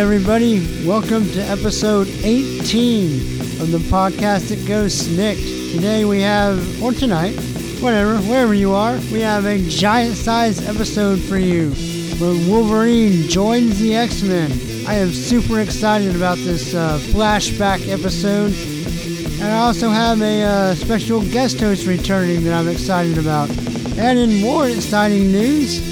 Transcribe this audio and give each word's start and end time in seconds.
everybody. 0.00 0.86
Welcome 0.86 1.30
to 1.32 1.42
episode 1.42 2.08
18 2.22 3.60
of 3.60 3.70
the 3.70 3.84
podcast 3.90 4.48
that 4.48 4.66
goes 4.66 4.94
SNIKT. 4.94 5.74
Today 5.74 6.06
we 6.06 6.22
have, 6.22 6.82
or 6.82 6.92
tonight, 6.92 7.34
whatever, 7.80 8.16
wherever 8.20 8.54
you 8.54 8.72
are, 8.72 8.94
we 9.12 9.20
have 9.20 9.44
a 9.44 9.58
giant 9.68 10.16
sized 10.16 10.66
episode 10.66 11.20
for 11.20 11.36
you 11.36 11.72
where 12.18 12.32
Wolverine 12.48 13.28
joins 13.28 13.78
the 13.78 13.94
X 13.94 14.22
Men. 14.22 14.50
I 14.88 14.94
am 14.94 15.10
super 15.10 15.60
excited 15.60 16.16
about 16.16 16.38
this 16.38 16.74
uh, 16.74 16.98
flashback 17.10 17.86
episode. 17.86 18.54
And 19.38 19.52
I 19.52 19.58
also 19.58 19.90
have 19.90 20.22
a 20.22 20.42
uh, 20.42 20.74
special 20.76 21.20
guest 21.30 21.60
host 21.60 21.86
returning 21.86 22.42
that 22.44 22.54
I'm 22.54 22.68
excited 22.68 23.18
about. 23.18 23.50
And 23.98 24.18
in 24.18 24.40
more 24.40 24.66
exciting 24.66 25.30
news, 25.30 25.89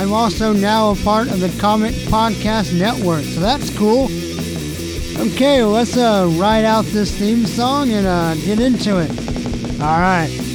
I'm 0.00 0.14
also 0.14 0.54
now 0.54 0.92
a 0.92 0.96
part 0.96 1.28
of 1.28 1.40
the 1.40 1.54
Comic 1.60 1.92
Podcast 1.92 2.72
Network, 2.72 3.22
so 3.22 3.38
that's 3.38 3.68
cool. 3.76 4.04
Okay, 5.20 5.62
let's 5.62 5.94
uh, 5.94 6.26
out 6.64 6.86
this 6.86 7.14
theme 7.18 7.44
song 7.44 7.90
and 7.90 8.06
uh, 8.06 8.34
get 8.36 8.60
into 8.60 8.98
it. 8.98 9.10
All 9.78 10.00
right. 10.00 10.49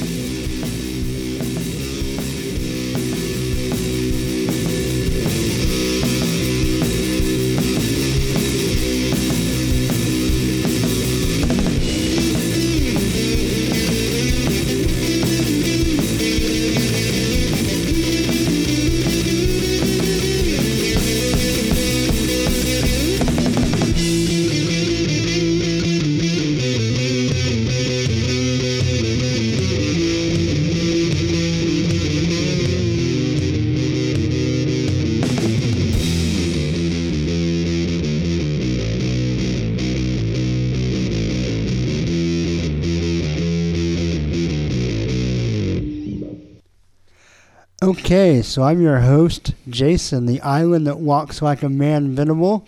Okay, 48.06 48.40
so 48.40 48.62
I'm 48.62 48.80
your 48.80 49.00
host, 49.00 49.52
Jason, 49.68 50.26
the 50.26 50.40
island 50.40 50.86
that 50.86 51.00
walks 51.00 51.42
like 51.42 51.64
a 51.64 51.68
man 51.68 52.14
Venable. 52.14 52.64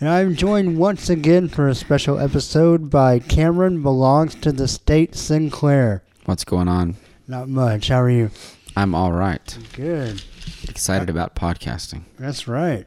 And 0.00 0.08
I'm 0.08 0.34
joined 0.34 0.78
once 0.78 1.10
again 1.10 1.48
for 1.48 1.68
a 1.68 1.74
special 1.74 2.18
episode 2.18 2.88
by 2.88 3.18
Cameron 3.18 3.82
belongs 3.82 4.34
to 4.36 4.50
the 4.50 4.66
state 4.66 5.14
Sinclair. 5.14 6.02
What's 6.24 6.46
going 6.46 6.68
on? 6.68 6.96
Not 7.28 7.50
much. 7.50 7.88
How 7.88 8.00
are 8.00 8.08
you? 8.08 8.30
I'm 8.74 8.94
all 8.94 9.12
right. 9.12 9.58
Good. 9.74 10.24
Excited 10.66 11.10
about 11.10 11.36
podcasting. 11.36 12.04
That's 12.18 12.48
right. 12.48 12.86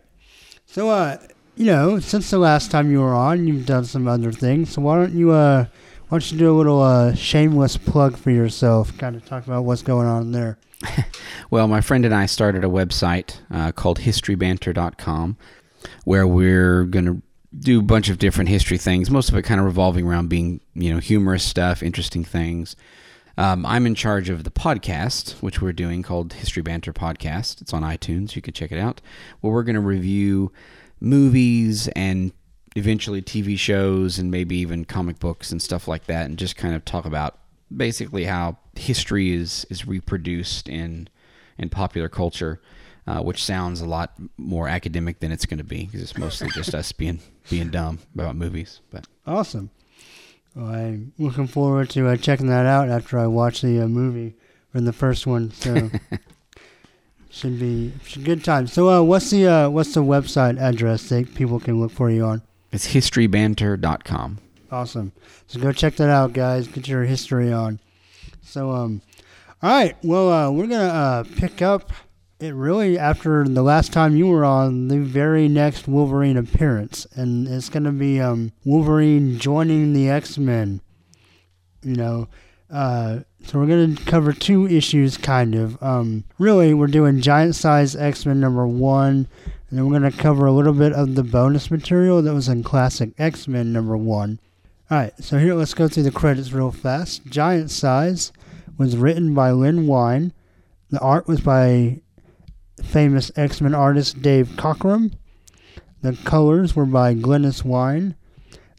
So, 0.66 0.90
uh, 0.90 1.20
you 1.56 1.68
know, 1.68 2.00
since 2.00 2.32
the 2.32 2.40
last 2.40 2.72
time 2.72 2.90
you 2.90 3.02
were 3.02 3.14
on, 3.14 3.46
you've 3.46 3.68
done 3.68 3.86
some 3.86 4.08
other 4.08 4.32
things. 4.32 4.72
So 4.72 4.82
why 4.82 4.96
don't 4.96 5.14
you, 5.14 5.30
uh, 5.30 5.66
why 6.08 6.18
don't 6.18 6.32
you 6.32 6.40
do 6.40 6.52
a 6.52 6.58
little 6.58 6.82
uh, 6.82 7.14
shameless 7.14 7.78
plug 7.78 8.18
for 8.18 8.32
yourself? 8.32 8.98
Kind 8.98 9.16
of 9.16 9.24
talk 9.24 9.46
about 9.46 9.66
what's 9.66 9.84
going 9.84 10.08
on 10.08 10.32
there. 10.32 10.58
Well, 11.52 11.68
my 11.68 11.80
friend 11.82 12.06
and 12.06 12.14
I 12.14 12.26
started 12.26 12.64
a 12.64 12.68
website 12.68 13.38
uh, 13.52 13.72
called 13.72 14.00
historybanter.com 14.00 15.38
where 16.04 16.28
we're 16.28 16.84
going 16.86 17.06
to 17.06 17.22
do 17.58 17.80
a 17.80 17.84
bunch 17.84 18.10
of 18.10 18.18
different 18.18 18.50
history 18.50 18.78
things, 18.78 19.10
most 19.12 19.30
of 19.30 19.36
it 19.36 19.44
kind 19.44 19.60
of 19.60 19.66
revolving 19.66 20.06
around 20.08 20.28
being, 20.28 20.60
you 20.74 20.94
know, 20.94 21.00
humorous 21.00 21.44
stuff, 21.44 21.84
interesting 21.84 22.24
things. 22.24 22.76
Um, 23.38 23.66
I'm 23.66 23.86
in 23.86 23.96
charge 23.96 24.30
of 24.30 24.44
the 24.44 24.52
podcast, 24.52 25.42
which 25.42 25.62
we're 25.62 25.74
doing 25.74 26.04
called 26.04 26.34
History 26.34 26.62
Banter 26.62 26.94
Podcast. 26.94 27.62
It's 27.62 27.74
on 27.74 27.84
iTunes. 27.84 28.36
You 28.36 28.42
can 28.42 28.54
check 28.54 28.72
it 28.72 28.80
out. 28.80 29.02
Where 29.42 29.54
we're 29.54 29.64
going 29.64 29.76
to 29.76 29.82
review 29.82 30.52
movies 31.00 31.88
and 31.90 32.32
eventually 32.76 33.22
TV 33.22 33.58
shows 33.58 34.18
and 34.18 34.32
maybe 34.32 34.58
even 34.58 34.86
comic 34.86 35.20
books 35.20 35.52
and 35.52 35.62
stuff 35.62 35.88
like 35.88 36.06
that, 36.06 36.26
and 36.26 36.38
just 36.38 36.56
kind 36.56 36.76
of 36.76 36.86
talk 36.86 37.06
about 37.06 37.38
basically 37.76 38.26
how 38.26 38.58
history 38.76 39.34
is 39.34 39.66
is 39.70 39.86
reproduced 39.88 40.68
in 40.68 41.10
in 41.58 41.70
popular 41.70 42.10
culture, 42.10 42.62
uh, 43.08 43.22
which 43.22 43.44
sounds 43.44 43.82
a 43.82 43.86
lot 43.86 44.14
more 44.38 44.68
academic 44.68 45.20
than 45.20 45.32
it's 45.32 45.46
going 45.46 45.58
to 45.58 45.64
be 45.64 45.86
because 45.86 46.02
it's 46.02 46.18
mostly 46.18 46.50
just 46.50 46.76
us 46.76 46.92
being 47.04 47.20
being 47.50 47.70
dumb 47.70 48.00
about 48.14 48.36
movies. 48.36 48.82
But 48.92 49.08
Awesome. 49.28 49.70
Well, 50.56 50.68
I'm 50.68 51.14
looking 51.18 51.48
forward 51.48 51.90
to 51.92 52.08
uh, 52.08 52.16
checking 52.16 52.48
that 52.48 52.66
out 52.66 52.90
after 52.90 53.20
I 53.20 53.28
watch 53.28 53.62
the 53.62 53.82
uh, 53.82 53.88
movie 53.88 54.36
or 54.74 54.82
the 54.82 54.94
first 54.94 55.28
one. 55.28 55.52
So 55.52 55.92
should 57.30 57.60
be 57.60 57.92
should 58.06 58.24
good 58.24 58.44
time. 58.44 58.68
So, 58.68 58.90
uh, 58.90 59.02
what's 59.02 59.30
the 59.32 59.48
uh, 59.48 59.70
what's 59.70 59.94
the 59.94 60.04
website 60.04 60.60
address 60.60 61.10
that 61.10 61.36
people 61.36 61.60
can 61.60 61.80
look 61.82 61.92
for 61.92 62.10
you 62.10 62.24
on? 62.26 62.42
it's 62.72 62.94
historybanter.com. 62.94 64.40
Awesome. 64.72 65.12
So 65.48 65.60
go 65.60 65.72
check 65.72 65.96
that 65.98 66.10
out, 66.10 66.34
guys. 66.34 66.68
Get 66.68 66.88
your 66.88 67.04
history 67.04 67.52
on. 67.54 67.80
So, 68.42 68.72
um, 68.72 69.02
all 69.62 69.70
right. 69.70 69.96
Well, 70.04 70.32
uh, 70.32 70.52
we're 70.52 70.68
gonna 70.68 70.84
uh, 70.84 71.24
pick 71.38 71.62
up 71.62 71.92
it 72.40 72.54
really 72.54 72.98
after 72.98 73.44
the 73.46 73.64
last 73.64 73.94
time 73.94 74.16
you 74.16 74.28
were 74.28 74.44
on 74.44 74.88
the 74.90 75.00
very 75.00 75.48
next 75.48 75.88
Wolverine 75.88 76.38
appearance, 76.38 77.08
and 77.16 77.48
it's 77.48 77.70
gonna 77.70 77.92
be 77.92 78.20
um 78.20 78.52
Wolverine 78.66 79.40
joining 79.40 79.94
the 79.94 80.10
X 80.10 80.38
Men. 80.38 80.82
You 81.82 81.96
know, 81.96 82.28
uh, 82.72 83.20
so 83.46 83.60
we're 83.60 83.68
gonna 83.68 83.96
cover 84.06 84.34
two 84.34 84.68
issues, 84.68 85.18
kind 85.18 85.56
of. 85.56 85.82
Um, 85.82 86.24
really, 86.40 86.74
we're 86.74 86.88
doing 86.88 87.22
Giant 87.22 87.56
Size 87.56 87.96
X 87.96 88.26
Men 88.26 88.40
number 88.40 88.68
one. 88.68 89.28
And 89.70 89.80
then 89.80 89.90
we're 89.90 90.10
to 90.10 90.16
cover 90.16 90.46
a 90.46 90.52
little 90.52 90.74
bit 90.74 90.94
of 90.94 91.16
the 91.16 91.24
bonus 91.24 91.72
material 91.72 92.22
that 92.22 92.34
was 92.34 92.48
in 92.48 92.64
Classic 92.64 93.10
X 93.18 93.48
Men 93.48 93.74
number 93.74 93.98
one. 93.98 94.40
Alright, 94.92 95.24
so 95.24 95.40
here 95.40 95.56
let's 95.56 95.74
go 95.74 95.88
through 95.88 96.04
the 96.04 96.12
credits 96.12 96.52
real 96.52 96.72
fast. 96.72 97.26
Giant 97.26 97.72
Size 97.72 98.32
was 98.78 98.96
written 98.96 99.34
by 99.34 99.50
Len 99.50 99.88
Wein. 99.88 100.32
The 100.92 101.00
art 101.00 101.28
was 101.28 101.42
by 101.42 102.02
famous 102.84 103.32
X 103.36 103.62
Men 103.62 103.74
artist 103.74 104.22
Dave 104.22 104.50
Cockrum. 104.50 105.14
The 106.04 106.16
colors 106.24 106.76
were 106.76 106.86
by 106.86 107.16
Glynis 107.16 107.66
Wein. 107.66 108.16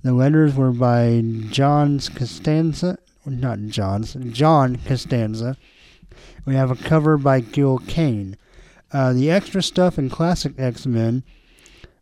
The 0.05 0.13
letters 0.13 0.55
were 0.55 0.71
by 0.71 1.25
John 1.51 1.99
Costanza. 1.99 2.99
Not 3.27 3.59
John's, 3.67 4.15
John 4.31 4.77
Costanza. 4.87 5.57
We 6.45 6.55
have 6.55 6.71
a 6.71 6.77
cover 6.77 7.19
by 7.19 7.41
Gil 7.41 7.79
Kane. 7.79 8.37
Uh, 8.93 9.13
the 9.13 9.29
extra 9.29 9.61
stuff 9.61 9.99
in 9.99 10.09
Classic 10.09 10.53
X 10.57 10.87
Men 10.87 11.25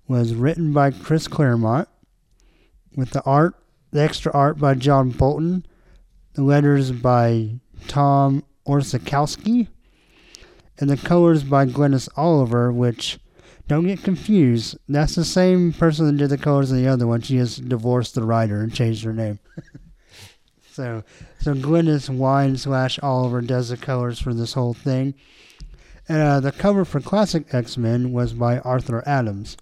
was 0.06 0.34
written 0.34 0.74
by 0.74 0.90
Chris 0.90 1.26
Claremont, 1.26 1.88
with 2.94 3.12
the 3.12 3.22
art, 3.22 3.54
the 3.94 4.02
extra 4.02 4.32
art 4.32 4.58
by 4.58 4.74
John 4.74 5.10
Bolton, 5.10 5.64
the 6.32 6.42
letters 6.42 6.90
by 6.90 7.60
Tom 7.86 8.42
Orzechowski, 8.66 9.68
and 10.78 10.90
the 10.90 10.96
colors 10.96 11.44
by 11.44 11.64
Glynis 11.64 12.08
Oliver. 12.16 12.72
Which, 12.72 13.20
don't 13.68 13.86
get 13.86 14.02
confused, 14.02 14.76
that's 14.88 15.14
the 15.14 15.24
same 15.24 15.72
person 15.72 16.06
that 16.06 16.16
did 16.16 16.30
the 16.30 16.36
colors 16.36 16.72
in 16.72 16.82
the 16.82 16.88
other 16.88 17.06
one. 17.06 17.20
She 17.20 17.36
just 17.36 17.68
divorced 17.68 18.16
the 18.16 18.24
writer 18.24 18.60
and 18.60 18.74
changed 18.74 19.04
her 19.04 19.12
name. 19.12 19.38
so, 20.72 21.04
so 21.38 21.54
Glynis 21.54 22.10
Wein 22.10 22.56
slash 22.56 22.98
Oliver 23.00 23.42
does 23.42 23.68
the 23.68 23.76
colors 23.76 24.18
for 24.18 24.34
this 24.34 24.54
whole 24.54 24.74
thing. 24.74 25.14
And 26.08 26.20
uh, 26.20 26.40
the 26.40 26.50
cover 26.50 26.84
for 26.84 27.00
Classic 27.00 27.54
X 27.54 27.76
Men 27.76 28.12
was 28.12 28.32
by 28.32 28.58
Arthur 28.58 29.04
Adams. 29.06 29.56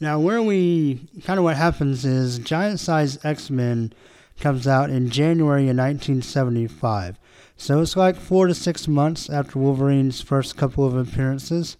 Now, 0.00 0.20
where 0.20 0.40
we 0.42 1.08
kind 1.24 1.38
of 1.38 1.44
what 1.44 1.56
happens 1.56 2.04
is 2.04 2.38
Giant 2.38 2.78
Size 2.78 3.24
X 3.24 3.50
Men 3.50 3.92
comes 4.38 4.68
out 4.68 4.90
in 4.90 5.10
January 5.10 5.62
of 5.62 5.76
1975. 5.76 7.18
So 7.56 7.80
it's 7.80 7.96
like 7.96 8.14
four 8.14 8.46
to 8.46 8.54
six 8.54 8.86
months 8.86 9.28
after 9.28 9.58
Wolverine's 9.58 10.20
first 10.20 10.56
couple 10.56 10.86
of 10.86 10.94
appearances. 10.96 11.76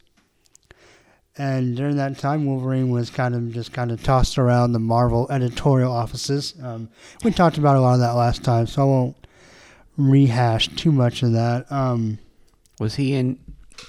And 1.36 1.76
during 1.76 1.96
that 1.96 2.18
time, 2.18 2.46
Wolverine 2.46 2.90
was 2.90 3.10
kind 3.10 3.36
of 3.36 3.52
just 3.52 3.72
kind 3.72 3.92
of 3.92 4.02
tossed 4.02 4.38
around 4.38 4.72
the 4.72 4.80
Marvel 4.80 5.30
editorial 5.30 5.92
offices. 5.92 6.54
Um, 6.60 6.88
we 7.22 7.30
talked 7.30 7.58
about 7.58 7.76
a 7.76 7.80
lot 7.80 7.94
of 7.94 8.00
that 8.00 8.16
last 8.16 8.42
time, 8.42 8.66
so 8.66 8.82
I 8.82 8.84
won't 8.86 9.26
rehash 9.96 10.66
too 10.74 10.90
much 10.90 11.22
of 11.22 11.32
that. 11.32 11.70
Um, 11.70 12.18
Was 12.80 12.96
he 12.96 13.14
in? 13.14 13.38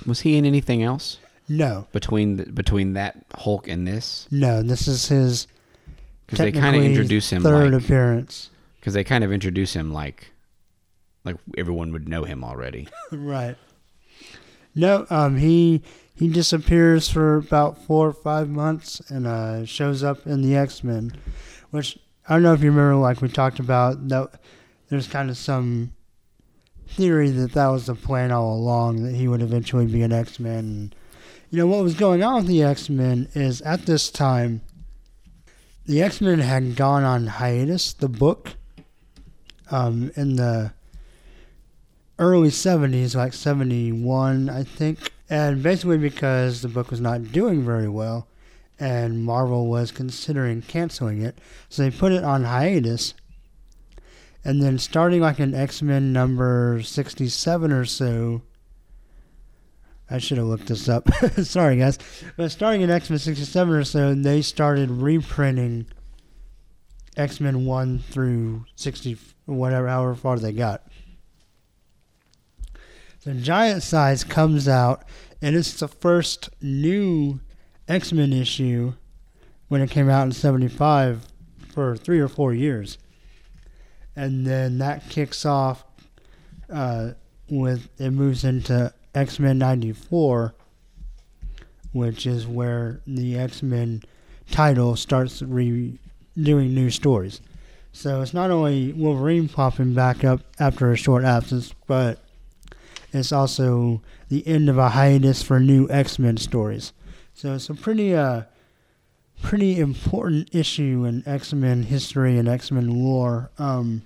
Was 0.05 0.19
he 0.21 0.37
in 0.37 0.45
anything 0.45 0.83
else 0.83 1.17
no, 1.49 1.87
between 1.91 2.37
the, 2.37 2.45
between 2.45 2.93
that 2.93 3.25
Hulk 3.35 3.67
and 3.67 3.87
this? 3.87 4.27
no, 4.31 4.61
this 4.61 4.87
is 4.87 5.07
his 5.07 5.47
Because 6.25 6.39
they 6.39 6.51
kind 6.51 6.75
of 6.75 6.83
introduce 6.83 7.29
him 7.31 7.41
third 7.43 7.73
like 7.73 7.83
appearance. 7.83 8.49
because 8.79 8.93
they 8.93 9.03
kind 9.03 9.23
of 9.23 9.31
introduce 9.31 9.73
him 9.73 9.91
like 9.91 10.31
like 11.25 11.35
everyone 11.57 11.91
would 11.91 12.07
know 12.07 12.23
him 12.23 12.43
already. 12.43 12.87
right. 13.11 13.55
No, 14.75 15.05
um, 15.09 15.37
he 15.37 15.81
he 16.15 16.27
disappears 16.29 17.09
for 17.09 17.37
about 17.37 17.77
four 17.83 18.07
or 18.07 18.13
five 18.13 18.47
months 18.49 19.01
and 19.09 19.25
uh, 19.25 19.65
shows 19.65 20.03
up 20.03 20.25
in 20.27 20.41
the 20.41 20.55
X 20.55 20.83
Men, 20.83 21.13
which 21.71 21.97
I 22.27 22.33
don't 22.35 22.43
know 22.43 22.53
if 22.53 22.61
you 22.61 22.69
remember, 22.69 22.95
like 22.95 23.21
we 23.21 23.29
talked 23.29 23.59
about. 23.59 24.07
That 24.09 24.39
there's 24.89 25.07
kind 25.07 25.29
of 25.29 25.37
some 25.37 25.93
theory 26.87 27.29
that 27.31 27.53
that 27.53 27.67
was 27.67 27.85
the 27.87 27.95
plan 27.95 28.31
all 28.31 28.53
along 28.55 29.03
that 29.03 29.15
he 29.15 29.27
would 29.27 29.41
eventually 29.41 29.85
be 29.85 30.01
an 30.03 30.11
X 30.13 30.39
Men. 30.39 30.93
You 31.51 31.57
know 31.57 31.67
what 31.67 31.83
was 31.83 31.95
going 31.95 32.21
on 32.21 32.35
with 32.35 32.47
the 32.47 32.61
X 32.61 32.89
Men 32.89 33.27
is 33.33 33.61
at 33.63 33.87
this 33.87 34.11
time, 34.11 34.61
the 35.85 36.03
X 36.03 36.21
Men 36.21 36.39
had 36.39 36.75
gone 36.75 37.03
on 37.03 37.25
hiatus. 37.25 37.91
The 37.93 38.07
book, 38.07 38.53
um, 39.71 40.11
in 40.15 40.35
the 40.35 40.73
early 42.19 42.49
70s, 42.49 43.15
like 43.15 43.33
71, 43.33 44.47
I 44.49 44.63
think. 44.63 45.11
And 45.27 45.63
basically 45.63 45.97
because 45.97 46.61
the 46.61 46.67
book 46.67 46.91
was 46.91 47.01
not 47.01 47.31
doing 47.31 47.63
very 47.63 47.87
well 47.89 48.27
and 48.79 49.23
Marvel 49.23 49.67
was 49.67 49.91
considering 49.91 50.61
canceling 50.61 51.21
it. 51.21 51.39
So 51.67 51.81
they 51.81 51.91
put 51.91 52.11
it 52.11 52.23
on 52.23 52.43
hiatus. 52.43 53.13
And 54.45 54.61
then 54.61 54.77
starting 54.77 55.21
like 55.21 55.39
in 55.39 55.53
X 55.53 55.81
Men 55.81 56.13
number 56.13 56.81
67 56.83 57.71
or 57.71 57.85
so, 57.85 58.41
I 60.11 60.17
should 60.17 60.37
have 60.37 60.47
looked 60.47 60.67
this 60.67 60.89
up. 60.89 61.13
Sorry, 61.43 61.77
guys. 61.77 61.99
But 62.35 62.51
starting 62.51 62.81
in 62.81 62.89
X 62.89 63.09
Men 63.09 63.19
67 63.19 63.73
or 63.73 63.83
so, 63.83 64.13
they 64.13 64.41
started 64.41 64.89
reprinting 64.89 65.87
X 67.15 67.39
Men 67.39 67.65
1 67.65 67.99
through 67.99 68.65
60, 68.75 69.17
whatever, 69.45 69.87
however 69.87 70.15
far 70.15 70.39
they 70.39 70.51
got. 70.51 70.83
The 73.23 73.33
Giant 73.33 73.83
Size 73.83 74.23
comes 74.23 74.67
out, 74.67 75.03
and 75.41 75.55
it's 75.55 75.79
the 75.79 75.87
first 75.87 76.49
new 76.61 77.39
X 77.87 78.11
Men 78.11 78.33
issue 78.33 78.93
when 79.67 79.81
it 79.81 79.91
came 79.91 80.09
out 80.09 80.23
in 80.23 80.31
75 80.31 81.27
for 81.71 81.95
three 81.95 82.19
or 82.19 82.27
four 82.27 82.53
years. 82.53 82.97
And 84.15 84.45
then 84.45 84.79
that 84.79 85.09
kicks 85.09 85.45
off 85.45 85.83
uh, 86.71 87.11
with, 87.49 87.89
it 87.99 88.11
moves 88.11 88.43
into 88.43 88.93
X 89.15 89.39
Men 89.39 89.57
94, 89.57 90.53
which 91.91 92.25
is 92.25 92.47
where 92.47 93.01
the 93.07 93.37
X 93.37 93.63
Men 93.63 94.03
title 94.51 94.95
starts 94.95 95.41
re- 95.41 95.99
doing 96.37 96.73
new 96.73 96.89
stories. 96.89 97.41
So 97.91 98.21
it's 98.21 98.33
not 98.33 98.51
only 98.51 98.93
Wolverine 98.93 99.49
popping 99.49 99.93
back 99.93 100.23
up 100.23 100.41
after 100.59 100.91
a 100.91 100.97
short 100.97 101.23
absence, 101.23 101.73
but 101.87 102.19
it's 103.11 103.31
also 103.31 104.01
the 104.29 104.45
end 104.47 104.69
of 104.69 104.77
a 104.77 104.89
hiatus 104.89 105.41
for 105.41 105.59
new 105.59 105.89
X 105.89 106.19
Men 106.19 106.37
stories. 106.37 106.93
So 107.33 107.55
it's 107.55 107.69
a 107.69 107.73
pretty 107.73 108.13
uh 108.15 108.43
pretty 109.41 109.79
important 109.79 110.53
issue 110.53 111.05
in 111.05 111.23
X 111.25 111.53
Men 111.53 111.83
history 111.83 112.37
and 112.37 112.47
X 112.47 112.71
Men 112.71 113.03
lore. 113.03 113.49
Um, 113.57 114.03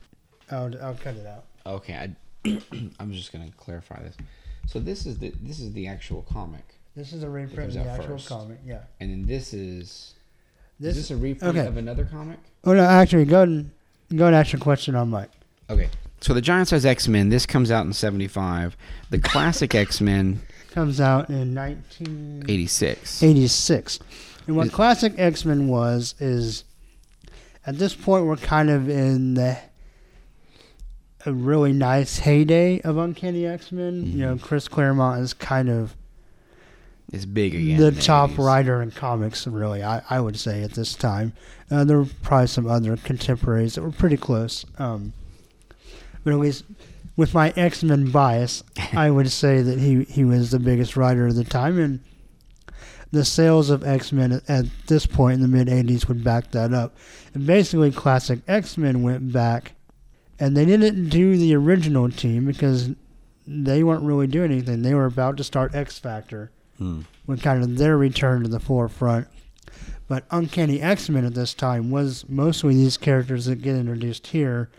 I'll 0.50 0.74
I'll 0.82 0.96
cut 0.96 1.16
it 1.16 1.26
out. 1.26 1.46
Okay, 1.66 1.94
I, 1.94 2.16
I'm 3.00 3.12
just 3.12 3.32
gonna 3.32 3.52
clarify 3.58 4.02
this. 4.04 4.16
So 4.68 4.80
this 4.80 5.06
is 5.06 5.18
the 5.20 5.34
this 5.42 5.60
is 5.60 5.74
the 5.74 5.88
actual 5.88 6.22
comic, 6.24 6.64
This 6.96 7.14
is 7.14 7.24
a 7.24 7.30
reprint 7.30 7.76
of 7.76 7.84
the 7.84 7.90
actual 7.90 8.18
first. 8.18 8.28
comic. 8.30 8.60
Yeah. 8.66 8.80
and 9.00 9.12
then 9.12 9.26
this 9.26 9.54
is 9.54 10.14
This, 10.80 10.98
is 10.98 11.10
this 11.10 11.12
a 11.12 11.20
reprint 11.22 11.58
okay. 11.58 11.68
of 11.68 11.78
another 11.78 12.06
comic? 12.06 12.40
Oh 12.64 12.74
no, 12.74 12.84
actually, 12.84 13.26
go 13.26 13.42
and 13.44 13.72
go 14.16 14.28
and 14.28 14.36
ask 14.36 14.52
your 14.54 14.60
question 14.62 14.96
on 14.96 15.10
Mike. 15.10 15.30
Okay. 15.70 15.90
So 16.22 16.34
the 16.34 16.42
Giant 16.42 16.70
Size 16.70 16.86
X 16.86 17.08
Men. 17.10 17.30
This 17.30 17.46
comes 17.46 17.70
out 17.72 17.86
in 17.86 17.92
'75. 17.94 18.78
The 19.10 19.20
classic 19.20 19.76
X 19.88 20.00
Men, 20.02 20.42
Comes 20.72 21.00
out 21.02 21.30
in 21.30 21.54
1986. 21.54 23.22
'86. 23.22 24.00
And 24.48 24.56
what 24.56 24.68
Is- 24.68 24.74
classic 24.74 25.14
X 25.18 25.46
Men 25.46 25.68
was 25.68 26.16
is 26.20 26.64
at 27.68 27.78
this 27.78 27.94
point 27.94 28.26
we're 28.26 28.38
kind 28.38 28.70
of 28.70 28.90
in 28.90 29.34
the 29.36 29.58
a 31.26 31.34
really 31.34 31.72
nice 31.74 32.20
heyday 32.20 32.82
of 32.82 32.98
Uncanny 32.98 33.46
X 33.46 33.72
Men. 33.72 34.06
You 34.06 34.18
know, 34.26 34.38
Chris 34.38 34.68
Claremont 34.68 35.22
is 35.22 35.34
kind 35.34 35.70
of 35.70 35.96
It's 37.12 37.26
big 37.26 37.56
again. 37.56 37.78
the 37.80 37.92
top 37.92 38.32
80s. 38.32 38.38
writer 38.46 38.82
in 38.82 38.92
comics, 38.92 39.48
really. 39.48 39.84
I, 39.84 40.02
I 40.10 40.20
would 40.20 40.38
say 40.38 40.64
at 40.64 40.72
this 40.74 40.94
time. 40.96 41.34
Uh, 41.72 41.84
there 41.84 41.98
were 41.98 42.08
probably 42.22 42.48
some 42.48 42.68
other 42.68 42.98
contemporaries 42.98 43.76
that 43.76 43.82
were 43.82 43.92
pretty 43.92 44.18
close. 44.18 44.66
Um, 44.78 45.14
but 46.24 46.34
at 46.34 46.40
least 46.40 46.66
with 47.16 47.34
my 47.34 47.52
X 47.56 47.84
Men 47.84 48.12
bias, 48.12 48.64
I 48.94 49.10
would 49.10 49.32
say 49.32 49.62
that 49.62 49.80
he, 49.80 50.04
he 50.04 50.24
was 50.26 50.52
the 50.52 50.60
biggest 50.60 50.96
writer 50.98 51.28
of 51.28 51.36
the 51.36 51.44
time, 51.44 51.80
and 51.80 52.00
the 53.12 53.24
sales 53.26 53.70
of 53.70 53.86
X 53.86 54.12
Men 54.12 54.32
at, 54.34 54.50
at 54.50 54.66
this 54.88 55.06
point 55.06 55.36
in 55.36 55.42
the 55.42 55.48
mid 55.48 55.68
80s 55.68 56.08
would 56.08 56.24
back 56.24 56.52
that 56.52 56.74
up. 56.74 56.96
And 57.34 57.46
basically, 57.48 57.92
classic 57.92 58.40
X 58.48 58.78
Men 58.78 59.04
went 59.04 59.32
back, 59.32 59.74
and 60.40 60.56
they 60.58 60.66
didn't 60.66 61.10
do 61.10 61.38
the 61.38 61.56
original 61.56 62.10
team 62.10 62.46
because 62.46 62.90
they 63.46 63.84
weren't 63.84 64.04
really 64.04 64.28
doing 64.28 64.52
anything. 64.52 64.82
They 64.82 64.94
were 64.94 65.06
about 65.06 65.38
to 65.38 65.44
start 65.44 65.76
X 65.76 66.00
Factor 66.00 66.52
Hmm. 66.78 67.02
with 67.28 67.42
kind 67.44 67.62
of 67.64 67.78
their 67.78 67.98
return 67.98 68.42
to 68.44 68.50
the 68.50 68.60
forefront. 68.60 69.28
But 70.08 70.26
Uncanny 70.32 70.82
X 70.82 71.08
Men 71.10 71.24
at 71.26 71.34
this 71.36 71.54
time 71.54 71.92
was 71.92 72.26
mostly 72.28 72.74
these 72.76 72.98
characters 72.98 73.46
that 73.46 73.62
get 73.62 73.76
introduced 73.76 74.28
here 74.28 74.70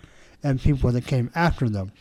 and 0.43 0.61
people 0.61 0.91
that 0.93 1.07
came 1.07 1.31
after 1.35 1.69
them. 1.69 1.93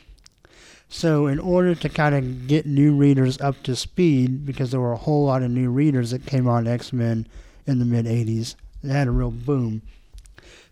So, 0.90 1.26
in 1.28 1.40
order 1.40 1.74
to 1.76 1.90
kind 1.90 2.14
of 2.16 2.48
get 2.48 2.66
new 2.66 2.96
readers 2.96 3.40
up 3.42 3.64
to 3.64 3.76
speed, 3.76 4.46
because 4.46 4.72
there 4.72 4.80
were 4.80 4.92
a 4.94 4.98
whole 4.98 5.26
lot 5.26 5.42
of 5.42 5.50
new 5.52 5.70
readers 5.72 6.12
that 6.12 6.26
came 6.26 6.48
on 6.48 6.68
X 6.68 6.92
Men 6.94 7.28
in 7.66 7.80
the 7.80 7.86
mid 7.86 8.06
80s, 8.06 8.56
they 8.84 8.94
had 8.94 9.08
a 9.08 9.12
real 9.12 9.32
boom. 9.32 9.82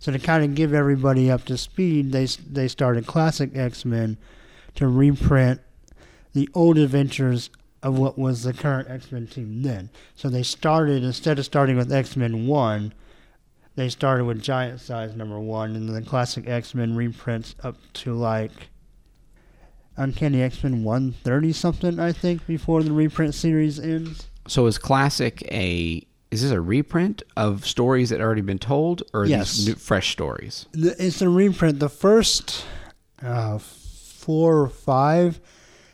So, 0.01 0.11
to 0.11 0.19
kind 0.19 0.43
of 0.43 0.55
give 0.55 0.73
everybody 0.73 1.31
up 1.31 1.45
to 1.45 1.57
speed, 1.57 2.11
they, 2.11 2.25
they 2.25 2.67
started 2.67 3.07
Classic 3.07 3.55
X 3.55 3.85
Men 3.85 4.17
to 4.75 4.87
reprint 4.87 5.61
the 6.33 6.49
old 6.53 6.77
adventures 6.77 7.49
of 7.83 7.97
what 7.97 8.17
was 8.17 8.43
the 8.43 8.53
current 8.53 8.89
X 8.89 9.11
Men 9.11 9.27
team 9.27 9.61
then. 9.61 9.89
So 10.15 10.29
they 10.29 10.43
started 10.43 11.03
instead 11.03 11.39
of 11.39 11.45
starting 11.45 11.77
with 11.77 11.91
X 11.91 12.15
Men 12.15 12.47
One, 12.47 12.93
they 13.75 13.89
started 13.89 14.25
with 14.25 14.41
Giant 14.41 14.79
Size 14.81 15.15
number 15.15 15.39
one, 15.39 15.75
and 15.75 15.87
then 15.87 15.95
the 15.95 16.07
classic 16.07 16.47
X 16.47 16.75
Men 16.75 16.95
reprints 16.95 17.55
up 17.63 17.77
to 17.93 18.13
like 18.13 18.69
Uncanny 19.97 20.41
X 20.41 20.63
Men 20.63 20.83
one 20.83 21.11
thirty 21.11 21.53
something, 21.53 21.99
I 21.99 22.11
think, 22.11 22.45
before 22.45 22.83
the 22.83 22.91
reprint 22.91 23.35
series 23.35 23.79
ends. 23.79 24.27
So 24.47 24.65
is 24.65 24.77
classic 24.77 25.43
a 25.51 26.05
is 26.31 26.41
this 26.41 26.51
a 26.51 26.61
reprint 26.61 27.23
of 27.35 27.65
stories 27.67 28.09
that 28.09 28.21
already 28.21 28.41
been 28.41 28.59
told, 28.59 29.03
or 29.13 29.25
Yes. 29.25 29.57
these 29.57 29.67
new, 29.67 29.75
fresh 29.75 30.11
stories? 30.11 30.65
It's 30.73 31.21
a 31.21 31.29
reprint. 31.29 31.79
The 31.79 31.89
first 31.89 32.63
uh, 33.21 33.57
four 33.59 34.57
or 34.61 34.69
five 34.69 35.39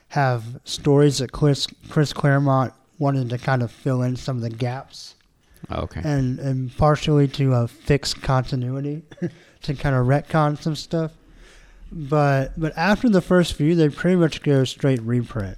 have 0.09 0.43
stories 0.63 1.17
that 1.17 1.31
Chris 1.31 1.67
Chris 1.89 2.13
Claremont 2.13 2.73
wanted 2.99 3.29
to 3.29 3.37
kind 3.37 3.61
of 3.61 3.71
fill 3.71 4.01
in 4.01 4.15
some 4.15 4.37
of 4.37 4.41
the 4.43 4.49
gaps. 4.49 5.15
Oh, 5.69 5.81
okay. 5.81 6.01
and 6.03 6.39
and 6.39 6.75
partially 6.77 7.27
to 7.29 7.53
uh, 7.53 7.67
fix 7.67 8.13
continuity, 8.13 9.01
to 9.63 9.73
kind 9.73 9.95
of 9.95 10.05
retcon 10.05 10.61
some 10.61 10.75
stuff. 10.75 11.11
But 11.91 12.57
but 12.59 12.77
after 12.77 13.09
the 13.09 13.21
first 13.21 13.53
few, 13.53 13.73
they 13.75 13.89
pretty 13.89 14.15
much 14.17 14.43
go 14.43 14.63
straight 14.65 15.01
reprint. 15.01 15.57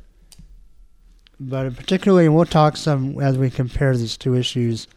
But 1.40 1.76
particularly, 1.76 2.28
we'll 2.28 2.46
talk 2.46 2.76
some 2.76 3.20
as 3.22 3.38
we 3.38 3.50
compare 3.50 3.96
these 3.96 4.18
two 4.18 4.36
issues. 4.36 4.88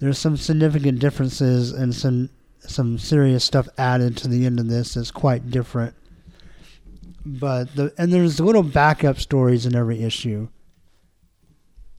There's 0.00 0.18
some 0.18 0.36
significant 0.36 0.98
differences 0.98 1.70
and 1.70 1.94
some 1.94 2.30
some 2.60 2.98
serious 2.98 3.44
stuff 3.44 3.68
added 3.76 4.16
to 4.16 4.28
the 4.28 4.46
end 4.46 4.60
of 4.60 4.68
this 4.68 4.94
that's 4.94 5.10
quite 5.10 5.50
different. 5.50 5.94
But 7.24 7.74
the 7.76 7.92
and 7.96 8.12
there's 8.12 8.40
little 8.40 8.64
backup 8.64 9.18
stories 9.18 9.64
in 9.64 9.76
every 9.76 10.02
issue, 10.02 10.48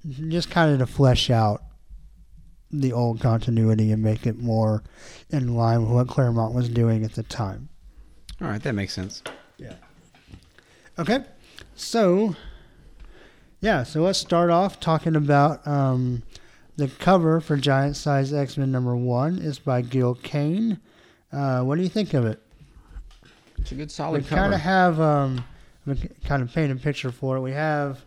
just 0.06 0.50
kind 0.50 0.74
of 0.74 0.80
to 0.80 0.94
flesh 0.94 1.30
out 1.30 1.64
the 2.70 2.92
old 2.92 3.22
continuity 3.22 3.92
and 3.92 4.02
make 4.02 4.26
it 4.26 4.40
more 4.40 4.84
in 5.30 5.56
line 5.56 5.84
with 5.84 5.92
what 5.92 6.08
Claremont 6.08 6.54
was 6.54 6.68
doing 6.68 7.06
at 7.06 7.14
the 7.14 7.24
time. 7.24 7.70
All 8.42 8.48
right, 8.48 8.62
that 8.62 8.74
makes 8.74 8.94
sense. 8.94 9.22
Yeah. 9.58 9.76
Okay, 11.00 11.24
so 11.76 12.36
yeah, 13.64 13.84
so 13.84 14.02
let's 14.02 14.20
start 14.20 14.50
off 14.50 14.82
talking 14.82 15.16
about 15.16 15.66
um, 15.66 16.22
the 16.76 16.90
cover 16.90 17.40
for 17.40 17.56
Giant 17.56 17.96
Size 17.96 18.34
X 18.34 18.58
Men 18.58 18.74
number 18.74 18.94
one 18.94 19.40
is 19.40 19.58
by 19.58 19.82
Gil 19.82 20.16
Kane. 20.16 20.82
Uh, 21.32 21.62
what 21.64 21.78
do 21.78 21.82
you 21.82 21.88
think 21.88 22.14
of 22.14 22.26
it? 22.26 22.42
It's 23.58 23.72
a 23.72 23.76
good 23.76 23.90
solid 23.90 24.24
We 24.24 24.28
solid 24.28 24.42
kind 24.42 24.54
of 24.54 24.60
have 24.60 25.00
um, 25.00 25.46
we 25.86 25.96
kind 26.26 26.44
of 26.44 26.54
paint 26.54 26.74
a 26.74 26.76
picture 26.76 27.12
for 27.12 27.38
it. 27.38 27.42
We 27.42 27.52
have. 27.52 28.04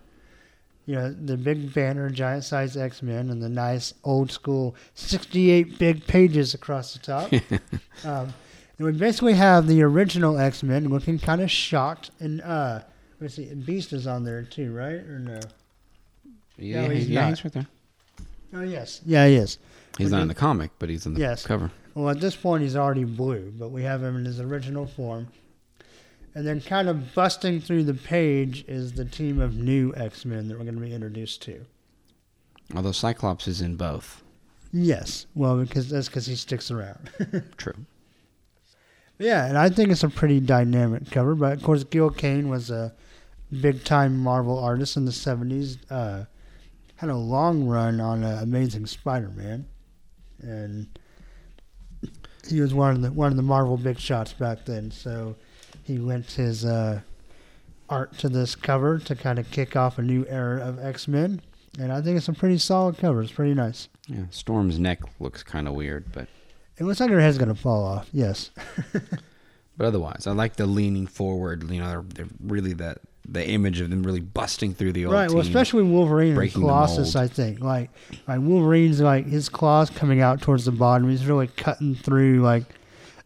You 0.89 0.95
know, 0.95 1.13
the 1.13 1.37
big 1.37 1.75
banner, 1.75 2.09
giant 2.11 2.45
size 2.45 2.77
X 2.77 3.03
Men, 3.03 3.31
and 3.31 3.43
the 3.43 3.49
nice 3.49 3.93
old 4.05 4.31
school 4.31 4.77
68 4.95 5.81
big 5.81 6.07
pages 6.07 6.55
across 6.55 6.93
the 6.93 7.01
top. 7.01 7.33
Um, 8.05 8.35
and 8.79 8.87
we 8.87 8.93
basically 8.93 9.33
have 9.33 9.67
the 9.67 9.83
original 9.83 10.39
X 10.39 10.63
Men 10.63 10.91
looking 10.91 11.19
kind 11.19 11.41
of 11.41 11.51
shocked, 11.51 12.11
and 12.21 12.41
uh, 12.43 12.83
let's 13.21 13.35
see, 13.35 13.53
Beast 13.55 13.93
is 13.93 14.07
on 14.07 14.25
there 14.25 14.43
too, 14.43 14.73
right? 14.75 14.95
Or 14.97 15.19
no? 15.19 15.41
Yeah, 16.59 16.83
No, 16.83 16.91
he's 16.91 17.09
yeah, 17.09 17.21
not. 17.23 17.29
he's 17.31 17.45
right 17.45 17.53
there. 17.53 17.67
Oh 18.55 18.63
yes, 18.63 19.01
yeah, 19.05 19.27
he 19.27 19.35
is. 19.37 19.59
He's 19.99 20.09
Okay. 20.09 20.17
not 20.17 20.23
in 20.23 20.29
the 20.29 20.35
comic, 20.35 20.71
but 20.79 20.89
he's 20.89 21.07
in 21.07 21.15
the 21.15 21.21
Yes. 21.21 21.45
cover. 21.47 21.71
Well, 21.95 22.11
at 22.11 22.21
this 22.21 22.37
point, 22.37 22.63
he's 22.63 22.77
already 22.77 23.05
blue, 23.05 23.53
but 23.59 23.71
we 23.71 23.83
have 23.83 24.03
him 24.03 24.17
in 24.17 24.25
his 24.25 24.41
original 24.41 24.87
form. 24.87 25.29
And 26.35 26.47
then, 26.47 26.61
kind 26.61 26.89
of 26.89 27.15
busting 27.15 27.61
through 27.63 27.85
the 27.85 27.95
page, 27.95 28.65
is 28.69 28.93
the 28.93 29.07
team 29.07 29.41
of 29.41 29.57
new 29.57 29.95
X 29.97 30.25
Men 30.27 30.49
that 30.49 30.59
we're 30.59 30.65
going 30.65 30.75
to 30.75 30.81
be 30.83 30.93
introduced 30.93 31.41
to. 31.43 31.65
Although 32.75 32.93
Cyclops 32.93 33.49
is 33.49 33.63
in 33.63 33.77
both. 33.77 34.23
Yes, 34.73 35.25
well, 35.35 35.57
because 35.59 35.89
that's 35.89 36.09
because 36.09 36.27
he 36.27 36.35
sticks 36.37 36.71
around. 36.71 37.11
True. 37.57 37.73
yeah, 39.19 39.47
and 39.47 39.57
I 39.57 39.71
think 39.71 39.91
it's 39.91 40.03
a 40.05 40.11
pretty 40.11 40.41
dynamic 40.41 41.11
cover. 41.11 41.35
But 41.35 41.55
of 41.55 41.63
course, 41.63 41.85
Gil 41.85 42.11
Kane 42.11 42.49
was 42.51 42.71
a 42.71 42.93
big 43.61 43.85
time 43.85 44.19
Marvel 44.19 44.59
artist 44.59 44.97
in 44.97 45.05
the 45.05 45.13
'70s. 45.13 45.79
Uh, 45.91 46.25
had 46.97 47.11
a 47.11 47.17
long 47.17 47.67
run 47.67 48.01
on 48.01 48.25
uh, 48.25 48.41
Amazing 48.43 48.87
Spider-Man, 48.87 49.67
and 50.41 50.99
he 52.49 52.61
was 52.61 52.73
one 52.73 52.95
of 52.95 53.03
the 53.03 53.13
one 53.13 53.31
of 53.31 53.37
the 53.37 53.43
Marvel 53.43 53.77
big 53.77 53.99
shots 53.99 54.33
back 54.33 54.65
then. 54.65 54.91
So 54.91 55.37
he 55.85 55.99
lent 55.99 56.33
his 56.33 56.65
uh, 56.65 57.01
art 57.89 58.17
to 58.19 58.29
this 58.29 58.55
cover 58.55 58.99
to 58.99 59.15
kind 59.15 59.39
of 59.39 59.51
kick 59.51 59.77
off 59.77 59.99
a 59.99 60.03
new 60.03 60.27
era 60.29 60.61
of 60.61 60.85
X-Men. 60.85 61.41
And 61.79 61.93
I 61.93 62.01
think 62.01 62.17
it's 62.17 62.29
a 62.29 62.33
pretty 62.33 62.59
solid 62.59 62.97
cover. 62.97 63.21
It's 63.21 63.33
pretty 63.33 63.55
nice. 63.55 63.89
Yeah, 64.09 64.25
Storm's 64.31 64.79
neck 64.79 65.01
looks 65.21 65.43
kind 65.43 65.69
of 65.69 65.75
weird, 65.75 66.11
but 66.13 66.29
It 66.79 66.85
looks 66.85 67.01
like 67.01 67.11
her 67.11 67.21
head's 67.21 67.39
gonna 67.39 67.55
fall 67.55 67.85
off. 67.85 68.09
Yes. 68.13 68.51
but 68.93 69.87
otherwise, 69.87 70.27
I 70.27 70.33
like 70.33 70.57
the 70.57 70.67
leaning 70.67 71.07
forward. 71.07 71.71
You 71.71 71.81
know, 71.81 71.89
they're, 71.89 72.03
they're 72.03 72.35
really 72.41 72.73
that 72.75 72.99
the 73.29 73.47
image 73.49 73.81
of 73.81 73.91
them 73.91 74.03
really 74.03 74.21
busting 74.21 74.75
through 74.75 74.93
the 74.93 75.07
old 75.07 75.15
right. 75.15 75.31
Well, 75.31 75.41
especially 75.41 75.83
Wolverine 75.83 76.37
and 76.37 76.53
Colossus. 76.53 77.17
I 77.17 77.27
think 77.29 77.61
like 77.61 77.91
like 78.29 78.41
Wolverine's 78.41 79.01
like 79.01 79.27
his 79.27 79.49
claws 79.49 79.91
coming 79.91 80.21
out 80.21 80.41
towards 80.41 80.65
the 80.65 80.73
bottom. 80.73 81.09
He's 81.11 81.27
really 81.27 81.49
cutting 81.49 81.95
through 81.95 82.41
like 82.41 82.65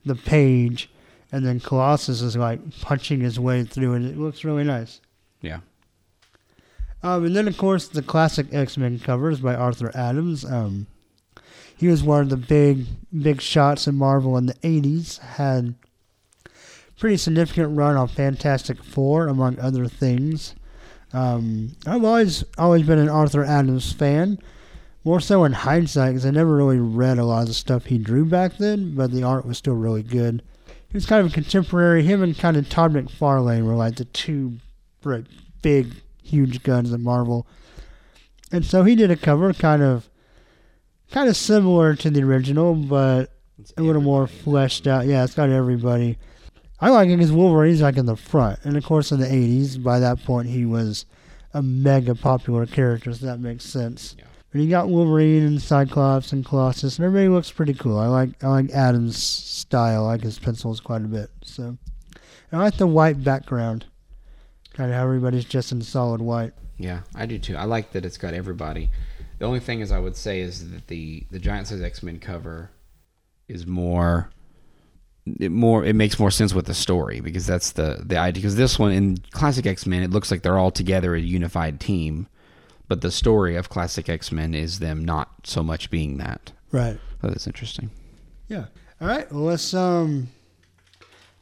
the 0.05 0.15
page, 0.15 0.91
and 1.33 1.45
then 1.45 1.61
Colossus 1.61 2.23
is 2.23 2.37
like 2.37 2.61
punching 2.81 3.21
his 3.21 3.39
way 3.39 3.65
through 3.65 3.95
it. 3.95 4.03
It 4.03 4.19
looks 4.19 4.45
really 4.45 4.65
nice. 4.65 5.01
Yeah. 5.43 5.61
Um, 7.03 7.25
and 7.25 7.35
then 7.37 7.49
of 7.49 7.57
course 7.57 7.89
the 7.89 8.03
classic 8.03 8.47
X 8.53 8.77
Men 8.77 8.99
covers 8.99 9.41
by 9.41 9.55
Arthur 9.55 9.91
Adams. 9.95 10.45
Um, 10.45 10.87
he 11.77 11.89
was 11.89 12.03
one 12.03 12.21
of 12.21 12.29
the 12.29 12.37
big 12.37 12.87
big 13.23 13.41
shots 13.41 13.87
in 13.87 13.95
Marvel 13.95 14.37
in 14.37 14.47
the 14.47 14.55
'80s. 14.55 15.19
Had 15.19 15.75
pretty 17.01 17.17
significant 17.17 17.77
run 17.77 17.97
on 17.97 18.07
Fantastic 18.07 18.85
Four, 18.85 19.27
among 19.27 19.59
other 19.59 19.87
things. 19.87 20.55
Um, 21.13 21.73
I've 21.87 22.05
always 22.05 22.45
always 22.57 22.87
been 22.87 23.01
an 23.01 23.09
Arthur 23.09 23.43
Adams 23.43 23.93
fan, 23.93 24.39
more 25.03 25.19
so 25.19 25.43
in 25.45 25.53
hindsight 25.53 26.13
because 26.13 26.27
I 26.27 26.31
never 26.31 26.55
really 26.55 26.79
read 26.79 27.19
a 27.19 27.25
lot 27.25 27.43
of 27.43 27.49
the 27.49 27.55
stuff 27.55 27.87
he 27.87 27.99
drew 27.99 28.25
back 28.27 28.59
then, 28.59 28.95
but 28.95 29.11
the 29.11 29.25
art 29.25 29.47
was 29.47 29.59
still 29.59 29.75
really 29.75 30.05
good. 30.05 30.43
He 30.67 30.97
was 30.97 31.07
kind 31.07 31.25
of 31.25 31.33
a 31.33 31.35
contemporary. 31.35 32.05
Him 32.05 32.23
and 32.23 32.39
kind 32.39 32.57
of 32.57 32.69
Todd 32.69 32.93
McFarlane 32.93 33.65
were 33.65 33.75
like 33.75 33.97
the 33.97 34.05
two 34.05 34.59
like, 35.03 35.25
big, 35.63 35.95
huge 36.23 36.63
guns 36.63 36.93
at 36.93 37.01
Marvel, 37.01 37.47
and 38.53 38.65
so 38.65 38.85
he 38.85 38.95
did 38.95 39.11
a 39.11 39.17
cover 39.17 39.53
kind 39.55 39.83
of 39.83 40.09
kind 41.11 41.31
of 41.31 41.37
similar 41.37 41.97
to 41.97 42.11
the 42.11 42.23
original, 42.23 42.75
but 42.75 43.33
a 43.79 43.83
little 43.83 44.03
more 44.03 44.27
fleshed 44.27 44.87
out. 44.87 45.07
Yeah, 45.07 45.25
it's 45.25 45.35
got 45.35 45.49
everybody. 45.49 46.19
I 46.81 46.91
like 46.91 47.09
it 47.09 47.17
because 47.17 47.33
Wolverine's 47.33 47.83
like 47.83 47.97
in 47.97 48.07
the 48.07 48.17
front, 48.17 48.61
and 48.65 48.77
of 48.77 48.85
course 48.85 49.13
in 49.13 49.21
the 49.21 49.27
'80s, 49.27 49.83
by 49.83 49.99
that 50.01 50.25
point 50.25 50.49
he 50.49 50.65
was 50.65 51.05
a 51.53 51.63
mega 51.63 52.15
popular 52.15 52.67
character, 52.67 53.13
so 53.13 53.27
that 53.27 53.41
makes 53.41 53.65
sense. 53.65 54.17
Yeah. 54.19 54.25
But 54.51 54.63
you 54.63 54.71
got 54.71 54.89
Wolverine 54.89 55.45
and 55.45 55.63
Cyclops 55.63 56.33
and 56.33 56.45
Colossus, 56.45 56.99
and 56.99 57.07
everybody 57.07 57.29
looks 57.29 57.53
pretty 57.53 57.75
cool. 57.75 57.99
I 57.99 58.07
like 58.07 58.43
I 58.43 58.49
like 58.49 58.71
Adam's 58.71 59.23
style. 59.23 60.07
I 60.07 60.13
like 60.13 60.23
his 60.23 60.39
pencils 60.39 60.81
quite 60.81 61.03
a 61.03 61.09
bit. 61.09 61.31
So 61.43 61.77
and 62.51 62.61
I 62.61 62.65
like 62.65 62.77
the 62.77 62.87
white 62.87 63.23
background, 63.23 63.87
kind 64.73 64.91
of 64.91 64.97
how 64.97 65.05
everybody's 65.05 65.45
just 65.45 65.71
in 65.73 65.83
solid 65.83 66.21
white. 66.21 66.53
Yeah, 66.79 67.01
I 67.15 67.27
do 67.27 67.39
too. 67.39 67.57
I 67.57 67.65
like 67.65 67.93
that 67.93 68.05
it's 68.05 68.17
got 68.17 68.35
everybody. 68.35 68.91
The 69.39 69.47
only 69.47 69.61
thing 69.61 69.81
is, 69.81 69.93
I 69.93 69.99
would 69.99 70.17
say 70.17 70.41
is 70.41 70.71
that 70.71 70.89
the 70.89 71.25
the 71.31 71.39
Giant 71.39 71.69
Size 71.69 71.83
X 71.83 72.03
Men 72.03 72.19
cover 72.19 72.71
is 73.49 73.67
more. 73.67 74.31
It 75.39 75.53
more 75.53 75.85
it 75.85 75.95
makes 75.95 76.19
more 76.19 76.31
sense 76.31 76.55
with 76.55 76.67
the 76.67 76.75
story 76.75 77.21
because 77.21 77.47
that's 77.47 77.73
the 77.73 78.03
the 78.05 78.17
idea. 78.17 78.41
Because 78.41 78.57
this 78.57 78.79
one 78.79 78.93
in 78.93 79.19
classic 79.31 79.67
X 79.67 79.87
Men, 79.87 80.03
it 80.03 80.11
looks 80.11 80.31
like 80.31 80.43
they're 80.43 80.59
all 80.59 80.71
together 80.71 81.15
a 81.15 81.21
unified 81.21 81.81
team, 81.81 82.27
but 82.89 83.01
the 83.01 83.11
story 83.11 83.57
of 83.57 83.69
classic 83.69 84.09
X 84.09 84.33
Men 84.33 84.55
is 84.55 84.79
them 84.79 85.05
not 85.05 85.31
so 85.45 85.63
much 85.63 85.91
being 85.91 86.19
that. 86.19 86.53
Right. 86.73 86.99
So 87.21 87.29
that's 87.29 87.47
interesting. 87.47 87.91
Yeah. 88.49 88.67
All 89.01 89.09
right. 89.09 89.31
Well, 89.33 89.43
let's 89.43 89.75
um, 89.75 90.29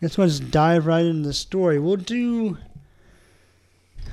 guess 0.00 0.18
let's 0.18 0.38
just 0.38 0.50
dive 0.50 0.86
right 0.86 1.04
into 1.04 1.28
the 1.28 1.34
story. 1.34 1.78
We'll 1.78 1.96
do. 1.96 2.58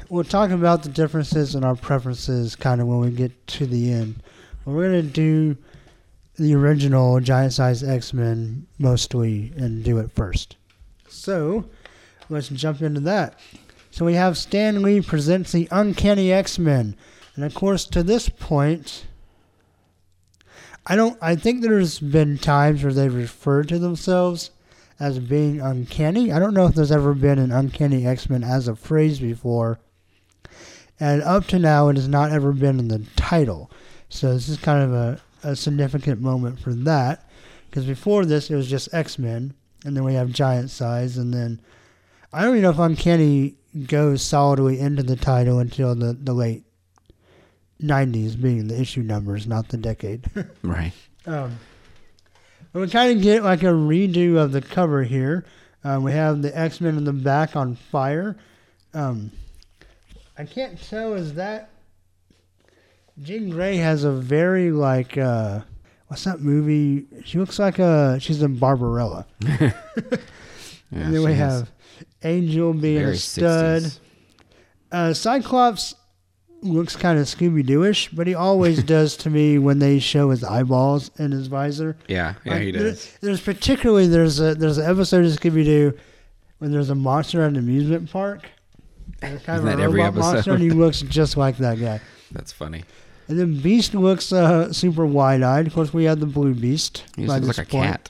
We'll 0.10 0.24
talk 0.24 0.52
about 0.52 0.84
the 0.84 0.90
differences 0.90 1.56
and 1.56 1.66
our 1.66 1.76
preferences 1.76 2.56
kind 2.56 2.80
of 2.80 2.88
when 2.88 3.00
we 3.00 3.10
get 3.10 3.48
to 3.48 3.66
the 3.66 3.92
end. 3.92 4.22
But 4.64 4.72
we're 4.72 4.86
gonna 4.86 5.02
do 5.02 5.58
the 6.38 6.54
original 6.54 7.20
giant 7.20 7.54
size 7.54 7.84
X 7.84 8.14
Men 8.14 8.68
mostly 8.78 9.54
and 9.56 9.84
do 9.84 9.98
it 10.00 10.12
first. 10.12 10.58
So 11.08 11.66
let's 12.30 12.50
jump 12.50 12.82
into 12.82 13.00
that. 13.02 13.40
So 13.92 14.06
we 14.06 14.16
have 14.16 14.38
Stan 14.38 14.82
Lee 14.82 15.02
presents 15.02 15.52
the 15.52 15.68
Uncanny 15.72 16.32
X 16.32 16.60
Men, 16.60 16.96
and 17.36 17.46
of 17.46 17.54
course 17.54 17.86
to 17.86 18.04
this 18.04 18.30
point. 18.30 19.06
I 20.88 20.96
don't. 20.96 21.18
I 21.22 21.36
think 21.36 21.62
there's 21.62 22.00
been 22.00 22.38
times 22.38 22.84
where 22.84 22.94
they've 22.94 23.14
referred 23.14 23.70
to 23.70 23.80
themselves 23.80 24.52
as 25.00 25.20
being 25.20 25.60
uncanny. 25.60 26.32
I 26.32 26.40
don't 26.40 26.54
know 26.54 26.68
if 26.68 26.76
there's 26.76 26.92
ever 26.92 27.14
been 27.14 27.40
an 27.40 27.52
uncanny 27.52 28.06
X 28.06 28.30
Men 28.30 28.44
as 28.44 28.68
a 28.68 28.76
phrase 28.76 29.20
before, 29.20 29.80
and 31.00 31.22
up 31.24 31.48
to 31.48 31.60
now, 31.60 31.90
it 31.90 31.96
has 31.96 32.08
not 32.08 32.32
ever 32.32 32.52
been 32.52 32.80
in 32.80 32.88
the 32.88 33.06
title. 33.16 33.72
So 34.10 34.34
this 34.34 34.48
is 34.48 34.58
kind 34.58 34.84
of 34.84 34.94
a, 34.94 35.20
a 35.46 35.56
significant 35.56 36.22
moment 36.22 36.60
for 36.60 36.74
that, 36.74 37.30
because 37.70 37.86
before 37.86 38.26
this, 38.26 38.50
it 38.50 38.56
was 38.56 38.70
just 38.70 38.94
X 38.94 39.18
Men, 39.18 39.54
and 39.86 39.96
then 39.96 40.04
we 40.04 40.14
have 40.16 40.32
Giant 40.32 40.70
Size, 40.70 41.18
and 41.18 41.34
then 41.34 41.62
I 42.34 42.42
don't 42.42 42.52
even 42.52 42.64
know 42.64 42.72
if 42.72 42.80
uncanny 42.80 43.56
goes 43.88 44.22
solidly 44.22 44.80
into 44.80 45.04
the 45.04 45.16
title 45.16 45.60
until 45.60 45.96
the 45.96 46.14
the 46.14 46.34
late. 46.34 46.64
90s 47.82 48.42
being 48.42 48.70
the 48.70 48.80
issue 48.80 49.02
numbers, 49.02 49.48
not 49.48 49.68
the 49.68 49.78
decade. 49.78 50.26
Right. 50.64 50.94
Um, 51.26 51.58
we 52.74 52.88
kind 52.88 53.18
of 53.18 53.24
get 53.24 53.44
like 53.44 53.64
a 53.64 53.68
redo 53.68 54.38
of 54.38 54.52
the 54.52 54.62
cover 54.62 55.04
here. 55.04 55.46
Uh, 55.84 56.00
we 56.02 56.12
have 56.12 56.42
the 56.42 56.58
X 56.58 56.82
Men 56.82 56.98
in 56.98 57.04
the 57.04 57.14
back 57.14 57.56
on 57.56 57.76
fire. 57.76 58.38
Um, 58.94 59.32
I 60.38 60.46
can't 60.46 60.82
tell 60.82 61.14
is 61.14 61.34
that 61.36 61.70
Jean 63.22 63.50
Grey 63.50 63.78
has 63.78 64.04
a 64.04 64.12
very 64.12 64.72
like 64.72 65.18
uh, 65.18 65.62
what's 66.08 66.24
that 66.26 66.42
movie? 66.42 67.06
She 67.24 67.38
looks 67.40 67.58
like 67.60 67.80
a 67.80 68.20
she's 68.20 68.42
in 68.42 68.58
Barbarella. 68.58 69.26
Yeah, 70.92 71.02
and 71.02 71.14
then 71.16 71.24
we 71.24 71.34
has 71.34 71.60
have 71.62 71.72
Angel 72.24 72.72
being 72.72 73.00
very 73.00 73.16
a 73.16 73.18
stud. 73.18 73.82
60s. 73.82 74.00
Uh, 74.92 75.14
Cyclops 75.14 75.96
looks 76.62 76.96
kind 76.96 77.18
of 77.20 77.26
Scooby 77.26 77.66
Dooish, 77.66 78.16
but 78.16 78.28
he 78.28 78.36
always 78.36 78.84
does 78.96 79.18
to 79.18 79.30
me 79.32 79.58
when 79.58 79.80
they 79.80 79.98
show 80.00 80.30
his 80.30 80.44
eyeballs 80.44 81.10
in 81.18 81.32
his 81.32 81.48
visor. 81.48 81.98
Yeah, 82.08 82.36
yeah, 82.46 82.54
Like, 82.54 82.62
he 82.62 82.72
there- 82.72 82.84
does. 82.84 83.18
there's 83.20 83.42
particularly 83.42 84.08
there's 84.08 84.40
a 84.40 84.54
there's 84.56 84.78
an 84.78 84.90
episode 84.90 85.26
of 85.26 85.32
Scooby 85.32 85.66
Doo 85.66 85.98
when 86.60 86.72
there's 86.72 86.92
a 86.92 86.96
monster 86.96 87.42
at 87.42 87.50
an 87.50 87.58
amusement 87.58 88.10
park. 88.12 88.44
And 89.22 89.44
kind 89.44 89.60
Isn't 89.60 89.70
of 89.72 89.78
that 89.78 89.84
every 89.84 90.02
robot 90.02 90.16
monster, 90.20 90.38
episode? 90.38 90.54
and 90.54 90.64
he 90.64 90.70
looks 90.70 91.02
just 91.02 91.36
like 91.36 91.58
that 91.58 91.80
guy. 91.80 92.00
That's 92.32 92.52
funny. 92.52 92.84
And 93.28 93.40
then 93.40 93.60
Beast 93.60 93.94
looks 93.96 94.32
uh, 94.32 94.72
super 94.72 95.06
wide-eyed. 95.06 95.68
Of 95.68 95.74
course, 95.74 95.94
we 95.94 96.04
have 96.04 96.20
the 96.20 96.26
Blue 96.28 96.54
Beast. 96.54 97.04
He 97.16 97.26
by 97.26 97.36
looks 97.40 97.48
this 97.48 97.58
like 97.58 97.68
a 97.68 97.72
point. 97.72 97.86
cat 97.92 98.10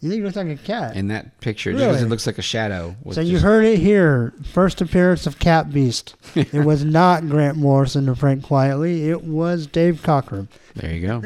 You 0.00 0.08
think 0.08 0.20
he 0.20 0.24
looks 0.24 0.36
like 0.36 0.48
a 0.48 0.56
cat? 0.56 0.96
in 0.96 1.08
that 1.08 1.38
picture. 1.40 1.72
Just 1.72 1.84
Really? 1.84 1.98
it 2.00 2.08
looks 2.08 2.26
like 2.26 2.38
a 2.38 2.42
shadow. 2.42 2.96
So 3.12 3.20
you 3.20 3.38
heard 3.38 3.64
it 3.66 3.78
here. 3.78 4.32
First 4.52 4.80
appearance 4.80 5.26
of 5.26 5.38
Cat 5.38 5.70
Beast. 5.70 6.14
it 6.34 6.64
was 6.64 6.82
not 6.84 7.28
Grant 7.28 7.58
Morrison 7.58 8.08
and 8.08 8.18
Frank 8.18 8.42
Quitely. 8.44 9.06
It 9.08 9.22
was 9.24 9.66
Dave 9.66 10.00
Cockrum. 10.02 10.48
There 10.74 10.90
you 10.94 11.06
go. 11.06 11.22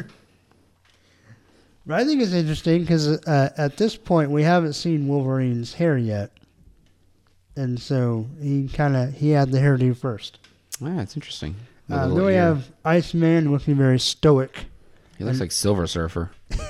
But 1.86 2.00
I 2.00 2.04
think 2.04 2.22
it's 2.22 2.32
interesting 2.32 2.80
because 2.80 3.06
uh, 3.06 3.50
at 3.56 3.76
this 3.76 3.94
point 3.94 4.30
we 4.30 4.42
haven't 4.42 4.72
seen 4.72 5.06
Wolverine's 5.06 5.74
hair 5.74 5.98
yet, 5.98 6.32
and 7.56 7.78
so 7.78 8.26
he 8.40 8.68
kind 8.68 8.96
of 8.96 9.12
he 9.12 9.30
had 9.30 9.52
the 9.52 9.58
hairdo 9.58 9.94
first. 9.96 10.38
Yeah, 10.80 11.02
it's 11.02 11.14
interesting. 11.14 11.54
Uh, 11.90 12.08
then 12.08 12.24
we 12.24 12.32
ear. 12.34 12.40
have 12.42 12.70
Iceman 12.84 13.50
looking 13.52 13.74
very 13.76 13.98
stoic. 13.98 14.66
He 15.18 15.24
looks 15.24 15.40
like 15.40 15.52
Silver 15.52 15.86
Surfer. 15.86 16.30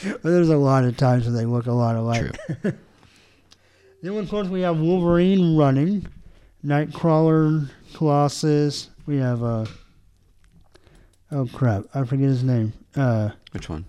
But 0.00 0.22
there's 0.22 0.48
a 0.48 0.56
lot 0.56 0.84
of 0.84 0.96
times 0.96 1.24
when 1.24 1.34
they 1.34 1.44
look 1.44 1.66
a 1.66 1.72
lot 1.72 1.96
alike. 1.96 2.36
True. 2.62 2.72
Then 4.00 4.16
of 4.16 4.28
course 4.30 4.46
we 4.46 4.60
have 4.60 4.78
Wolverine 4.78 5.56
running, 5.56 6.06
Nightcrawler, 6.64 7.68
Colossus. 7.94 8.90
We 9.06 9.16
have 9.16 9.42
uh 9.42 9.66
oh 11.32 11.46
crap, 11.52 11.84
I 11.94 12.04
forget 12.04 12.28
his 12.28 12.44
name. 12.44 12.74
Uh, 12.94 13.30
Which 13.50 13.68
one? 13.68 13.86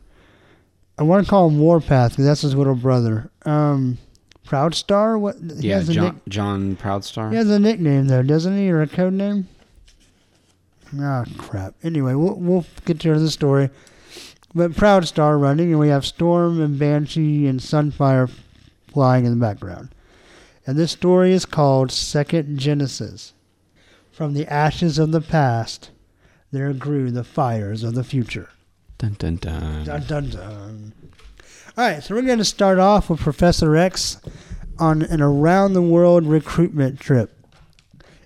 I 0.97 1.03
want 1.03 1.25
to 1.25 1.29
call 1.29 1.47
him 1.47 1.59
Warpath 1.59 2.11
because 2.13 2.25
that's 2.25 2.41
his 2.41 2.55
little 2.55 2.73
brother. 2.75 3.29
Um, 3.45 3.99
Proudstar. 4.47 5.19
What? 5.19 5.35
Yeah, 5.39 5.83
John, 5.83 6.05
nick- 6.05 6.27
John 6.27 6.75
Proudstar. 6.75 7.29
he 7.29 7.37
has 7.37 7.49
a 7.51 7.59
nickname 7.59 8.07
though, 8.07 8.23
doesn't 8.23 8.57
he, 8.57 8.71
or 8.71 8.81
a 8.81 8.87
code 8.87 9.13
name? 9.13 9.47
Ah, 10.97 11.23
crap. 11.37 11.75
Anyway, 11.83 12.13
we'll 12.13 12.35
we'll 12.35 12.65
get 12.85 12.99
to 13.01 13.19
the 13.19 13.29
story. 13.29 13.69
But 14.55 14.75
Proud 14.75 15.07
Star 15.07 15.37
running, 15.37 15.69
and 15.71 15.79
we 15.79 15.89
have 15.89 16.05
Storm 16.05 16.59
and 16.59 16.79
Banshee 16.79 17.45
and 17.45 17.59
Sunfire 17.59 18.31
flying 18.87 19.25
in 19.25 19.31
the 19.31 19.45
background. 19.45 19.89
And 20.65 20.77
this 20.77 20.91
story 20.91 21.33
is 21.33 21.45
called 21.45 21.91
Second 21.91 22.57
Genesis. 22.59 23.33
From 24.11 24.33
the 24.33 24.51
ashes 24.51 24.99
of 24.99 25.11
the 25.11 25.21
past, 25.21 25.91
there 26.51 26.73
grew 26.73 27.11
the 27.11 27.23
fires 27.23 27.83
of 27.83 27.93
the 27.93 28.03
future. 28.03 28.49
Dun 28.97 29.15
dun 29.17 29.37
dun. 29.37 29.85
Dun 29.85 30.03
dun 30.07 30.29
dun. 30.29 30.93
All 31.77 31.85
right, 31.85 32.03
so 32.03 32.13
we're 32.13 32.23
going 32.23 32.39
to 32.39 32.45
start 32.45 32.79
off 32.79 33.09
with 33.09 33.19
Professor 33.19 33.75
X 33.77 34.19
on 34.77 35.03
an 35.03 35.21
around 35.21 35.73
the 35.73 35.81
world 35.81 36.25
recruitment 36.25 36.99
trip. 36.99 37.38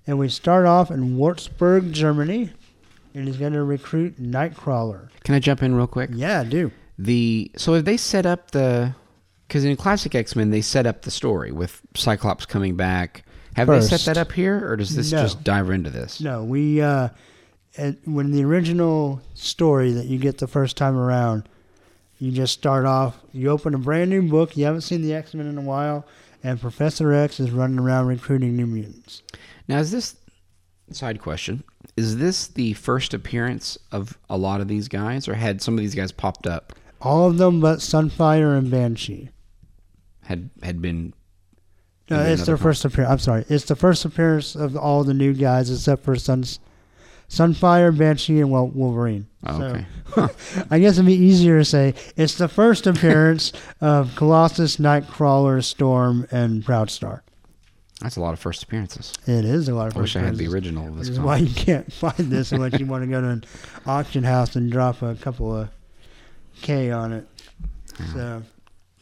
And 0.06 0.20
we 0.20 0.28
start 0.30 0.66
off 0.66 0.92
in 0.92 1.18
Würzburg, 1.18 1.92
Germany, 1.92 2.52
and 3.14 3.28
he's 3.28 3.38
going 3.38 3.54
to 3.54 3.64
recruit 3.64 4.22
Nightcrawler. 4.22 5.10
Can 5.24 5.36
I 5.36 5.40
jump 5.40 5.64
in 5.64 5.76
real 5.76 5.88
quick? 5.88 6.10
Yeah, 6.14 6.42
I 6.42 6.44
do. 6.44 6.72
The 7.00 7.52
so 7.56 7.74
have 7.74 7.86
they 7.86 7.98
set 7.98 8.26
up 8.26 8.52
the 8.52 8.94
because 9.48 9.66
in 9.66 9.76
classic 9.78 10.14
X 10.16 10.36
Men 10.36 10.52
they 10.52 10.62
set 10.62 10.86
up 10.86 11.04
the 11.04 11.12
story 11.12 11.52
with 11.52 11.82
Cyclops 11.96 12.46
coming 12.46 12.76
back. 12.76 13.24
Have 13.56 13.68
they 13.68 13.82
set 13.82 14.02
that 14.02 14.18
up 14.18 14.32
here, 14.32 14.68
or 14.70 14.76
does 14.76 14.96
this 14.96 15.12
No. 15.12 15.22
just 15.22 15.44
dive 15.44 15.70
into 15.70 15.92
this? 15.92 16.20
No, 16.20 16.44
we, 16.44 16.82
uh, 16.82 17.10
at, 17.78 17.98
when 18.06 18.32
the 18.32 18.44
original 18.44 19.22
story 19.36 19.92
that 19.92 20.08
you 20.08 20.18
get 20.18 20.40
the 20.40 20.48
first 20.48 20.76
time 20.76 20.98
around, 20.98 21.48
you 22.18 22.32
just 22.32 22.54
start 22.54 22.86
off, 22.86 23.20
you 23.32 23.50
open 23.50 23.76
a 23.76 23.78
brand 23.78 24.10
new 24.10 24.24
book, 24.24 24.58
you 24.58 24.66
haven't 24.66 24.82
seen 24.82 25.04
the 25.04 25.14
X 25.14 25.36
Men 25.36 25.46
in 25.46 25.58
a 25.60 25.62
while, 25.62 26.04
and 26.44 26.60
Professor 26.60 27.14
X 27.14 27.40
is 27.40 27.52
running 27.52 27.78
around 27.78 28.08
recruiting 28.08 28.56
new 28.56 28.66
mutants. 28.66 29.22
Now 29.68 29.80
is 29.80 29.92
this 29.92 30.16
side 30.92 31.22
question? 31.22 31.64
Is 31.96 32.18
this 32.18 32.48
the 32.48 32.74
first 32.74 33.14
appearance 33.14 33.78
of 33.92 34.18
a 34.30 34.38
lot 34.38 34.62
of 34.62 34.68
these 34.68 34.88
guys, 34.88 35.28
or 35.28 35.36
had 35.36 35.62
some 35.62 35.76
of 35.76 35.80
these 35.80 35.96
guys 35.96 36.12
popped 36.12 36.48
up? 36.48 36.74
All 37.02 37.30
of 37.30 37.38
them 37.38 37.60
but 37.60 37.80
Sunfire 37.80 38.58
and 38.58 38.70
Banshee. 38.72 39.30
Had 40.24 40.50
had 40.62 40.82
been 40.82 41.14
No, 42.10 42.22
it's 42.22 42.46
their 42.46 42.58
first 42.58 42.86
appearance. 42.86 43.12
I'm 43.12 43.20
sorry. 43.20 43.46
It's 43.50 43.66
the 43.66 43.76
first 43.76 44.06
appearance 44.06 44.56
of 44.56 44.76
all 44.78 45.04
the 45.04 45.14
new 45.14 45.34
guys 45.34 45.70
except 45.70 46.04
for 46.04 46.16
Suns, 46.16 46.60
Sunfire, 47.30 47.96
Banshee, 47.98 48.40
and 48.40 48.50
Wel- 48.52 48.68
Wolverine. 48.70 49.28
oh, 49.46 49.60
So, 49.60 49.66
okay. 49.66 50.66
I 50.72 50.80
guess 50.80 50.94
it'd 50.94 51.06
be 51.06 51.14
easier 51.14 51.58
to 51.60 51.66
say 51.66 51.94
it's 52.16 52.36
the 52.38 52.48
first 52.48 52.88
appearance 52.88 53.52
of 53.82 54.16
Colossus, 54.16 54.78
Nightcrawler, 54.78 55.64
Storm, 55.64 56.26
and 56.32 56.64
Proudstar. 56.64 57.22
That's 58.02 58.18
a 58.18 58.22
lot 58.22 58.34
of 58.34 58.40
first 58.40 58.64
appearances. 58.64 59.14
It 59.28 59.46
is 59.46 59.70
a 59.70 59.74
lot 59.76 59.88
of 59.88 59.96
I 59.96 60.02
wish 60.02 60.14
first 60.14 60.24
I 60.24 60.26
had 60.28 60.36
the 60.38 60.48
original 60.48 60.88
of 60.88 60.98
Which 60.98 61.08
this. 61.08 61.10
is 61.10 61.20
why 61.20 61.38
you 61.38 61.54
can't 61.54 61.92
find 61.94 62.18
this 62.18 62.52
unless 62.52 62.78
you 62.80 62.86
want 62.86 63.04
to 63.04 63.08
go 63.10 63.22
to 63.22 63.28
an 63.28 63.44
auction 63.86 64.24
house 64.24 64.56
and 64.56 64.72
drop 64.72 65.02
a 65.02 65.16
couple 65.16 65.56
of 65.56 65.70
K 66.62 66.92
on 66.92 67.14
it. 67.14 67.28
So 68.12 68.42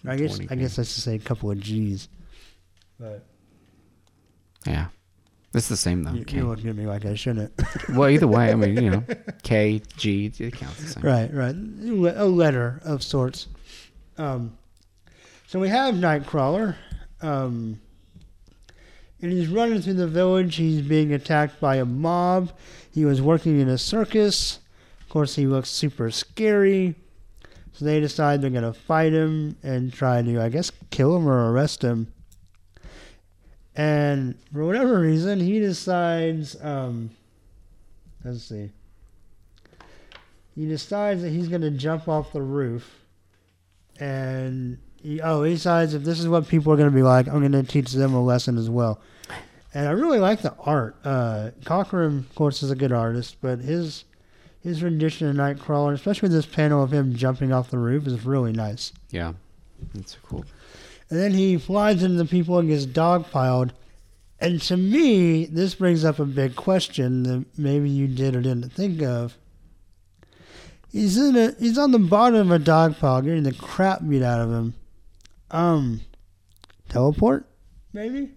I 0.06 0.16
guess 0.18 0.38
20K. 0.38 0.52
I 0.52 0.56
guess 0.56 0.78
I 0.78 0.84
should 0.84 0.88
say 1.04 1.16
a 1.16 1.20
couple 1.20 1.50
of 1.50 1.60
G's. 1.60 2.10
But 3.00 3.24
Yeah, 4.68 4.88
it's 5.54 5.70
the 5.70 5.77
same 5.77 6.04
though. 6.04 6.12
you, 6.14 6.25
K. 6.25 6.38
you 6.38 6.48
look 6.48 6.64
at 6.64 6.75
me 6.75 6.86
like 6.86 7.06
I 7.06 7.16
shouldn't. 7.16 7.54
well, 7.90 8.10
either 8.10 8.27
way, 8.27 8.51
I 8.51 8.56
mean, 8.56 8.75
you 8.84 8.90
know, 8.92 9.04
K 9.44 9.82
G 9.98 10.32
it 10.38 10.54
counts 10.54 10.82
the 10.84 10.88
same. 10.90 11.04
Right, 11.04 11.34
right. 11.34 11.56
A 11.56 12.25
letter 12.25 12.82
of 12.84 13.01
sorts. 13.01 13.48
Um, 14.18 14.58
so 15.48 15.60
we 15.60 15.70
have 15.70 15.96
Nightcrawler. 15.96 16.75
Um, 17.22 17.80
and 19.22 19.31
he's 19.31 19.48
running 19.48 19.81
through 19.81 19.96
the 19.96 20.07
village. 20.07 20.55
He's 20.55 20.81
being 20.81 21.14
attacked 21.14 21.60
by 21.60 21.77
a 21.77 21.86
mob. 21.86 22.51
He 22.92 23.05
was 23.05 23.22
working 23.22 23.60
in 23.60 23.70
a 23.70 23.77
circus. 23.77 24.60
Of 25.01 25.10
course, 25.10 25.36
he 25.36 25.48
looks 25.48 25.70
super 25.70 26.12
scary. 26.12 26.96
So 27.74 27.86
they 27.86 28.00
decide 28.00 28.42
they're 28.42 28.50
going 28.50 28.64
to 28.64 28.74
fight 28.74 29.14
him 29.14 29.57
and 29.64 29.94
try 29.94 30.22
to, 30.22 30.42
I 30.42 30.50
guess, 30.50 30.72
kill 30.90 31.16
him 31.16 31.27
or 31.27 31.51
arrest 31.51 31.84
him. 31.84 32.12
And 33.75 34.38
for 34.51 34.66
whatever 34.66 35.00
reason, 35.00 35.40
he 35.40 35.60
decides. 35.60 36.62
Um, 36.62 37.12
let's 38.24 38.44
see 38.44 38.72
he 40.55 40.68
decides 40.68 41.22
that 41.22 41.29
he's 41.29 41.48
going 41.48 41.62
to 41.62 41.72
jump 41.72 42.07
off 42.07 42.34
the 42.34 42.42
roof 42.42 43.00
and 44.00 44.77
he, 45.01 45.22
oh 45.22 45.44
he 45.44 45.53
decides 45.53 45.94
if 45.94 46.03
this 46.03 46.20
is 46.20 46.27
what 46.27 46.48
people 46.48 46.72
are 46.74 46.77
going 46.77 46.90
to 46.90 46.96
be 46.96 47.03
like 47.03 47.27
i'm 47.27 47.40
going 47.40 47.51
to 47.51 47.64
teach 47.64 47.92
them 47.92 48.14
a 48.14 48.24
lesson 48.24 48.57
as 48.57 48.70
well 48.70 49.00
and 49.74 49.88
i 49.88 49.92
really 49.92 50.20
like 50.20 50.42
the 50.42 50.53
art 50.60 50.96
uh, 51.03 51.51
Cockrum 51.64 52.20
of 52.20 52.36
course 52.36 52.62
is 52.64 52.72
a 52.72 52.75
good 52.75 52.92
artist 52.92 53.38
but 53.42 53.60
his 53.60 54.05
his 54.62 54.84
rendition 54.84 55.27
of 55.27 55.36
nightcrawler 55.36 55.94
especially 55.94 56.29
this 56.29 56.46
panel 56.46 56.84
of 56.84 56.92
him 56.94 57.16
jumping 57.16 57.51
off 57.51 57.70
the 57.72 57.77
roof 57.77 58.05
is 58.07 58.25
really 58.25 58.51
nice 58.51 58.92
Yeah, 59.10 59.34
that's 59.94 60.18
cool. 60.24 60.46
and 61.10 61.20
then 61.20 61.31
he 61.34 61.57
flies 61.57 62.03
into 62.03 62.18
the 62.18 62.25
people 62.25 62.60
and 62.60 62.70
gets 62.70 62.86
dogpiled 62.86 63.72
and 64.40 64.62
to 64.64 64.77
me 64.77 65.46
this 65.46 65.75
brings 65.75 66.03
up 66.05 66.20
a 66.20 66.25
big 66.25 66.55
question 66.55 67.24
that 67.24 67.46
maybe 67.57 67.90
you 67.90 68.07
did 68.07 68.36
or 68.36 68.42
didn't 68.42 68.72
think 68.74 69.01
of 69.01 69.38
He's 70.92 71.18
in 71.18 71.38
a 71.38 71.53
he's 71.57 71.77
on 71.77 71.92
the 71.92 72.00
bottom 72.00 72.42
of 72.42 72.51
a 72.51 72.60
dog 72.60 72.98
pile 73.00 73.22
getting 73.22 73.44
the 73.44 73.53
crap 73.53 74.01
beat 74.05 74.22
out 74.22 74.42
of 74.42 74.51
him. 74.51 74.74
Um 75.50 76.01
teleport? 76.90 77.46
Maybe? 77.94 78.31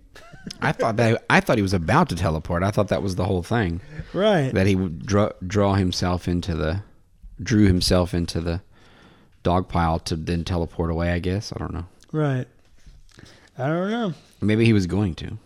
I 0.60 0.72
thought 0.72 0.96
that 0.96 1.24
I 1.30 1.40
thought 1.40 1.58
he 1.58 1.62
was 1.62 1.72
about 1.72 2.08
to 2.10 2.16
teleport. 2.16 2.62
I 2.62 2.70
thought 2.70 2.88
that 2.88 3.02
was 3.02 3.16
the 3.16 3.24
whole 3.24 3.42
thing. 3.42 3.80
Right. 4.12 4.52
That 4.52 4.66
he 4.66 4.74
would 4.74 5.06
draw 5.06 5.30
draw 5.46 5.74
himself 5.74 6.28
into 6.28 6.54
the 6.54 6.82
drew 7.42 7.66
himself 7.66 8.14
into 8.14 8.40
the 8.40 8.60
dog 9.42 9.68
pile 9.68 9.98
to 10.00 10.16
then 10.16 10.44
teleport 10.44 10.90
away. 10.90 11.12
I 11.12 11.18
guess 11.18 11.52
I 11.52 11.58
don't 11.58 11.72
know. 11.72 11.86
Right. 12.12 12.46
I 13.56 13.66
don't 13.66 13.90
know. 13.90 14.14
Maybe 14.40 14.64
he 14.64 14.72
was 14.72 14.86
going 14.86 15.14
to. 15.16 15.38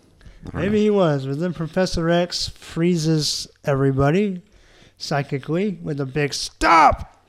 Maybe 0.55 0.81
he 0.81 0.91
was, 0.91 1.27
but 1.27 1.41
then 1.41 1.53
Professor 1.53 2.09
X 2.09 2.49
freezes 2.49 3.49
everybody 3.65 4.41
psychically 4.97 5.79
with 5.83 6.01
a 6.01 6.07
big 6.07 6.33
stop. 6.33 7.25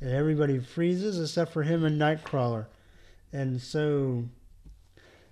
And 0.00 0.10
everybody 0.10 0.60
freezes 0.60 1.20
except 1.20 1.52
for 1.52 1.64
him 1.64 1.84
and 1.84 2.00
Nightcrawler. 2.00 2.66
And 3.32 3.60
so 3.60 4.24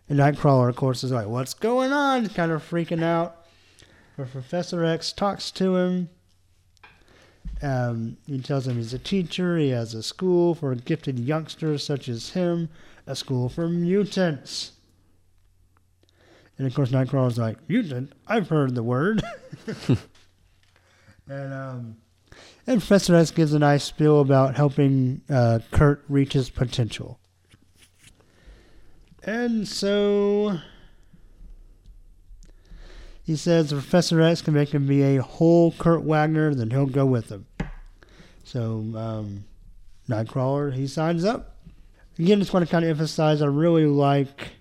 and 0.08 0.18
Nightcrawler 0.18 0.68
of 0.68 0.76
course 0.76 1.04
is 1.04 1.12
like, 1.12 1.26
What's 1.26 1.54
going 1.54 1.92
on? 1.92 2.22
He's 2.22 2.32
kind 2.32 2.52
of 2.52 2.68
freaking 2.68 3.02
out. 3.02 3.44
But 4.16 4.30
Professor 4.32 4.84
X 4.84 5.12
talks 5.12 5.50
to 5.52 5.76
him. 5.76 6.08
Um, 7.62 8.16
he 8.26 8.38
tells 8.38 8.66
him 8.66 8.76
he's 8.76 8.92
a 8.92 8.98
teacher, 8.98 9.56
he 9.56 9.70
has 9.70 9.94
a 9.94 10.02
school 10.02 10.54
for 10.54 10.74
gifted 10.74 11.18
youngsters 11.18 11.82
such 11.84 12.08
as 12.08 12.30
him, 12.30 12.68
a 13.06 13.16
school 13.16 13.48
for 13.48 13.68
mutants. 13.68 14.72
And 16.58 16.66
of 16.66 16.74
course, 16.74 16.90
Nightcrawler's 16.90 17.38
like, 17.38 17.56
mutant? 17.68 18.12
I've 18.26 18.48
heard 18.48 18.74
the 18.74 18.82
word. 18.82 19.22
and 21.28 21.52
um, 21.52 21.96
and 22.66 22.80
Professor 22.80 23.14
X 23.14 23.30
gives 23.30 23.52
a 23.52 23.58
nice 23.58 23.84
spiel 23.84 24.20
about 24.20 24.56
helping 24.56 25.22
uh, 25.30 25.60
Kurt 25.70 26.04
reach 26.08 26.32
his 26.32 26.50
potential. 26.50 27.20
And 29.26 29.66
so 29.66 30.58
he 33.24 33.34
says 33.36 33.72
if 33.72 33.78
Professor 33.78 34.20
X 34.20 34.40
can 34.40 34.54
make 34.54 34.70
him 34.72 34.86
be 34.86 35.02
a 35.02 35.22
whole 35.22 35.72
Kurt 35.72 36.02
Wagner, 36.02 36.54
then 36.54 36.70
he'll 36.70 36.86
go 36.86 37.04
with 37.04 37.28
him. 37.30 37.46
So 38.44 38.84
um, 38.96 39.44
Nightcrawler, 40.08 40.72
he 40.72 40.86
signs 40.86 41.24
up. 41.24 41.56
Again, 42.18 42.38
just 42.38 42.52
want 42.54 42.64
to 42.64 42.70
kind 42.70 42.84
of 42.84 42.90
emphasize, 42.92 43.42
I 43.42 43.46
really 43.46 43.84
like 43.84 44.52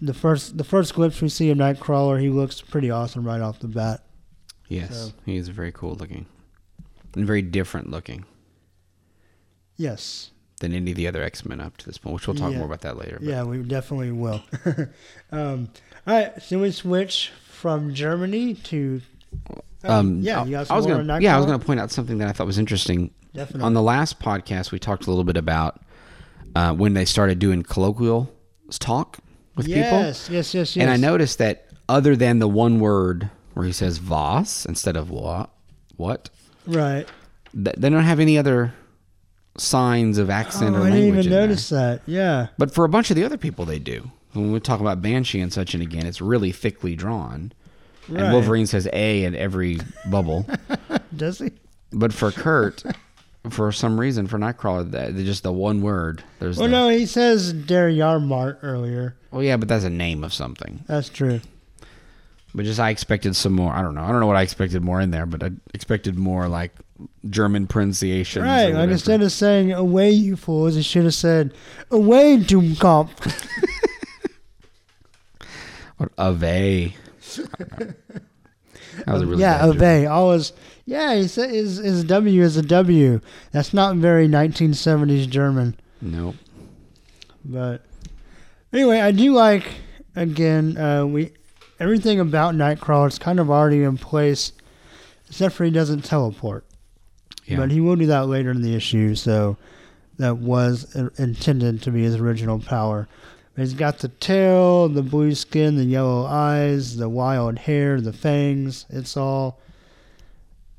the 0.00 0.14
first 0.14 0.56
the 0.56 0.64
first 0.64 0.94
glimpse 0.94 1.20
we 1.20 1.28
see 1.28 1.50
of 1.50 1.58
Nightcrawler. 1.58 2.20
He 2.20 2.30
looks 2.30 2.60
pretty 2.62 2.90
awesome 2.90 3.26
right 3.26 3.40
off 3.40 3.58
the 3.58 3.68
bat. 3.68 4.04
Yes, 4.68 4.96
So- 4.96 5.12
he 5.26 5.36
is 5.36 5.48
very 5.48 5.72
cool 5.72 5.96
looking 5.96 6.26
and 7.16 7.26
very 7.26 7.42
different 7.42 7.90
looking 7.90 8.24
Yes, 9.76 10.30
than 10.60 10.72
any 10.72 10.92
of 10.92 10.96
the 10.96 11.06
other 11.08 11.22
X 11.22 11.44
Men 11.44 11.60
up 11.60 11.76
to 11.78 11.86
this 11.86 11.98
point. 11.98 12.14
Which 12.14 12.26
we'll 12.28 12.36
talk 12.36 12.52
Yeah. 12.52 12.58
more 12.58 12.66
about 12.66 12.82
that 12.82 12.96
later. 12.96 13.16
but- 13.20 13.26
yeah, 13.28 13.42
we 13.42 13.58
definitely 13.62 14.12
will. 14.12 14.42
um, 15.32 15.68
all 16.06 16.14
right, 16.14 16.40
so 16.42 16.60
we 16.60 16.70
switch 16.70 17.32
from 17.48 17.92
Germany 17.92 18.54
to. 18.54 19.00
Um, 19.84 20.20
yeah, 20.20 20.42
I, 20.42 20.44
you 20.44 20.50
got 20.52 20.70
I 20.70 20.76
was 20.76 20.86
gonna, 20.86 21.20
yeah, 21.20 21.34
I 21.34 21.38
was 21.38 21.46
going 21.46 21.58
to 21.58 21.64
point 21.64 21.80
out 21.80 21.90
something 21.90 22.18
that 22.18 22.28
I 22.28 22.32
thought 22.32 22.46
was 22.46 22.58
interesting. 22.58 23.10
Definitely. 23.32 23.62
On 23.64 23.74
the 23.74 23.82
last 23.82 24.18
podcast, 24.20 24.72
we 24.72 24.78
talked 24.78 25.06
a 25.06 25.10
little 25.10 25.24
bit 25.24 25.36
about 25.36 25.80
uh, 26.56 26.74
when 26.74 26.94
they 26.94 27.04
started 27.04 27.38
doing 27.38 27.62
colloquial 27.62 28.32
talk 28.78 29.18
with 29.56 29.66
people. 29.66 29.80
yes, 29.82 30.28
yes, 30.30 30.52
yes, 30.54 30.76
yes. 30.76 30.82
And 30.82 30.90
I 30.90 30.96
noticed 30.96 31.38
that 31.38 31.66
other 31.88 32.16
than 32.16 32.40
the 32.40 32.48
one 32.48 32.80
word 32.80 33.30
where 33.54 33.64
he 33.66 33.72
says 33.72 34.00
"was" 34.02 34.66
instead 34.68 34.96
of 34.96 35.10
"what." 35.10 35.50
What? 35.96 36.28
Right. 36.66 37.06
They 37.54 37.88
don't 37.90 38.04
have 38.04 38.20
any 38.20 38.36
other 38.38 38.74
signs 39.56 40.18
of 40.18 40.30
accent 40.30 40.76
Oh, 40.76 40.80
or 40.80 40.86
I 40.86 40.90
didn't 40.90 41.08
even 41.08 41.20
in 41.20 41.30
there. 41.30 41.40
notice 41.46 41.68
that. 41.70 42.02
Yeah. 42.06 42.48
But 42.58 42.72
for 42.72 42.84
a 42.84 42.88
bunch 42.88 43.10
of 43.10 43.16
the 43.16 43.24
other 43.24 43.36
people, 43.38 43.64
they 43.64 43.78
do. 43.78 44.10
When 44.32 44.52
we 44.52 44.60
talk 44.60 44.80
about 44.80 45.02
Banshee 45.02 45.40
and 45.40 45.52
such, 45.52 45.74
and 45.74 45.82
again, 45.82 46.06
it's 46.06 46.20
really 46.20 46.52
thickly 46.52 46.94
drawn. 46.94 47.52
Right. 48.08 48.22
And 48.22 48.32
Wolverine 48.32 48.66
says 48.66 48.88
A 48.92 49.24
in 49.24 49.34
every 49.34 49.80
bubble. 50.08 50.46
Does 51.16 51.38
he? 51.40 51.50
but 51.92 52.12
for 52.12 52.30
Kurt, 52.30 52.84
for 53.50 53.72
some 53.72 53.98
reason, 53.98 54.28
for 54.28 54.38
Nightcrawler, 54.38 54.88
that 54.92 55.14
just 55.16 55.42
the 55.42 55.52
one 55.52 55.82
word. 55.82 56.22
There's 56.38 56.56
Well, 56.56 56.68
the, 56.68 56.72
no, 56.72 56.88
he 56.88 57.06
says 57.06 57.52
Der 57.52 57.90
Jahrmarkt 57.90 58.58
earlier. 58.62 59.16
well, 59.32 59.42
yeah, 59.42 59.56
but 59.56 59.68
that's 59.68 59.84
a 59.84 59.90
name 59.90 60.22
of 60.22 60.32
something. 60.32 60.84
That's 60.86 61.08
true. 61.08 61.40
But 62.54 62.64
just 62.64 62.78
I 62.80 62.90
expected 62.90 63.34
some 63.36 63.52
more. 63.52 63.72
I 63.72 63.82
don't 63.82 63.94
know. 63.94 64.02
I 64.04 64.08
don't 64.08 64.20
know 64.20 64.26
what 64.26 64.36
I 64.36 64.42
expected 64.42 64.82
more 64.82 65.00
in 65.00 65.10
there, 65.10 65.26
but 65.26 65.42
I 65.42 65.50
expected 65.74 66.16
more 66.16 66.48
like 66.48 66.72
German 67.28 67.66
pronunciation. 67.66 68.42
Right. 68.42 68.74
Like 68.74 68.90
instead 68.90 69.22
of 69.22 69.32
saying 69.32 69.72
"away, 69.72 70.10
you 70.10 70.36
fools," 70.36 70.74
he 70.74 70.82
should 70.82 71.04
have 71.04 71.14
said 71.14 71.54
"away, 71.90 72.38
Doomkopf." 72.38 73.48
or 75.98 76.10
Ave. 76.18 76.94
That 79.06 79.12
was 79.12 79.22
a 79.22 79.26
really 79.26 79.40
yeah, 79.40 79.72
bad 79.72 80.04
joke. 80.04 80.10
Always. 80.10 80.52
Yeah, 80.86 81.14
he 81.14 81.28
said 81.28 81.50
his, 81.50 81.76
his 81.76 82.04
W 82.04 82.42
is 82.42 82.56
a 82.56 82.62
W. 82.62 83.20
That's 83.52 83.72
not 83.72 83.96
very 83.96 84.28
1970s 84.28 85.28
German. 85.28 85.78
Nope. 86.00 86.36
But 87.44 87.84
anyway, 88.72 89.00
I 89.00 89.12
do 89.12 89.32
like 89.32 89.64
again. 90.16 90.76
Uh, 90.76 91.06
we 91.06 91.32
everything 91.78 92.20
about 92.20 92.54
Nightcrawler 92.54 93.08
is 93.08 93.18
kind 93.18 93.38
of 93.38 93.50
already 93.50 93.82
in 93.82 93.98
place, 93.98 94.52
except 95.28 95.54
for 95.54 95.64
he 95.64 95.70
doesn't 95.70 96.04
teleport. 96.04 96.64
Yeah. 97.50 97.56
But 97.56 97.70
he 97.70 97.80
will 97.80 97.96
do 97.96 98.06
that 98.06 98.28
later 98.28 98.50
in 98.50 98.62
the 98.62 98.74
issue. 98.74 99.14
So 99.14 99.56
that 100.18 100.38
was 100.38 100.94
intended 101.18 101.82
to 101.82 101.90
be 101.90 102.04
his 102.04 102.16
original 102.16 102.58
power. 102.60 103.08
He's 103.56 103.74
got 103.74 103.98
the 103.98 104.08
tail, 104.08 104.88
the 104.88 105.02
blue 105.02 105.34
skin, 105.34 105.76
the 105.76 105.84
yellow 105.84 106.24
eyes, 106.24 106.96
the 106.96 107.08
wild 107.08 107.58
hair, 107.58 108.00
the 108.00 108.12
fangs. 108.12 108.86
It's 108.88 109.16
all 109.16 109.58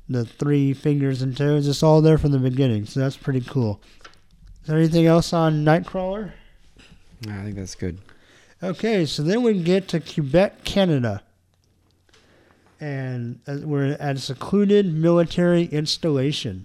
the 0.08 0.24
three 0.24 0.72
fingers 0.72 1.22
and 1.22 1.36
toes. 1.36 1.68
It's 1.68 1.82
all 1.82 2.00
there 2.00 2.18
from 2.18 2.32
the 2.32 2.38
beginning. 2.38 2.86
So 2.86 3.00
that's 3.00 3.16
pretty 3.16 3.42
cool. 3.42 3.80
Is 4.62 4.68
there 4.68 4.78
anything 4.78 5.06
else 5.06 5.32
on 5.32 5.64
Nightcrawler? 5.64 6.32
I 7.28 7.42
think 7.44 7.56
that's 7.56 7.74
good. 7.74 7.98
Okay, 8.62 9.06
so 9.06 9.22
then 9.22 9.42
we 9.42 9.62
get 9.62 9.88
to 9.88 10.00
Quebec, 10.00 10.64
Canada. 10.64 11.22
And 12.82 13.38
uh, 13.46 13.58
we're 13.62 13.92
at 13.92 14.16
a 14.16 14.18
secluded 14.18 14.92
military 14.92 15.66
installation. 15.66 16.64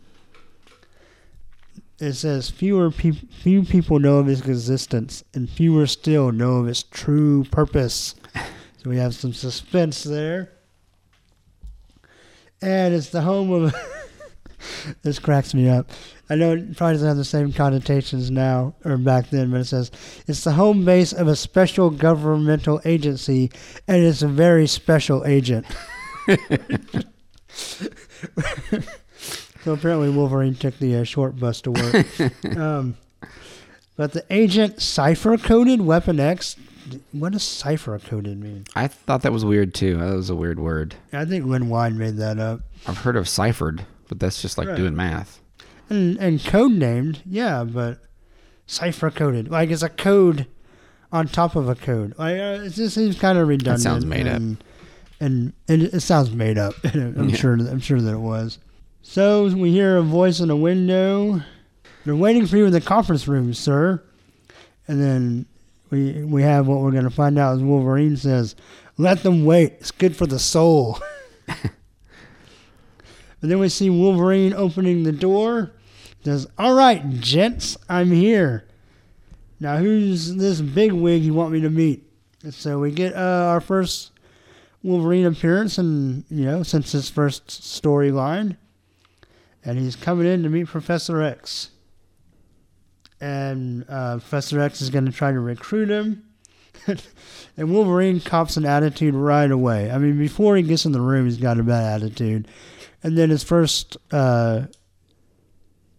It 2.00 2.14
says 2.14 2.50
fewer 2.50 2.90
peop 2.90 3.32
few 3.32 3.62
people 3.62 4.00
know 4.00 4.18
of 4.18 4.28
its 4.28 4.42
existence, 4.42 5.24
and 5.36 5.48
fewer 5.48 5.86
still 5.86 6.32
know 6.32 6.58
of 6.58 6.68
its 6.68 6.82
true 6.82 7.44
purpose. 7.52 8.16
So 8.34 8.90
we 8.90 8.98
have 8.98 9.14
some 9.14 9.32
suspense 9.32 10.02
there. 10.02 10.54
And 12.64 12.96
it's 12.96 13.10
the 13.10 13.22
home 13.22 13.52
of. 13.52 13.76
this 15.04 15.20
cracks 15.20 15.54
me 15.54 15.70
up. 15.70 15.92
I 16.32 16.36
know 16.36 16.54
it 16.54 16.76
probably 16.76 16.96
doesn't 16.96 17.08
have 17.08 17.18
the 17.18 17.26
same 17.26 17.54
connotations 17.54 18.32
now 18.32 18.74
or 18.84 18.98
back 18.98 19.30
then, 19.30 19.52
but 19.52 19.62
it 19.62 19.66
says 19.66 19.92
it's 20.26 20.44
the 20.44 20.54
home 20.54 20.84
base 20.84 21.14
of 21.14 21.28
a 21.28 21.36
special 21.36 21.92
governmental 21.92 22.82
agency, 22.86 23.52
and 23.88 24.04
it's 24.04 24.24
a 24.24 24.28
very 24.28 24.66
special 24.66 25.24
agent. 25.24 25.68
so 27.50 27.88
apparently 29.74 30.10
Wolverine 30.10 30.56
took 30.56 30.78
the 30.80 30.98
uh, 30.98 31.04
short 31.04 31.38
bus 31.40 31.62
to 31.62 31.72
work. 31.72 32.06
um, 32.58 32.98
but 33.96 34.14
the 34.14 34.26
agent 34.30 34.82
cipher 34.82 35.38
coded 35.38 35.82
Weapon 35.82 36.20
X. 36.20 36.56
What 37.12 37.34
does 37.34 37.44
cipher 37.44 38.00
coded 38.00 38.40
mean? 38.42 38.66
I 38.76 38.88
thought 38.88 39.24
that 39.24 39.34
was 39.34 39.44
weird 39.44 39.74
too. 39.74 39.98
That 39.98 40.16
was 40.16 40.30
a 40.30 40.36
weird 40.36 40.60
word. 40.60 40.96
I 41.12 41.26
think 41.26 41.46
Len 41.46 41.68
Wein 41.68 41.98
made 41.98 42.16
that 42.18 42.40
up. 42.40 42.62
I've 42.86 43.00
heard 43.00 43.18
of 43.18 43.28
ciphered, 43.28 43.86
but 44.08 44.20
that's 44.20 44.42
just 44.42 44.58
like 44.58 44.70
Right. 44.70 44.78
doing 44.78 44.96
math. 44.96 45.42
And 45.90 46.18
and 46.18 46.44
code 46.44 46.72
named, 46.74 47.22
yeah, 47.26 47.64
but 47.66 48.00
cipher 48.68 49.12
coded, 49.12 49.50
like 49.52 49.70
it's 49.70 49.82
a 49.84 49.90
code 49.90 50.48
on 51.12 51.28
top 51.28 51.56
of 51.58 51.68
a 51.68 51.76
code. 51.76 52.14
Like 52.18 52.38
uh, 52.38 52.64
it 52.64 52.70
just 52.70 52.96
seems 52.96 53.20
kind 53.20 53.38
of 53.38 53.48
redundant. 53.50 53.82
sounds 53.82 54.06
made 54.06 54.28
up. 54.28 54.42
And, 55.20 55.54
And 55.68 55.82
it, 55.84 55.94
it 55.96 56.00
sounds 56.02 56.32
made 56.32 56.58
up. 56.58 56.74
I'm 56.94 57.30
Yeah. 57.30 57.36
sure. 57.36 57.54
I'm 57.54 57.80
sure 57.80 58.00
that 58.02 58.14
it 58.14 58.20
was. 58.20 58.60
So 59.02 59.48
we 59.56 59.72
hear 59.72 59.98
a 59.98 60.02
voice 60.04 60.40
in 60.40 60.50
the 60.50 60.56
window. 60.56 61.42
They're 62.06 62.16
waiting 62.16 62.46
for 62.46 62.58
you 62.58 62.66
in 62.66 62.72
the 62.72 62.82
conference 62.82 63.28
room, 63.28 63.54
sir. 63.54 64.02
And 64.88 65.02
then 65.02 65.46
we 65.90 66.24
we 66.24 66.42
have 66.44 66.68
what 66.68 66.80
we're 66.80 66.92
going 66.92 67.04
to 67.04 67.10
find 67.10 67.38
out 67.40 67.56
is 67.58 67.64
Wolverine 67.64 68.16
says, 68.18 68.56
"Let 68.98 69.24
them 69.24 69.44
wait. 69.46 69.74
It's 69.80 69.92
good 69.92 70.16
for 70.16 70.26
the 70.28 70.40
soul." 70.40 71.00
But 73.40 73.50
then 73.50 73.60
we 73.60 73.70
see 73.70 73.90
Wolverine 73.92 74.54
opening 74.54 75.04
the 75.04 75.12
door. 75.12 75.72
Says, 76.26 76.48
"All 76.58 76.74
right, 76.74 77.08
gents, 77.20 77.78
I'm 77.88 78.12
here. 78.12 78.66
Now, 79.60 79.78
who's 79.78 80.36
this 80.36 80.60
big 80.60 80.92
wig 80.92 81.22
you 81.24 81.34
want 81.36 81.54
me 81.54 81.62
to 81.62 81.70
meet?" 81.70 82.04
And 82.44 82.54
so 82.54 82.80
we 82.80 82.92
get 82.92 83.14
uh, 83.14 83.20
our 83.52 83.62
first 83.62 84.12
Wolverine 84.84 85.26
appearance, 85.26 85.78
and 85.78 86.24
you 86.30 86.46
know, 86.46 86.64
since 86.64 86.92
his 86.92 87.10
first 87.10 87.48
storyline, 87.48 88.58
and 89.64 89.78
he's 89.78 89.96
coming 89.96 90.28
in 90.28 90.44
to 90.44 90.50
meet 90.50 90.68
Professor 90.68 91.22
X. 91.22 91.72
And 93.20 93.86
uh, 93.90 94.18
Professor 94.18 94.62
X 94.62 94.82
is 94.82 94.90
going 94.90 95.06
to 95.06 95.12
try 95.12 95.32
to 95.32 95.40
recruit 95.40 95.90
him. 95.90 96.24
and 97.58 97.74
Wolverine 97.74 98.20
cops 98.20 98.58
an 98.58 98.66
attitude 98.66 99.16
right 99.16 99.50
away. 99.50 99.92
I 99.92 99.98
mean, 99.98 100.18
before 100.18 100.56
he 100.56 100.64
gets 100.64 100.86
in 100.86 100.92
the 100.92 101.02
room, 101.02 101.26
he's 101.26 101.38
got 101.38 101.60
a 101.60 101.64
bad 101.64 102.02
attitude. 102.02 102.48
And 103.04 103.18
then 103.18 103.30
his 103.30 103.44
first 103.44 103.98
uh, 104.12 104.68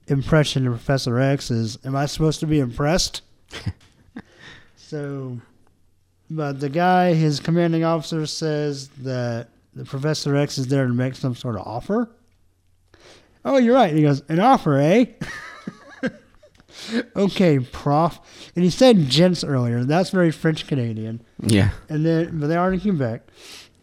impression 0.07 0.67
of 0.67 0.75
Professor 0.75 1.19
X 1.19 1.51
is, 1.51 1.79
"Am 1.85 1.95
I 1.97 2.07
supposed 2.07 2.41
to 2.41 2.47
be 2.47 2.61
impressed?" 2.61 3.23
so, 4.77 5.41
but 6.31 6.61
the 6.61 6.69
guy, 6.69 7.15
his 7.15 7.41
commanding 7.41 7.85
officer, 7.85 8.27
says 8.27 8.89
that 9.03 9.49
the 9.75 9.85
Professor 9.85 10.37
X 10.37 10.59
is 10.59 10.69
there 10.69 10.87
to 10.87 10.93
make 10.93 11.15
some 11.15 11.35
sort 11.35 11.57
of 11.57 11.67
offer. 11.67 12.11
Oh, 13.45 13.57
you're 13.57 13.75
right. 13.75 13.95
He 13.95 14.03
goes, 14.03 14.23
"An 14.29 14.41
offer, 14.41 14.77
eh?" 14.79 15.07
okay, 17.17 17.59
prof. 17.59 18.19
And 18.55 18.65
he 18.65 18.71
said 18.71 19.09
"gents" 19.09 19.45
earlier. 19.45 19.85
That's 19.85 20.11
very 20.11 20.31
French 20.31 20.67
Canadian. 20.67 21.21
Yeah. 21.41 21.71
And 21.89 22.05
then, 22.05 22.39
but 22.39 22.49
they 22.49 22.57
are 22.57 22.73
in 22.73 22.81
Quebec. 22.81 23.23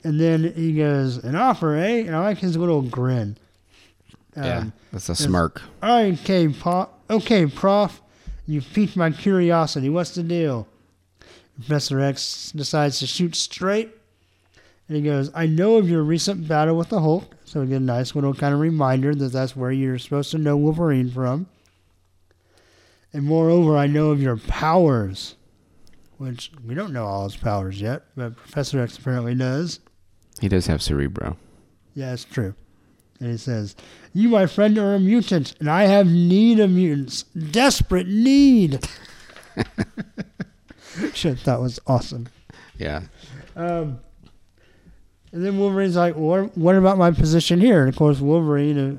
And 0.04 0.20
then 0.20 0.54
he 0.54 0.74
goes, 0.74 1.18
an 1.18 1.36
offer, 1.36 1.76
eh? 1.76 2.02
And 2.02 2.16
I 2.16 2.20
like 2.20 2.38
his 2.38 2.56
little 2.56 2.84
grin. 2.84 3.38
yeah. 4.38 4.60
Um, 4.60 4.74
That's 4.92 5.10
a 5.10 5.16
smirk. 5.16 5.64
Okay, 5.82 6.48
prof. 6.50 6.90
Okay, 7.10 7.48
prof. 7.48 8.02
You 8.46 8.62
piqued 8.62 8.96
my 8.96 9.10
curiosity. 9.10 9.90
What's 9.90 10.14
the 10.14 10.22
deal? 10.22 10.68
Professor 11.56 12.00
X 12.00 12.52
decides 12.52 13.00
to 13.00 13.08
shoot 13.08 13.36
straight. 13.36 13.96
And 14.88 14.98
he 14.98 15.04
goes, 15.04 15.32
I 15.34 15.48
know 15.48 15.78
of 15.78 15.89
your 15.89 16.04
recent 16.04 16.48
battle 16.48 16.78
with 16.78 16.89
the 16.89 17.02
Hulk. 17.02 17.34
So 17.46 17.62
we 17.62 17.68
get 17.68 17.78
a 17.78 17.80
nice 17.80 18.13
little 18.13 18.34
kind 18.34 18.54
of 18.54 18.60
reminder 18.60 19.15
that 19.15 19.32
that's 19.32 19.56
where 19.56 19.72
you're 19.72 19.98
supposed 19.98 20.32
to 20.32 20.38
know 20.38 20.58
Wolverine 20.58 21.10
from. 21.10 21.48
And 23.13 23.24
moreover, 23.24 23.78
I 23.78 23.88
know 23.88 24.12
of 24.12 24.22
your 24.22 24.38
powers, 24.38 25.36
which 26.18 26.52
we 26.65 26.76
don't 26.76 26.91
know 26.94 27.06
all 27.06 27.24
his 27.24 27.38
powers 27.38 27.80
yet, 27.80 28.04
but 28.15 28.36
Professor 28.36 28.82
X 28.82 28.98
apparently 28.98 29.34
does. 29.34 29.80
He 30.41 30.50
does 30.50 30.68
have 30.68 30.82
Cerebro. 30.82 31.38
Yeah, 31.94 32.13
it's 32.13 32.26
true. 32.26 32.54
And 33.20 33.32
he 33.32 33.38
says, 33.38 33.76
You, 34.13 34.28
my 34.28 34.46
friend, 34.46 34.78
are 34.78 34.96
a 34.96 35.00
mutant, 35.00 35.56
and 35.60 35.70
I 35.70 35.84
have 35.84 36.08
need 36.08 36.60
of 36.60 36.72
mutants. 36.72 37.24
Desperate 37.24 38.08
need. 38.08 38.86
Shit, 41.14 41.44
that 41.44 41.60
was 41.60 41.80
awesome. 41.88 42.28
Yeah. 42.78 43.02
Um, 43.56 44.00
and 45.32 45.46
then 45.46 45.58
Wolverine's 45.58 45.96
like, 45.96 46.16
what, 46.16 46.58
what 46.58 46.76
about 46.76 46.98
my 46.98 47.12
position 47.12 47.60
here? 47.60 47.82
And 47.82 47.90
of 47.90 47.96
course, 47.96 48.20
Wolverine, 48.20 48.78
uh, 48.78 48.98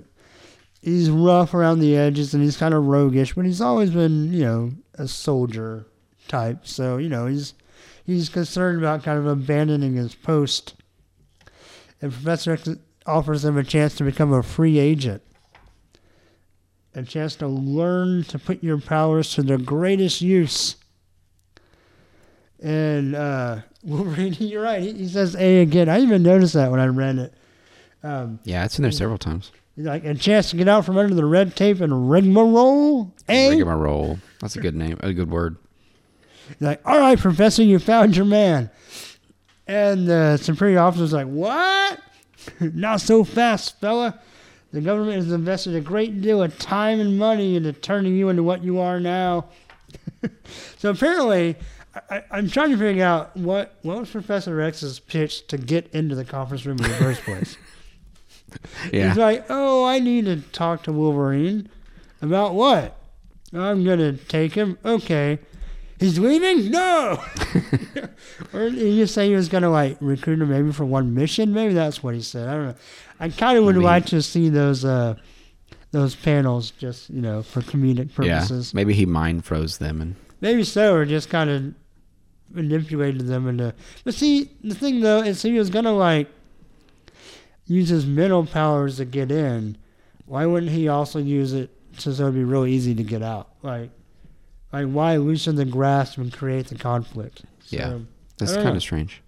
he's 0.82 1.10
rough 1.10 1.54
around 1.54 1.80
the 1.80 1.96
edges 1.96 2.34
and 2.34 2.42
he's 2.42 2.56
kind 2.56 2.74
of 2.74 2.84
roguish, 2.84 3.34
but 3.34 3.44
he's 3.44 3.60
always 3.60 3.90
been, 3.90 4.32
you 4.32 4.44
know, 4.44 4.72
a 4.94 5.08
soldier 5.08 5.86
type. 6.28 6.66
So, 6.66 6.96
you 6.96 7.08
know, 7.08 7.26
he's 7.26 7.54
he's 8.04 8.28
concerned 8.28 8.78
about 8.78 9.02
kind 9.02 9.18
of 9.18 9.26
abandoning 9.26 9.94
his 9.94 10.14
post. 10.14 10.74
And 12.00 12.12
Professor 12.12 12.52
X 12.52 12.68
offers 13.06 13.44
him 13.44 13.56
a 13.56 13.64
chance 13.64 13.94
to 13.96 14.04
become 14.04 14.32
a 14.32 14.42
free 14.42 14.78
agent. 14.78 15.22
A 16.94 17.02
chance 17.02 17.36
to 17.36 17.46
learn 17.46 18.24
to 18.24 18.38
put 18.38 18.62
your 18.62 18.78
powers 18.78 19.34
to 19.34 19.42
their 19.42 19.58
greatest 19.58 20.22
use. 20.22 20.76
And 22.62 23.14
uh, 23.14 23.60
Wolverine, 23.84 24.34
you're 24.38 24.62
right. 24.62 24.82
He, 24.82 24.92
he 24.92 25.08
says 25.08 25.36
A 25.36 25.60
again. 25.62 25.88
I 25.88 26.00
even 26.00 26.22
noticed 26.22 26.54
that 26.54 26.70
when 26.70 26.80
I 26.80 26.86
read 26.86 27.18
it. 27.18 27.34
Um, 28.02 28.38
Yeah, 28.44 28.64
it's 28.64 28.78
in 28.78 28.82
there 28.82 28.92
several 28.92 29.18
times. 29.18 29.52
he's 29.74 29.84
like 29.84 30.04
a 30.04 30.14
chance 30.14 30.50
to 30.50 30.56
get 30.56 30.68
out 30.68 30.84
from 30.84 30.96
under 30.96 31.14
the 31.14 31.24
red 31.24 31.56
tape 31.56 31.80
and 31.80 32.10
rigmarole. 32.10 33.12
A. 33.28 33.50
Rigmarole. 33.50 34.18
That's 34.40 34.56
a 34.56 34.60
good 34.60 34.74
name. 34.76 34.98
A 35.00 35.12
good 35.12 35.30
word. 35.30 35.56
He's 36.48 36.60
like, 36.60 36.80
all 36.84 36.98
right, 36.98 37.18
Professor, 37.18 37.62
you 37.62 37.78
found 37.78 38.16
your 38.16 38.24
man. 38.26 38.70
And 39.66 40.06
the 40.06 40.36
superior 40.36 40.78
officer's 40.78 41.12
like, 41.12 41.26
what? 41.26 41.98
Not 42.60 43.00
so 43.00 43.24
fast, 43.24 43.80
fella. 43.80 44.20
The 44.72 44.80
government 44.80 45.16
has 45.16 45.32
invested 45.32 45.74
a 45.74 45.80
great 45.80 46.20
deal 46.20 46.42
of 46.42 46.56
time 46.58 47.00
and 47.00 47.18
money 47.18 47.56
into 47.56 47.72
turning 47.72 48.14
you 48.14 48.28
into 48.28 48.42
what 48.44 48.62
you 48.62 48.78
are 48.78 49.00
now. 49.00 49.46
so 50.78 50.90
apparently, 50.90 51.56
I, 51.96 52.16
I, 52.16 52.24
I'm 52.30 52.48
trying 52.48 52.70
to 52.70 52.78
figure 52.78 53.04
out 53.04 53.36
what, 53.36 53.76
what 53.82 53.98
was 53.98 54.10
Professor 54.10 54.60
X's 54.60 54.98
pitch 55.00 55.46
to 55.48 55.58
get 55.58 55.88
into 55.92 56.14
the 56.14 56.24
conference 56.24 56.66
room 56.66 56.78
in 56.78 56.84
the 56.84 56.96
first 56.96 57.22
place. 57.22 57.56
Yeah. 58.92 59.08
He's 59.08 59.18
like, 59.18 59.44
oh, 59.50 59.84
I 59.84 59.98
need 59.98 60.26
to 60.26 60.40
talk 60.40 60.84
to 60.84 60.92
Wolverine. 60.92 61.68
About 62.22 62.54
what? 62.54 62.96
I'm 63.52 63.84
going 63.84 63.98
to 63.98 64.12
take 64.12 64.54
him. 64.54 64.78
Okay. 64.84 65.40
He's 65.98 66.18
leaving? 66.18 66.70
No. 66.70 67.20
or 68.54 68.70
just 68.70 69.14
say 69.14 69.28
he 69.28 69.34
was 69.34 69.48
going 69.48 69.64
to 69.64 69.68
like 69.68 69.98
recruit 70.00 70.40
him 70.40 70.48
maybe 70.48 70.72
for 70.72 70.84
one 70.84 71.12
mission? 71.12 71.52
Maybe 71.52 71.74
that's 71.74 72.04
what 72.04 72.14
he 72.14 72.22
said. 72.22 72.48
I 72.48 72.52
don't 72.52 72.66
know. 72.68 72.74
I 73.18 73.28
kind 73.30 73.58
of 73.58 73.64
would 73.64 73.74
Maybe. 73.74 73.84
like 73.84 74.06
to 74.06 74.22
see 74.22 74.48
those 74.48 74.84
uh, 74.84 75.16
those 75.90 76.14
panels 76.14 76.70
just, 76.70 77.10
you 77.10 77.20
know, 77.20 77.42
for 77.42 77.62
comedic 77.62 78.14
purposes. 78.14 78.72
Yeah. 78.72 78.76
Maybe 78.76 78.94
he 78.94 79.06
mind 79.06 79.44
froze 79.44 79.78
them 79.78 80.00
and 80.00 80.14
Maybe 80.40 80.64
so, 80.64 80.94
or 80.94 81.04
just 81.04 81.30
kind 81.30 81.50
of 81.50 81.74
manipulated 82.50 83.26
them 83.26 83.48
into. 83.48 83.68
Uh, 83.68 83.72
but 84.04 84.14
see, 84.14 84.50
the 84.62 84.74
thing 84.74 85.00
though 85.00 85.18
is 85.22 85.42
he 85.42 85.52
was 85.58 85.70
gonna 85.70 85.92
like 85.92 86.28
use 87.66 87.88
his 87.88 88.06
mental 88.06 88.46
powers 88.46 88.96
to 88.98 89.04
get 89.04 89.30
in. 89.30 89.76
Why 90.26 90.46
wouldn't 90.46 90.72
he 90.72 90.88
also 90.88 91.18
use 91.18 91.52
it 91.52 91.70
since 91.98 92.18
it'd 92.20 92.34
be 92.34 92.44
real 92.44 92.66
easy 92.66 92.94
to 92.94 93.02
get 93.02 93.22
out? 93.22 93.48
Like, 93.62 93.90
like 94.72 94.86
why 94.88 95.16
loosen 95.16 95.56
the 95.56 95.64
grasp 95.64 96.18
and 96.18 96.32
create 96.32 96.68
the 96.68 96.74
conflict? 96.76 97.42
So, 97.64 97.76
Yeah. 97.76 97.98
that's 98.38 98.54
kind 98.54 98.76
of 98.76 98.82
strange. 98.82 99.22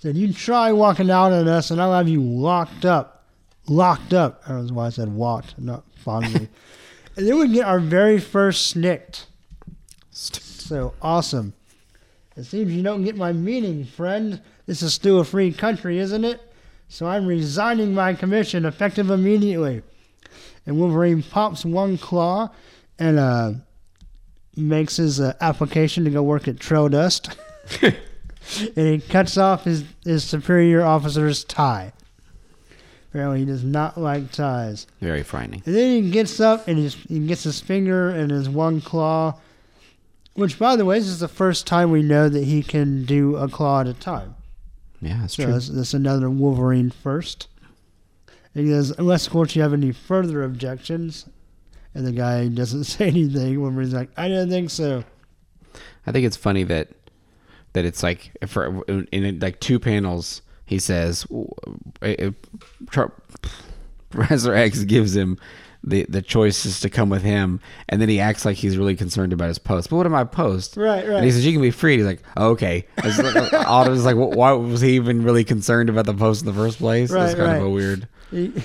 Said 0.00 0.16
you 0.16 0.32
try 0.32 0.72
walking 0.72 1.10
out 1.10 1.32
on 1.32 1.48
us, 1.48 1.70
and 1.70 1.80
I'll 1.80 1.92
have 1.94 2.08
you 2.08 2.20
locked 2.22 2.84
up, 2.84 3.24
locked 3.66 4.12
up. 4.12 4.42
I 4.46 4.50
don't 4.50 4.66
know 4.66 4.74
why 4.74 4.86
I 4.86 4.90
said 4.90 5.08
walked, 5.08 5.58
not 5.58 5.84
fondly. 5.96 6.48
and 7.16 7.26
then 7.26 7.38
we 7.38 7.48
get 7.48 7.64
our 7.66 7.80
very 7.80 8.20
first 8.20 8.74
SNIKT. 8.74 9.24
So 10.66 10.94
awesome. 11.00 11.54
It 12.36 12.44
seems 12.44 12.72
you 12.72 12.82
don't 12.82 13.04
get 13.04 13.16
my 13.16 13.32
meaning, 13.32 13.84
friend. 13.84 14.42
This 14.66 14.82
is 14.82 14.92
still 14.92 15.20
a 15.20 15.24
free 15.24 15.52
country, 15.52 15.98
isn't 15.98 16.24
it? 16.24 16.40
So 16.88 17.06
I'm 17.06 17.26
resigning 17.26 17.94
my 17.94 18.14
commission 18.14 18.64
effective 18.64 19.10
immediately. 19.10 19.82
And 20.66 20.78
Wolverine 20.78 21.22
pops 21.22 21.64
one 21.64 21.98
claw 21.98 22.50
and 22.98 23.18
uh, 23.18 23.52
makes 24.56 24.96
his 24.96 25.20
uh, 25.20 25.34
application 25.40 26.04
to 26.04 26.10
go 26.10 26.22
work 26.22 26.48
at 26.48 26.58
Trail 26.58 26.88
Dust. 26.88 27.36
and 27.82 27.94
he 28.74 28.98
cuts 28.98 29.38
off 29.38 29.64
his, 29.64 29.84
his 30.04 30.24
superior 30.24 30.82
officer's 30.82 31.44
tie. 31.44 31.92
Apparently, 33.10 33.40
he 33.40 33.44
does 33.44 33.64
not 33.64 33.96
like 33.96 34.32
ties. 34.32 34.86
Very 35.00 35.22
frightening. 35.22 35.62
And 35.64 35.74
then 35.74 36.02
he 36.02 36.10
gets 36.10 36.40
up 36.40 36.66
and 36.66 36.76
he's, 36.76 36.94
he 36.94 37.20
gets 37.20 37.44
his 37.44 37.60
finger 37.60 38.10
and 38.10 38.30
his 38.30 38.48
one 38.48 38.80
claw, 38.80 39.38
which, 40.36 40.58
by 40.58 40.76
the 40.76 40.84
way, 40.84 40.98
this 40.98 41.08
is 41.08 41.20
the 41.20 41.28
first 41.28 41.66
time 41.66 41.90
we 41.90 42.02
know 42.02 42.28
that 42.28 42.44
he 42.44 42.62
can 42.62 43.04
do 43.04 43.36
a 43.36 43.48
claw 43.48 43.80
at 43.80 43.86
a 43.88 43.94
time. 43.94 44.34
Yeah, 45.00 45.18
that's 45.20 45.34
So 45.34 45.44
true. 45.44 45.52
that's, 45.52 45.68
that's 45.68 45.94
another 45.94 46.30
Wolverine 46.30 46.90
first. 46.90 47.48
And 48.54 48.64
he 48.66 48.70
goes, 48.72 48.90
unless, 48.92 49.26
of 49.26 49.32
course, 49.32 49.54
you 49.54 49.62
have 49.62 49.72
any 49.74 49.92
further 49.92 50.42
objections. 50.42 51.28
And 51.94 52.06
the 52.06 52.12
guy 52.12 52.48
doesn't 52.48 52.84
say 52.84 53.08
anything. 53.08 53.60
Wolverine's 53.60 53.92
like, 53.94 54.10
I 54.16 54.28
didn't 54.28 54.50
think 54.50 54.70
so. 54.70 55.04
I 56.06 56.12
think 56.12 56.24
it's 56.26 56.36
funny 56.36 56.62
that 56.64 56.88
that 57.72 57.84
it's 57.84 58.02
like 58.02 58.30
for 58.46 58.82
in, 58.88 59.06
in 59.12 59.38
like 59.40 59.60
two 59.60 59.78
panels 59.78 60.40
he 60.64 60.78
says 60.78 61.26
uh, 62.00 62.06
uh, 62.06 62.30
Professor 64.10 64.54
X 64.54 64.84
gives 64.84 65.14
him 65.14 65.38
the 65.86 66.04
the 66.08 66.20
choices 66.20 66.80
to 66.80 66.90
come 66.90 67.08
with 67.08 67.22
him, 67.22 67.60
and 67.88 68.00
then 68.00 68.08
he 68.08 68.18
acts 68.20 68.44
like 68.44 68.56
he's 68.56 68.76
really 68.76 68.96
concerned 68.96 69.32
about 69.32 69.48
his 69.48 69.58
post. 69.58 69.88
But 69.88 69.96
what 69.96 70.06
am 70.06 70.14
I 70.14 70.24
post? 70.24 70.76
Right, 70.76 71.06
right. 71.06 71.16
And 71.16 71.24
he 71.24 71.30
says 71.30 71.46
you 71.46 71.52
can 71.52 71.62
be 71.62 71.70
free. 71.70 71.96
He's 71.96 72.06
like, 72.06 72.22
oh, 72.36 72.48
okay. 72.50 72.86
I 73.02 73.88
was 73.88 74.04
like, 74.04 74.16
why 74.16 74.52
was 74.52 74.80
he 74.80 74.96
even 74.96 75.22
really 75.22 75.44
concerned 75.44 75.88
about 75.88 76.06
the 76.06 76.14
post 76.14 76.42
in 76.42 76.46
the 76.46 76.52
first 76.54 76.78
place? 76.78 77.10
Right, 77.10 77.26
It's 77.26 77.34
kind 77.34 77.56
of 77.58 77.62
a 77.62 77.70
weird. 77.70 78.08
He- 78.30 78.52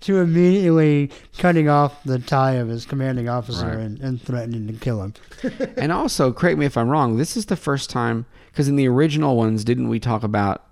to 0.00 0.18
immediately 0.18 1.10
cutting 1.38 1.68
off 1.70 2.04
the 2.04 2.18
tie 2.18 2.52
of 2.52 2.68
his 2.68 2.84
commanding 2.84 3.28
officer 3.28 3.66
Right. 3.66 3.78
and, 3.78 3.98
and 4.00 4.20
threatening 4.22 4.66
to 4.66 4.74
kill 4.74 5.02
him. 5.02 5.14
And 5.78 5.92
also, 5.92 6.30
correct 6.32 6.58
me 6.58 6.66
if 6.66 6.76
I'm 6.76 6.88
wrong. 6.90 7.16
This 7.16 7.36
is 7.38 7.46
the 7.46 7.56
first 7.56 7.88
time 7.88 8.26
because 8.50 8.68
in 8.68 8.76
the 8.76 8.86
original 8.86 9.36
ones, 9.36 9.64
didn't 9.64 9.88
we 9.88 9.98
talk 9.98 10.22
about 10.24 10.62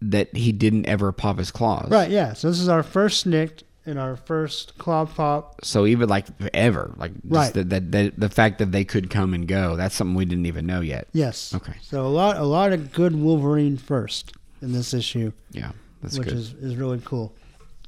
that 0.00 0.34
he 0.34 0.50
didn't 0.52 0.86
ever 0.86 1.12
pop 1.12 1.38
his 1.38 1.50
claws? 1.50 1.90
Right, 1.90 2.10
yeah. 2.10 2.32
So 2.32 2.48
this 2.48 2.58
is 2.60 2.68
our 2.68 2.82
first 2.82 3.26
SNIKT 3.26 3.64
and 3.86 3.98
our 3.98 4.14
first 4.16 4.76
claw 4.78 5.06
pop. 5.06 5.64
So 5.64 5.86
even 5.86 6.08
like 6.08 6.26
ever, 6.52 6.92
like 6.98 7.12
just 7.22 7.24
Right. 7.32 7.52
that, 7.54 7.70
that, 7.70 7.92
that 7.92 8.20
the 8.20 8.28
fact 8.28 8.58
that 8.58 8.72
they 8.72 8.84
could 8.84 9.08
come 9.10 9.32
and 9.34 9.48
go, 9.48 9.76
that's 9.76 9.94
something 9.94 10.14
we 10.14 10.24
didn't 10.26 10.46
even 10.46 10.66
know 10.66 10.80
yet. 10.80 11.08
Yes. 11.12 11.54
Okay. 11.54 11.74
So 11.82 12.06
a 12.06 12.08
lot 12.08 12.36
a 12.36 12.44
lot 12.44 12.72
of 12.72 12.92
good 12.92 13.14
Wolverine 13.16 13.76
first 13.78 14.32
in 14.62 14.72
this 14.72 14.92
issue, 14.92 15.32
Yeah, 15.50 15.72
that's 16.02 16.18
which 16.18 16.28
good. 16.28 16.36
is 16.36 16.52
is 16.54 16.76
really 16.76 17.00
cool. 17.04 17.32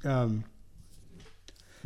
Um 0.05 0.45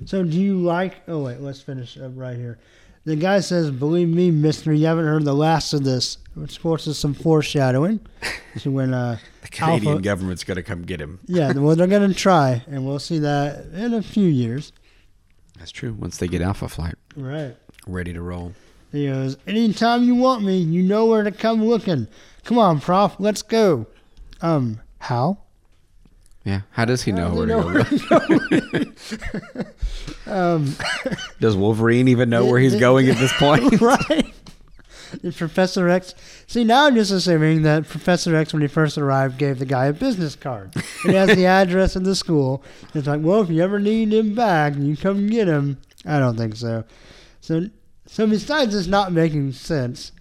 so 0.05 0.23
do 0.23 0.39
you 0.41 0.59
like 0.61 0.97
oh 1.09 1.21
wait, 1.25 1.41
let's 1.41 1.61
finish 1.61 1.97
up 1.99 2.13
right 2.15 2.37
here. 2.37 2.59
The 3.05 3.15
guy 3.17 3.39
says, 3.41 3.71
Believe 3.71 4.09
me, 4.09 4.31
mister, 4.33 4.73
you 4.73 4.87
haven't 4.87 5.05
heard 5.05 5.25
the 5.25 5.33
last 5.35 5.73
of 5.73 5.85
this. 5.85 6.19
Which 6.35 6.57
of 6.57 6.63
course 6.63 6.87
is 6.89 6.99
some 6.99 7.15
foreshadowing. 7.15 8.01
to 8.61 8.71
when 8.71 8.93
uh 8.95 9.19
the 9.51 9.57
Canadian 9.57 9.93
Alpha- 9.95 10.03
government's 10.03 10.45
gonna 10.45 10.63
come 10.63 10.83
get 10.83 11.01
him. 11.01 11.21
Yeah, 11.27 11.53
well 11.57 11.77
they're 11.77 11.87
gonna 11.87 12.15
try 12.15 12.63
and 12.69 12.87
we'll 12.87 12.99
see 12.99 13.19
that 13.21 13.67
in 13.75 13.95
a 13.95 14.03
few 14.03 14.27
years. 14.29 14.73
That's 15.59 15.71
true. 15.71 15.95
Once 15.95 16.19
they 16.19 16.29
get 16.29 16.43
Alpha 16.43 16.69
Flight 16.69 16.97
Right. 17.17 17.57
ready 17.87 18.13
to 18.13 18.21
roll. 18.23 18.53
He 18.93 19.07
goes, 19.09 19.37
Anytime 19.47 20.05
you 20.05 20.15
want 20.15 20.43
me, 20.45 20.59
you 20.59 20.83
know 20.83 21.07
where 21.07 21.23
to 21.23 21.33
come 21.33 21.65
looking. 21.65 22.07
Come 22.45 22.59
on, 22.59 22.81
Prof, 22.81 23.17
let's 23.19 23.43
go. 23.43 23.87
Um, 24.43 24.81
how? 24.99 25.39
Yeah. 26.45 26.61
How 26.71 26.85
does 26.85 27.03
he 27.03 27.11
know 27.13 27.35
where 27.35 27.47
to 27.47 27.83
go? 28.09 28.29
to 28.79 29.73
um, 30.27 30.75
Does 31.41 31.57
Wolverine 31.57 32.07
even 32.09 32.31
know 32.31 32.45
where 32.47 32.61
he's 32.61 32.77
going 32.77 33.09
at 33.09 33.17
this 33.17 33.33
point? 33.33 33.81
right. 33.81 34.33
Professor 35.37 35.89
X. 35.89 36.15
See, 36.47 36.65
now 36.65 36.87
I'm 36.87 36.95
just 36.95 37.11
assuming 37.11 37.63
that 37.63 37.89
Professor 37.89 38.35
X, 38.35 38.53
when 38.53 38.63
he 38.63 38.69
first 38.69 38.99
arrived, 38.99 39.39
gave 39.39 39.59
the 39.59 39.67
guy 39.67 39.87
a 39.87 39.93
business 39.93 40.37
card. 40.37 40.75
It 41.05 41.15
has 41.15 41.35
the 41.35 41.47
address 41.47 41.97
of 41.97 42.05
the 42.05 42.15
school. 42.15 42.63
It's 42.95 43.07
like, 43.07 43.21
well, 43.23 43.43
if 43.43 43.51
you 43.51 43.63
ever 43.63 43.79
need 43.79 44.13
him 44.13 44.35
back, 44.35 44.75
you 44.77 44.97
come 44.97 45.27
get 45.27 45.49
him. 45.49 45.79
I 46.05 46.19
don't 46.19 46.37
think 46.37 46.57
so. 46.57 46.85
So, 47.41 47.69
so 48.07 48.27
besides 48.27 48.73
this 48.73 48.87
not 48.87 49.13
making 49.13 49.53
sense, 49.53 50.13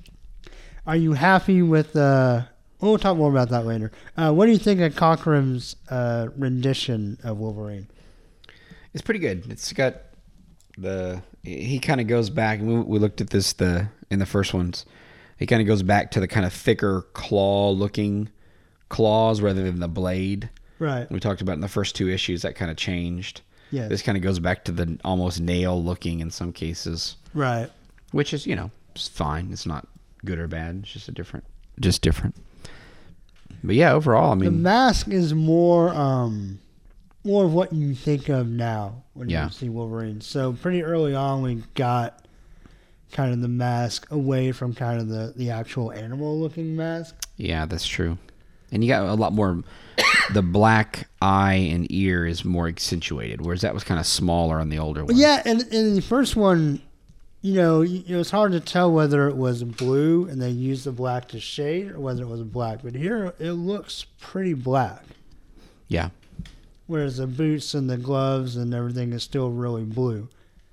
are 0.87 0.95
you 0.95 1.13
happy 1.13 1.61
with? 1.61 1.95
Uh, 1.95 2.43
we'll 2.79 2.97
talk 2.97 3.17
more 3.17 3.31
about 3.31 3.49
that 3.49 3.65
later. 3.65 3.91
Uh, 4.17 4.31
what 4.31 4.45
do 4.45 4.51
you 4.51 4.57
think 4.57 4.81
of 4.81 4.95
Cockrum's 4.95 5.75
uh, 5.89 6.27
rendition 6.37 7.17
of 7.23 7.37
Wolverine? 7.37 7.87
It's 8.93 9.01
pretty 9.01 9.19
good. 9.19 9.45
It's 9.49 9.73
got 9.73 9.95
the 10.77 11.21
he 11.45 11.79
kind 11.79 12.01
of 12.01 12.07
goes 12.07 12.29
back 12.29 12.59
and 12.59 12.67
we, 12.67 12.75
we 12.81 12.99
looked 12.99 13.21
at 13.21 13.29
this 13.29 13.53
the 13.53 13.89
in 14.09 14.19
the 14.19 14.25
first 14.25 14.53
ones. 14.53 14.85
He 15.37 15.45
kind 15.45 15.61
of 15.61 15.67
goes 15.67 15.83
back 15.83 16.11
to 16.11 16.19
the 16.19 16.27
kind 16.27 16.45
of 16.45 16.53
thicker 16.53 17.01
claw 17.13 17.71
looking 17.71 18.29
claws 18.89 19.41
rather 19.41 19.63
than 19.63 19.79
the 19.79 19.87
blade. 19.87 20.49
Right. 20.79 21.09
We 21.11 21.19
talked 21.19 21.41
about 21.41 21.53
in 21.53 21.61
the 21.61 21.67
first 21.67 21.95
two 21.95 22.09
issues 22.09 22.41
that 22.43 22.55
kind 22.55 22.69
of 22.71 22.77
changed. 22.77 23.41
Yes. 23.71 23.89
This 23.89 24.01
kind 24.01 24.17
of 24.17 24.23
goes 24.23 24.39
back 24.39 24.63
to 24.65 24.71
the 24.71 24.97
almost 25.03 25.39
nail 25.41 25.81
looking 25.83 26.19
in 26.19 26.31
some 26.31 26.53
cases, 26.53 27.17
Right. 27.33 27.69
which 28.11 28.33
is 28.33 28.45
you 28.47 28.55
know 28.55 28.71
it's 28.93 29.07
fine. 29.07 29.51
It's 29.51 29.65
not 29.65 29.87
good 30.23 30.39
or 30.39 30.47
bad. 30.47 30.79
It's 30.83 30.91
just 30.93 31.09
a 31.09 31.11
different, 31.11 31.45
just 31.79 32.01
different. 32.01 32.35
But 33.63 33.75
yeah, 33.75 33.93
overall, 33.93 34.31
I 34.31 34.35
mean, 34.35 34.45
The 34.45 34.51
mask 34.51 35.07
is 35.09 35.33
more 35.33 35.89
um 35.93 36.59
more 37.25 37.43
of 37.45 37.53
what 37.53 37.73
you 37.73 37.93
think 37.95 38.29
of 38.29 38.47
now 38.47 39.03
when 39.13 39.29
Yeah. 39.29 39.45
you 39.45 39.51
see 39.51 39.69
Wolverine. 39.69 40.21
So 40.21 40.53
pretty 40.53 40.83
early 40.83 41.15
on 41.15 41.41
we 41.41 41.63
got 41.73 42.25
kind 43.11 43.33
of 43.33 43.41
the 43.41 43.47
mask 43.47 44.09
away 44.11 44.51
from 44.51 44.73
kind 44.73 44.99
of 45.01 45.07
the, 45.09 45.33
the 45.35 45.49
actual 45.49 45.91
animal 45.91 46.39
looking 46.39 46.75
mask. 46.75 47.15
Yeah, 47.37 47.65
that's 47.65 47.87
true. 47.87 48.17
And 48.71 48.83
you 48.83 48.89
got 48.89 49.03
a 49.07 49.13
lot 49.13 49.33
more. 49.33 49.63
the 50.33 50.41
black 50.41 51.07
eye 51.21 51.53
and 51.53 51.89
ear 51.91 52.25
is 52.25 52.43
more 52.43 52.67
accentuated, 52.67 53.41
whereas 53.45 53.61
that 53.61 53.73
was 53.73 53.83
kind 53.83 53.99
of 53.99 54.05
smaller 54.05 54.59
on 54.59 54.69
the 54.69 54.79
older 54.79 55.05
one. 55.05 55.15
Yeah, 55.15 55.41
and 55.45 55.61
in 55.73 55.95
the 55.95 56.01
first 56.01 56.35
one 56.35 56.81
you 57.41 57.53
know, 57.53 57.83
it 57.83 58.09
was 58.09 58.31
hard 58.31 58.53
to 58.53 58.59
tell 58.59 58.91
whether 58.91 59.27
it 59.29 59.35
was 59.35 59.63
blue 59.63 60.27
and 60.27 60.41
they 60.41 60.49
used 60.49 60.83
the 60.83 60.91
black 60.91 61.27
to 61.27 61.39
shade 61.39 61.91
or 61.91 61.99
whether 61.99 62.23
it 62.23 62.27
was 62.27 62.41
black. 62.41 62.79
But 62.83 62.95
here 62.95 63.35
it 63.37 63.51
looks 63.51 64.07
pretty 64.19 64.55
black. 64.55 65.03
Yeah. 65.87 66.09
Whereas 66.87 67.17
the 67.17 67.27
boots 67.27 67.73
and 67.73 67.89
the 67.89 67.97
gloves 67.97 68.55
and 68.55 68.73
everything 68.73 69.11
is 69.13 69.23
still 69.23 69.49
really 69.49 69.83
blue. 69.83 70.29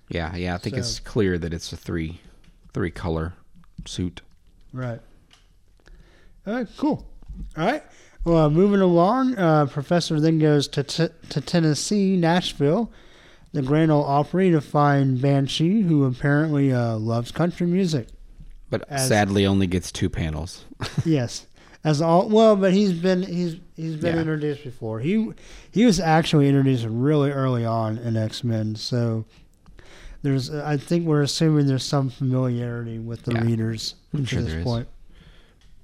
Yeah, 0.08 0.34
yeah. 0.36 0.54
I 0.54 0.58
think 0.58 0.74
So- 0.74 0.80
it's 0.80 0.98
clear 1.00 1.38
that 1.38 1.54
it's 1.54 1.72
a 1.72 1.76
three 1.76 2.20
three 2.74 2.90
color 2.90 3.34
suit. 3.86 4.20
Right. 4.72 5.00
All 6.46 6.54
right, 6.54 6.66
cool. 6.76 7.06
All 7.56 7.64
right. 7.66 7.82
Well, 8.24 8.50
moving 8.50 8.80
along, 8.80 9.36
uh, 9.36 9.66
Professor 9.66 10.20
then 10.20 10.38
goes 10.38 10.68
to, 10.68 10.82
t- 10.82 11.08
to 11.30 11.40
Tennessee, 11.40 12.16
Nashville, 12.16 12.90
the 13.52 13.62
Grand 13.62 13.90
Ole 13.90 14.04
Opry 14.04 14.50
to 14.52 14.60
find 14.60 15.20
Banshee, 15.20 15.82
who 15.82 16.04
apparently 16.04 16.72
uh, 16.72 16.96
loves 16.96 17.30
country 17.32 17.66
music. 17.66 18.08
But 18.70 18.88
As- 18.88 19.08
sadly 19.08 19.44
only 19.44 19.66
gets 19.66 19.90
two 19.92 20.08
panels. 20.08 20.64
yes, 21.04 21.46
as 21.84 22.00
all 22.00 22.28
well, 22.28 22.56
but 22.56 22.72
he's 22.72 22.92
been 22.92 23.22
he's 23.22 23.56
he's 23.76 23.96
been 23.96 24.14
Yeah. 24.14 24.20
introduced 24.22 24.64
before. 24.64 25.00
He 25.00 25.30
he 25.70 25.84
was 25.84 25.98
actually 26.00 26.48
introduced 26.48 26.86
really 26.88 27.30
early 27.30 27.64
on 27.64 27.98
in 27.98 28.16
X 28.16 28.44
Men, 28.44 28.76
so 28.76 29.24
there's 30.22 30.50
I 30.52 30.76
think 30.76 31.06
we're 31.06 31.22
assuming 31.22 31.66
there's 31.66 31.84
some 31.84 32.10
familiarity 32.10 32.98
with 32.98 33.22
the 33.24 33.32
Yeah. 33.34 33.44
readers 33.44 33.94
I'm 34.14 34.20
to 34.20 34.26
sure 34.26 34.42
this 34.42 34.62
point. 34.64 34.88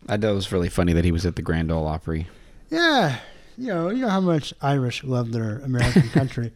I 0.09 0.17
thought 0.17 0.31
it 0.31 0.35
was 0.35 0.53
really 0.53 0.69
funny 0.69 0.93
that 0.93 1.05
he 1.05 1.13
was 1.13 1.27
at 1.27 1.37
the 1.37 1.43
Grand 1.43 1.71
Ole 1.73 1.87
Opry. 1.87 2.29
Yeah, 2.71 3.19
you 3.59 3.67
know, 3.69 3.91
you 3.91 4.03
know 4.03 4.09
how 4.09 4.21
much 4.21 4.55
Irish 4.63 5.03
love 5.05 5.33
their 5.33 5.59
American 5.59 6.09
country. 6.11 6.53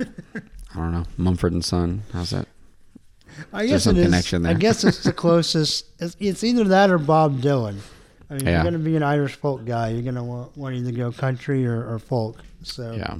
I 0.00 0.76
don't 0.76 0.92
know. 0.92 1.04
Mumford 1.18 1.52
and 1.52 1.64
Son. 1.64 2.02
How's 2.12 2.30
that? 2.30 2.48
I 3.52 3.66
guess 3.66 3.84
some 3.84 3.96
it 3.96 4.06
is. 4.06 4.34
I 4.46 4.54
guess 4.54 4.84
it's 4.84 5.02
the 5.04 5.12
closest. 5.24 5.86
It's, 5.98 6.16
it's 6.20 6.44
either 6.44 6.64
that 6.64 6.90
or 6.90 6.98
Bob 6.98 7.40
Dylan. 7.40 7.76
I 8.32 8.36
mean, 8.36 8.46
Yeah. 8.46 8.52
you're 8.52 8.62
going 8.62 8.72
to 8.72 8.78
be 8.90 8.96
an 8.96 9.02
Irish 9.02 9.34
folk 9.34 9.64
guy, 9.66 9.90
you're 9.90 10.02
going 10.02 10.14
to 10.14 10.22
want, 10.22 10.56
want 10.56 10.74
either 10.74 10.90
go 10.92 11.12
country 11.12 11.66
or, 11.66 11.86
or 11.86 11.98
folk. 11.98 12.38
So, 12.62 12.92
Yeah. 12.92 13.16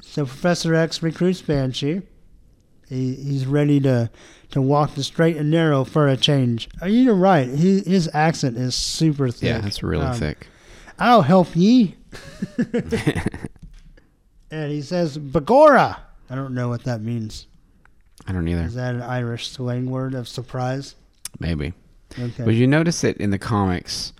so 0.00 0.24
Professor 0.24 0.74
X 0.74 1.02
recruits 1.02 1.42
Banshee. 1.42 2.02
He, 2.88 3.14
he's 3.14 3.46
ready 3.46 3.80
to, 3.80 4.10
to 4.52 4.62
walk 4.62 4.94
the 4.94 5.02
straight 5.04 5.36
and 5.36 5.50
narrow 5.50 5.84
for 5.84 6.06
a 6.08 6.16
change. 6.16 6.68
Uh, 6.82 6.86
You're 6.86 7.14
right. 7.14 7.48
He, 7.48 7.80
his 7.80 8.08
accent 8.14 8.56
is 8.56 8.74
super 8.74 9.30
thick. 9.30 9.42
Yeah, 9.48 9.66
it's 9.66 9.82
really 9.82 10.06
Um, 10.06 10.14
thick. 10.16 10.46
I'll 10.98 11.22
help 11.22 11.54
ye. 11.56 11.96
and 14.50 14.70
he 14.72 14.82
says, 14.82 15.18
Begorra. 15.18 15.98
I 16.28 16.34
don't 16.34 16.54
know 16.54 16.68
what 16.68 16.84
that 16.84 17.00
means. 17.00 17.46
I 18.26 18.32
don't 18.32 18.46
either. 18.46 18.62
Is 18.62 18.74
that 18.74 18.94
an 18.94 19.02
Irish 19.02 19.48
slang 19.50 19.90
word 19.90 20.14
of 20.14 20.28
surprise? 20.28 20.94
Maybe. 21.38 21.72
Okay. 22.18 22.44
But 22.44 22.54
you 22.54 22.66
notice 22.66 23.00
that 23.02 23.16
in 23.18 23.30
the 23.30 23.38
comics, 23.38 24.12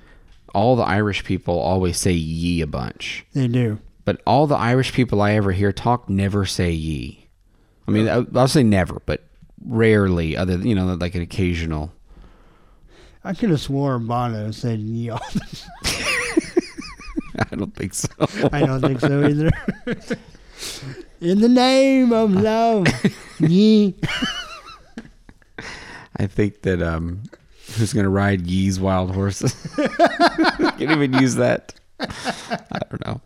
all 0.55 0.76
the 0.76 0.83
Irish 0.83 1.24
people 1.24 1.59
always 1.59 1.98
say 1.98 2.12
ye 2.12 2.61
a 2.61 2.66
bunch. 2.66 3.24
they 3.35 3.48
do. 3.48 3.79
But 4.05 4.20
all 4.26 4.46
the 4.46 4.57
Irish 4.57 4.92
people 4.92 5.20
I 5.22 5.33
ever 5.33 5.53
hear 5.53 5.72
talk 5.72 6.09
never 6.09 6.44
say 6.46 6.70
ye. 6.72 7.29
I 7.87 7.90
mean, 7.90 8.09
I'll 8.09 8.48
say 8.48 8.62
never, 8.62 9.00
but 9.07 9.24
rarely, 9.64 10.37
other 10.37 10.57
than, 10.57 10.66
you 10.66 10.74
know, 10.74 10.94
like 10.94 11.14
an 11.14 11.22
occasional. 11.22 11.92
I 13.22 13.35
could 13.35 13.50
have 13.50 13.61
swore 13.61 13.98
Bono 13.98 14.50
said 14.50 14.81
ye 14.81 15.11
all 15.11 15.20
the 15.33 16.62
I 17.53 17.57
don't 17.57 17.74
think 17.74 17.94
so. 17.94 18.09
I 18.53 18.61
don't 18.61 18.81
think 18.81 19.00
so 19.00 19.26
either. 19.26 19.50
In 21.20 21.40
the 21.40 21.48
name 21.48 22.12
of 22.12 22.33
love, 22.33 22.87
ye. 23.40 23.94
I 26.16 26.26
think 26.26 26.62
that 26.62 26.83
um, 26.83 27.22
who's 27.76 27.92
gonna 27.92 28.09
ride 28.11 28.42
Yee's 28.46 28.78
wild 28.80 29.14
horses? 29.14 29.54
Can't 29.76 30.80
even 30.83 31.12
use 31.14 31.35
that. 31.37 31.74
I 32.00 32.78
don't 32.90 33.06
know. 33.06 33.20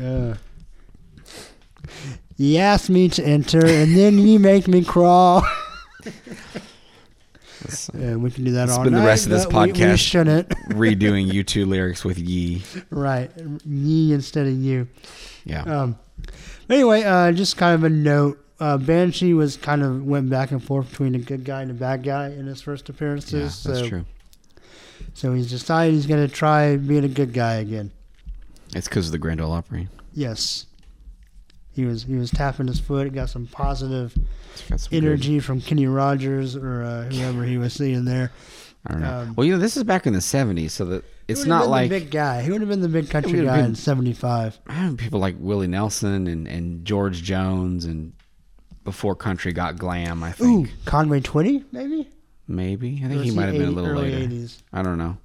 Uh, 0.00 0.34
ye 2.36 2.58
asked 2.58 2.90
me 2.90 3.08
to 3.10 3.24
enter, 3.24 3.64
and 3.64 3.96
then 3.96 4.18
ye 4.18 4.38
make 4.38 4.68
me 4.68 4.84
crawl. 4.84 5.42
Uh, 7.66 7.98
Yeah, 7.98 8.14
we 8.14 8.30
can 8.30 8.44
do 8.44 8.52
that 8.52 8.68
all 8.70 8.76
spend 8.82 8.94
the 8.94 9.00
rest 9.02 9.24
of 9.24 9.30
this 9.30 9.44
but 9.44 9.54
we- 9.66 9.72
we 9.72 9.78
podcast- 9.80 9.98
shouldn't. 9.98 10.48
redoing 10.70 11.28
U2 11.28 11.66
lyrics 11.66 12.04
with 12.04 12.16
Yee. 12.16 12.62
right, 12.90 13.32
ye 13.66 14.12
instead 14.12 14.46
of 14.46 14.52
you. 14.54 14.86
Yeah. 15.44 15.62
Um, 15.62 15.98
anyway, 16.70 17.02
uh, 17.02 17.32
just 17.32 17.56
kind 17.56 17.74
of 17.74 17.82
a 17.82 17.90
note. 17.90 18.38
Uh, 18.60 18.76
Banshee 18.76 19.34
was 19.34 19.56
kind 19.56 19.82
of 19.82 20.04
went 20.04 20.28
back 20.30 20.50
and 20.50 20.62
forth 20.62 20.90
between 20.90 21.14
a 21.14 21.18
good 21.18 21.44
guy 21.44 21.62
and 21.62 21.70
a 21.70 21.74
bad 21.74 22.02
guy 22.02 22.28
in 22.30 22.46
his 22.46 22.60
first 22.60 22.88
appearances. 22.88 23.64
yeah, 23.64 23.70
that's 23.72 23.80
so, 23.80 23.88
true. 23.88 24.04
So 25.14 25.32
he's 25.32 25.48
decided 25.50 25.94
he's 25.94 26.06
going 26.06 26.26
to 26.26 26.32
try 26.32 26.76
being 26.76 27.04
a 27.04 27.08
good 27.08 27.32
guy 27.32 27.54
again. 27.54 27.92
It's 28.74 28.88
because 28.88 29.06
of 29.06 29.12
the 29.12 29.18
Grand 29.18 29.40
Ole 29.40 29.52
Opry. 29.52 29.88
Yes. 30.12 30.66
He 31.72 31.84
was 31.84 32.02
he 32.02 32.16
was 32.16 32.32
tapping 32.32 32.66
his 32.66 32.80
foot. 32.80 33.04
He 33.04 33.10
got 33.10 33.30
some 33.30 33.46
positive 33.46 34.12
got 34.68 34.80
some 34.80 34.90
good- 34.90 35.04
energy 35.04 35.38
from 35.38 35.60
Kenny 35.60 35.86
Rogers 35.86 36.56
or 36.56 36.82
uh, 36.82 37.04
whoever 37.04 37.44
he 37.44 37.56
was 37.56 37.72
seeing 37.72 38.04
there. 38.04 38.32
I 38.86 38.92
don't 38.92 39.02
know. 39.02 39.18
um, 39.20 39.34
well, 39.36 39.44
you 39.44 39.52
know, 39.52 39.58
this 39.58 39.76
is 39.76 39.84
back 39.84 40.06
in 40.06 40.12
the 40.12 40.18
'70s, 40.18 40.70
so 40.72 40.84
that 40.86 41.04
it's 41.28 41.44
not 41.44 41.68
like 41.68 41.88
the 41.90 42.00
big 42.00 42.10
guy. 42.10 42.42
He 42.42 42.50
would 42.50 42.60
have 42.60 42.68
been 42.70 42.80
the 42.80 42.88
big 42.88 43.08
country 43.10 43.44
guy 43.44 43.58
been- 43.58 43.66
in 43.66 43.74
'75. 43.76 44.58
I 44.66 44.72
have 44.72 44.96
people 44.96 45.20
like 45.20 45.36
Willie 45.38 45.68
Nelson 45.68 46.26
and, 46.26 46.48
and 46.48 46.84
George 46.84 47.22
Jones 47.22 47.84
and 47.84 48.12
before 48.88 49.14
country 49.14 49.52
got 49.52 49.76
glam. 49.76 50.22
I 50.22 50.32
think 50.32 50.68
Ooh, 50.68 50.72
Conway 50.84 51.20
Twitty, 51.20 51.64
maybe. 51.72 52.08
maybe 52.46 53.02
I 53.04 53.08
think 53.08 53.22
he 53.22 53.30
might 53.30 53.46
have 53.46 53.54
been 53.54 53.68
a 53.68 53.70
little 53.70 53.90
early 53.90 54.12
later. 54.12 54.28
80s. 54.34 54.62
I 54.72 54.82
don't 54.82 54.98
know. 54.98 55.16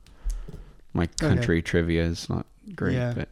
My 0.94 1.08
country 1.08 1.62
trivia 1.62 2.04
is 2.04 2.30
not 2.30 2.46
great, 2.76 2.96
Yeah. 2.96 3.14
but 3.16 3.30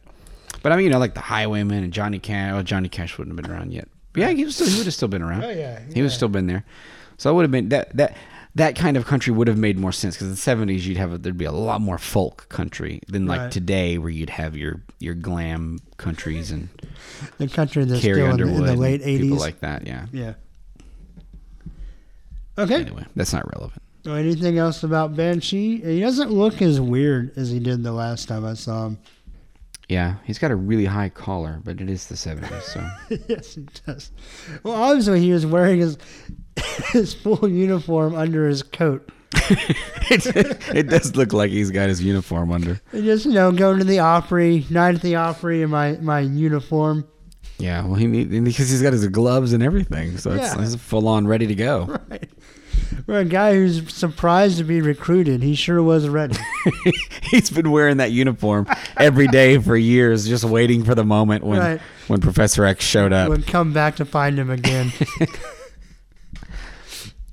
but 0.62 0.72
I 0.72 0.76
mean, 0.76 0.84
you 0.86 0.90
know, 0.90 0.98
like 0.98 1.14
the 1.14 1.20
Highwaymen 1.20 1.82
and 1.84 1.92
Johnny 1.92 2.18
Cash. 2.18 2.52
Well, 2.52 2.62
Johnny 2.62 2.88
Cash 2.88 3.18
wouldn't 3.18 3.36
have 3.36 3.44
been 3.44 3.52
around 3.54 3.72
yet. 3.72 3.88
But 4.12 4.20
yeah, 4.20 4.30
he 4.30 4.44
was 4.44 4.54
still, 4.54 4.68
he 4.68 4.76
would 4.78 4.84
have 4.86 4.94
still 4.94 5.08
been 5.08 5.22
around. 5.22 5.44
Oh 5.44 5.50
yeah, 5.50 5.80
He 5.92 6.02
was 6.02 6.12
still 6.14 6.28
been 6.28 6.46
there, 6.46 6.64
so 7.18 7.30
I 7.30 7.32
would 7.34 7.42
have 7.42 7.50
been 7.50 7.68
that 7.70 7.96
that 7.96 8.16
that 8.54 8.76
kind 8.76 8.96
of 8.98 9.06
country 9.06 9.32
would 9.32 9.48
have 9.48 9.56
made 9.56 9.78
more 9.78 9.92
sense 9.92 10.14
because 10.14 10.26
in 10.26 10.32
the 10.32 10.36
seventies 10.36 10.86
you'd 10.86 10.98
have 10.98 11.12
a, 11.12 11.18
there'd 11.18 11.38
be 11.38 11.44
a 11.46 11.52
lot 11.52 11.80
more 11.80 11.96
folk 11.98 12.46
country 12.50 13.00
than 13.08 13.26
like 13.26 13.40
Right. 13.40 13.50
today 13.52 13.98
where 13.98 14.10
you'd 14.10 14.30
have 14.30 14.56
your 14.56 14.82
your 14.98 15.14
glam 15.14 15.78
countries 15.96 16.50
and 16.50 16.68
the 17.38 17.48
country 17.48 17.84
that's 17.84 18.02
Carrie 18.02 18.20
still 18.20 18.30
in 18.30 18.36
the, 18.40 18.54
in 18.56 18.64
the 18.66 18.76
late 18.76 19.00
and 19.02 19.20
people 19.20 19.36
'80s. 19.38 19.40
like 19.40 19.60
that. 19.60 19.86
Yeah. 19.86 20.06
yeah. 20.12 20.34
Okay. 22.58 22.82
Anyway, 22.82 23.06
that's 23.16 23.32
not 23.32 23.50
relevant. 23.54 23.82
So 24.04 24.14
anything 24.14 24.58
else 24.58 24.82
about 24.82 25.16
Banshee? 25.16 25.78
He 25.80 26.00
doesn't 26.00 26.30
look 26.30 26.60
as 26.60 26.80
weird 26.80 27.32
as 27.38 27.50
he 27.50 27.58
did 27.60 27.82
the 27.82 27.92
last 27.92 28.28
time 28.28 28.44
I 28.44 28.54
saw 28.54 28.86
him. 28.86 28.98
Yeah, 29.88 30.16
he's 30.24 30.38
got 30.38 30.50
a 30.50 30.56
really 30.56 30.86
high 30.86 31.08
collar, 31.08 31.60
but 31.64 31.80
it 31.80 31.88
is 31.90 32.06
the 32.08 32.16
seventies, 32.16 32.64
so 32.64 32.86
yes, 33.28 33.54
he 33.54 33.66
does. 33.86 34.10
Well, 34.62 34.74
obviously 34.74 35.20
he 35.20 35.32
was 35.32 35.44
wearing 35.46 35.80
his 35.80 35.98
his 36.92 37.14
full 37.14 37.48
uniform 37.48 38.14
under 38.14 38.48
his 38.48 38.62
coat. 38.62 39.08
it, 39.50 40.26
it 40.74 40.82
does 40.88 41.16
look 41.16 41.32
like 41.32 41.50
he's 41.50 41.70
got 41.70 41.88
his 41.88 42.02
uniform 42.02 42.52
under. 42.52 42.80
Just 42.92 43.24
you 43.26 43.32
know, 43.32 43.50
going 43.50 43.78
to 43.78 43.84
the 43.84 43.98
Opry, 44.00 44.66
night 44.70 44.94
at 44.94 45.02
the 45.02 45.16
Opry 45.16 45.62
in 45.62 45.70
my 45.70 45.92
my 46.00 46.20
uniform. 46.20 47.06
Yeah, 47.58 47.84
well, 47.84 47.94
he 47.94 48.06
need 48.06 48.30
because 48.44 48.70
he's 48.70 48.82
got 48.82 48.92
his 48.92 49.06
gloves 49.08 49.52
and 49.52 49.62
everything, 49.62 50.18
so 50.18 50.32
it's, 50.32 50.54
Yeah. 50.54 50.62
it's 50.62 50.74
full 50.74 51.06
on 51.08 51.26
ready 51.26 51.46
to 51.46 51.54
go. 51.54 51.98
Right. 52.10 52.28
For 53.06 53.18
a 53.18 53.24
guy 53.24 53.54
who's 53.54 53.92
surprised 53.94 54.58
to 54.58 54.64
be 54.64 54.80
recruited, 54.82 55.42
he 55.42 55.54
sure 55.54 55.82
was 55.82 56.08
ready. 56.08 56.36
he's 57.30 57.48
been 57.50 57.70
wearing 57.70 57.98
that 57.98 58.12
uniform 58.12 58.66
every 58.96 59.26
day 59.28 59.58
for 59.58 59.76
years, 59.76 60.26
just 60.28 60.44
waiting 60.44 60.84
for 60.84 60.94
the 60.94 61.04
moment 61.04 61.44
when 61.44 61.58
Right. 61.58 61.80
when 62.08 62.20
Professor 62.20 62.64
X 62.64 62.84
showed 62.84 63.12
up. 63.12 63.28
Would 63.28 63.46
come 63.46 63.72
back 63.72 63.96
to 63.96 64.04
find 64.04 64.38
him 64.38 64.50
again. 64.50 64.92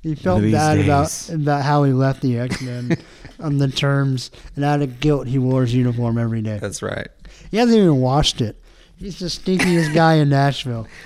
He 0.02 0.14
felt 0.14 0.42
these 0.42 0.52
bad 0.52 0.76
days. 0.76 0.84
about 0.84 1.42
about 1.42 1.62
how 1.62 1.84
he 1.84 1.92
left 1.92 2.22
the 2.22 2.38
X 2.38 2.60
Men 2.62 2.96
on 3.40 3.58
the 3.58 3.68
terms, 3.68 4.30
and 4.56 4.64
out 4.64 4.82
of 4.82 5.00
guilt, 5.00 5.26
he 5.26 5.38
wore 5.38 5.62
his 5.62 5.74
uniform 5.74 6.18
every 6.18 6.42
day. 6.42 6.58
That's 6.58 6.82
right. 6.82 7.08
He 7.50 7.56
hasn't 7.56 7.76
even 7.76 7.96
washed 7.96 8.40
it. 8.40 8.60
He's 8.96 9.18
the 9.18 9.26
stinkiest 9.26 9.94
guy 9.94 10.14
in 10.14 10.28
Nashville. 10.28 10.86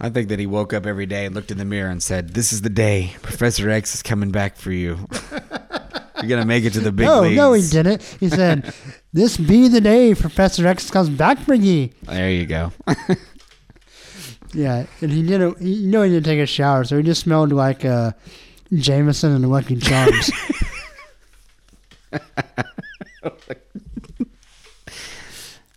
I 0.00 0.10
think 0.10 0.28
that 0.28 0.38
he 0.38 0.46
woke 0.46 0.72
up 0.72 0.86
every 0.86 1.06
day 1.06 1.26
and 1.26 1.34
looked 1.34 1.50
in 1.50 1.58
the 1.58 1.64
mirror 1.64 1.90
and 1.90 2.02
said, 2.02 2.34
"This 2.34 2.52
is 2.52 2.62
the 2.62 2.70
day 2.70 3.16
Professor 3.22 3.68
X 3.68 3.94
is 3.94 4.02
coming 4.02 4.30
back 4.30 4.56
for 4.56 4.72
you. 4.72 5.06
You're 6.20 6.28
gonna 6.28 6.46
make 6.46 6.64
it 6.64 6.72
to 6.74 6.80
the 6.80 6.92
big 6.92 7.06
no, 7.06 7.22
leagues." 7.22 7.36
no, 7.36 7.52
he 7.52 7.68
didn't. 7.68 8.02
He 8.20 8.28
said, 8.28 8.72
"This 9.12 9.36
be 9.36 9.68
the 9.68 9.80
day 9.80 10.14
Professor 10.14 10.66
X 10.66 10.90
comes 10.90 11.08
back 11.08 11.38
for 11.38 11.54
ye." 11.54 11.92
There 12.04 12.30
you 12.30 12.46
go. 12.46 12.72
Yeah, 14.52 14.86
and 15.00 15.10
he 15.10 15.22
didn't. 15.22 15.60
He, 15.60 15.74
you 15.74 15.88
know, 15.88 16.02
he 16.02 16.10
didn't 16.10 16.24
take 16.26 16.40
a 16.40 16.46
shower, 16.46 16.84
so 16.84 16.96
he 16.96 17.02
just 17.02 17.20
smelled 17.22 17.52
like 17.52 17.84
uh, 17.84 18.12
Jameson 18.72 19.32
and 19.32 19.48
Lucky 19.50 19.76
Charms. 19.76 20.30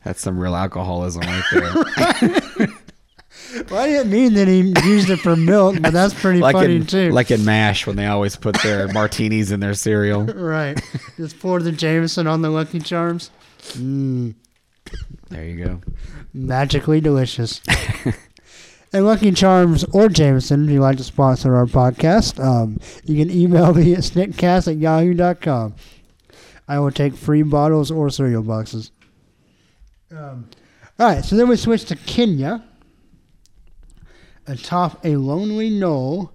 That's 0.04 0.22
some 0.22 0.40
real 0.40 0.56
alcoholism 0.56 1.22
right 1.22 1.44
there. 1.52 1.74
Well, 3.70 3.82
I 3.82 3.88
didn't 3.88 4.12
mean 4.12 4.34
that 4.36 4.48
he 4.48 4.74
used 4.90 5.10
it 5.10 5.18
for 5.18 5.36
milk, 5.36 5.82
but 5.82 5.92
that's 5.92 6.14
pretty 6.14 6.40
like 6.40 6.54
funny 6.54 6.78
in, 6.78 6.86
too. 6.86 7.12
Like 7.12 7.32
in 7.32 7.44
MASH 7.44 7.86
when 7.86 7.98
they 7.98 8.06
always 8.06 8.36
put 8.38 8.56
their 8.62 8.88
martinis 8.94 9.52
in 9.52 9.60
their 9.60 9.74
cereal. 9.74 10.24
right. 10.26 10.82
Just 11.18 11.38
pour 11.40 11.60
the 11.62 11.72
Jameson 11.72 12.28
on 12.28 12.42
the 12.42 12.50
Lucky 12.50 12.80
Charms. 12.80 13.30
Mmm. 13.74 14.36
There 15.30 15.46
you 15.46 15.66
go. 15.66 15.82
magically 16.34 17.02
delicious. 17.02 17.62
and 18.94 19.06
Lucky 19.06 19.32
Charms 19.32 19.84
or 19.86 20.10
Jameson, 20.10 20.66
if 20.66 20.72
you'd 20.72 20.82
like 20.82 20.98
to 20.98 21.04
sponsor 21.04 21.56
our 21.56 21.66
podcast, 21.66 22.44
um, 22.44 22.80
you 23.06 23.24
can 23.24 23.34
email 23.34 23.74
me 23.74 23.94
at 23.94 24.00
sniktcast 24.00 24.68
at 24.68 24.78
yahoo.com. 24.78 25.76
I 26.68 26.80
will 26.80 26.92
take 26.92 27.16
free 27.16 27.44
bottles 27.44 27.92
or 27.92 28.10
cereal 28.10 28.44
boxes. 28.44 28.92
Um, 30.12 30.50
all 31.00 31.08
right, 31.08 31.24
so 31.24 31.36
then 31.36 31.48
we 31.48 31.56
switch 31.56 31.86
to 31.86 31.96
Kenya. 31.96 32.64
Atop 34.48 35.06
a 35.06 35.16
lonely 35.16 35.70
knoll, 35.70 36.34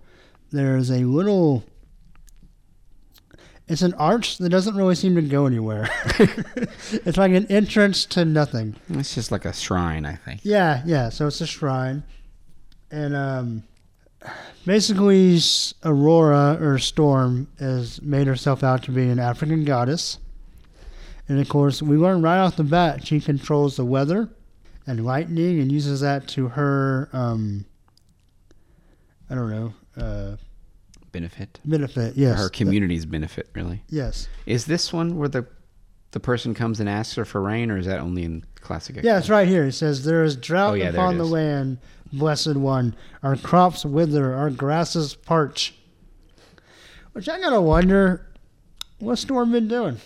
there's 0.50 0.90
a 0.90 1.00
little. 1.00 1.64
It's 3.68 3.82
an 3.82 3.94
arch 3.94 4.38
that 4.38 4.48
doesn't 4.48 4.76
really 4.76 4.94
seem 4.94 5.16
to 5.16 5.22
go 5.22 5.46
anywhere. 5.46 5.88
it's 6.18 7.18
like 7.18 7.32
an 7.32 7.46
entrance 7.46 8.06
to 8.06 8.24
nothing. 8.24 8.76
It's 8.90 9.14
just 9.14 9.32
like 9.32 9.44
a 9.44 9.52
shrine, 9.52 10.06
I 10.06 10.14
think. 10.14 10.40
Yeah, 10.44 10.82
yeah. 10.86 11.08
So 11.08 11.26
it's 11.26 11.40
a 11.40 11.46
shrine, 11.46 12.04
and 12.96 13.14
um, 13.14 13.62
basically, 14.64 15.36
Ororo 15.36 16.60
or 16.60 16.78
Storm 16.78 17.48
has 17.58 18.00
made 18.02 18.26
herself 18.26 18.62
out 18.64 18.82
to 18.84 18.90
be 18.90 19.08
an 19.08 19.18
African 19.18 19.64
goddess, 19.64 20.18
and 21.28 21.38
of 21.40 21.48
course, 21.48 21.82
we 21.82 21.96
learn 21.96 22.22
right 22.22 22.38
off 22.38 22.56
the 22.56 22.64
bat 22.64 23.06
she 23.06 23.20
controls 23.20 23.76
the 23.76 23.84
weather 23.84 24.28
and 24.86 25.04
lightning, 25.04 25.60
and 25.60 25.70
uses 25.72 26.00
that 26.00 26.28
to 26.28 26.48
her. 26.48 27.08
Um, 27.12 27.64
I 29.28 29.34
don't 29.34 29.50
know. 29.50 29.74
Uh, 29.96 30.36
Benefit. 31.12 31.58
benefit. 31.64 32.14
Yes. 32.14 32.38
Her 32.38 32.48
community's 32.50 33.06
benefit, 33.06 33.48
really. 33.54 33.82
Yes. 33.88 34.28
Is 34.44 34.66
this 34.66 34.92
one 34.92 35.16
where 35.16 35.28
the 35.28 35.46
the 36.12 36.20
person 36.20 36.54
comes 36.54 36.78
and 36.78 36.88
asks 36.88 37.14
her 37.16 37.24
for 37.24 37.40
rain, 37.42 37.70
or 37.70 37.78
is 37.78 37.86
that 37.86 38.00
only 38.00 38.22
in 38.24 38.44
classic? 38.60 38.96
Yeah, 39.02 39.18
it's 39.18 39.28
right 39.30 39.48
here. 39.48 39.64
It 39.64 39.72
says, 39.72 40.04
There 40.04 40.22
is 40.22 40.36
drought 40.36 40.72
Oh, 40.72 40.74
yeah, 40.74 40.90
upon 40.90 41.16
the 41.18 41.24
land, 41.24 41.78
blessed 42.12 42.56
one. 42.56 42.94
Our 43.22 43.36
crops 43.36 43.84
wither, 43.84 44.34
our 44.34 44.50
grasses 44.50 45.14
parch. 45.14 45.74
Which 47.12 47.28
I 47.28 47.40
gotta 47.40 47.60
wonder, 47.60 48.26
what's 48.98 49.22
Storm 49.22 49.52
been 49.52 49.68
doing? 49.68 49.98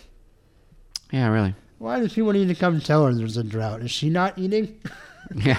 Yeah, 1.13 1.29
really. 1.29 1.55
Why 1.79 1.99
does 1.99 2.13
people 2.13 2.33
need 2.33 2.49
to 2.49 2.55
come 2.55 2.81
tell 2.81 3.07
her 3.07 3.13
there's 3.15 3.37
a 3.37 3.43
drought? 3.45 3.83
Is 3.83 3.91
she 3.91 4.11
not 4.11 4.39
eating? 4.39 4.81
Yeah. 5.35 5.59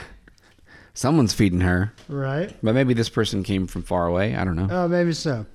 Someone's 0.94 1.34
feeding 1.34 1.62
her, 1.62 1.94
right? 2.10 2.54
but 2.62 2.76
maybe 2.76 2.94
this 2.94 3.08
person 3.08 3.42
came 3.42 3.68
from 3.68 3.84
far 3.84 4.06
away. 4.06 4.36
I 4.36 4.44
don't 4.44 4.58
know. 4.58 4.68
Oh, 4.70 4.88
maybe 4.90 5.14
so. 5.14 5.46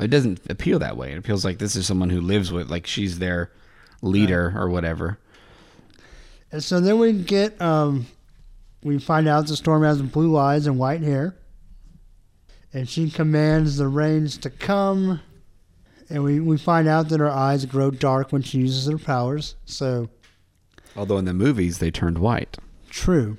It 0.00 0.08
doesn't 0.08 0.40
appeal 0.48 0.78
that 0.78 0.96
way. 0.96 1.12
It 1.12 1.26
feels 1.26 1.44
like 1.44 1.58
this 1.58 1.76
is 1.76 1.86
someone 1.86 2.08
who 2.08 2.22
lives 2.22 2.50
with, 2.52 2.70
like 2.70 2.86
she's 2.86 3.18
their 3.18 3.52
leader 4.00 4.54
or 4.56 4.70
whatever. 4.70 5.18
And 6.50 6.64
so 6.64 6.80
then 6.80 6.98
we 6.98 7.12
get, 7.12 7.60
um, 7.60 8.06
we 8.86 8.98
find 8.98 9.26
out 9.26 9.48
the 9.48 9.56
storm 9.56 9.82
has 9.82 10.00
blue 10.00 10.36
eyes 10.36 10.66
and 10.68 10.78
white 10.78 11.02
hair. 11.02 11.34
And 12.72 12.88
she 12.88 13.10
commands 13.10 13.78
the 13.78 13.88
rains 13.88 14.38
to 14.38 14.50
come. 14.50 15.20
And 16.08 16.22
we, 16.22 16.38
we 16.38 16.56
find 16.56 16.86
out 16.86 17.08
that 17.08 17.18
her 17.18 17.30
eyes 17.30 17.64
grow 17.66 17.90
dark 17.90 18.30
when 18.32 18.42
she 18.42 18.58
uses 18.58 18.86
her 18.88 18.98
powers. 18.98 19.56
So, 19.64 20.08
Although 20.96 21.18
in 21.18 21.24
the 21.24 21.34
movies 21.34 21.78
they 21.78 21.90
turned 21.90 22.18
white. 22.18 22.58
true. 22.88 23.38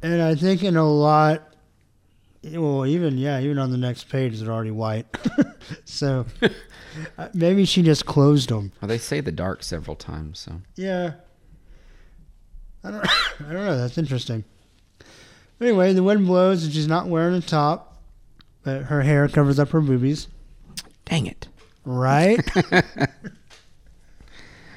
And 0.00 0.22
I 0.22 0.34
think 0.36 0.62
in 0.62 0.76
a 0.76 0.88
lot, 0.88 1.54
well, 2.44 2.86
even, 2.86 3.18
yeah, 3.18 3.40
even 3.40 3.58
on 3.58 3.70
the 3.72 3.76
next 3.76 4.08
page, 4.08 4.38
they're 4.38 4.50
already 4.52 4.70
white. 4.70 5.06
so 5.84 6.24
uh, 7.18 7.28
maybe 7.34 7.64
she 7.64 7.82
just 7.82 8.06
closed 8.06 8.48
them. 8.48 8.72
Well, 8.80 8.88
they 8.88 8.98
say 8.98 9.20
the 9.20 9.32
dark 9.32 9.62
several 9.64 9.96
times, 9.96 10.38
so 10.38 10.62
Yeah. 10.76 11.14
I 12.84 12.90
don't 12.90 13.06
I 13.06 13.52
don't 13.52 13.64
know, 13.66 13.76
that's 13.78 13.98
interesting. 13.98 14.44
Anyway, 15.60 15.92
the 15.92 16.02
wind 16.02 16.26
blows 16.26 16.64
and 16.64 16.72
she's 16.72 16.86
not 16.86 17.06
wearing 17.08 17.34
a 17.34 17.40
top, 17.40 18.00
but 18.62 18.82
her 18.84 19.02
hair 19.02 19.26
covers 19.28 19.58
up 19.58 19.70
her 19.70 19.80
boobies. 19.80 20.28
dang 21.04 21.26
it. 21.26 21.48
Right? 21.84 22.38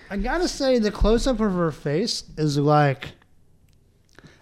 I 0.09 0.17
gotta 0.17 0.47
say 0.47 0.79
the 0.79 0.91
close 0.91 1.25
up 1.27 1.39
of 1.39 1.53
her 1.53 1.71
face 1.71 2.23
is 2.37 2.57
like 2.57 3.09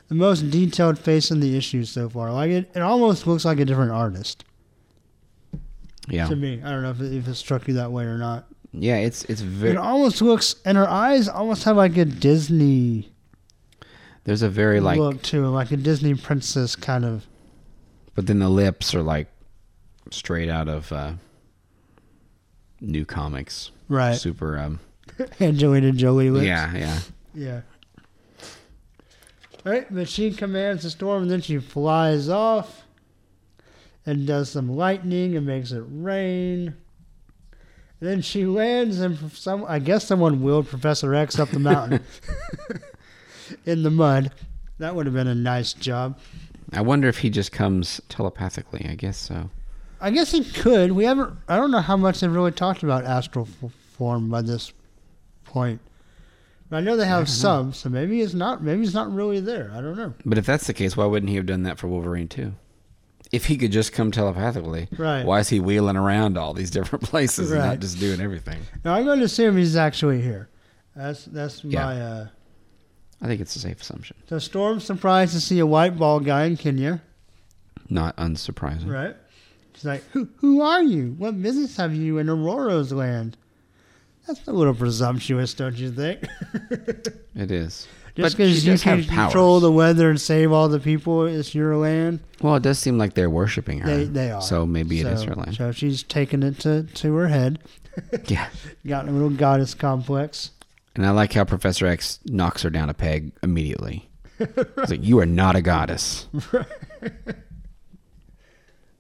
the 0.08 0.16
most 0.16 0.50
detailed 0.50 0.98
face 0.98 1.30
in 1.30 1.40
the 1.40 1.56
issue 1.58 1.84
so 1.86 2.10
far. 2.10 2.32
Like 2.34 2.50
it, 2.52 2.72
it 2.76 2.82
almost 2.82 3.28
looks 3.28 3.46
like 3.46 3.60
a 3.60 3.66
different 3.66 3.92
artist 3.92 4.44
Yeah, 6.08 6.28
to 6.28 6.36
me. 6.36 6.62
I 6.64 6.72
don't 6.72 6.82
know 6.84 6.92
if 6.92 7.02
it, 7.02 7.14
if 7.14 7.28
it 7.28 7.36
struck 7.36 7.68
you 7.68 7.76
that 7.76 7.92
way 7.92 8.06
or 8.06 8.18
not. 8.18 8.48
yeah. 8.72 8.98
It's 8.98 9.26
it's 9.26 9.42
very. 9.42 9.72
It 9.74 9.78
almost 9.78 10.22
looks, 10.22 10.56
and 10.66 10.78
her 10.78 10.90
eyes 10.90 11.28
almost 11.28 11.64
have 11.66 11.78
like 11.78 11.98
a 11.98 12.06
Disney 12.06 13.12
There's 14.30 14.44
a 14.44 14.50
very 14.50 14.80
like, 14.80 15.00
look 15.00 15.24
to 15.24 15.48
like 15.48 15.72
a 15.72 15.76
Disney 15.76 16.14
princess 16.14 16.76
kind 16.76 17.04
of. 17.04 17.26
but 18.14 18.28
then 18.28 18.38
the 18.38 18.48
lips 18.48 18.94
are 18.94 19.02
like 19.02 19.26
straight 20.12 20.50
out 20.50 20.68
of 20.68 20.92
uh, 20.92 21.14
new 22.80 23.06
comics. 23.06 23.72
Right. 23.88 24.14
Super. 24.14 24.60
Um, 24.60 24.82
Angelina 25.42 25.94
Jolie 25.94 26.30
lips. 26.30 26.46
yeah, 26.46 26.78
yeah. 26.78 27.00
Yeah. 27.34 27.62
Right, 29.66 29.88
but 29.90 30.08
she 30.08 30.32
commands 30.32 30.84
the 30.84 30.92
storm 30.92 31.24
and 31.24 31.32
then 31.32 31.42
she 31.42 31.58
flies 31.58 32.30
off 32.30 32.84
and 34.06 34.28
does 34.28 34.52
some 34.52 34.76
lightning 34.76 35.38
and 35.38 35.48
makes 35.48 35.72
it 35.72 35.84
rain. 35.90 36.76
then 38.00 38.22
she 38.22 38.46
lands 38.46 39.00
and 39.00 39.32
some 39.32 39.66
I 39.68 39.80
guess 39.80 40.06
someone 40.06 40.44
wheeled 40.44 40.68
Professor 40.68 41.16
X 41.16 41.40
up 41.40 41.50
the 41.50 41.58
mountain 41.58 42.04
in 43.66 43.84
the 43.84 43.90
mud. 43.92 44.32
That 44.80 44.96
would 44.96 45.06
have 45.06 45.16
been 45.16 45.28
a 45.28 45.36
nice 45.36 45.74
job. 45.74 46.18
I 46.72 46.82
wonder 46.82 47.08
if 47.08 47.18
he 47.20 47.30
just 47.30 47.52
comes 47.52 48.00
telepathically. 48.10 48.86
I 48.90 48.96
guess 48.96 49.18
so. 49.18 49.50
I 50.02 50.12
guess 50.12 50.32
he 50.32 50.44
could. 50.44 50.92
We 50.94 51.04
haven't. 51.04 51.34
I 51.48 51.58
don't 51.58 51.72
know 51.72 51.82
how 51.82 51.98
much 51.98 52.20
they've 52.22 52.32
really 52.34 52.52
talked 52.52 52.84
about 52.84 53.04
astral 53.06 53.48
f- 53.64 53.72
form 53.98 54.30
by 54.30 54.42
this 54.42 54.72
point. 55.44 55.82
But 56.70 56.78
I 56.78 56.80
know 56.82 56.96
they 56.96 57.08
have 57.08 57.28
some, 57.28 57.74
so 57.74 57.90
maybe 57.90 58.22
it's 58.22 58.34
not. 58.36 58.64
Maybe 58.64 58.84
it's 58.84 58.94
not 58.94 59.12
really 59.14 59.40
there. 59.40 59.72
I 59.74 59.82
don't 59.82 59.98
know. 59.98 60.14
But 60.26 60.38
if 60.38 60.46
that's 60.46 60.68
the 60.68 60.74
case, 60.74 60.96
why 60.96 61.06
wouldn't 61.06 61.30
he 61.30 61.36
have 61.36 61.48
done 61.48 61.64
that 61.64 61.80
for 61.80 61.88
Wolverine 61.88 62.28
too? 62.28 62.54
If 63.32 63.46
he 63.46 63.58
could 63.58 63.72
just 63.72 63.92
come 63.92 64.12
telepathically, 64.12 64.88
Right. 64.98 65.24
why 65.26 65.40
is 65.40 65.50
he 65.50 65.60
wheeling 65.60 65.98
around 65.98 66.38
all 66.38 66.54
these 66.54 66.72
different 66.78 67.04
places 67.04 67.52
and 67.52 67.60
not 67.62 67.80
just 67.80 68.00
doing 68.00 68.22
everything? 68.22 68.60
Now 68.86 68.94
I'm 68.94 69.04
going 69.06 69.20
to 69.20 69.26
assume 69.26 69.58
he's 69.58 69.76
actually 69.76 70.22
here. 70.22 70.50
That's 70.96 71.26
that's 71.26 71.64
Yeah. 71.64 71.84
my. 71.84 72.02
Uh, 72.02 72.28
I 73.22 73.28
think 73.28 73.42
it's 73.42 73.56
a 73.56 73.60
safe 73.60 73.82
assumption. 73.82 74.16
so 74.28 74.40
Storm's 74.40 74.86
surprised 74.86 75.34
to 75.34 75.42
see 75.42 75.60
a 75.60 75.66
white 75.66 75.98
bald 75.98 76.26
guy 76.26 76.46
in 76.46 76.56
Kenya. 76.58 77.02
Not 77.90 78.16
unsurprising. 78.18 78.88
Right. 78.90 79.16
She's 79.74 79.86
like, 79.86 80.04
"Who 80.12 80.30
who 80.38 80.62
are 80.62 80.84
you? 80.84 81.16
What 81.18 81.42
business 81.42 81.78
have 81.78 81.94
you 81.96 82.18
in 82.18 82.30
Ororo's 82.30 82.92
land?" 82.92 83.36
That's 84.28 84.46
a 84.48 84.52
little 84.54 84.76
presumptuous, 84.76 85.54
don't 85.54 85.78
you 85.78 85.92
think? 85.92 86.24
It 87.36 87.52
is. 87.52 87.88
Just 88.16 88.36
because 88.36 88.66
you 88.66 88.78
can 88.78 89.00
have 89.04 89.08
control 89.08 89.60
the 89.62 89.72
weather 89.72 90.10
and 90.10 90.20
save 90.20 90.52
all 90.52 90.68
the 90.68 90.80
people, 90.80 91.26
it's 91.26 91.56
your 91.56 91.78
land. 91.78 92.20
Well, 92.42 92.56
it 92.56 92.64
does 92.64 92.78
seem 92.80 92.98
like 92.98 93.14
they're 93.14 93.30
worshiping 93.30 93.80
her. 93.80 93.88
They 93.88 94.04
they 94.06 94.32
are. 94.32 94.42
So 94.42 94.66
maybe 94.66 95.00
it 95.00 95.08
is 95.08 95.24
her 95.24 95.36
land. 95.36 95.56
So 95.56 95.72
she's 95.72 96.04
taken 96.04 96.44
it 96.44 96.60
to, 96.60 96.84
to 96.84 97.16
her 97.16 97.28
head. 97.30 97.60
Yeah. 98.28 98.50
Got 98.88 99.08
a 99.08 99.12
little 99.12 99.30
goddess 99.30 99.74
complex. 99.74 100.52
And 101.00 101.08
I 101.08 101.12
like 101.12 101.32
how 101.32 101.46
Professor 101.46 101.88
X 101.88 102.20
knocks 102.26 102.64
her 102.64 102.70
down 102.70 102.90
a 102.90 102.94
peg 102.94 103.32
immediately. 103.42 104.10
It's 104.38 104.92
like, 104.92 105.02
you 105.02 105.20
are 105.20 105.26
not 105.26 105.56
a 105.56 105.62
goddess. 105.62 106.28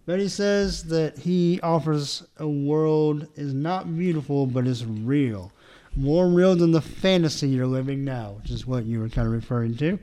But 0.06 0.20
he 0.20 0.30
says 0.30 0.86
that 0.86 1.20
he 1.20 1.60
offers 1.62 2.26
a 2.38 2.48
world 2.48 3.28
is 3.36 3.54
not 3.54 3.96
beautiful, 3.96 4.48
but 4.48 4.66
is 4.66 4.84
real. 4.84 5.52
More 5.96 6.28
real 6.28 6.56
than 6.56 6.72
the 6.72 6.82
fantasy 6.82 7.50
you're 7.50 7.68
living 7.68 8.06
now, 8.06 8.38
which 8.42 8.50
is 8.50 8.66
what 8.66 8.86
you 8.86 9.02
were 9.02 9.10
kind 9.10 9.28
of 9.28 9.34
referring 9.34 9.76
to. 9.78 10.00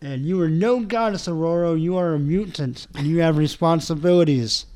And 0.00 0.24
you 0.24 0.40
are 0.42 0.48
no 0.48 0.80
goddess, 0.80 1.26
Ororo. 1.26 1.80
You 1.80 1.96
are 1.96 2.14
a 2.14 2.20
mutant, 2.20 2.86
and 2.94 3.04
you 3.06 3.18
have 3.18 3.36
responsibilities. 3.36 4.66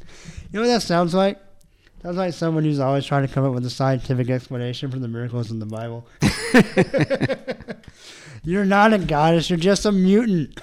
You 0.00 0.58
know 0.58 0.60
what 0.62 0.66
that 0.66 0.82
sounds 0.82 1.14
like? 1.14 1.40
Sounds 2.02 2.16
like 2.16 2.34
someone 2.34 2.64
who's 2.64 2.80
always 2.80 3.06
trying 3.06 3.24
to 3.24 3.32
come 3.32 3.44
up 3.44 3.54
with 3.54 3.64
a 3.64 3.70
scientific 3.70 4.28
explanation 4.28 4.90
for 4.90 4.98
the 4.98 5.06
miracles 5.06 5.52
in 5.52 5.60
the 5.60 5.66
Bible. 5.66 6.04
you're 8.42 8.64
not 8.64 8.92
a 8.92 8.98
goddess. 8.98 9.48
You're 9.48 9.58
just 9.58 9.86
a 9.86 9.92
mutant. 9.92 10.58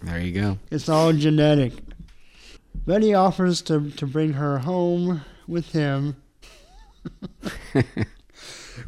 There 0.00 0.18
you 0.18 0.32
go. 0.32 0.58
It's 0.70 0.88
all 0.88 1.12
genetic. 1.12 1.74
But 2.86 3.02
he 3.02 3.12
offers 3.12 3.60
to, 3.62 3.90
to 3.90 4.06
bring 4.06 4.32
her 4.32 4.60
home 4.60 5.20
with 5.46 5.72
him. 5.72 6.16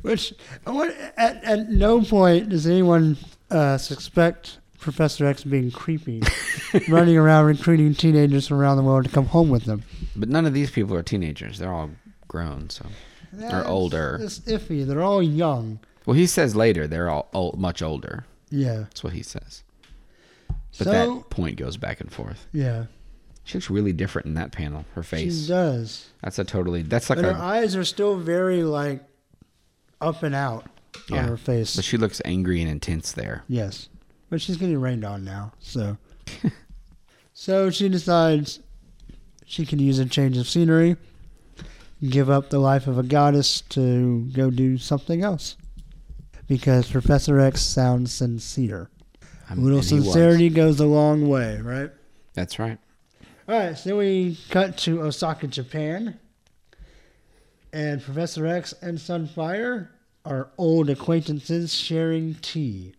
Which 0.01 0.33
at, 0.67 1.45
at 1.45 1.69
no 1.69 2.01
point 2.01 2.49
does 2.49 2.67
anyone 2.67 3.19
uh, 3.51 3.77
suspect 3.77 4.59
Professor 4.81 5.27
X 5.27 5.45
being 5.45 5.71
creepy, 5.71 6.23
running 6.89 7.17
around 7.17 7.45
recruiting 7.47 7.95
teenagers 7.95 8.49
from 8.49 8.59
around 8.61 8.77
the 8.79 8.83
world 8.83 9.05
to 9.05 9.11
come 9.11 9.27
home 9.27 9.51
with 9.51 9.65
them. 9.65 9.83
But 10.17 10.29
none 10.29 10.47
of 10.47 10.55
these 10.55 10.71
people 10.71 10.97
are 10.97 11.03
teenagers. 11.03 11.59
They're 11.59 11.73
all 11.73 11.91
grown. 12.29 12.71
So, 12.71 12.87
That's- 13.33 13.51
they're 13.53 13.67
older. 13.69 14.19
It's 14.23 14.41
iffy. 14.41 14.87
They're 14.87 15.03
all 15.03 15.23
young. 15.23 15.81
well, 16.07 16.17
he 16.17 16.27
says 16.27 16.57
later 16.57 16.87
they're 16.87 17.11
all 17.11 17.29
old, 17.35 17.59
much 17.59 17.83
older. 17.83 18.25
Yeah. 18.51 18.79
That's 18.79 19.05
what 19.05 19.13
he 19.13 19.23
says. 19.23 19.63
But 20.79 20.85
so 20.85 20.91
that 20.91 21.31
point 21.31 21.57
goes 21.57 21.77
back 21.77 22.01
and 22.01 22.11
forth. 22.13 22.47
yeah, 22.53 22.85
She 23.45 23.59
looks 23.59 23.71
really 23.71 23.93
different 23.93 24.27
in 24.27 24.35
that 24.35 24.53
panel. 24.53 24.85
Her 24.95 25.03
she 25.03 25.09
face. 25.17 25.47
does. 25.47 26.09
That's 26.23 26.39
a 26.39 26.45
totally. 26.45 26.83
That's 26.83 27.11
like 27.11 27.19
But 27.19 27.25
her 27.27 27.31
a. 27.33 27.41
eyes 27.41 27.77
are 27.77 27.85
still 27.85 28.17
very 28.17 28.63
like 28.63 29.03
up 30.01 30.23
and 30.23 30.35
out 30.35 30.65
Yeah. 31.11 31.19
on 31.23 31.29
her 31.29 31.37
face. 31.37 31.77
But 31.77 31.85
she 31.85 31.97
looks 31.97 32.23
angry 32.25 32.63
and 32.63 32.71
intense 32.71 33.13
there. 33.13 33.45
Yes. 33.49 33.89
But 34.31 34.41
she's 34.41 34.57
getting 34.57 34.81
rained 34.81 35.05
on 35.05 35.25
now, 35.25 35.53
so. 35.59 35.97
so 37.35 37.69
she 37.71 37.89
decides 37.89 38.61
she 39.45 39.67
can 39.67 39.79
use 39.81 39.99
a 39.99 40.07
change 40.07 40.37
of 40.37 40.49
scenery, 40.49 40.97
give 42.09 42.31
up 42.31 42.49
the 42.51 42.61
life 42.61 42.87
of 42.87 42.97
a 42.97 43.03
goddess 43.03 43.61
to 43.71 44.27
go 44.33 44.51
do 44.51 44.79
something 44.79 45.23
else. 45.23 45.57
Because 46.47 46.91
Professor 46.91 47.39
X 47.41 47.61
sounds 47.61 48.13
sincere. 48.13 48.89
A 49.49 49.53
Um, 49.53 49.65
little 49.65 49.79
and 49.79 49.79
was. 49.79 49.89
sincerity 49.89 50.49
goes 50.49 50.79
a 50.81 50.87
long 50.87 51.29
way, 51.29 51.61
right? 51.61 51.91
That's 52.35 52.59
right. 52.61 52.79
All 53.49 53.59
right, 53.59 53.77
so 53.77 53.99
we 53.99 54.39
cut 54.49 54.77
to 54.79 55.03
Osaka, 55.03 55.49
Japan. 55.49 56.19
And 57.73 58.01
Professor 58.03 58.47
X 58.47 58.75
and 58.81 58.99
Sunfire 58.99 59.89
are 60.25 60.51
old 60.59 60.89
acquaintances 60.91 61.73
sharing 61.75 62.35
tea. 62.37 62.95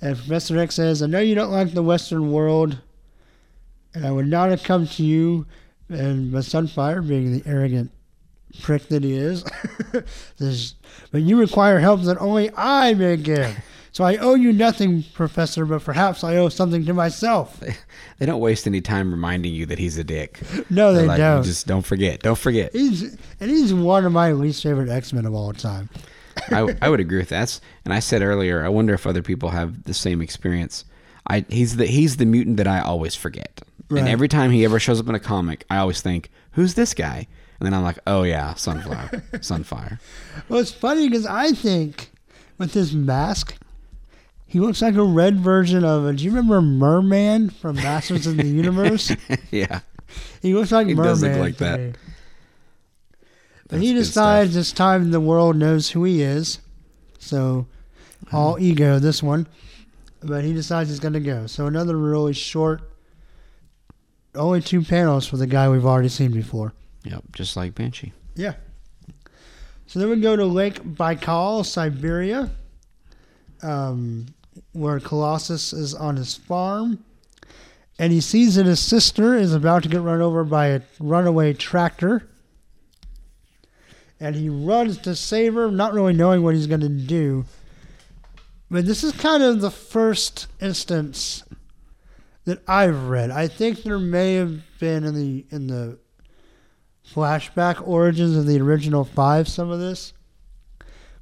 And 0.00 0.16
Professor 0.16 0.58
X 0.58 0.76
says, 0.76 1.02
I 1.02 1.06
know 1.06 1.20
you 1.20 1.34
don't 1.34 1.52
like 1.52 1.72
the 1.72 1.82
Western 1.82 2.32
world, 2.32 2.78
and 3.94 4.06
I 4.06 4.10
would 4.10 4.26
not 4.26 4.50
have 4.50 4.62
come 4.62 4.86
to 4.86 5.02
you. 5.02 5.46
And 5.88 6.32
Sunfire, 6.32 7.06
being 7.06 7.32
the 7.32 7.48
arrogant 7.48 7.90
prick 8.62 8.88
that 8.88 9.04
he 9.04 9.14
is, 9.14 9.44
says, 10.36 10.74
But 11.10 11.22
you 11.22 11.38
require 11.38 11.78
help 11.80 12.02
that 12.02 12.18
only 12.18 12.50
I 12.56 12.94
may 12.94 13.16
give. 13.16 13.56
So 13.92 14.04
I 14.04 14.16
owe 14.18 14.34
you 14.34 14.52
nothing, 14.52 15.02
Professor, 15.14 15.66
but 15.66 15.82
perhaps 15.82 16.22
I 16.22 16.36
owe 16.36 16.48
something 16.48 16.84
to 16.86 16.94
myself. 16.94 17.60
They 18.18 18.26
don't 18.26 18.40
waste 18.40 18.66
any 18.66 18.82
time 18.82 19.10
reminding 19.10 19.54
you 19.54 19.64
that 19.64 19.78
he's 19.78 19.96
a 19.96 20.04
dick. 20.04 20.40
No, 20.70 20.92
they 20.92 21.06
like, 21.06 21.16
don't. 21.16 21.42
Just 21.42 21.66
don't 21.66 21.84
forget. 21.84 22.20
Don't 22.20 22.36
forget. 22.36 22.70
He's 22.74 23.16
and 23.40 23.50
he's 23.50 23.72
one 23.72 24.04
of 24.04 24.12
my 24.12 24.32
least 24.32 24.62
favorite 24.62 24.90
X 24.90 25.14
Men 25.14 25.24
of 25.24 25.32
all 25.32 25.54
time. 25.54 25.88
I, 26.52 26.76
I 26.82 26.88
would 26.88 27.00
agree 27.00 27.18
with 27.18 27.28
that. 27.30 27.36
That's- 27.40 27.60
And 27.84 27.94
I 27.94 28.00
said 28.00 28.22
earlier, 28.22 28.64
I 28.64 28.68
wonder 28.68 28.94
if 28.94 29.06
other 29.06 29.22
people 29.22 29.50
have 29.50 29.84
the 29.84 29.94
same 29.94 30.20
experience. 30.20 30.84
I 31.26 31.44
he's 31.48 31.76
the 31.76 31.86
he's 31.86 32.16
the 32.16 32.24
mutant 32.26 32.56
that 32.56 32.66
I 32.66 32.80
always 32.80 33.14
forget. 33.14 33.60
Right. 33.88 34.00
And 34.00 34.08
every 34.08 34.28
time 34.28 34.50
he 34.50 34.64
ever 34.64 34.78
shows 34.80 35.00
up 35.00 35.08
in 35.08 35.14
a 35.14 35.20
comic, 35.20 35.64
I 35.68 35.76
always 35.78 36.00
think, 36.00 36.30
"Who's 36.52 36.74
this 36.74 36.94
guy?" 36.94 37.26
And 37.58 37.66
then 37.66 37.74
I'm 37.74 37.82
like, 37.82 37.98
"Oh 38.06 38.22
yeah, 38.22 38.54
Sunflower, 38.54 39.08
Sunfire." 39.34 39.98
Well, 40.48 40.60
it's 40.60 40.72
funny 40.72 41.08
because 41.08 41.26
I 41.26 41.52
think 41.52 42.10
with 42.56 42.72
his 42.72 42.94
mask, 42.94 43.56
he 44.46 44.60
looks 44.60 44.80
like 44.80 44.94
a 44.94 45.02
red 45.04 45.38
version 45.40 45.84
of. 45.84 46.06
A, 46.06 46.12
do 46.14 46.24
you 46.24 46.30
remember 46.30 46.60
Merman 46.62 47.50
from 47.50 47.76
Masters 47.76 48.26
of 48.26 48.36
the 48.36 48.46
Universe? 48.62 49.12
yeah, 49.50 49.80
He 50.40 50.54
looks 50.54 50.72
like 50.72 50.86
He 50.86 50.94
Merman. 50.94 51.10
does 51.10 51.22
look 51.22 51.36
like 51.36 51.56
that. 51.58 51.80
me. 51.80 51.92
But 53.70 53.80
he 53.80 53.92
decides 53.94 54.56
it's 54.56 54.72
time 54.72 55.10
the 55.10 55.20
world 55.20 55.56
knows 55.56 55.90
who 55.90 56.04
he 56.04 56.22
is. 56.22 56.58
So, 57.18 57.66
all 58.32 58.54
Hmm. 58.56 58.62
ego 58.62 58.98
this 58.98 59.22
one. 59.22 59.46
But 60.22 60.44
he 60.44 60.52
decides 60.52 60.90
he's 60.90 61.00
going 61.00 61.14
to 61.14 61.20
go. 61.20 61.46
So 61.46 61.66
another 61.66 61.96
really 61.96 62.34
short, 62.34 62.82
only 64.34 64.60
two 64.60 64.82
panels 64.82 65.26
for 65.26 65.36
the 65.38 65.46
guy 65.46 65.68
we've 65.68 65.86
already 65.86 66.08
seen 66.10 66.30
before. 66.32 66.72
Yep, 67.04 67.24
just 67.32 67.56
like 67.56 67.74
Banshee. 67.74 68.12
Yeah. 68.34 68.54
So 69.86 69.98
then 69.98 70.10
we 70.10 70.20
go 70.20 70.36
to 70.36 70.44
Lake 70.44 70.82
Baikal, 70.84 71.64
Siberia, 71.64 72.50
um, 73.62 74.26
where 74.72 75.00
Colossus 75.00 75.72
is 75.72 75.94
on 75.94 76.16
his 76.16 76.34
farm. 76.36 77.02
And 77.98 78.12
he 78.12 78.20
sees 78.20 78.54
that 78.56 78.66
his 78.66 78.80
sister 78.80 79.34
is 79.34 79.52
about 79.54 79.82
to 79.84 79.88
get 79.88 80.00
run 80.00 80.20
over 80.20 80.44
by 80.44 80.66
a 80.68 80.80
runaway 80.98 81.52
tractor. 81.54 82.28
And 84.20 84.36
he 84.36 84.50
runs 84.50 84.98
to 84.98 85.16
save 85.16 85.54
her, 85.54 85.70
not 85.70 85.94
really 85.94 86.12
knowing 86.12 86.42
what 86.42 86.54
he's 86.54 86.66
going 86.66 86.82
to 86.82 86.88
do. 86.88 87.46
But 88.70 88.86
this 88.86 89.02
is 89.02 89.12
kind 89.12 89.42
of 89.42 89.60
the 89.60 89.70
first 89.70 90.46
instance 90.60 91.42
that 92.44 92.62
I've 92.68 93.08
read. 93.08 93.30
I 93.30 93.48
think 93.48 93.82
there 93.82 93.98
may 93.98 94.34
have 94.34 94.60
been 94.78 95.04
in 95.04 95.14
the 95.14 95.46
in 95.50 95.66
the 95.66 95.98
flashback 97.06 97.86
origins 97.86 98.36
of 98.36 98.46
the 98.46 98.60
original 98.60 99.04
five 99.04 99.48
some 99.48 99.70
of 99.70 99.80
this. 99.80 100.12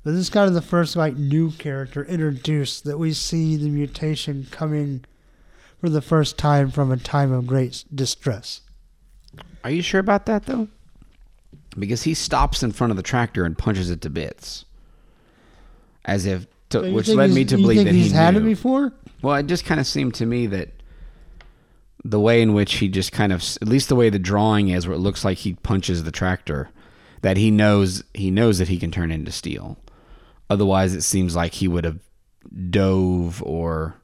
But 0.04 0.12
this 0.12 0.20
is 0.20 0.30
kind 0.30 0.48
of 0.48 0.54
the 0.54 0.62
first 0.62 0.96
like 0.96 1.16
new 1.16 1.50
character 1.52 2.04
introduced 2.04 2.84
that 2.84 2.98
we 2.98 3.12
see 3.12 3.56
the 3.56 3.70
mutation 3.70 4.46
coming 4.50 5.04
for 5.80 5.88
the 5.88 6.02
first 6.02 6.38
time 6.38 6.70
from 6.70 6.92
a 6.92 6.96
time 6.96 7.32
of 7.32 7.46
great 7.46 7.84
distress. 7.94 8.62
Are 9.64 9.70
you 9.70 9.82
sure 9.82 10.00
about 10.00 10.26
that 10.26 10.46
though? 10.46 10.68
Because 11.76 12.02
he 12.02 12.14
stops 12.14 12.62
in 12.62 12.72
front 12.72 12.90
of 12.90 12.96
the 12.96 13.02
tractor 13.02 13.44
and 13.44 13.56
punches 13.56 13.90
it 13.90 14.00
to 14.02 14.10
bits, 14.10 14.64
as 16.04 16.26
if, 16.26 16.46
to, 16.70 16.82
So 16.82 16.92
which 16.92 17.08
led 17.08 17.30
me 17.30 17.44
to 17.44 17.56
believe 17.56 17.84
that 17.84 17.94
he's 17.94 18.10
he 18.10 18.16
had 18.16 18.34
knew. 18.34 18.40
it 18.40 18.44
before. 18.44 18.92
Well, 19.22 19.36
it 19.36 19.46
just 19.46 19.64
kind 19.64 19.80
of 19.80 19.86
seemed 19.86 20.14
to 20.14 20.26
me 20.26 20.46
that 20.46 20.70
the 22.04 22.20
way 22.20 22.40
in 22.40 22.54
which 22.54 22.74
he 22.74 22.88
just 22.88 23.12
kind 23.12 23.32
of, 23.32 23.42
at 23.60 23.68
least 23.68 23.88
the 23.88 23.96
way 23.96 24.08
the 24.08 24.18
drawing 24.18 24.68
is, 24.68 24.86
where 24.86 24.96
it 24.96 25.00
looks 25.00 25.24
like 25.24 25.38
he 25.38 25.54
punches 25.54 26.04
the 26.04 26.10
tractor, 26.12 26.70
that 27.22 27.36
he 27.36 27.50
knows 27.50 28.04
he 28.14 28.30
knows 28.30 28.58
that 28.58 28.68
he 28.68 28.78
can 28.78 28.90
turn 28.90 29.10
into 29.10 29.32
steel. 29.32 29.76
Otherwise, 30.48 30.94
it 30.94 31.02
seems 31.02 31.36
like 31.36 31.54
he 31.54 31.68
would 31.68 31.84
have 31.84 32.00
dove 32.70 33.42
or 33.42 33.96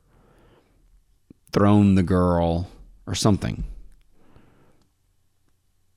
thrown 1.53 1.95
the 1.95 2.03
girl 2.03 2.69
or 3.07 3.15
something. 3.15 3.65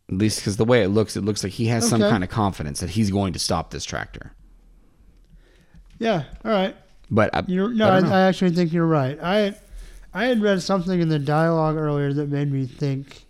At 0.09 0.17
least 0.17 0.39
because 0.39 0.55
the 0.57 0.65
way 0.65 0.83
it 0.83 0.87
looks, 0.89 1.17
it 1.17 1.25
looks 1.25 1.43
like 1.43 1.53
he 1.53 1.65
has 1.67 1.87
some 1.87 2.01
Okay. 2.01 2.09
kind 2.09 2.23
of 2.23 2.29
confidence 2.29 2.79
that 2.79 2.91
he's 2.91 3.11
going 3.11 3.33
to 3.33 3.39
stop 3.39 3.71
this 3.71 3.83
tractor. 3.83 4.31
Yeah, 5.99 6.23
all 6.45 6.51
right. 6.51 6.75
But 7.09 7.33
I, 7.33 7.43
You're, 7.47 7.69
no, 7.69 7.87
I 7.89 7.97
I, 7.97 7.99
don't 8.01 8.09
know. 8.09 8.15
I 8.15 8.21
actually 8.21 8.51
think 8.51 8.71
you're 8.73 8.85
right. 8.85 9.17
I 9.21 9.55
I 10.13 10.25
had 10.25 10.41
read 10.41 10.61
something 10.61 10.99
in 11.01 11.09
the 11.09 11.19
dialogue 11.19 11.75
earlier 11.75 12.13
that 12.13 12.29
made 12.29 12.51
me 12.51 12.65
think 12.65 13.25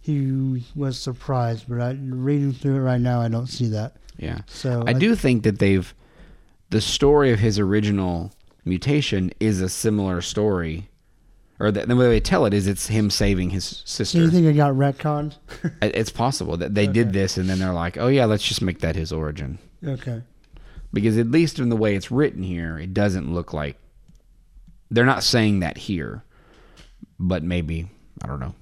he 0.00 0.64
was 0.74 0.98
surprised, 0.98 1.66
but 1.68 1.80
I, 1.80 1.92
reading 2.00 2.52
through 2.52 2.76
it 2.76 2.80
right 2.80 3.00
now, 3.00 3.20
I 3.20 3.28
don't 3.28 3.46
see 3.46 3.68
that. 3.68 3.96
yeah. 4.18 4.40
So 4.46 4.84
I 4.86 4.92
do 4.92 5.14
think 5.14 5.42
that 5.44 5.58
they've 5.58 5.92
the 6.70 6.80
story 6.80 7.32
of 7.32 7.38
his 7.40 7.58
original 7.58 8.32
mutation 8.64 9.32
is 9.40 9.60
a 9.60 9.68
similar 9.68 10.20
story, 10.20 10.88
or 11.60 11.70
the, 11.70 11.84
the 11.86 11.94
way 11.94 12.08
they 12.08 12.20
tell 12.20 12.46
it 12.46 12.54
is 12.54 12.66
it's 12.66 12.86
him 12.88 13.10
saving 13.10 13.50
his 13.50 13.82
sister. 13.84 14.18
Do 14.18 14.24
you 14.24 14.30
think 14.30 14.46
it 14.46 14.54
got 14.54 14.72
retconned? 14.74 15.36
It's 15.82 16.10
possible 16.10 16.56
that 16.56 16.74
they 16.74 16.84
Okay. 16.84 16.92
did 16.92 17.12
this 17.12 17.36
and 17.36 17.48
then 17.48 17.58
they're 17.58 17.72
like, 17.72 17.96
oh 17.98 18.08
yeah, 18.08 18.24
let's 18.24 18.42
just 18.42 18.62
make 18.62 18.80
that 18.80 18.96
his 18.96 19.12
origin 19.12 19.58
okay. 19.86 20.22
because 20.92 21.18
at 21.18 21.30
least 21.30 21.58
in 21.58 21.68
the 21.68 21.76
way 21.76 21.94
it's 21.94 22.10
written 22.10 22.42
here, 22.42 22.78
it 22.78 22.92
doesn't 22.94 23.32
look 23.32 23.52
like 23.52 23.76
they're 24.90 25.06
not 25.06 25.22
saying 25.22 25.60
that 25.60 25.76
here, 25.78 26.24
but 27.18 27.42
maybe 27.44 27.88
I 28.24 28.26
don't 28.26 28.40
know. 28.40 28.54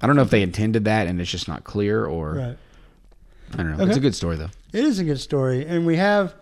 I 0.00 0.06
don't 0.06 0.16
know 0.16 0.22
if 0.22 0.30
they 0.30 0.42
intended 0.42 0.84
that 0.84 1.06
and 1.06 1.20
it's 1.20 1.30
just 1.30 1.48
not 1.48 1.64
clear, 1.64 2.04
or 2.06 2.34
Right. 2.34 2.56
I 3.52 3.56
don't 3.56 3.68
know. 3.76 3.82
Okay. 3.82 3.88
It's 3.90 3.96
a 3.96 4.00
good 4.00 4.14
story 4.14 4.36
though. 4.36 4.50
It 4.72 4.84
is 4.84 4.98
a 4.98 5.04
good 5.04 5.20
story, 5.20 5.64
and 5.66 5.86
we 5.86 5.96
have. 5.96 6.34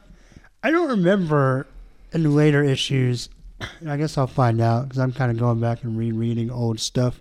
I 0.62 0.70
don't 0.70 0.88
remember 0.88 1.66
in 2.12 2.34
later 2.34 2.62
issues. 2.62 3.28
I 3.86 3.96
guess 3.96 4.16
I'll 4.18 4.26
find 4.26 4.60
out 4.60 4.88
because 4.88 4.98
I'm 4.98 5.12
kind 5.12 5.30
of 5.30 5.38
going 5.38 5.60
back 5.60 5.82
and 5.84 5.96
rereading 5.96 6.50
old 6.50 6.80
stuff. 6.80 7.20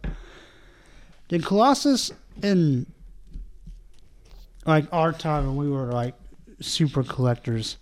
Did 1.27 1.45
Colossus 1.45 2.11
in 2.41 2.85
like 4.65 4.85
our 4.91 5.11
time 5.11 5.47
when 5.47 5.55
we 5.55 5.69
were 5.69 5.91
like 5.91 6.15
super 6.59 7.03
collectors? 7.03 7.77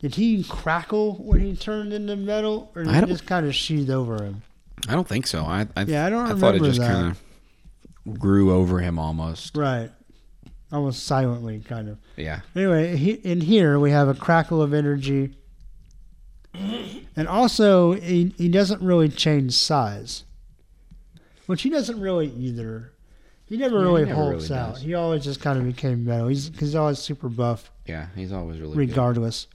Did 0.00 0.14
he 0.14 0.44
crackle 0.44 1.14
when 1.16 1.40
he 1.40 1.56
turned 1.56 1.92
into 1.92 2.14
metal, 2.14 2.70
or 2.74 2.84
did 2.84 2.94
I 2.94 3.00
it 3.00 3.06
just 3.08 3.26
kind 3.26 3.46
of 3.46 3.54
sheathed 3.54 3.90
over 3.90 4.22
him? 4.22 4.42
I 4.88 4.94
don't 4.94 5.08
think 5.08 5.26
so. 5.26 5.42
I 5.42 5.66
I, 5.76 5.82
Yeah, 5.82 6.06
I 6.06 6.10
don't 6.10 6.30
I 6.30 6.34
thought 6.38 6.54
it 6.54 6.62
just 6.62 6.80
kind 6.80 7.16
of 8.06 8.18
grew 8.18 8.52
over 8.52 8.78
him 8.78 8.98
almost. 8.98 9.56
Right, 9.56 9.90
almost 10.70 11.04
silently, 11.04 11.60
kind 11.60 11.88
of. 11.88 11.98
Yeah. 12.16 12.40
Anyway, 12.54 12.96
he, 12.96 13.12
in 13.12 13.40
here 13.40 13.78
we 13.80 13.90
have 13.90 14.08
a 14.08 14.14
crackle 14.14 14.62
of 14.62 14.72
energy, 14.72 15.36
and 17.16 17.28
also 17.28 17.92
he, 17.92 18.34
he 18.36 18.48
doesn't 18.48 18.82
really 18.82 19.08
change 19.08 19.52
size, 19.54 20.24
which 21.46 21.62
he 21.62 21.70
doesn't 21.70 22.00
really 22.00 22.28
either. 22.28 22.92
He 23.46 23.56
never 23.56 23.76
Yeah, 23.76 23.80
he 23.80 23.86
really 23.86 24.04
never 24.04 24.14
holds 24.14 24.50
really 24.50 24.60
out. 24.60 24.74
does. 24.74 24.82
He 24.82 24.94
always 24.94 25.24
just 25.24 25.40
kind 25.40 25.58
of 25.58 25.64
became 25.64 26.04
metal. 26.04 26.28
He's 26.28 26.50
he's 26.58 26.74
always 26.74 26.98
super 26.98 27.28
buff, 27.28 27.70
Yeah, 27.86 28.08
he's 28.14 28.32
always 28.32 28.58
really 28.60 28.72
good. 28.74 28.90
regardless. 28.90 29.46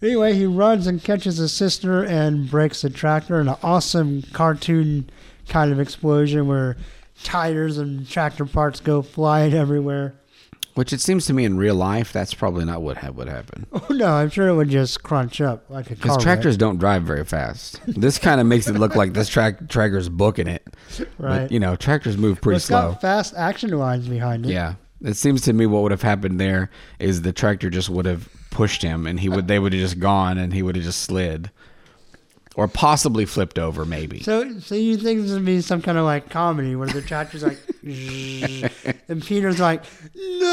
Anyway, 0.00 0.34
he 0.34 0.46
runs 0.46 0.86
and 0.86 1.02
catches 1.02 1.38
his 1.38 1.52
sister 1.52 2.04
and 2.04 2.48
breaks 2.48 2.82
the 2.82 2.90
tractor 2.90 3.40
in 3.40 3.48
an 3.48 3.56
awesome 3.64 4.22
cartoon 4.32 5.10
kind 5.48 5.72
of 5.72 5.80
explosion 5.80 6.46
where 6.46 6.76
tires 7.24 7.78
and 7.78 8.08
tractor 8.08 8.44
parts 8.46 8.78
go 8.78 9.02
flying 9.02 9.54
everywhere. 9.54 10.14
Which 10.78 10.92
it 10.92 11.00
seems 11.00 11.26
to 11.26 11.32
me 11.32 11.44
in 11.44 11.56
real 11.56 11.74
life, 11.74 12.12
that's 12.12 12.32
probably 12.34 12.64
not 12.64 12.82
what 12.82 12.98
ha- 12.98 13.10
would 13.10 13.28
happen. 13.28 13.66
Oh 13.72 13.92
no, 13.94 14.06
I'm 14.12 14.30
sure 14.30 14.46
it 14.46 14.54
would 14.54 14.68
just 14.68 15.02
crunch 15.02 15.40
up 15.40 15.64
like 15.68 15.86
a 15.86 15.88
car. 15.88 15.96
Because 15.96 16.16
wreck. 16.18 16.22
tractors 16.22 16.56
don't 16.56 16.78
drive 16.78 17.02
very 17.02 17.24
fast. 17.24 17.80
This 17.86 18.16
kind 18.18 18.40
of 18.40 18.46
makes 18.46 18.68
it 18.68 18.74
look 18.74 18.94
like 18.94 19.12
this 19.12 19.28
track 19.28 19.68
tractor's 19.68 20.08
booking 20.08 20.46
it. 20.46 20.62
right? 21.18 21.40
But, 21.40 21.50
you 21.52 21.58
know, 21.58 21.74
tractors 21.74 22.16
move 22.16 22.36
Well, 22.36 22.42
pretty 22.42 22.56
it's 22.58 22.66
slow. 22.66 22.92
got 22.92 23.00
fast 23.00 23.34
action 23.36 23.70
lines 23.70 24.06
behind 24.08 24.46
it. 24.46 24.50
Yeah. 24.52 24.74
It 25.02 25.14
seems 25.14 25.40
to 25.42 25.52
me 25.52 25.66
what 25.66 25.82
would 25.82 25.90
have 25.90 26.02
happened 26.02 26.38
there 26.40 26.70
is 27.00 27.22
the 27.22 27.32
tractor 27.32 27.70
just 27.70 27.88
would 27.88 28.06
have 28.06 28.28
pushed 28.50 28.82
him 28.82 29.06
and 29.06 29.18
he 29.18 29.28
would 29.28 29.48
they 29.48 29.58
would 29.58 29.72
have 29.72 29.80
just 29.82 29.98
gone 29.98 30.38
and 30.38 30.52
he 30.52 30.62
would 30.62 30.76
have 30.76 30.84
just 30.84 31.00
slid. 31.00 31.50
Or 32.56 32.66
possibly 32.68 33.24
flipped 33.24 33.58
over 33.58 33.84
maybe. 33.84 34.20
So, 34.22 34.58
so 34.60 34.74
you 34.74 34.96
think 34.96 35.22
this 35.22 35.32
would 35.32 35.44
be 35.44 35.60
some 35.60 35.80
kind 35.82 35.98
of 35.98 36.04
like 36.04 36.28
comedy 36.30 36.74
where 36.76 36.88
the 36.88 37.02
tractor's 37.02 37.42
like, 37.42 37.58
and 37.82 39.22
Peter's 39.24 39.60
like, 39.60 39.84
no, 40.14 40.44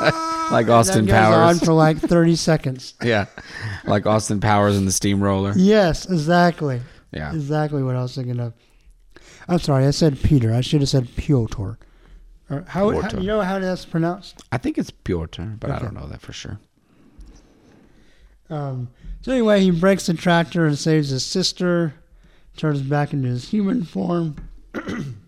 Like 0.50 0.68
Austin 0.68 1.06
Powers. 1.06 1.60
on 1.60 1.64
for 1.64 1.72
like 1.72 1.98
thirty 1.98 2.34
seconds. 2.34 2.94
yeah. 3.02 3.26
Like 3.84 4.04
Austin 4.06 4.40
Powers 4.40 4.76
in 4.76 4.84
the 4.84 4.90
steamroller. 4.92 5.52
Yes, 5.56 6.06
exactly, 6.10 6.80
Yeah. 7.12 7.32
exactly 7.32 7.82
what 7.84 7.94
I 7.94 8.02
was 8.02 8.14
thinking 8.14 8.40
of. 8.40 8.52
I'm 9.48 9.58
sorry, 9.60 9.86
I 9.86 9.90
said 9.92 10.20
Peter. 10.22 10.52
I 10.52 10.60
should 10.60 10.80
have 10.80 10.88
said 10.88 11.08
Piotr. 11.16 11.72
Or 12.50 12.64
how, 12.66 12.90
how 13.00 13.18
you 13.18 13.26
know 13.28 13.42
how 13.42 13.60
that's 13.60 13.84
pronounced? 13.84 14.42
I 14.50 14.58
think 14.58 14.76
it's 14.76 14.90
Piotr, 14.90 15.42
but 15.60 15.70
I 15.70 15.78
don't 15.78 15.94
know 15.94 16.08
that 16.08 16.20
for 16.20 16.32
sure. 16.32 16.58
Um, 18.48 18.88
so 19.22 19.30
anyway, 19.30 19.60
he 19.60 19.70
breaks 19.70 20.06
the 20.06 20.14
tractor 20.14 20.66
and 20.66 20.76
saves 20.76 21.10
his 21.10 21.24
sister, 21.24 21.94
turns 22.56 22.80
back 22.82 23.12
into 23.12 23.28
his 23.28 23.48
human 23.50 23.84
form, 23.84 24.34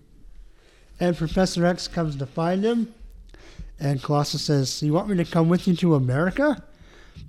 and 1.03 1.17
Professor 1.17 1.67
X 1.67 1.89
comes 1.89 2.15
to 2.17 2.27
find 2.27 2.63
him. 2.65 2.95
And 3.81 4.01
Colossus 4.03 4.43
says, 4.43 4.81
"You 4.83 4.93
want 4.93 5.09
me 5.09 5.17
to 5.17 5.25
come 5.25 5.49
with 5.49 5.67
you 5.67 5.75
to 5.77 5.97
America?" 5.97 6.63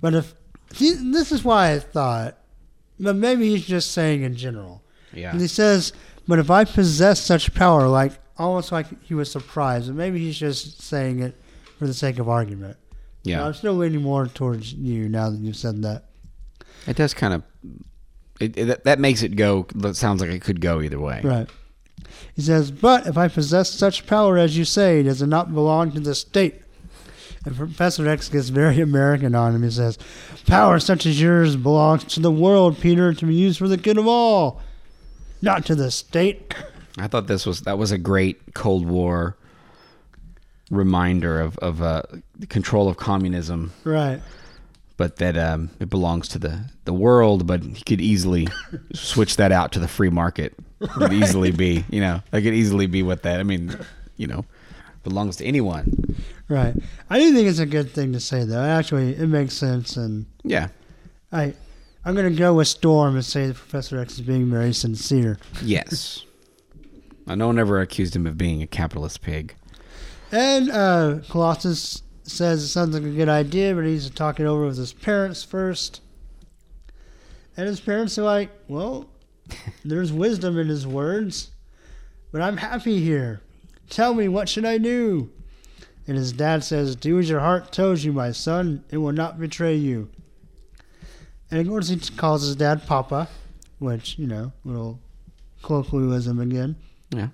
But 0.00 0.14
if 0.14 0.34
see, 0.72 0.92
this 1.10 1.32
is 1.32 1.42
why 1.44 1.72
I 1.72 1.80
thought, 1.80 2.38
but 3.00 3.16
maybe 3.16 3.48
he's 3.50 3.66
just 3.66 3.90
saying 3.90 4.22
in 4.22 4.36
general. 4.36 4.82
Yeah. 5.12 5.32
And 5.32 5.40
he 5.40 5.48
says, 5.48 5.92
"But 6.28 6.38
if 6.38 6.50
I 6.50 6.64
possess 6.64 7.20
such 7.20 7.52
power, 7.54 7.88
like 7.88 8.12
almost 8.38 8.70
like 8.70 8.86
he 9.02 9.14
was 9.14 9.30
surprised, 9.30 9.88
and 9.88 9.96
maybe 9.96 10.18
he's 10.20 10.38
just 10.38 10.80
saying 10.80 11.18
it 11.20 11.34
for 11.78 11.86
the 11.88 11.94
sake 11.94 12.18
of 12.20 12.28
argument." 12.28 12.76
Yeah. 13.24 13.44
I'm 13.44 13.54
still 13.54 13.74
leaning 13.74 14.02
more 14.02 14.26
towards 14.28 14.72
you 14.74 15.08
now 15.08 15.30
that 15.30 15.38
you've 15.40 15.56
said 15.56 15.82
that. 15.82 16.04
It 16.86 16.94
does 16.96 17.14
kind 17.14 17.34
of. 17.34 17.42
It, 18.38 18.56
it, 18.56 18.64
that- 18.66 18.84
that 18.84 18.98
makes 19.00 19.22
it 19.22 19.34
go. 19.34 19.66
That 19.74 19.96
sounds 19.96 20.20
like 20.20 20.30
it 20.30 20.42
could 20.42 20.60
go 20.60 20.80
either 20.80 21.00
way. 21.00 21.20
Right. 21.24 21.48
He 22.34 22.42
says, 22.42 22.70
But 22.70 23.06
if 23.06 23.16
I 23.16 23.28
possess 23.28 23.70
such 23.70 24.06
power 24.06 24.38
as 24.38 24.56
you 24.58 24.64
say, 24.64 25.02
does 25.02 25.22
it 25.22 25.26
not 25.26 25.54
belong 25.54 25.92
to 25.92 26.00
the 26.00 26.14
state? 26.14 26.60
And 27.44 27.54
Professor 27.56 28.08
X 28.08 28.28
gets 28.28 28.48
very 28.48 28.80
American 28.80 29.34
on 29.34 29.54
him. 29.54 29.62
He 29.62 29.70
says, 29.70 29.98
Power 30.46 30.78
such 30.78 31.06
as 31.06 31.20
yours 31.20 31.56
belongs 31.56 32.04
to 32.04 32.20
the 32.20 32.30
world, 32.30 32.78
Peter, 32.80 33.12
to 33.14 33.26
be 33.26 33.34
used 33.34 33.58
for 33.58 33.68
the 33.68 33.76
good 33.76 33.98
of 33.98 34.06
all, 34.06 34.60
not 35.42 35.64
to 35.66 35.74
the 35.74 35.90
state. 35.90 36.54
I 36.98 37.06
thought 37.08 37.26
this 37.26 37.44
was 37.46 37.62
that 37.62 37.76
was 37.78 37.90
a 37.92 37.98
great 37.98 38.54
Cold 38.54 38.86
War 38.86 39.36
reminder 40.70 41.40
of 41.40 41.58
of 41.58 41.82
uh, 41.82 42.02
the 42.38 42.46
control 42.46 42.88
of 42.88 42.96
communism, 42.96 43.72
Right. 43.84 44.20
but 44.96 45.16
that 45.16 45.36
um, 45.36 45.70
it 45.80 45.90
belongs 45.90 46.28
to 46.28 46.38
the 46.38 46.64
the 46.84 46.92
world. 46.94 47.46
But 47.46 47.62
he 47.62 47.82
could 47.84 48.00
easily 48.00 48.48
switch 48.94 49.36
that 49.36 49.52
out 49.52 49.72
to 49.72 49.78
the 49.78 49.88
free 49.88 50.10
market. 50.10 50.54
It 50.80 50.90
could 50.90 51.12
easily 51.12 51.50
be, 51.50 51.84
you 51.90 52.00
know, 52.00 52.20
that 52.30 52.42
could 52.42 52.54
easily 52.54 52.86
be 52.86 53.02
with 53.02 53.22
that. 53.22 53.40
I 53.40 53.42
mean, 53.42 53.74
you 54.16 54.26
know, 54.26 54.44
belongs 55.02 55.36
to 55.36 55.44
anyone. 55.44 56.16
Right. 56.48 56.74
I 57.08 57.18
do 57.18 57.32
think 57.34 57.48
it's 57.48 57.58
a 57.58 57.66
good 57.66 57.90
thing 57.90 58.12
to 58.12 58.20
say, 58.20 58.44
though. 58.44 58.60
Actually, 58.62 59.14
it 59.16 59.26
makes 59.28 59.54
sense. 59.54 59.96
And 59.96 60.26
Yeah. 60.42 60.68
I, 61.32 61.54
I'm 62.04 62.14
going 62.14 62.30
to 62.30 62.38
go 62.38 62.54
with 62.54 62.68
Storm 62.68 63.14
and 63.14 63.24
say 63.24 63.46
that 63.46 63.54
Professor 63.56 63.98
X 63.98 64.14
is 64.14 64.20
being 64.20 64.50
very 64.50 64.72
sincere. 64.72 65.38
Yes. 65.62 66.24
No 67.26 67.46
one 67.46 67.58
ever 67.58 67.80
accused 67.80 68.14
him 68.14 68.26
of 68.26 68.36
being 68.36 68.60
a 68.62 68.66
capitalist 68.66 69.22
pig. 69.22 69.54
And 70.30 70.70
uh, 70.70 71.20
Colossus 71.30 72.02
says 72.24 72.62
it 72.62 72.68
sounds 72.68 72.92
like 72.94 73.02
a 73.02 73.08
good 73.16 73.30
idea, 73.30 73.74
but 73.74 73.84
he 73.84 73.92
needs 73.92 74.06
to 74.06 74.14
talk 74.14 74.38
it 74.40 74.44
over 74.44 74.66
with 74.66 74.76
his 74.76 74.92
parents 74.92 75.42
first. 75.42 76.02
And 77.56 77.66
his 77.66 77.80
parents 77.80 78.18
are 78.18 78.24
like, 78.24 78.50
well, 78.68 79.08
there's 79.84 80.12
wisdom 80.12 80.58
in 80.58 80.68
his 80.68 80.86
words, 80.86 81.50
but 82.32 82.40
I'm 82.40 82.56
happy 82.56 83.00
here. 83.00 83.40
Tell 83.90 84.14
me, 84.14 84.28
what 84.28 84.48
should 84.48 84.64
I 84.64 84.78
do? 84.78 85.30
And 86.06 86.16
his 86.16 86.32
dad 86.32 86.64
says, 86.64 86.96
Do 86.96 87.18
as 87.18 87.28
your 87.28 87.40
heart 87.40 87.72
tells 87.72 88.04
you, 88.04 88.12
my 88.12 88.32
son. 88.32 88.84
It 88.90 88.98
will 88.98 89.12
not 89.12 89.38
betray 89.38 89.74
you. 89.74 90.10
And 91.50 91.60
of 91.60 91.68
course, 91.68 91.88
he 91.88 91.98
calls 91.98 92.42
his 92.42 92.56
dad 92.56 92.86
Papa, 92.86 93.28
which, 93.78 94.18
you 94.18 94.26
know, 94.26 94.52
little 94.64 95.00
colloquialism 95.62 96.40
again. 96.40 96.76
Yeah. 97.10 97.28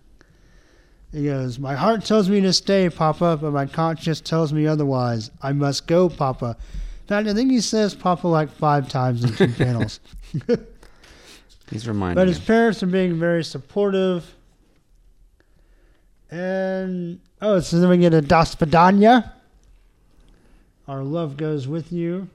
He 1.13 1.25
goes, 1.25 1.59
My 1.59 1.75
heart 1.75 2.05
tells 2.05 2.29
me 2.29 2.41
to 2.43 2.53
stay, 2.53 2.89
Papa, 2.89 3.39
but 3.41 3.53
my 3.53 3.67
conscience 3.67 4.21
tells 4.21 4.53
me 4.53 4.67
otherwise. 4.67 5.31
I 5.43 5.53
must 5.53 5.87
go, 5.87 6.09
Papa. 6.09 6.57
In 7.03 7.07
fact, 7.07 7.29
I 7.29 7.35
think 7.35 7.51
he 7.51 7.61
says 7.61 7.95
Papa 7.95 8.29
like 8.29 8.51
five 8.51 8.89
times 8.89 9.25
in 9.25 9.35
two 9.35 9.53
panels. 9.65 10.01
He's 11.71 11.87
reminding 11.87 12.17
But 12.17 12.29
his 12.29 12.39
him. 12.39 12.47
parents 12.47 12.83
are 12.83 12.87
being 12.87 13.19
very 13.19 13.45
supportive. 13.45 14.35
And, 16.31 17.21
oh, 17.41 17.61
so 17.61 17.79
then 17.81 17.89
we 17.89 17.99
get 17.99 18.15
a 18.15 18.21
Das 18.21 18.55
Vidanya. 18.55 19.33
Our 20.87 21.03
love 21.03 21.37
goes 21.37 21.69
with 21.69 21.93
you. 21.93 22.29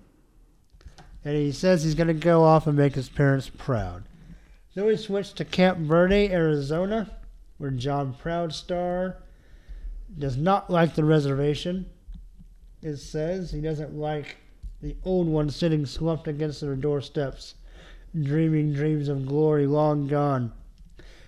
And 1.24 1.36
he 1.36 1.52
says 1.52 1.84
he's 1.84 1.96
going 1.96 2.08
to 2.08 2.14
go 2.14 2.44
off 2.44 2.68
and 2.68 2.78
make 2.78 2.96
his 2.96 3.10
parents 3.10 3.50
proud. 3.50 4.04
Then 4.76 4.86
we 4.86 4.98
switch 4.98 5.34
to 5.34 5.46
Camp 5.46 5.80
Verde, 5.80 6.30
Arizona, 6.32 7.10
where 7.58 7.72
John 7.72 8.14
Proudstar 8.22 9.16
does 10.18 10.38
not 10.38 10.70
like 10.70 10.96
the 10.96 11.04
reservation. 11.04 11.86
It 12.82 12.98
says 12.98 13.52
he 13.52 13.62
doesn't 13.62 13.96
like 13.96 14.38
the 14.82 14.96
old 15.04 15.28
one 15.28 15.50
sitting 15.50 15.86
slumped 15.86 16.28
against 16.28 16.62
their 16.62 16.76
doorsteps 16.76 17.56
dreaming 18.24 18.74
dreams 18.74 19.08
of 19.10 19.26
glory 19.26 19.68
long 19.68 20.08
gone. 20.08 20.52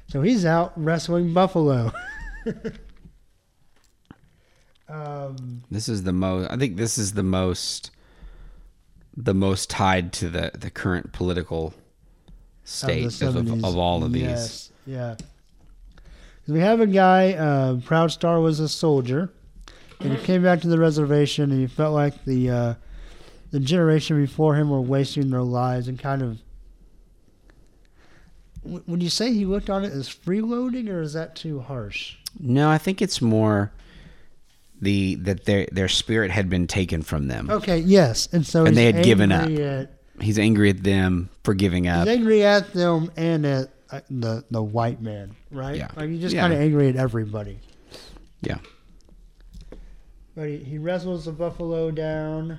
So 0.07 0.21
he's 0.21 0.45
out 0.45 0.71
wrestling 0.75 1.33
Buffalo. 1.33 1.91
um, 4.89 5.63
This 5.69 5.89
is 5.89 6.03
the 6.03 6.13
most. 6.13 6.49
I 6.51 6.57
think 6.57 6.77
this 6.77 6.97
is 6.97 7.13
the 7.13 7.23
most. 7.23 7.91
The 9.19 9.33
most 9.33 9.69
tied 9.69 10.13
to 10.13 10.29
the 10.29 10.51
the 10.53 10.69
current 10.69 11.11
political 11.11 11.73
state 12.63 13.05
of, 13.21 13.35
of, 13.35 13.35
of, 13.37 13.45
70s. 13.45 13.63
of 13.67 13.77
all 13.77 14.03
of 14.03 14.13
these. 14.13 14.21
Yes, 14.23 14.71
yeah. 14.85 15.15
'Cause 15.17 16.53
We 16.53 16.59
have 16.59 16.79
a 16.81 16.87
guy, 16.87 17.33
uh, 17.33 17.75
Proudstar 17.77 18.41
was 18.41 18.59
a 18.59 18.69
soldier, 18.69 19.31
and 19.99 20.13
he 20.15 20.23
came 20.23 20.43
back 20.43 20.61
to 20.61 20.67
the 20.67 20.77
reservation, 20.77 21.51
and 21.51 21.59
he 21.59 21.65
felt 21.67 21.93
like 21.95 22.23
the 22.25 22.49
uh, 22.49 22.73
the 23.51 23.59
generation 23.59 24.21
before 24.23 24.55
him 24.55 24.69
were 24.69 24.81
wasting 24.81 25.29
their 25.31 25.41
lives 25.41 25.87
and 25.87 25.97
kind 25.99 26.21
of. 26.21 26.37
Would 28.87 29.01
you 29.03 29.09
say 29.09 29.31
he 29.33 29.45
looked 29.45 29.69
on 29.69 29.83
it 29.85 29.91
as 29.93 30.09
freeloading, 30.09 30.89
or 30.89 31.01
is 31.01 31.13
that 31.13 31.35
too 31.35 31.59
harsh? 31.61 32.15
No, 32.39 32.69
I 32.69 32.77
think 32.77 33.01
it's 33.01 33.21
more 33.21 33.71
the 34.81 35.15
that 35.15 35.45
their 35.45 35.67
their 35.71 35.87
spirit 35.87 36.29
had 36.31 36.49
been 36.49 36.67
taken 36.67 37.01
from 37.01 37.27
them. 37.27 37.49
Okay, 37.49 37.79
yes, 37.79 38.27
and 38.31 38.45
so 38.45 38.65
And 38.65 38.75
they 38.77 38.85
had 38.91 39.03
given 39.03 39.31
up. 39.31 39.49
At, 39.49 39.93
He's 40.19 40.39
angry 40.39 40.69
at 40.71 40.81
them 40.83 41.29
for 41.43 41.53
giving 41.53 41.87
up. 41.87 42.07
he's 42.07 42.17
angry 42.17 42.43
at 42.43 42.73
them 42.73 43.11
and 43.15 43.45
at 43.45 43.69
uh, 43.91 44.01
the 44.09 44.43
the 44.49 44.61
white 44.63 44.99
man, 45.01 45.35
right? 45.51 45.75
Yeah. 45.77 45.89
like 45.95 46.09
he's 46.09 46.21
just 46.21 46.33
Yeah. 46.35 46.41
kind 46.41 46.53
of 46.53 46.59
angry 46.59 46.89
at 46.89 46.95
everybody. 46.95 47.59
Yeah. 48.41 48.57
But 50.35 50.49
he, 50.49 50.57
he 50.57 50.77
wrestles 50.79 51.25
the 51.25 51.31
buffalo 51.31 51.89
down, 51.91 52.57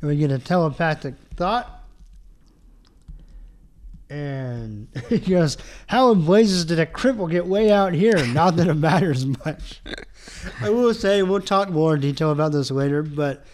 and 0.00 0.10
we 0.10 0.16
get 0.16 0.30
a 0.30 0.38
telepathic 0.38 1.14
thought. 1.36 1.73
And 4.14 4.86
he 5.08 5.18
goes, 5.18 5.56
"How 5.88 6.12
in 6.12 6.24
blazes 6.24 6.64
did 6.64 6.78
a 6.78 6.86
cripple 6.86 7.28
get 7.28 7.46
way 7.46 7.72
out 7.72 7.92
here? 7.94 8.24
Not 8.28 8.54
that 8.56 8.68
it 8.68 8.74
matters 8.74 9.26
much." 9.44 9.80
I 10.60 10.70
will 10.70 10.94
say 10.94 11.22
we'll 11.24 11.40
talk 11.40 11.68
more 11.70 11.96
in 11.96 12.00
detail 12.00 12.30
about 12.30 12.52
this 12.52 12.70
later, 12.70 13.02
but 13.02 13.44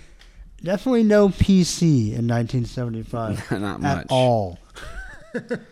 definitely 0.63 1.05
no 1.05 1.31
PC 1.31 2.09
in 2.13 2.29
1975 2.29 3.51
Not 3.59 3.81
much. 3.81 3.99
at 4.01 4.07
all. 4.11 4.59
but 5.33 5.65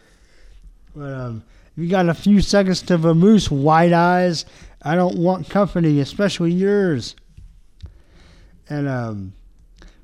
um, 0.97 1.45
you 1.77 1.89
got 1.91 2.09
a 2.09 2.15
few 2.15 2.41
seconds 2.41 2.81
to 2.83 2.97
vamoose, 2.97 3.51
white 3.51 3.93
eyes. 3.93 4.47
I 4.81 4.95
don't 4.95 5.19
want 5.19 5.51
company, 5.51 6.01
especially 6.01 6.53
yours. 6.53 7.15
And 8.71 8.89
um, 8.89 9.33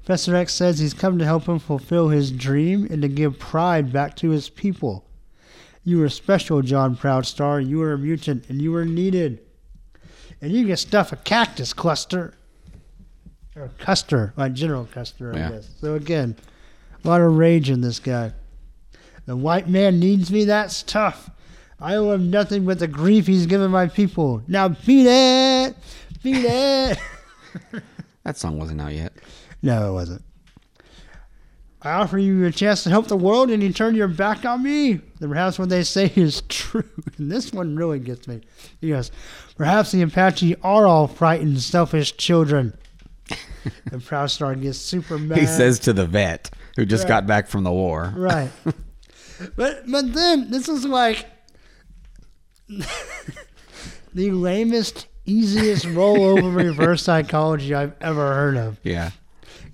Professor 0.05 0.35
X 0.37 0.53
says 0.53 0.79
he's 0.79 0.93
come 0.93 1.19
to 1.19 1.25
help 1.25 1.47
him 1.49 1.59
fulfill 1.59 2.09
his 2.11 2.31
dream 2.31 2.87
and 2.91 3.01
to 3.01 3.09
give 3.09 3.39
pride 3.39 3.91
back 3.91 4.15
to 4.17 4.29
his 4.31 4.51
people. 4.51 5.07
You 5.83 6.03
are 6.03 6.11
special, 6.11 6.61
John 6.61 6.95
Proudstar. 6.95 7.67
You 7.67 7.81
are 7.83 7.95
a 7.95 7.99
mutant 7.99 8.49
and 8.51 8.61
you 8.61 8.75
are 8.77 8.85
needed. 8.85 9.39
And 10.43 10.53
you 10.53 10.67
can 10.67 10.77
stuff 10.77 11.13
a 11.13 11.17
cactus 11.17 11.73
cluster. 11.73 12.35
Or 13.57 13.71
Custer, 13.79 14.35
like 14.37 14.53
General 14.53 14.85
Custer, 14.93 15.33
I 15.35 15.39
Yeah. 15.39 15.51
guess. 15.53 15.69
So 15.81 15.95
again, 15.95 16.37
a 17.03 17.09
lot 17.09 17.23
of 17.23 17.35
rage 17.37 17.71
in 17.71 17.81
this 17.81 17.99
guy. 17.99 18.33
The 19.25 19.37
white 19.37 19.69
man 19.71 19.99
needs 19.99 20.31
me, 20.31 20.45
that's 20.45 20.83
tough. 20.83 21.31
I 21.81 21.95
owe 21.95 22.13
him 22.13 22.31
nothing 22.31 22.67
but 22.67 22.79
the 22.79 22.89
grief 22.89 23.27
he's 23.27 23.47
given 23.47 23.71
my 23.71 23.87
people. 23.87 24.43
Now 24.49 24.69
beat 24.69 25.07
it! 25.07 25.77
Beat 26.23 26.45
it! 26.45 26.99
That 28.25 28.39
song 28.39 28.59
wasn't 28.59 28.81
out 28.81 28.95
yet. 28.95 29.13
No, 29.65 29.89
it 29.91 29.93
wasn't. 29.93 30.23
I 31.83 31.93
offer 31.93 32.17
you 32.19 32.47
a 32.47 32.51
chance 32.51 32.83
to 32.85 32.91
help 32.91 33.09
the 33.09 33.17
world 33.17 33.51
and 33.51 33.63
you 33.63 33.71
turn 33.73 33.95
your 33.95 34.09
back 34.09 34.45
on 34.47 34.63
me. 34.63 35.01
Then 35.21 35.29
perhaps 35.29 35.59
what 35.59 35.69
they 35.69 35.83
say 35.83 36.07
is 36.17 36.43
true. 36.49 36.85
And 37.19 37.31
this 37.31 37.53
one 37.53 37.77
really 37.77 37.99
gets 37.99 38.27
me. 38.27 38.41
He 38.81 38.89
goes, 38.89 39.11
Perhaps 39.57 39.93
the 39.93 40.01
Apache 40.03 40.57
are 40.63 40.87
all 40.87 41.07
frightened, 41.07 41.61
selfish 41.61 42.17
children. 42.17 42.73
and 43.93 44.01
Proudstar 44.03 44.61
gets 44.61 44.79
super 44.79 45.19
mad. 45.19 45.39
He 45.39 45.47
says 45.47 45.79
to 45.81 45.93
the 45.93 46.07
vet 46.07 46.51
who 46.77 46.87
just 46.87 47.05
Right. 47.05 47.09
got 47.09 47.27
back 47.27 47.49
from 47.49 47.65
the 47.65 47.73
war. 47.73 48.13
Right. 48.17 48.51
but 49.57 49.85
but 49.87 50.13
then 50.15 50.51
this 50.51 50.69
is 50.69 50.85
like 50.87 51.27
the 54.15 54.31
lamest, 54.31 55.07
easiest 55.27 55.85
rollover 55.87 56.55
reverse 56.57 57.03
psychology 57.03 57.75
I've 57.75 57.95
ever 58.01 58.35
heard 58.35 58.57
of. 58.57 58.79
Yeah. 58.83 59.11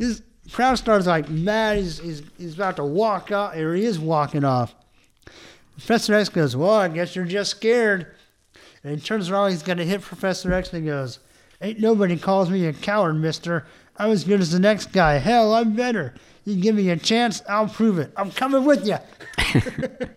This 0.01 0.23
crowd 0.51 0.77
starts 0.77 1.07
like 1.07 1.29
mad. 1.29 1.77
He's, 1.77 1.99
he's 1.99 2.23
he's 2.39 2.55
about 2.55 2.77
to 2.77 2.85
walk 2.85 3.31
off, 3.31 3.55
or 3.55 3.75
he 3.75 3.85
is 3.85 3.99
walking 3.99 4.45
off. 4.45 4.75
Professor 5.75 6.15
X 6.15 6.31
goes, 6.31 6.57
"Well, 6.57 6.71
I 6.71 6.89
guess 6.89 7.15
you're 7.15 7.27
just 7.27 7.51
scared." 7.51 8.07
And 8.83 8.99
he 8.99 9.05
turns 9.05 9.29
around. 9.29 9.51
He's 9.51 9.63
gonna 9.63 9.85
hit 9.85 10.01
Professor 10.01 10.55
X, 10.55 10.73
and 10.73 10.83
he 10.83 10.89
goes, 10.89 11.19
"Ain't 11.61 11.81
nobody 11.81 12.17
calls 12.17 12.49
me 12.49 12.65
a 12.65 12.73
coward, 12.73 13.13
Mister. 13.17 13.67
I'm 13.99 14.11
as 14.11 14.25
good 14.25 14.41
as 14.41 14.53
the 14.53 14.59
next 14.59 14.91
guy. 14.91 15.19
Hell, 15.19 15.53
I'm 15.55 15.77
better. 15.77 16.15
You 16.47 16.57
give 16.57 16.75
me 16.77 16.89
a 16.89 16.97
chance, 16.97 17.43
I'll 17.47 17.69
prove 17.69 17.99
it. 17.99 18.11
I'm 18.17 18.31
coming 18.31 18.65
with 18.65 18.87
you." 18.87 18.97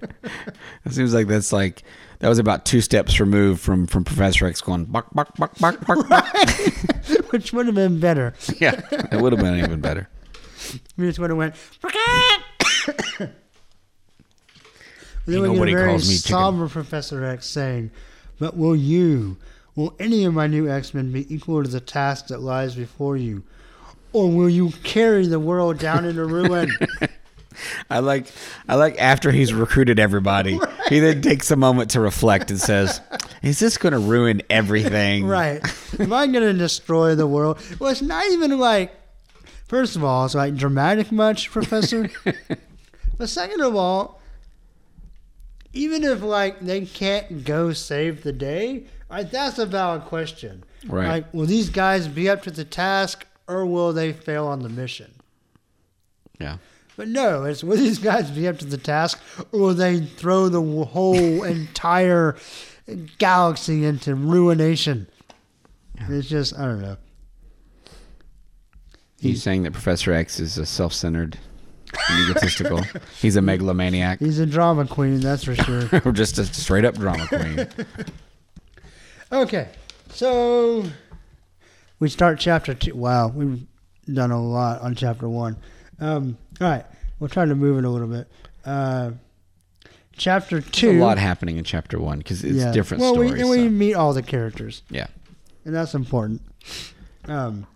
It 0.85 0.91
seems 0.91 1.13
like 1.13 1.27
that's 1.27 1.51
like 1.53 1.83
that 2.23 2.29
was 2.29 2.39
about 2.39 2.63
two 2.63 2.79
steps 2.79 3.19
removed 3.19 3.59
from 3.59 3.85
from 3.85 4.05
Professor 4.05 4.47
X 4.47 4.61
going 4.61 4.85
bark 4.85 5.13
bark 5.13 5.35
bark 5.35 5.59
bark. 5.59 5.85
bark. 5.85 6.07
Which 7.31 7.51
would 7.51 7.65
have 7.65 7.75
been 7.75 7.99
better. 7.99 8.33
yeah, 8.61 8.79
it 9.11 9.19
would 9.19 9.33
have 9.33 9.41
been 9.41 9.59
even 9.59 9.81
better. 9.81 10.09
We 10.95 11.07
just 11.07 11.19
would 11.19 11.29
have 11.29 11.37
went. 11.37 11.55
then 13.19 13.33
we 15.25 15.33
get 15.33 15.43
a 15.43 15.47
nobody 15.47 15.73
very 15.73 15.89
calls 15.89 16.07
me 16.07 16.15
chicken. 16.15 16.29
somber 16.29 16.69
Professor 16.69 17.25
X 17.25 17.45
saying, 17.45 17.91
"But 18.39 18.55
will 18.55 18.75
you, 18.77 19.35
will 19.75 19.93
any 19.99 20.23
of 20.23 20.33
my 20.33 20.47
new 20.47 20.69
X 20.69 20.93
Men 20.93 21.11
be 21.11 21.31
equal 21.33 21.61
to 21.61 21.69
the 21.69 21.81
task 21.81 22.27
that 22.27 22.39
lies 22.39 22.75
before 22.75 23.17
you, 23.17 23.43
or 24.13 24.31
will 24.31 24.49
you 24.49 24.71
carry 24.83 25.27
the 25.27 25.41
world 25.41 25.77
down 25.77 26.05
into 26.05 26.23
ruin?" 26.25 26.71
I 27.89 27.99
like 27.99 28.27
I 28.67 28.75
like 28.75 28.99
after 28.99 29.31
he's 29.31 29.53
recruited 29.53 29.99
everybody, 29.99 30.59
he 30.89 30.99
then 30.99 31.21
takes 31.21 31.51
a 31.51 31.55
moment 31.55 31.91
to 31.91 31.99
reflect 31.99 32.51
and 32.51 32.59
says, 32.59 33.01
"Is 33.41 33.59
this 33.59 33.77
going 33.77 33.93
to 33.93 33.99
ruin 33.99 34.41
everything?" 34.49 35.25
right? 35.25 35.61
Am 35.99 36.13
I 36.13 36.27
going 36.27 36.43
to 36.43 36.53
destroy 36.53 37.15
the 37.15 37.27
world? 37.27 37.59
Well, 37.79 37.91
it's 37.91 38.01
not 38.01 38.25
even 38.31 38.57
like. 38.59 38.93
First 39.67 39.95
of 39.95 40.03
all, 40.03 40.25
it's 40.25 40.35
like 40.35 40.55
dramatic 40.55 41.11
much, 41.11 41.49
Professor. 41.49 42.07
but 43.17 43.27
second 43.27 43.61
of 43.61 43.75
all, 43.75 44.21
even 45.73 46.03
if 46.03 46.21
like 46.21 46.59
they 46.59 46.85
can't 46.85 47.43
go 47.43 47.73
save 47.73 48.21
the 48.21 48.33
day, 48.33 48.85
like 49.09 49.31
that's 49.31 49.57
a 49.57 49.65
valid 49.65 50.03
question. 50.03 50.63
Right. 50.87 51.07
Like, 51.07 51.33
will 51.33 51.45
these 51.45 51.69
guys 51.69 52.07
be 52.07 52.29
up 52.29 52.43
to 52.43 52.51
the 52.51 52.65
task, 52.65 53.25
or 53.47 53.65
will 53.65 53.93
they 53.93 54.13
fail 54.13 54.47
on 54.47 54.61
the 54.61 54.69
mission? 54.69 55.13
Yeah. 56.39 56.57
But 56.95 57.07
no, 57.07 57.43
it's 57.43 57.63
will 57.63 57.77
these 57.87 57.99
guys 57.99 58.29
be 58.31 58.47
up 58.47 58.59
to 58.59 58.65
the 58.65 58.77
task, 58.77 59.19
or 59.51 59.59
will 59.59 59.73
they 59.73 59.99
throw 59.99 60.49
the 60.49 60.61
whole 60.85 61.43
entire 61.43 62.35
galaxy 63.17 63.85
into 63.85 64.15
ruination? 64.15 65.07
It's 66.09 66.27
just 66.27 66.57
I 66.57 66.65
don't 66.65 66.81
know. 66.81 66.97
He's 69.19 69.41
saying 69.41 69.63
that 69.63 69.71
Professor 69.71 70.11
X 70.11 70.41
is 70.41 70.57
a 70.57 70.65
self-centered, 70.65 71.39
egotistical. 72.11 72.81
He's 73.21 73.37
a 73.37 73.41
megalomaniac, 73.41 74.19
He's 74.19 74.37
a 74.39 74.45
drama 74.45 74.85
queen, 74.85 75.21
that's 75.21 75.45
for 75.45 75.55
sure. 75.55 75.89
or 76.03 76.11
just 76.11 76.37
a 76.39 76.45
straight-up 76.45 76.95
drama 76.95 77.25
queen. 77.27 77.65
Okay, 79.31 79.69
so 80.09 80.83
we 81.99 82.09
start 82.09 82.37
chapter 82.37 82.73
two. 82.73 82.95
Wow, 82.95 83.29
we've 83.29 83.65
done 84.13 84.31
a 84.31 84.43
lot 84.43 84.81
on 84.81 84.93
chapter 84.93 85.29
one. 85.29 85.55
Um, 86.01 86.37
all 86.61 86.67
right, 86.67 86.85
we'll 87.19 87.29
try 87.29 87.45
to 87.45 87.55
move 87.55 87.77
it 87.77 87.85
a 87.85 87.89
little 87.89 88.07
bit. 88.07 88.27
Uh, 88.65 89.11
chapter 90.13 90.59
There's 90.59 90.71
two. 90.71 90.91
a 90.91 90.99
lot 90.99 91.17
happening 91.17 91.57
in 91.57 91.63
chapter 91.63 91.99
one 91.99 92.19
because 92.19 92.43
it's 92.43 92.57
yeah. 92.57 92.71
different 92.71 93.01
well, 93.01 93.13
stories. 93.13 93.33
we, 93.33 93.41
and 93.41 93.49
we 93.49 93.69
meet 93.69 93.93
all 93.95 94.13
the 94.13 94.23
characters. 94.23 94.83
Yeah. 94.89 95.07
and 95.65 95.75
that's 95.75 95.93
important. 95.93 96.41
Um, 97.25 97.67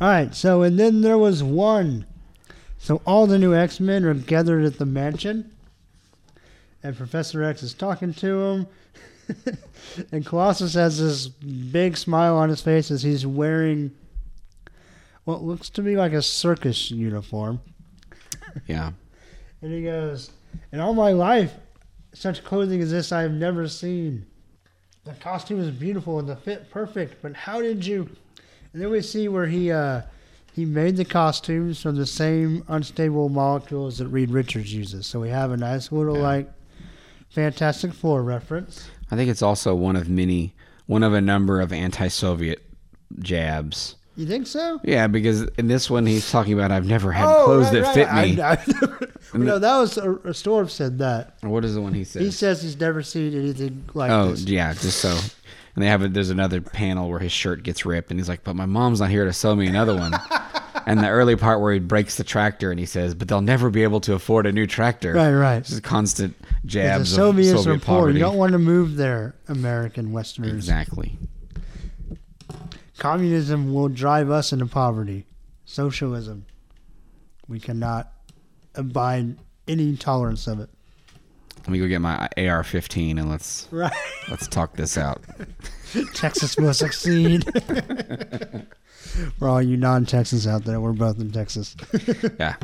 all 0.00 0.08
right, 0.08 0.34
so 0.34 0.62
and 0.62 0.78
then 0.78 1.00
there 1.00 1.18
was 1.18 1.42
one. 1.42 2.06
So 2.78 3.00
all 3.06 3.26
the 3.26 3.38
new 3.38 3.54
X 3.54 3.80
Men 3.80 4.04
are 4.04 4.14
gathered 4.14 4.64
at 4.64 4.78
the 4.78 4.86
mansion, 4.86 5.52
and 6.82 6.96
Professor 6.96 7.42
X 7.42 7.62
is 7.62 7.72
talking 7.72 8.12
to 8.14 8.40
them. 8.40 8.66
and 10.12 10.26
Colossus 10.26 10.74
has 10.74 10.98
this 10.98 11.28
big 11.28 11.96
smile 11.96 12.36
on 12.36 12.50
his 12.50 12.60
face 12.60 12.90
as 12.90 13.02
he's 13.02 13.26
wearing 13.26 13.92
what 15.24 15.42
looks 15.42 15.70
to 15.70 15.82
me 15.82 15.96
like 15.96 16.12
a 16.12 16.20
circus 16.20 16.90
uniform. 16.90 17.60
Yeah. 18.66 18.92
And 19.62 19.72
he 19.72 19.82
goes, 19.82 20.30
In 20.72 20.80
all 20.80 20.94
my 20.94 21.12
life, 21.12 21.52
such 22.12 22.44
clothing 22.44 22.80
as 22.80 22.90
this 22.90 23.12
I 23.12 23.22
have 23.22 23.32
never 23.32 23.66
seen. 23.68 24.26
The 25.04 25.12
costume 25.14 25.60
is 25.60 25.70
beautiful 25.70 26.18
and 26.18 26.28
the 26.28 26.36
fit 26.36 26.70
perfect, 26.70 27.20
but 27.22 27.34
how 27.34 27.60
did 27.60 27.84
you? 27.84 28.08
And 28.72 28.80
then 28.82 28.90
we 28.90 29.02
see 29.02 29.28
where 29.28 29.46
he 29.46 29.70
uh, 29.72 30.02
he 30.52 30.64
made 30.64 30.96
the 30.96 31.04
costumes 31.04 31.80
from 31.82 31.96
the 31.96 32.06
same 32.06 32.64
unstable 32.68 33.28
molecules 33.28 33.98
that 33.98 34.06
Reed 34.08 34.30
Richards 34.30 34.72
uses. 34.72 35.06
So 35.06 35.20
we 35.20 35.28
have 35.30 35.50
a 35.50 35.56
nice 35.56 35.90
little 35.92 36.16
Yeah. 36.16 36.22
like 36.22 36.52
Fantastic 37.30 37.92
Four 37.92 38.22
reference. 38.22 38.88
I 39.10 39.16
think 39.16 39.28
it's 39.30 39.42
also 39.42 39.74
one 39.74 39.96
of 39.96 40.08
many, 40.08 40.54
one 40.86 41.02
of 41.02 41.12
a 41.12 41.20
number 41.20 41.60
of 41.60 41.72
anti-Soviet 41.72 42.62
jabs. 43.18 43.96
You 44.16 44.26
think 44.26 44.46
so? 44.46 44.80
Yeah, 44.84 45.06
because 45.08 45.42
in 45.58 45.66
this 45.66 45.90
one 45.90 46.06
he's 46.06 46.30
talking 46.30 46.52
about 46.52 46.70
I've 46.70 46.86
never 46.86 47.10
had 47.10 47.26
Oh, 47.26 47.44
clothes 47.46 47.64
right, 47.64 47.72
that 47.72 47.82
right. 47.82 47.94
fit 47.94 48.08
I- 48.08 48.24
me. 48.26 49.06
I- 49.34 49.38
no, 49.38 49.58
that 49.58 49.76
was 49.78 49.96
a, 49.98 50.12
a 50.24 50.34
Storm 50.34 50.68
said 50.68 50.98
that. 50.98 51.34
what 51.40 51.64
is 51.64 51.74
the 51.74 51.80
one 51.82 51.94
he 51.94 52.04
says? 52.04 52.22
He 52.22 52.30
says 52.30 52.62
he's 52.62 52.78
never 52.78 53.02
seen 53.02 53.36
anything 53.36 53.84
like 53.94 54.10
oh 54.12 54.30
this. 54.30 54.44
yeah, 54.44 54.72
just 54.74 54.98
so. 55.00 55.16
And 55.74 55.82
they 55.82 55.88
have 55.88 56.02
a, 56.02 56.08
there's 56.08 56.30
another 56.30 56.60
panel 56.60 57.08
where 57.10 57.18
his 57.18 57.32
shirt 57.32 57.64
gets 57.64 57.84
ripped, 57.84 58.12
and 58.12 58.20
he's 58.20 58.28
like, 58.28 58.44
"But 58.44 58.54
my 58.54 58.66
mom's 58.66 59.00
not 59.00 59.10
here 59.10 59.24
to 59.24 59.32
sew 59.32 59.56
me 59.56 59.66
another 59.66 59.96
one." 59.96 60.12
and 60.86 61.00
the 61.00 61.08
early 61.08 61.34
part 61.34 61.60
where 61.60 61.72
he 61.72 61.80
breaks 61.80 62.16
the 62.16 62.22
tractor, 62.22 62.70
and 62.70 62.78
he 62.78 62.86
says, 62.86 63.12
"But 63.12 63.26
they'll 63.26 63.40
never 63.40 63.70
be 63.70 63.82
able 63.82 64.00
to 64.02 64.14
afford 64.14 64.46
a 64.46 64.52
new 64.52 64.68
tractor." 64.68 65.14
Right, 65.14 65.32
right. 65.32 65.64
Just 65.64 65.82
constant 65.82 66.36
The 66.62 66.68
jabs 66.68 67.10
of 67.10 67.16
Soviets 67.16 67.64
Soviet 67.64 67.66
are 67.66 67.78
poor. 67.80 67.96
poverty. 67.98 68.18
You 68.20 68.24
don't 68.24 68.36
want 68.36 68.52
to 68.52 68.58
move 68.58 68.94
there, 68.94 69.34
American 69.48 70.12
Westerners. 70.12 70.52
exactly. 70.52 71.18
Communism 72.98 73.74
will 73.74 73.88
drive 73.88 74.30
us 74.30 74.52
into 74.52 74.66
poverty. 74.66 75.26
Socialism, 75.64 76.46
we 77.48 77.58
cannot 77.60 78.12
abide 78.74 79.36
any 79.66 79.96
tolerance 79.96 80.46
of 80.46 80.60
it. 80.60 80.68
Let 81.60 81.68
me 81.70 81.78
go 81.78 81.88
get 81.88 82.00
my 82.02 82.28
AR-15 82.36 83.18
and 83.18 83.30
let's 83.30 83.66
Right. 83.70 83.92
let's 84.28 84.46
talk 84.46 84.76
this 84.76 84.98
out. 84.98 85.22
Texas 86.14 86.56
will 86.58 86.74
succeed. 86.74 87.44
For 89.38 89.48
all 89.48 89.62
you 89.62 89.76
non-Texans 89.76 90.46
out 90.46 90.64
there, 90.64 90.80
we're 90.80 90.92
both 90.92 91.18
in 91.18 91.30
Texas. 91.32 91.74
Yeah, 92.38 92.56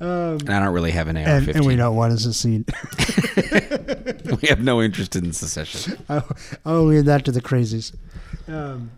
Um, 0.00 0.38
and 0.40 0.50
I 0.50 0.60
don't 0.60 0.72
really 0.72 0.92
have 0.92 1.08
an 1.08 1.16
AR-15. 1.16 1.56
and 1.56 1.66
we 1.66 1.74
don't 1.74 1.96
want 1.96 2.12
to 2.12 2.18
succeed. 2.18 2.70
we 4.40 4.48
have 4.48 4.62
no 4.62 4.80
interest 4.80 5.16
in 5.16 5.32
secession. 5.32 5.98
I'll, 6.08 6.36
I'll 6.64 6.84
leave 6.84 7.06
that 7.06 7.24
to 7.24 7.32
the 7.32 7.42
crazies. 7.42 7.94
Um, 8.46 8.92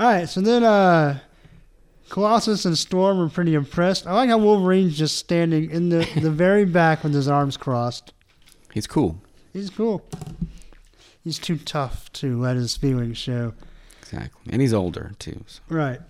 all 0.00 0.08
right, 0.08 0.28
so 0.28 0.40
then 0.40 0.64
uh, 0.64 1.20
Colossus 2.08 2.64
and 2.64 2.76
Storm 2.76 3.20
are 3.20 3.28
pretty 3.28 3.54
impressed. 3.54 4.06
I 4.06 4.12
like 4.14 4.28
how 4.30 4.38
Wolverine's 4.38 4.98
just 4.98 5.16
standing 5.16 5.70
in 5.70 5.90
the, 5.90 6.08
the 6.20 6.30
very 6.32 6.64
back 6.64 7.04
with 7.04 7.14
his 7.14 7.28
arms 7.28 7.56
crossed. 7.56 8.12
He's 8.72 8.86
cool. 8.88 9.20
He's 9.52 9.70
cool. 9.70 10.04
He's 11.22 11.38
too 11.38 11.56
tough 11.56 12.12
to 12.14 12.40
let 12.40 12.56
his 12.56 12.76
feelings 12.76 13.16
show. 13.18 13.54
Exactly, 14.00 14.52
and 14.52 14.60
he's 14.60 14.74
older 14.74 15.12
too. 15.20 15.44
So. 15.46 15.60
Right. 15.68 16.00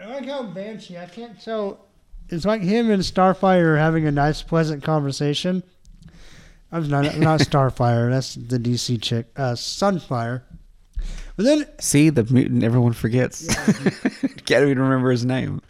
I 0.00 0.06
like 0.06 0.26
how 0.26 0.44
Banshee. 0.44 0.96
I 0.96 1.06
can't 1.06 1.38
tell. 1.42 1.87
It's 2.30 2.44
like 2.44 2.62
him 2.62 2.90
and 2.90 3.02
Starfire 3.02 3.78
having 3.78 4.06
a 4.06 4.10
nice, 4.10 4.42
pleasant 4.42 4.82
conversation. 4.84 5.62
I'm 6.70 6.88
not 6.88 7.16
not 7.16 7.40
Starfire. 7.40 8.10
That's 8.12 8.34
the 8.34 8.58
DC 8.58 9.00
chick. 9.00 9.28
Uh, 9.36 9.52
Sunfire. 9.52 10.42
But 11.36 11.44
then, 11.44 11.66
See 11.78 12.10
the 12.10 12.24
mutant 12.24 12.64
everyone 12.64 12.92
forgets. 12.92 13.46
Can't 14.44 14.64
even 14.64 14.80
remember 14.80 15.10
his 15.10 15.24
name. 15.24 15.62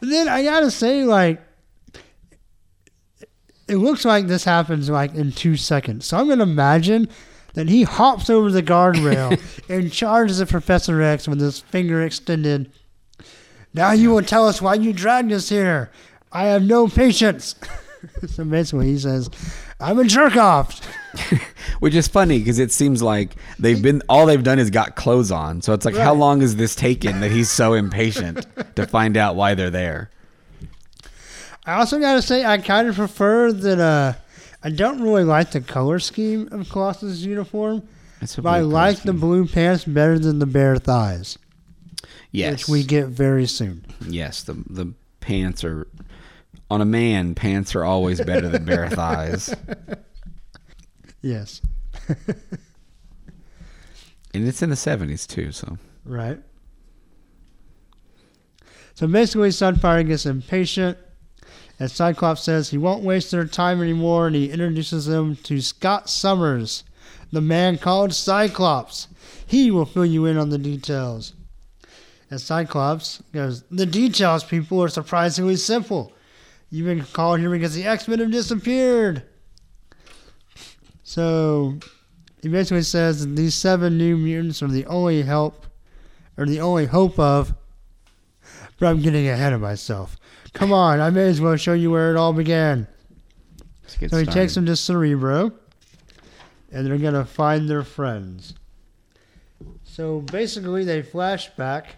but 0.00 0.08
then 0.08 0.28
I 0.28 0.42
gotta 0.42 0.70
say, 0.70 1.04
like, 1.04 1.40
it 3.68 3.76
looks 3.76 4.04
like 4.04 4.26
this 4.26 4.44
happens 4.44 4.90
like 4.90 5.14
in 5.14 5.32
two 5.32 5.56
seconds. 5.56 6.06
So 6.06 6.18
I'm 6.18 6.28
gonna 6.28 6.42
imagine 6.42 7.08
that 7.54 7.68
he 7.68 7.84
hops 7.84 8.28
over 8.28 8.50
the 8.50 8.62
guardrail 8.62 9.40
and 9.68 9.92
charges 9.92 10.40
at 10.40 10.48
Professor 10.48 11.00
X 11.00 11.28
with 11.28 11.40
his 11.40 11.60
finger 11.60 12.02
extended. 12.02 12.72
Now 13.74 13.92
you 13.92 14.10
will 14.10 14.22
tell 14.22 14.46
us 14.46 14.60
why 14.60 14.74
you 14.74 14.92
dragged 14.92 15.32
us 15.32 15.48
here. 15.48 15.90
I 16.30 16.44
have 16.44 16.62
no 16.62 16.88
patience. 16.88 17.54
so 18.26 18.44
basically, 18.44 18.88
he 18.88 18.98
says, 18.98 19.30
"I'm 19.80 19.98
a 19.98 20.04
jerk 20.04 20.36
off." 20.36 20.80
Which 21.80 21.94
is 21.94 22.08
funny 22.08 22.38
because 22.38 22.58
it 22.58 22.72
seems 22.72 23.02
like 23.02 23.36
they've 23.58 23.80
been 23.82 24.02
all 24.08 24.26
they've 24.26 24.42
done 24.42 24.58
is 24.58 24.70
got 24.70 24.96
clothes 24.96 25.30
on. 25.30 25.60
So 25.62 25.72
it's 25.74 25.84
like, 25.84 25.96
how 25.96 26.14
long 26.14 26.42
is 26.42 26.56
this 26.56 26.74
taken 26.74 27.20
that 27.20 27.30
he's 27.30 27.50
so 27.50 27.74
impatient 27.74 28.46
to 28.76 28.86
find 28.86 29.16
out 29.16 29.36
why 29.36 29.54
they're 29.54 29.70
there? 29.70 30.10
I 31.66 31.74
also 31.74 31.98
gotta 32.00 32.22
say, 32.22 32.44
I 32.44 32.58
kind 32.58 32.88
of 32.88 32.96
prefer 32.96 33.52
that. 33.52 33.78
Uh, 33.78 34.14
I 34.64 34.70
don't 34.70 35.02
really 35.02 35.24
like 35.24 35.50
the 35.50 35.60
color 35.60 35.98
scheme 35.98 36.48
of 36.52 36.68
Colossus' 36.68 37.20
uniform, 37.20 37.82
but 38.20 38.46
I 38.46 38.60
like 38.60 39.02
the 39.02 39.12
blue 39.12 39.46
pants 39.46 39.84
better 39.84 40.18
than 40.20 40.38
the 40.38 40.46
bare 40.46 40.76
thighs, 40.76 41.36
yes, 42.32 42.52
which 42.52 42.68
we 42.68 42.82
get 42.82 43.06
very 43.08 43.46
soon. 43.46 43.86
yes 44.08 44.42
the 44.42 44.54
the 44.68 44.92
pants 45.20 45.62
are 45.62 45.86
on 46.70 46.80
a 46.80 46.84
man. 46.86 47.34
Pants 47.34 47.74
are 47.74 47.84
always 47.84 48.20
better 48.22 48.48
than 48.48 48.64
bare 48.64 48.88
thighs, 49.00 49.54
Yes, 51.20 51.60
and 54.34 54.48
it's 54.48 54.62
in 54.62 54.70
the 54.70 54.76
seventies 54.76 55.26
too. 55.26 55.52
So 55.52 55.78
right. 56.04 56.38
So 58.94 59.06
basically, 59.06 59.48
Sunfire 59.50 60.06
gets 60.06 60.26
impatient, 60.26 60.98
and 61.78 61.90
Cyclops 61.90 62.42
says 62.42 62.70
he 62.70 62.78
won't 62.78 63.02
waste 63.04 63.30
their 63.30 63.46
time 63.46 63.80
anymore, 63.82 64.26
and 64.26 64.36
he 64.36 64.50
introduces 64.50 65.06
them 65.06 65.36
to 65.36 65.60
Scott 65.60 66.10
Summers, 66.10 66.84
the 67.32 67.40
man 67.40 67.78
called 67.78 68.12
Cyclops. 68.14 69.08
He 69.46 69.70
will 69.70 69.86
fill 69.86 70.04
you 70.06 70.26
in 70.26 70.36
on 70.36 70.50
the 70.50 70.58
details. 70.58 71.34
And 72.32 72.40
Cyclops 72.40 73.22
goes, 73.34 73.62
The 73.70 73.84
details, 73.84 74.42
people, 74.42 74.82
are 74.82 74.88
surprisingly 74.88 75.56
simple. 75.56 76.14
You've 76.70 76.86
been 76.86 77.04
called 77.04 77.40
here 77.40 77.50
because 77.50 77.74
the 77.74 77.84
X 77.84 78.08
Men 78.08 78.20
have 78.20 78.30
disappeared. 78.30 79.22
So 81.02 81.78
he 82.40 82.48
basically 82.48 82.84
says 82.84 83.20
that 83.20 83.36
these 83.36 83.54
seven 83.54 83.98
new 83.98 84.16
mutants 84.16 84.62
are 84.62 84.68
the 84.68 84.86
only 84.86 85.20
help, 85.20 85.66
or 86.38 86.46
the 86.46 86.62
only 86.62 86.86
hope 86.86 87.18
of. 87.18 87.52
But 88.78 88.86
I'm 88.86 89.02
getting 89.02 89.28
ahead 89.28 89.52
of 89.52 89.60
myself. 89.60 90.16
Come 90.54 90.72
on, 90.72 91.00
I 91.00 91.10
may 91.10 91.26
as 91.26 91.38
well 91.38 91.56
show 91.56 91.74
you 91.74 91.90
where 91.90 92.12
it 92.12 92.16
all 92.16 92.32
began. 92.32 92.86
So 93.86 93.98
he 93.98 94.08
started. 94.08 94.32
takes 94.32 94.54
them 94.54 94.64
to 94.64 94.74
Cerebro, 94.74 95.52
and 96.72 96.86
they're 96.86 96.96
gonna 96.96 97.26
find 97.26 97.68
their 97.68 97.82
friends. 97.82 98.54
So 99.84 100.20
basically, 100.20 100.84
they 100.84 101.02
flash 101.02 101.50
back 101.56 101.96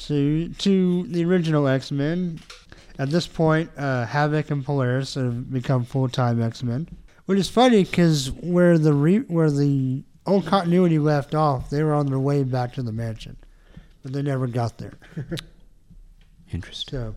to 0.00 0.48
to 0.48 1.04
the 1.04 1.24
original 1.24 1.68
X 1.68 1.90
Men. 1.90 2.40
At 2.98 3.10
this 3.10 3.26
point, 3.26 3.70
uh, 3.78 4.04
Havoc 4.04 4.50
and 4.50 4.64
Polaris 4.64 5.14
have 5.14 5.50
become 5.50 5.84
full 5.84 6.08
time 6.08 6.42
X 6.42 6.62
Men, 6.62 6.88
which 7.26 7.38
is 7.38 7.48
funny 7.48 7.84
because 7.84 8.30
where 8.30 8.76
the 8.78 8.92
re- 8.92 9.20
where 9.20 9.50
the 9.50 10.02
old 10.26 10.46
continuity 10.46 10.98
left 10.98 11.34
off, 11.34 11.70
they 11.70 11.82
were 11.82 11.94
on 11.94 12.06
their 12.06 12.18
way 12.18 12.42
back 12.42 12.74
to 12.74 12.82
the 12.82 12.92
mansion, 12.92 13.36
but 14.02 14.12
they 14.12 14.22
never 14.22 14.46
got 14.46 14.78
there. 14.78 14.98
Interesting. 16.52 16.98
So 16.98 17.14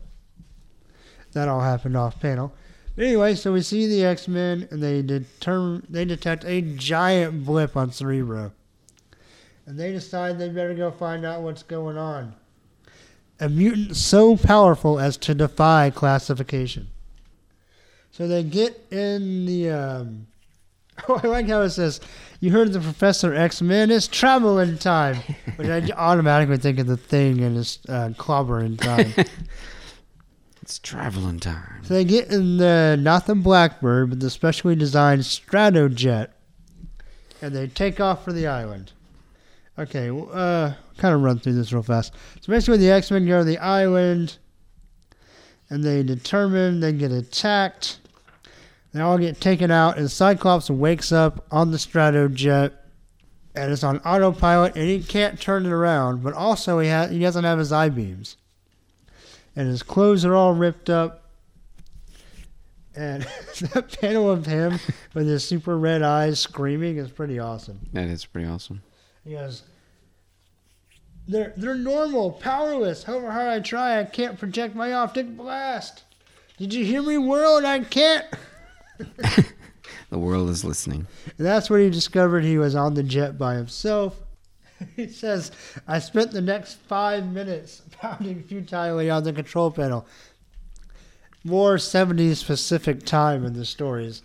that 1.34 1.47
all 1.47 1.61
happened 1.61 1.97
off 1.97 2.19
panel. 2.19 2.53
But 2.95 3.05
anyway, 3.05 3.36
so 3.36 3.53
we 3.53 3.61
see 3.61 3.88
the 3.88 4.05
X 4.05 4.27
Men 4.27 4.67
and 4.71 4.81
they 4.81 5.01
determine 5.01 5.86
they 5.89 6.05
detect 6.05 6.45
a 6.45 6.61
giant 6.61 7.45
blip 7.45 7.75
on 7.75 7.91
Cerebro. 7.91 8.53
And 9.65 9.79
they 9.79 9.91
decide 9.91 10.38
they 10.38 10.49
better 10.49 10.73
go 10.73 10.91
find 10.91 11.25
out 11.25 11.41
what's 11.41 11.63
going 11.63 11.97
on. 11.97 12.36
A 13.43 13.49
mutant 13.49 13.97
so 13.97 14.37
powerful 14.37 14.99
as 14.99 15.17
to 15.17 15.35
defy 15.35 15.89
classification. 15.89 16.87
So 18.11 18.27
they 18.27 18.41
get 18.43 18.79
in 18.89 19.45
the 19.45 19.69
um 19.69 20.27
Oh, 21.09 21.19
I 21.21 21.27
like 21.27 21.47
how 21.47 21.61
it 21.61 21.71
says, 21.71 21.99
you 22.39 22.51
heard 22.51 22.71
the 22.71 22.79
Professor 22.79 23.33
X 23.33 23.61
Men 23.61 23.91
is 23.91 24.07
traveling 24.07 24.77
time, 24.77 25.17
which 25.57 25.67
I 25.67 25.81
automatically 25.97 26.57
think 26.57 26.79
of 26.79 26.87
the 26.87 26.95
thing 26.97 27.41
and 27.41 27.57
it's 27.57 27.79
uh, 27.89 28.09
clobbering 28.17 28.79
time. 28.79 29.13
It's 30.61 30.79
traveling 30.79 31.41
time. 31.41 31.81
So 31.83 31.93
they 31.93 32.05
get 32.05 32.29
in 32.31 32.55
the 32.55 32.97
Nothing 32.97 33.41
Blackbird, 33.41 34.09
but 34.11 34.21
the 34.21 34.29
specially 34.29 34.77
designed 34.77 35.23
Stratojet, 35.23 36.29
and 37.41 37.53
they 37.53 37.67
take 37.67 37.99
off 37.99 38.23
for 38.23 38.31
the 38.31 38.47
island. 38.47 38.93
Okay, 39.78 40.09
uh, 40.09 40.74
kind 40.97 41.15
of 41.15 41.21
run 41.21 41.39
through 41.39 41.53
this 41.53 41.74
real 41.74 41.82
fast. 41.82 42.13
So 42.41 42.53
basically, 42.53 42.78
the 42.78 42.91
X 42.91 43.09
Men 43.09 43.26
go 43.26 43.39
to 43.39 43.43
the 43.43 43.57
island, 43.57 44.38
and 45.69 45.84
they 45.84 46.03
determine 46.03 46.80
they 46.80 46.93
get 46.93 47.11
attacked. 47.11 47.99
They 48.93 49.01
all 49.01 49.17
get 49.17 49.41
taken 49.41 49.71
out, 49.71 49.97
and 49.97 50.11
Cyclops 50.11 50.69
wakes 50.69 51.11
up 51.11 51.47
on 51.49 51.71
the 51.71 51.78
Stratojet, 51.78 52.74
and 53.55 53.71
it's 53.71 53.84
on 53.84 53.97
autopilot, 53.99 54.76
and 54.76 54.88
he 54.88 55.01
can't 55.01 55.41
turn 55.41 55.65
it 55.65 55.71
around. 55.71 56.21
But 56.21 56.34
also, 56.34 56.78
he 56.78 56.89
ha- 56.89 57.07
he 57.07 57.17
doesn't 57.17 57.43
have 57.43 57.57
his 57.57 57.71
eye 57.71 57.89
beams, 57.89 58.38
and 59.55 59.67
his 59.67 59.82
clothes 59.82 60.24
are 60.24 60.36
all 60.36 60.53
ripped 60.53 60.91
up. 60.91 61.21
And 62.95 63.24
that 63.74 63.97
panel 63.99 64.30
of 64.30 64.45
him 64.45 64.80
with 65.15 65.26
his 65.26 65.43
super 65.43 65.76
red 65.80 66.03
eyes 66.03 66.39
screaming 66.39 66.97
is 66.97 67.09
pretty 67.09 67.39
awesome. 67.39 67.80
That 67.93 68.07
is 68.07 68.24
pretty 68.24 68.47
awesome. 68.47 68.84
He 69.24 69.32
goes, 69.32 69.63
"They're 71.28 71.53
they're 71.55 71.76
normal, 71.76 72.32
powerless. 72.32 73.03
However 73.03 73.32
hard 73.32 73.47
I 73.47 73.59
try, 73.59 73.99
I 73.99 74.03
can't 74.03 74.38
project 74.39 74.76
my 74.76 74.93
optic 74.93 75.36
blast. 75.38 76.03
Did 76.57 76.74
you 76.74 76.86
hear 76.86 77.01
me, 77.01 77.17
world? 77.17 77.65
I 77.65 77.80
can't." 77.80 78.26
The 80.13 80.19
world 80.19 80.51
is 80.51 80.63
listening. 80.63 81.07
And 81.39 81.47
that's 81.47 81.71
when 81.71 81.82
he 81.82 81.89
discovered 81.89 82.43
he 82.43 82.59
was 82.59 82.76
on 82.76 82.93
the 82.93 83.01
jet 83.01 83.36
by 83.36 83.55
himself. 83.55 84.19
He 84.95 85.07
says, 85.07 85.51
I 85.88 85.97
spent 85.97 86.32
the 86.32 86.41
next 86.41 86.76
five 86.76 87.26
minutes 87.26 87.82
pounding 87.99 88.43
futilely 88.43 89.09
on 89.09 89.24
the 89.24 89.34
control 89.34 89.71
panel. 89.71 90.05
More 91.43 91.78
70s 91.78 92.36
specific 92.36 93.05
time 93.07 93.43
in 93.43 93.53
the 93.53 93.65
stories. 93.65 94.21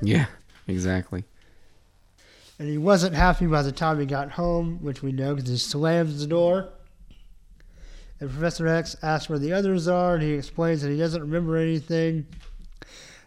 Yeah, 0.00 0.26
exactly. 0.66 1.24
And 2.58 2.68
he 2.68 2.78
wasn't 2.78 3.14
happy 3.14 3.46
by 3.46 3.62
the 3.62 3.72
time 3.72 4.00
he 4.00 4.06
got 4.06 4.32
home, 4.32 4.78
which 4.82 5.02
we 5.02 5.12
know 5.12 5.34
because 5.34 5.50
he 5.50 5.56
slams 5.56 6.20
the 6.20 6.26
door. 6.26 6.70
And 8.20 8.30
Professor 8.30 8.66
X 8.66 8.96
asks 9.00 9.28
where 9.28 9.38
the 9.38 9.52
others 9.52 9.86
are, 9.86 10.14
and 10.14 10.22
he 10.22 10.32
explains 10.32 10.82
that 10.82 10.90
he 10.90 10.98
doesn't 10.98 11.22
remember 11.22 11.56
anything. 11.56 12.26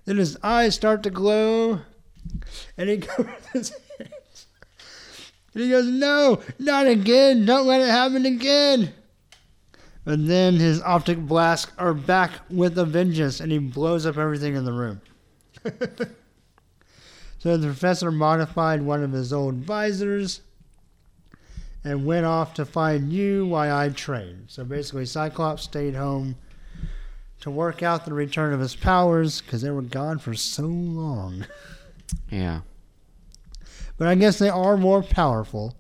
Then 0.03 0.17
his 0.17 0.37
eyes 0.43 0.75
start 0.75 1.03
to 1.03 1.09
glow, 1.09 1.79
and 2.77 2.89
he 2.89 2.97
covers 2.97 3.47
his 3.53 3.69
hands. 3.97 4.47
And 5.53 5.63
he 5.63 5.69
goes, 5.69 5.85
No, 5.85 6.41
not 6.59 6.87
again. 6.87 7.45
Don't 7.45 7.67
let 7.67 7.81
it 7.81 7.89
happen 7.89 8.25
again. 8.25 8.93
And 10.05 10.27
then 10.27 10.55
his 10.55 10.81
optic 10.81 11.19
blasts 11.19 11.71
are 11.77 11.93
back 11.93 12.31
with 12.49 12.77
a 12.77 12.85
vengeance, 12.85 13.39
and 13.39 13.51
he 13.51 13.59
blows 13.59 14.05
up 14.05 14.17
everything 14.17 14.55
in 14.55 14.65
the 14.65 14.73
room. 14.73 15.01
So 17.41 17.57
the 17.57 17.65
professor 17.65 18.11
modified 18.11 18.83
one 18.83 19.01
of 19.03 19.13
his 19.13 19.33
old 19.33 19.55
visors 19.55 20.41
and 21.83 22.05
went 22.05 22.27
off 22.27 22.53
to 22.53 22.65
find 22.65 23.11
you 23.11 23.47
while 23.47 23.75
I 23.75 23.89
trained. 23.89 24.45
So 24.49 24.63
basically, 24.63 25.07
Cyclops 25.07 25.63
stayed 25.63 25.95
home 25.95 26.35
to 27.39 27.49
work 27.49 27.81
out 27.81 28.05
the 28.05 28.13
return 28.13 28.53
of 28.53 28.59
his 28.59 28.75
powers 28.75 29.41
because 29.41 29.63
they 29.63 29.71
were 29.71 29.81
gone 29.81 30.19
for 30.19 30.35
so 30.35 30.67
long. 30.67 31.47
Yeah. 32.29 32.61
But 33.97 34.09
I 34.09 34.15
guess 34.15 34.37
they 34.37 34.49
are 34.49 34.75
more 34.75 35.01
powerful. 35.01 35.77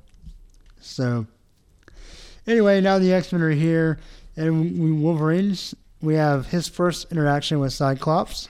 So 0.79 1.27
anyway, 2.47 2.79
now 2.79 2.99
the 2.99 3.11
X 3.11 3.33
Men 3.33 3.41
are 3.41 3.49
here, 3.49 3.99
and 4.37 4.79
we 4.79 4.93
Wolverines. 4.93 5.75
We 6.01 6.15
have 6.15 6.47
his 6.47 6.69
first 6.69 7.11
interaction 7.11 7.59
with 7.59 7.73
Cyclops, 7.73 8.47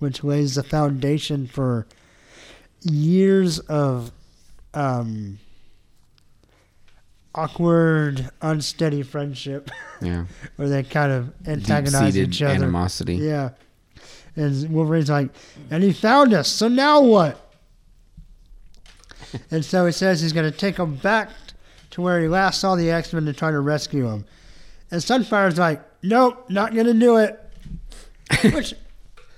which 0.00 0.22
lays 0.22 0.56
the 0.56 0.62
foundation 0.62 1.46
for 1.46 1.86
years 2.84 3.58
of 3.60 4.12
um, 4.74 5.38
awkward, 7.34 8.30
unsteady 8.42 9.02
friendship 9.02 9.70
Yeah. 10.02 10.26
where 10.56 10.68
they 10.68 10.82
kind 10.82 11.12
of 11.12 11.32
antagonize 11.46 12.16
each 12.16 12.42
other. 12.42 12.54
animosity. 12.54 13.16
Yeah. 13.16 13.50
And 14.36 14.70
Wolverine's 14.70 15.10
like, 15.10 15.30
and 15.70 15.82
he 15.82 15.92
found 15.92 16.32
us, 16.34 16.48
so 16.48 16.68
now 16.68 17.00
what? 17.00 17.40
and 19.50 19.64
so 19.64 19.86
he 19.86 19.92
says 19.92 20.20
he's 20.20 20.32
going 20.32 20.50
to 20.50 20.56
take 20.56 20.76
them 20.76 20.96
back 20.96 21.30
to 21.90 22.02
where 22.02 22.20
he 22.20 22.28
last 22.28 22.60
saw 22.60 22.74
the 22.74 22.90
X 22.90 23.12
Men 23.12 23.24
to 23.26 23.32
try 23.32 23.50
to 23.50 23.60
rescue 23.60 24.08
him. 24.08 24.24
And 24.90 25.02
Sunfire's 25.02 25.58
like, 25.58 25.82
nope, 26.02 26.50
not 26.50 26.74
going 26.74 26.86
to 26.86 26.94
do 26.94 27.16
it. 27.16 27.40
Which, 28.52 28.74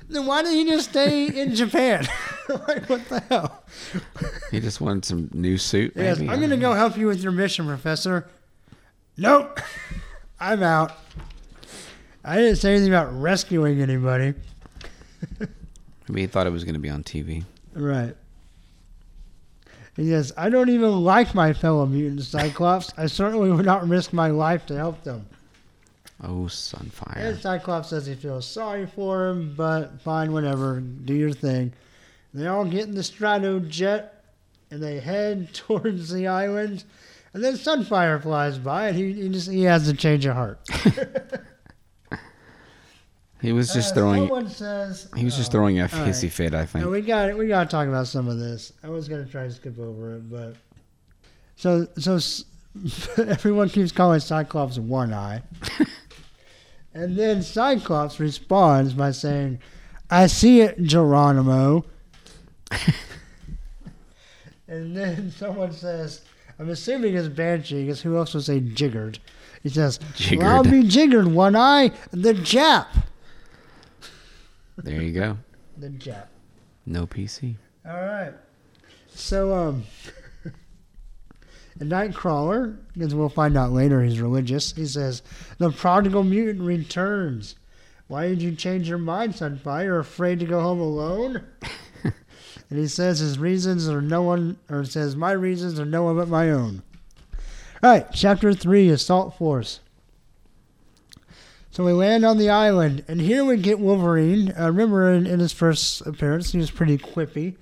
then 0.09 0.27
why 0.27 0.43
didn't 0.43 0.59
he 0.59 0.65
just 0.67 0.91
stay 0.91 1.27
in 1.27 1.55
Japan? 1.55 2.07
like, 2.49 2.89
what 2.89 3.09
the 3.09 3.21
hell? 3.29 3.65
He 4.51 4.61
just 4.61 4.81
wanted 4.81 5.05
some 5.05 5.31
new 5.33 5.59
suit. 5.59 5.97
Maybe. 5.97 6.29
I'm 6.29 6.39
going 6.39 6.51
to 6.51 6.57
go 6.57 6.73
help 6.75 6.97
you 6.97 7.07
with 7.07 7.23
your 7.23 7.33
mission, 7.33 7.67
Professor. 7.67 8.29
Nope, 9.17 9.61
I'm 10.41 10.63
out. 10.63 10.93
I 12.25 12.37
didn't 12.37 12.57
say 12.57 12.73
anything 12.73 12.93
about 12.93 13.13
rescuing 13.19 13.81
anybody. 13.81 14.35
Maybe 16.09 16.21
he 16.21 16.27
thought 16.27 16.47
it 16.47 16.51
was 16.51 16.65
going 16.65 16.75
to 16.75 16.81
be 16.81 16.91
on 16.91 17.03
TV. 17.03 17.45
Right. 17.75 18.15
He 19.97 20.09
says, 20.11 20.33
I 20.37 20.51
don't 20.51 20.69
even 20.69 21.05
like 21.05 21.35
my 21.35 21.53
fellow 21.53 21.87
mutant 21.87 22.23
Cyclops. 22.23 22.93
I 22.99 23.07
certainly 23.07 23.51
would 23.51 23.65
not 23.65 23.89
risk 23.89 24.13
my 24.13 24.29
life 24.29 24.67
to 24.67 24.77
help 24.77 25.03
them. 25.05 25.27
Oh, 26.23 26.41
And 26.43 26.49
Sunfire. 26.49 27.41
Cyclops 27.41 27.91
says 27.91 28.07
he 28.07 28.15
feels 28.15 28.47
sorry 28.47 28.87
for 28.87 29.29
him, 29.29 29.55
but 29.57 30.01
fine, 30.01 30.33
whatever, 30.33 30.81
do 30.81 31.13
your 31.15 31.33
thing. 31.33 31.73
They 32.33 32.47
all 32.47 32.65
get 32.65 32.89
in 32.89 32.95
the 32.95 33.03
Strato 33.03 33.61
jet 33.61 34.25
and 34.71 34.83
they 34.83 34.99
head 35.01 35.53
towards 35.55 36.11
the 36.13 36.27
island. 36.27 36.85
And 37.35 37.45
then 37.45 37.55
Sunfire 37.55 38.21
flies 38.23 38.59
by 38.59 38.89
and 38.89 38.97
he, 38.97 39.13
he 39.13 39.29
just 39.29 39.51
he 39.51 39.63
has 39.65 39.87
a 39.89 39.95
change 39.95 40.25
of 40.27 40.35
heart. 40.35 40.59
He 43.43 43.53
was 43.53 43.73
just 43.73 43.93
Uh, 43.93 43.97
throwing. 43.97 44.23
Someone 44.23 44.49
says 44.49 45.09
He 45.15 45.25
was 45.25 45.37
just 45.37 45.51
uh, 45.51 45.53
throwing 45.53 45.79
a 45.79 45.83
right. 45.83 45.91
hissy 45.93 46.31
fit. 46.31 46.55
I 46.55 46.65
think. 46.65 46.85
No, 46.85 46.91
we 46.91 47.03
got 47.03 47.37
we 47.37 47.47
got 47.49 47.65
to 47.65 47.69
talk 47.71 47.87
about 47.87 48.07
some 48.07 48.29
of 48.29 48.39
this. 48.39 48.73
I 48.83 48.89
was 48.89 49.09
gonna 49.09 49.27
try 49.27 49.45
to 49.45 49.51
skip 49.51 49.79
over 49.79 50.17
it, 50.17 50.31
but 50.31 50.57
so 51.55 51.87
so 51.99 52.19
everyone 53.23 53.69
keeps 53.69 53.93
calling 53.93 54.21
Cyclops 54.21 54.79
One 54.79 55.13
Eye, 55.13 55.43
and 56.97 57.15
then 57.15 57.43
Cyclops 57.43 58.19
responds 58.19 58.95
by 58.95 59.11
saying, 59.11 59.59
"I 60.11 60.29
see 60.29 60.63
it, 60.63 60.83
Geronimo." 60.83 61.85
and 64.67 64.97
then 64.97 65.31
someone 65.31 65.73
says, 65.73 66.23
"I'm 66.59 66.71
assuming 66.71 67.15
it's 67.15 67.29
Banshee, 67.29 67.85
because 67.85 68.01
who 68.01 68.17
else 68.17 68.33
would 68.33 68.45
say 68.45 68.61
Jiggered?" 68.61 69.19
He 69.63 69.69
says, 69.69 70.01
well, 70.33 70.57
"I'll 70.57 70.65
be 70.65 70.85
Jiggered, 70.85 71.27
One 71.27 71.55
Eye, 71.55 71.93
the 72.13 72.33
Jap." 72.33 72.87
There 74.79 75.03
you 75.03 75.13
go. 75.13 75.37
The 75.77 75.91
Jap. 75.91 76.29
No 76.87 77.07
PC. 77.07 77.57
All 77.87 78.01
right. 78.01 78.33
So, 79.09 79.55
um, 79.55 79.85
a 81.81 81.85
Nightcrawler, 81.85 82.77
because 82.93 83.15
we'll 83.15 83.29
find 83.29 83.57
out 83.57 83.73
later 83.73 84.03
he's 84.03 84.21
religious, 84.21 84.73
he 84.73 84.87
says, 84.87 85.23
The 85.59 85.71
prodigal 85.71 86.25
mutant 86.25 86.65
returns. 86.65 87.57
Why 88.09 88.29
did 88.29 88.41
you 88.41 88.55
change 88.55 88.89
your 88.89 88.99
mind, 88.99 89.35
Sunfire? 89.35 89.85
You're 89.85 89.99
afraid 89.99 90.39
to 90.41 90.47
go 90.47 90.61
home 90.61 90.81
alone? 90.81 91.45
and 92.05 92.79
he 92.79 92.87
says 92.87 93.19
his 93.19 93.39
reasons 93.39 93.89
are 93.89 94.01
no 94.01 94.23
one, 94.23 94.59
or 94.71 94.85
says, 94.85 95.17
My 95.17 95.33
reasons 95.33 95.81
are 95.81 95.85
no 95.85 96.05
one 96.05 96.17
but 96.17 96.29
my 96.29 96.51
own. 96.51 96.83
All 97.83 97.91
right, 97.91 98.07
chapter 98.13 98.55
3 98.55 98.89
Assault 98.91 99.37
Force. 99.37 99.81
So 101.71 101.85
we 101.85 101.93
land 101.93 102.25
on 102.25 102.39
the 102.39 102.49
island, 102.49 103.05
and 103.07 103.21
here 103.21 103.45
we 103.45 103.59
get 103.59 103.79
Wolverine. 103.79 104.55
Uh, 104.59 104.69
remember 104.69 105.13
in, 105.13 105.27
in 105.27 105.41
his 105.41 105.53
first 105.53 106.01
appearance, 106.07 106.53
he 106.53 106.59
was 106.59 106.71
pretty 106.71 106.97
quippy. 106.97 107.57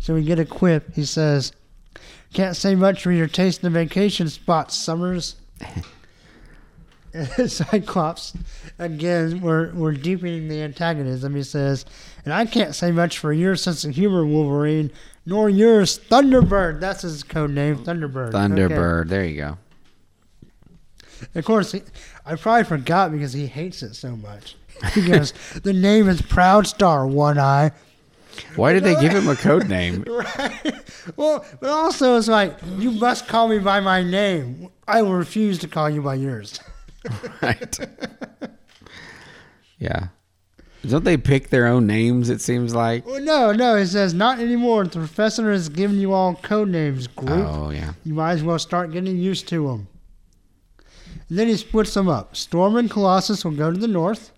So 0.00 0.12
we 0.12 0.22
get 0.22 0.38
a 0.38 0.44
quip. 0.44 0.94
He 0.94 1.06
says, 1.06 1.52
Can't 2.34 2.56
say 2.56 2.74
much 2.74 3.02
for 3.02 3.12
your 3.12 3.28
taste 3.28 3.62
in 3.62 3.72
the 3.72 3.78
vacation 3.78 4.28
spots, 4.28 4.76
Summers. 4.76 5.36
Cyclops, 7.46 8.36
again, 8.76 9.40
we're, 9.40 9.72
we're 9.72 9.92
deepening 9.92 10.48
the 10.48 10.60
antagonism. 10.62 11.36
He 11.36 11.44
says, 11.44 11.86
And 12.24 12.34
I 12.34 12.44
can't 12.44 12.74
say 12.74 12.90
much 12.90 13.18
for 13.18 13.32
your 13.32 13.54
sense 13.54 13.84
of 13.84 13.94
humor, 13.94 14.26
Wolverine, 14.26 14.90
nor 15.24 15.48
yours, 15.48 15.96
Thunderbird. 15.96 16.80
That's 16.80 17.02
his 17.02 17.22
code 17.22 17.52
name, 17.52 17.76
Thunderbird. 17.84 18.34
Okay. 18.34 18.38
Thunderbird. 18.38 19.08
There 19.08 19.24
you 19.24 19.36
go. 19.36 19.58
Of 21.36 21.44
course, 21.44 21.70
he, 21.70 21.82
I 22.26 22.34
probably 22.34 22.64
forgot 22.64 23.12
because 23.12 23.32
he 23.32 23.46
hates 23.46 23.84
it 23.84 23.94
so 23.94 24.16
much. 24.16 24.56
He 24.92 25.06
goes, 25.06 25.32
The 25.62 25.72
name 25.72 26.08
is 26.08 26.20
Proud 26.20 26.66
Star 26.66 27.06
One 27.06 27.38
Eye. 27.38 27.70
Why 28.56 28.72
did 28.72 28.84
they 28.84 28.94
give 29.00 29.12
him 29.12 29.28
a 29.28 29.36
code 29.36 29.68
name? 29.68 30.04
Right. 30.14 30.74
Well, 31.16 31.44
but 31.60 31.68
also 31.68 32.16
it's 32.16 32.28
like 32.28 32.56
you 32.78 32.90
must 32.90 33.28
call 33.28 33.48
me 33.48 33.58
by 33.58 33.80
my 33.80 34.02
name. 34.02 34.70
I 34.88 35.02
will 35.02 35.14
refuse 35.14 35.58
to 35.58 35.68
call 35.68 35.90
you 35.90 36.00
by 36.00 36.14
yours. 36.14 36.58
right. 37.42 37.78
Yeah. 39.78 40.08
Don't 40.86 41.04
they 41.04 41.16
pick 41.16 41.48
their 41.48 41.66
own 41.66 41.86
names? 41.86 42.30
It 42.30 42.40
seems 42.40 42.74
like. 42.74 43.06
Well, 43.06 43.20
no, 43.20 43.52
no. 43.52 43.76
It 43.76 43.86
says 43.86 44.14
not 44.14 44.38
anymore. 44.38 44.84
The 44.84 44.98
professor 44.98 45.50
has 45.50 45.68
given 45.68 45.98
you 45.98 46.12
all 46.12 46.34
code 46.36 46.68
names. 46.68 47.06
Group. 47.06 47.46
Oh 47.46 47.70
yeah. 47.70 47.94
You 48.04 48.14
might 48.14 48.32
as 48.32 48.42
well 48.42 48.58
start 48.58 48.92
getting 48.92 49.16
used 49.16 49.48
to 49.48 49.66
them. 49.68 49.88
And 51.28 51.38
then 51.38 51.48
he 51.48 51.56
splits 51.56 51.94
them 51.94 52.08
up. 52.08 52.36
Storm 52.36 52.76
and 52.76 52.90
Colossus 52.90 53.44
will 53.44 53.52
go 53.52 53.70
to 53.70 53.78
the 53.78 53.88
north. 53.88 54.32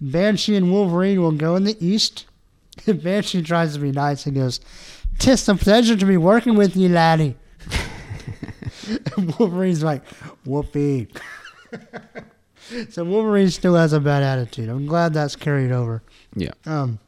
Banshee 0.00 0.56
and 0.56 0.70
Wolverine 0.70 1.20
will 1.20 1.32
go 1.32 1.56
in 1.56 1.64
the 1.64 1.76
east. 1.84 2.26
Banshee 2.86 3.42
tries 3.42 3.74
to 3.74 3.80
be 3.80 3.92
nice. 3.92 4.24
He 4.24 4.30
goes, 4.30 4.60
"Tis 5.18 5.48
a 5.48 5.54
pleasure 5.54 5.96
to 5.96 6.04
be 6.06 6.16
working 6.16 6.56
with 6.56 6.76
you, 6.76 6.88
laddie." 6.88 7.36
and 9.16 9.34
Wolverine's 9.38 9.82
like, 9.82 10.04
"Whoopee." 10.44 11.08
so 12.90 13.04
Wolverine 13.04 13.50
still 13.50 13.74
has 13.74 13.92
a 13.92 14.00
bad 14.00 14.22
attitude. 14.22 14.68
I'm 14.68 14.86
glad 14.86 15.14
that's 15.14 15.36
carried 15.36 15.72
over. 15.72 16.02
Yeah. 16.34 16.52
Um, 16.66 16.98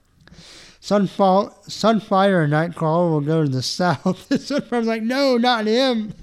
Sunfall, 0.80 1.52
Sunfire 1.66 2.44
and 2.44 2.52
Nightcrawler 2.52 3.10
will 3.10 3.20
go 3.20 3.42
to 3.42 3.48
the 3.48 3.62
south. 3.62 4.28
Sunfire's 4.28 4.86
like, 4.86 5.02
no, 5.02 5.36
not 5.36 5.66
him. 5.66 6.14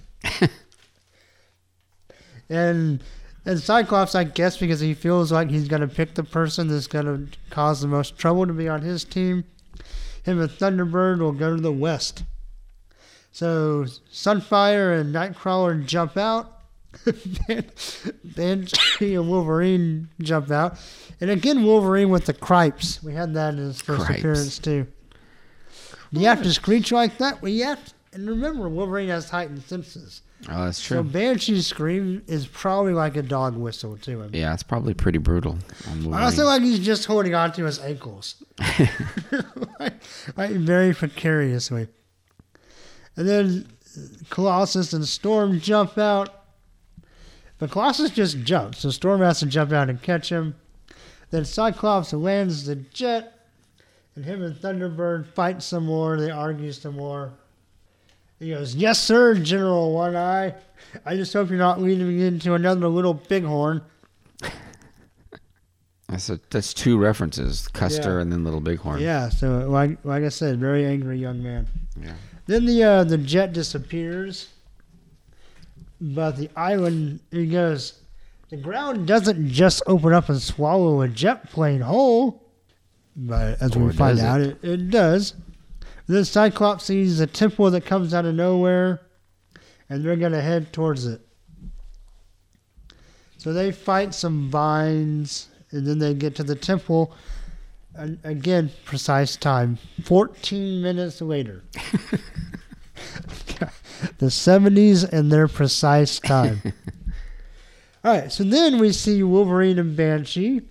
and 2.49 3.03
and 3.45 3.59
Cyclops, 3.59 4.15
I 4.15 4.23
guess, 4.23 4.57
because 4.57 4.79
he 4.79 4.93
feels 4.93 5.31
like 5.31 5.49
he's 5.49 5.67
gonna 5.67 5.87
pick 5.87 6.15
the 6.15 6.23
person 6.23 6.67
that's 6.67 6.87
gonna 6.87 7.27
cause 7.49 7.81
the 7.81 7.87
most 7.87 8.17
trouble 8.17 8.47
to 8.47 8.53
be 8.53 8.67
on 8.69 8.81
his 8.81 9.03
team. 9.03 9.43
Him 10.23 10.39
and 10.39 10.49
Thunderbird 10.49 11.19
will 11.19 11.33
go 11.33 11.55
to 11.55 11.61
the 11.61 11.71
west. 11.71 12.23
So 13.31 13.85
Sunfire 14.11 14.99
and 14.99 15.13
Nightcrawler 15.13 15.85
jump 15.85 16.17
out. 16.17 16.49
Banshee 18.23 19.15
and 19.15 19.27
Wolverine 19.27 20.09
jump 20.21 20.51
out. 20.51 20.77
And 21.19 21.29
again, 21.29 21.63
Wolverine 21.63 22.09
with 22.09 22.25
the 22.25 22.33
cripes. 22.33 23.01
We 23.01 23.13
had 23.13 23.33
that 23.33 23.55
in 23.55 23.59
his 23.59 23.81
first 23.81 24.05
Cripes. 24.05 24.19
appearance, 24.19 24.59
too. 24.59 24.87
You 26.11 26.27
have 26.27 26.43
to 26.43 26.53
screech 26.53 26.91
like 26.91 27.17
that? 27.17 27.41
Well, 27.41 27.51
you 27.51 27.63
have 27.63 27.83
to. 27.83 27.93
And 28.13 28.29
remember, 28.29 28.69
Wolverine 28.69 29.09
has 29.09 29.31
heightened 29.31 29.63
senses. 29.63 30.21
Oh, 30.49 30.65
that's 30.65 30.81
true. 30.81 30.97
So 30.97 31.03
true. 31.03 31.11
Banshee's 31.11 31.67
scream 31.67 32.23
is 32.27 32.47
probably 32.47 32.93
like 32.93 33.15
a 33.15 33.21
dog 33.21 33.55
whistle 33.55 33.97
to 33.97 34.21
him. 34.21 34.31
Yeah, 34.33 34.53
it's 34.53 34.63
probably 34.63 34.93
pretty 34.93 35.19
brutal. 35.19 35.57
I 36.11 36.23
also 36.23 36.45
like 36.45 36.61
he's 36.61 36.79
just 36.79 37.05
holding 37.05 37.33
on 37.33 37.53
to 37.53 37.65
his 37.65 37.79
ankles. 37.79 38.43
like, 39.79 39.93
like 40.37 40.51
very 40.51 40.93
precariously. 40.93 41.87
And 43.15 43.27
then 43.27 43.67
Colossus 44.29 44.93
and 44.93 45.07
Storm 45.07 45.59
jump 45.59 45.97
out. 45.97 46.29
But 47.59 47.71
Colossus 47.71 48.11
just 48.11 48.39
jumps, 48.39 48.79
so 48.79 48.89
Storm 48.89 49.21
has 49.21 49.39
to 49.39 49.45
jump 49.45 49.71
out 49.71 49.89
and 49.89 50.01
catch 50.01 50.29
him. 50.29 50.55
Then 51.29 51.45
Cyclops 51.45 52.11
lands 52.11 52.65
the 52.65 52.75
jet, 52.75 53.47
and 54.15 54.25
him 54.25 54.43
and 54.43 54.55
Thunderbird 54.55 55.27
fight 55.27 55.63
some 55.63 55.85
more. 55.85 56.19
They 56.19 56.29
argue 56.29 56.71
some 56.71 56.95
more. 56.95 57.33
He 58.43 58.49
goes, 58.49 58.75
Yes, 58.75 58.99
sir, 58.99 59.35
General 59.35 59.93
One 59.93 60.15
Eye. 60.17 60.53
I 61.05 61.15
just 61.15 61.31
hope 61.33 61.49
you're 61.49 61.57
not 61.57 61.81
leading 61.81 62.07
me 62.09 62.25
into 62.27 62.53
another 62.55 62.87
little 62.89 63.13
bighorn. 63.13 63.81
That's 66.09 66.29
a, 66.29 66.39
that's 66.51 66.73
two 66.75 66.99
references: 66.99 67.67
Custer 67.69 68.15
Yeah. 68.17 68.21
and 68.21 68.31
then 68.31 68.43
Little 68.43 68.59
Bighorn. 68.59 68.99
Yeah, 69.01 69.29
so 69.29 69.67
like 69.69 69.97
like 70.03 70.23
I 70.23 70.29
said, 70.29 70.59
very 70.59 70.85
angry 70.85 71.17
young 71.17 71.41
man. 71.41 71.65
Yeah. 71.99 72.13
Then 72.45 72.65
the 72.65 72.83
uh, 72.83 73.03
the 73.03 73.17
jet 73.17 73.53
disappears, 73.53 74.49
but 75.99 76.37
the 76.37 76.49
island 76.55 77.21
he 77.31 77.47
goes. 77.47 77.99
The 78.49 78.57
ground 78.57 79.07
doesn't 79.07 79.49
just 79.49 79.81
open 79.87 80.13
up 80.13 80.29
and 80.29 80.39
swallow 80.39 81.01
a 81.01 81.07
jet 81.07 81.49
plane 81.49 81.81
whole, 81.81 82.43
but 83.15 83.59
as 83.59 83.75
Or 83.75 83.79
we 83.85 83.93
find 83.93 84.19
it? 84.19 84.25
out, 84.25 84.41
it, 84.41 84.59
it 84.61 84.89
does. 84.91 85.33
Then 86.07 86.25
Cyclops 86.25 86.85
sees 86.85 87.19
a 87.19 87.27
temple 87.27 87.71
that 87.71 87.85
comes 87.85 88.13
out 88.13 88.25
of 88.25 88.35
nowhere, 88.35 89.01
and 89.89 90.03
they're 90.03 90.15
gonna 90.15 90.41
head 90.41 90.73
towards 90.73 91.05
it. 91.05 91.21
So 93.37 93.53
they 93.53 93.71
fight 93.71 94.13
some 94.13 94.49
vines, 94.49 95.49
and 95.71 95.85
then 95.85 95.99
they 95.99 96.13
get 96.13 96.35
to 96.35 96.43
the 96.43 96.55
temple. 96.55 97.13
And 97.95 98.17
again, 98.23 98.71
precise 98.85 99.35
time. 99.35 99.77
14 100.03 100.81
minutes 100.81 101.21
later. 101.21 101.63
the 104.17 104.27
70s 104.27 105.07
and 105.11 105.31
their 105.31 105.47
precise 105.47 106.19
time. 106.19 106.61
All 108.03 108.13
right, 108.13 108.31
so 108.31 108.43
then 108.43 108.79
we 108.79 108.91
see 108.91 109.23
Wolverine 109.23 109.79
and 109.79 109.95
Banshee, 109.95 110.61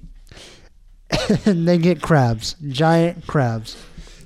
and 1.47 1.67
they 1.67 1.79
get 1.79 2.03
crabs, 2.03 2.57
giant 2.69 3.27
crabs. 3.27 3.77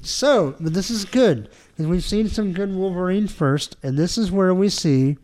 So, 0.07 0.55
but 0.61 0.73
this 0.73 0.91
is 0.91 1.05
good 1.05 1.51
because 1.71 1.87
we've 1.87 2.05
seen 2.05 2.29
some 2.29 2.53
good 2.53 2.73
Wolverine 2.75 3.27
first, 3.27 3.77
and 3.83 3.99
this 3.99 4.17
is 4.17 4.31
where 4.31 4.55
we 4.55 4.69
see 4.69 5.17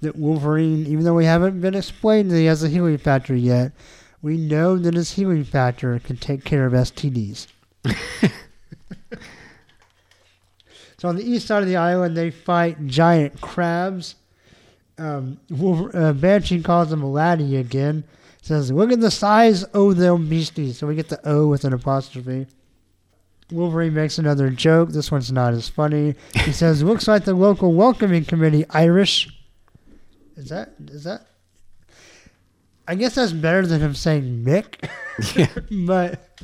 that 0.00 0.16
Wolverine, 0.16 0.86
even 0.86 1.04
though 1.04 1.14
we 1.14 1.24
haven't 1.24 1.60
been 1.60 1.74
explained 1.74 2.30
that 2.30 2.36
he 2.36 2.44
has 2.44 2.62
a 2.62 2.68
healing 2.68 2.98
factor 2.98 3.34
yet, 3.34 3.72
we 4.22 4.36
know 4.36 4.76
that 4.76 4.94
his 4.94 5.12
healing 5.12 5.42
factor 5.44 5.98
can 5.98 6.16
take 6.16 6.44
care 6.44 6.66
of 6.66 6.72
STDs. 6.72 7.48
so 10.98 11.08
on 11.08 11.16
the 11.16 11.28
east 11.28 11.48
side 11.48 11.62
of 11.62 11.68
the 11.68 11.76
island, 11.76 12.16
they 12.16 12.30
fight 12.30 12.86
giant 12.86 13.40
crabs. 13.40 14.14
Um, 14.98 15.40
Wolver- 15.50 15.96
uh, 15.96 16.12
Banshee 16.12 16.62
calls 16.62 16.90
them 16.90 17.02
a 17.02 17.10
laddie 17.10 17.56
again. 17.56 18.04
Says, 18.40 18.70
"Look 18.70 18.92
at 18.92 19.00
the 19.00 19.10
size 19.10 19.64
of 19.64 19.96
them 19.96 20.28
beasties." 20.28 20.78
So 20.78 20.86
we 20.86 20.94
get 20.94 21.08
the 21.08 21.20
O 21.28 21.48
with 21.48 21.64
an 21.64 21.72
apostrophe. 21.72 22.46
Wolverine 23.50 23.94
makes 23.94 24.18
another 24.18 24.50
joke. 24.50 24.90
This 24.90 25.10
one's 25.12 25.30
not 25.30 25.54
as 25.54 25.68
funny. 25.68 26.14
He 26.34 26.52
says, 26.52 26.82
"Looks 26.82 27.06
like 27.06 27.24
the 27.24 27.34
local 27.34 27.72
welcoming 27.72 28.24
committee 28.24 28.64
Irish." 28.70 29.28
Is 30.36 30.48
that 30.48 30.74
is 30.88 31.04
that? 31.04 31.26
I 32.88 32.94
guess 32.94 33.14
that's 33.14 33.32
better 33.32 33.66
than 33.66 33.80
him 33.80 33.94
saying 33.94 34.44
Mick. 34.44 34.88
Yeah. 35.34 35.46
but 35.86 36.38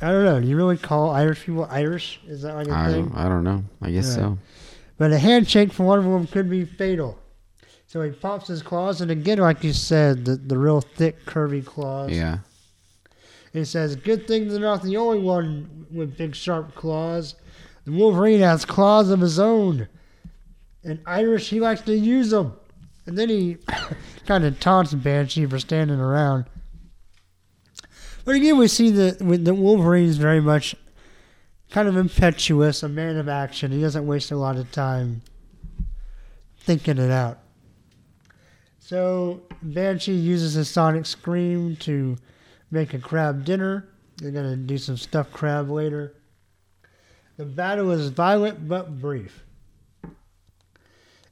I 0.00 0.10
don't 0.10 0.24
know. 0.24 0.40
Do 0.40 0.48
you 0.48 0.56
really 0.56 0.76
call 0.76 1.10
Irish 1.10 1.44
people 1.44 1.64
Irish? 1.70 2.18
Is 2.26 2.42
that 2.42 2.56
like 2.56 2.66
a 2.66 2.72
I 2.72 2.90
thing? 2.90 3.08
don't, 3.10 3.16
I 3.16 3.28
don't 3.28 3.44
know. 3.44 3.62
I 3.80 3.92
guess 3.92 4.12
so. 4.12 4.36
But 4.98 5.12
a 5.12 5.18
handshake 5.18 5.72
from 5.72 5.86
one 5.86 6.00
of 6.00 6.04
them 6.04 6.26
could 6.26 6.50
be 6.50 6.64
fatal. 6.64 7.20
So 7.86 8.02
he 8.02 8.10
pops 8.10 8.48
his 8.48 8.62
claws, 8.62 9.00
and 9.00 9.12
again, 9.12 9.38
like 9.38 9.62
you 9.62 9.72
said, 9.72 10.24
the, 10.24 10.34
the 10.34 10.58
real 10.58 10.80
thick, 10.80 11.24
curvy 11.24 11.64
claws. 11.64 12.10
Yeah. 12.10 12.38
He 13.52 13.64
says, 13.64 13.96
Good 13.96 14.26
thing 14.26 14.48
they're 14.48 14.60
not 14.60 14.82
the 14.82 14.96
only 14.96 15.18
one 15.18 15.86
with 15.90 16.16
big, 16.16 16.34
sharp 16.34 16.74
claws. 16.74 17.34
The 17.84 17.92
Wolverine 17.92 18.40
has 18.40 18.64
claws 18.64 19.10
of 19.10 19.20
his 19.20 19.38
own. 19.38 19.88
And 20.84 21.00
Irish, 21.06 21.50
he 21.50 21.60
likes 21.60 21.82
to 21.82 21.96
use 21.96 22.30
them. 22.30 22.54
And 23.06 23.18
then 23.18 23.28
he 23.28 23.58
kind 24.26 24.44
of 24.44 24.58
taunts 24.60 24.94
Banshee 24.94 25.46
for 25.46 25.58
standing 25.58 26.00
around. 26.00 26.46
But 28.24 28.36
again, 28.36 28.56
we 28.56 28.68
see 28.68 28.90
that 28.90 29.18
the 29.18 29.54
Wolverine 29.54 30.08
is 30.08 30.16
very 30.16 30.40
much 30.40 30.76
kind 31.70 31.88
of 31.88 31.96
impetuous, 31.96 32.82
a 32.82 32.88
man 32.88 33.16
of 33.16 33.28
action. 33.28 33.72
He 33.72 33.80
doesn't 33.80 34.06
waste 34.06 34.30
a 34.30 34.36
lot 34.36 34.56
of 34.56 34.70
time 34.70 35.22
thinking 36.58 36.98
it 36.98 37.10
out. 37.10 37.38
So 38.78 39.42
Banshee 39.62 40.12
uses 40.12 40.54
his 40.54 40.68
sonic 40.68 41.06
scream 41.06 41.76
to 41.76 42.16
make 42.72 42.94
a 42.94 42.98
crab 42.98 43.44
dinner. 43.44 43.86
They're 44.16 44.32
gonna 44.32 44.56
do 44.56 44.78
some 44.78 44.96
stuffed 44.96 45.32
crab 45.32 45.70
later. 45.70 46.14
The 47.36 47.44
battle 47.44 47.92
is 47.92 48.08
violent 48.08 48.66
but 48.66 48.98
brief. 48.98 49.44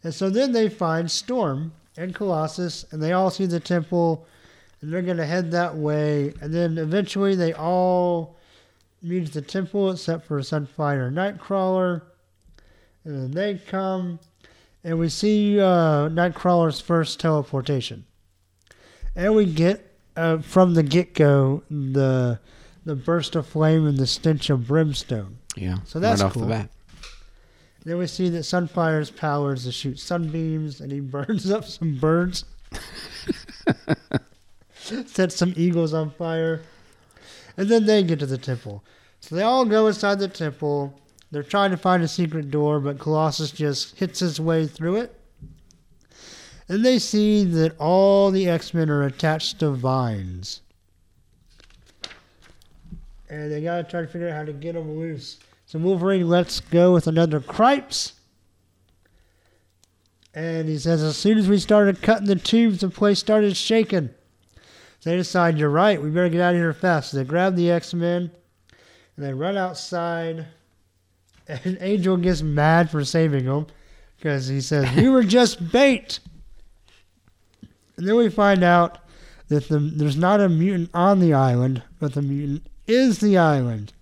And 0.03 0.15
so 0.15 0.31
then 0.31 0.53
they 0.53 0.69
find 0.69 1.11
Storm 1.11 1.73
and 1.97 2.15
Colossus, 2.15 2.85
and 2.91 3.03
they 3.03 3.13
all 3.13 3.31
see 3.31 3.47
the 3.47 3.61
temple, 3.61 4.27
and 4.81 4.93
they're 4.93 5.03
gonna 5.03 5.27
head 5.27 5.51
that 5.51 5.77
way. 5.77 6.33
And 6.41 6.55
then 6.55 6.79
eventually 6.79 7.35
they 7.35 7.53
all 7.53 8.37
meet 9.03 9.33
the 9.33 9.43
temple, 9.43 9.91
except 9.91 10.27
for 10.27 10.41
Sunfire 10.41 11.09
and 11.09 11.17
Nightcrawler. 11.17 12.03
And 13.05 13.15
then 13.15 13.31
they 13.31 13.59
come, 13.67 14.21
and 14.85 14.99
we 14.99 15.09
see 15.09 15.59
uh, 15.59 16.09
Nightcrawler's 16.09 16.81
first 16.81 17.19
teleportation. 17.19 18.05
And 19.17 19.35
we 19.35 19.47
get 19.47 19.90
uh, 20.21 20.39
from 20.39 20.75
the 20.75 20.83
get 20.83 21.15
go 21.15 21.63
the 21.71 22.39
the 22.85 22.95
burst 22.95 23.37
of 23.37 23.47
flame 23.47 23.87
and 23.87 23.99
the 23.99 24.07
stench 24.07 24.51
of 24.51 24.67
brimstone. 24.67 25.39
Yeah. 25.57 25.79
So 25.85 25.99
that's 25.99 26.21
right 26.21 26.27
off 26.27 26.35
cool. 26.35 26.43
the 26.43 26.49
bat. 26.49 26.71
Then 27.85 27.99
we 27.99 28.07
see 28.07 28.29
that 28.31 28.43
Sunfire's 28.43 29.11
power 29.11 29.55
is 29.55 29.65
to 29.65 29.73
shoot 29.73 29.99
sunbeams, 29.99 30.81
and 30.81 30.93
he 30.93 31.01
burns 31.01 31.51
up 31.51 31.65
some 31.65 31.97
birds, 31.97 32.45
sets 34.75 35.37
some 35.37 35.55
eagles 35.57 35.95
on 35.95 36.11
fire, 36.11 36.61
and 37.57 37.71
then 37.71 37.87
they 37.87 38.03
get 38.03 38.19
to 38.19 38.27
the 38.27 38.37
temple. 38.37 38.85
So 39.21 39.35
they 39.35 39.43
all 39.43 39.65
go 39.65 39.87
inside 39.87 40.19
the 40.19 40.29
temple. 40.29 40.95
They're 41.31 41.43
trying 41.43 41.71
to 41.71 41.79
find 41.79 42.03
a 42.03 42.09
secret 42.09 42.51
door, 42.51 42.81
but 42.81 42.99
Colossus 42.99 43.51
just 43.51 43.99
hits 43.99 44.21
his 44.21 44.39
way 44.39 44.67
through 44.67 44.97
it. 44.97 45.20
And 46.71 46.85
they 46.85 47.01
see 47.01 47.43
that 47.43 47.77
all 47.81 48.31
the 48.31 48.49
X 48.49 48.73
Men 48.73 48.91
are 48.91 49.03
attached 49.03 49.59
to 49.59 49.73
vines. 49.73 50.61
And 53.29 53.51
they 53.51 53.61
gotta 53.61 53.83
try 53.83 54.03
to 54.03 54.07
figure 54.07 54.29
out 54.29 54.37
how 54.37 54.45
to 54.45 54.53
get 54.53 54.75
them 54.75 54.97
loose. 54.97 55.41
So 55.67 55.81
Wolverine 55.81 56.29
lets 56.29 56.61
go 56.61 56.93
with 56.93 57.09
another 57.09 57.41
Cripes. 57.41 58.13
And 60.33 60.69
he 60.69 60.79
says, 60.79 61.03
as 61.03 61.17
soon 61.17 61.39
as 61.39 61.49
we 61.49 61.59
started 61.59 62.03
cutting 62.03 62.29
the 62.29 62.37
tubes, 62.37 62.83
the 62.83 62.89
place 62.89 63.19
started 63.19 63.57
shaking. 63.57 64.11
They 65.03 65.17
decide, 65.17 65.59
you're 65.59 65.71
right, 65.71 66.01
we 66.01 66.09
better 66.11 66.29
get 66.29 66.41
out 66.41 66.55
of 66.55 66.61
here 66.61 66.73
fast. 66.73 67.11
So 67.11 67.17
they 67.17 67.25
grab 67.25 67.57
the 67.57 67.69
X 67.69 67.93
Men 67.95 68.31
and 69.17 69.27
they 69.27 69.35
run 69.35 69.57
outside. 69.57 70.47
And 71.49 71.79
Angel 71.81 72.17
gets 72.17 72.43
mad 72.43 72.91
for 72.91 73.05
saving 73.05 73.47
them 73.47 73.67
because 74.17 74.47
he 74.47 74.61
says, 74.61 74.95
You 74.95 75.11
were 75.11 75.25
just 75.25 75.73
bait. 75.73 76.21
And 78.01 78.09
then 78.09 78.17
we 78.17 78.31
find 78.31 78.65
out 78.65 78.97
that 79.49 79.69
the, 79.69 79.79
there's 79.79 80.17
not 80.17 80.41
a 80.41 80.49
mutant 80.49 80.89
on 80.95 81.21
the 81.21 81.35
island, 81.35 81.83
but 81.99 82.15
the 82.15 82.23
mutant 82.23 82.67
is 82.87 83.19
the 83.19 83.37
island. 83.37 83.93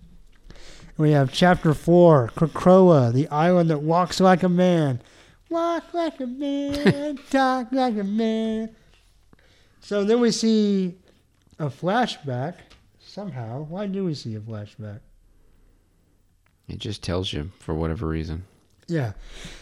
We 0.95 1.11
have 1.11 1.33
chapter 1.33 1.73
four, 1.73 2.31
Krakoa, 2.33 3.11
the 3.11 3.27
island 3.27 3.69
that 3.71 3.79
walks 3.81 4.21
like 4.21 4.41
a 4.41 4.47
man. 4.47 5.01
Walk 5.49 5.93
like 5.93 6.17
a 6.21 6.27
man, 6.27 7.19
talk 7.29 7.73
like 7.73 7.97
a 7.97 8.05
man. 8.05 8.73
So 9.81 10.05
then 10.05 10.21
we 10.21 10.31
see 10.31 10.95
a 11.59 11.65
flashback 11.65 12.53
somehow. 13.01 13.63
Why 13.63 13.87
do 13.87 14.05
we 14.05 14.13
see 14.13 14.33
a 14.35 14.39
flashback? 14.39 15.01
It 16.69 16.77
just 16.79 17.03
tells 17.03 17.33
you 17.33 17.51
for 17.59 17.73
whatever 17.73 18.07
reason. 18.07 18.45
Yeah. 18.87 19.11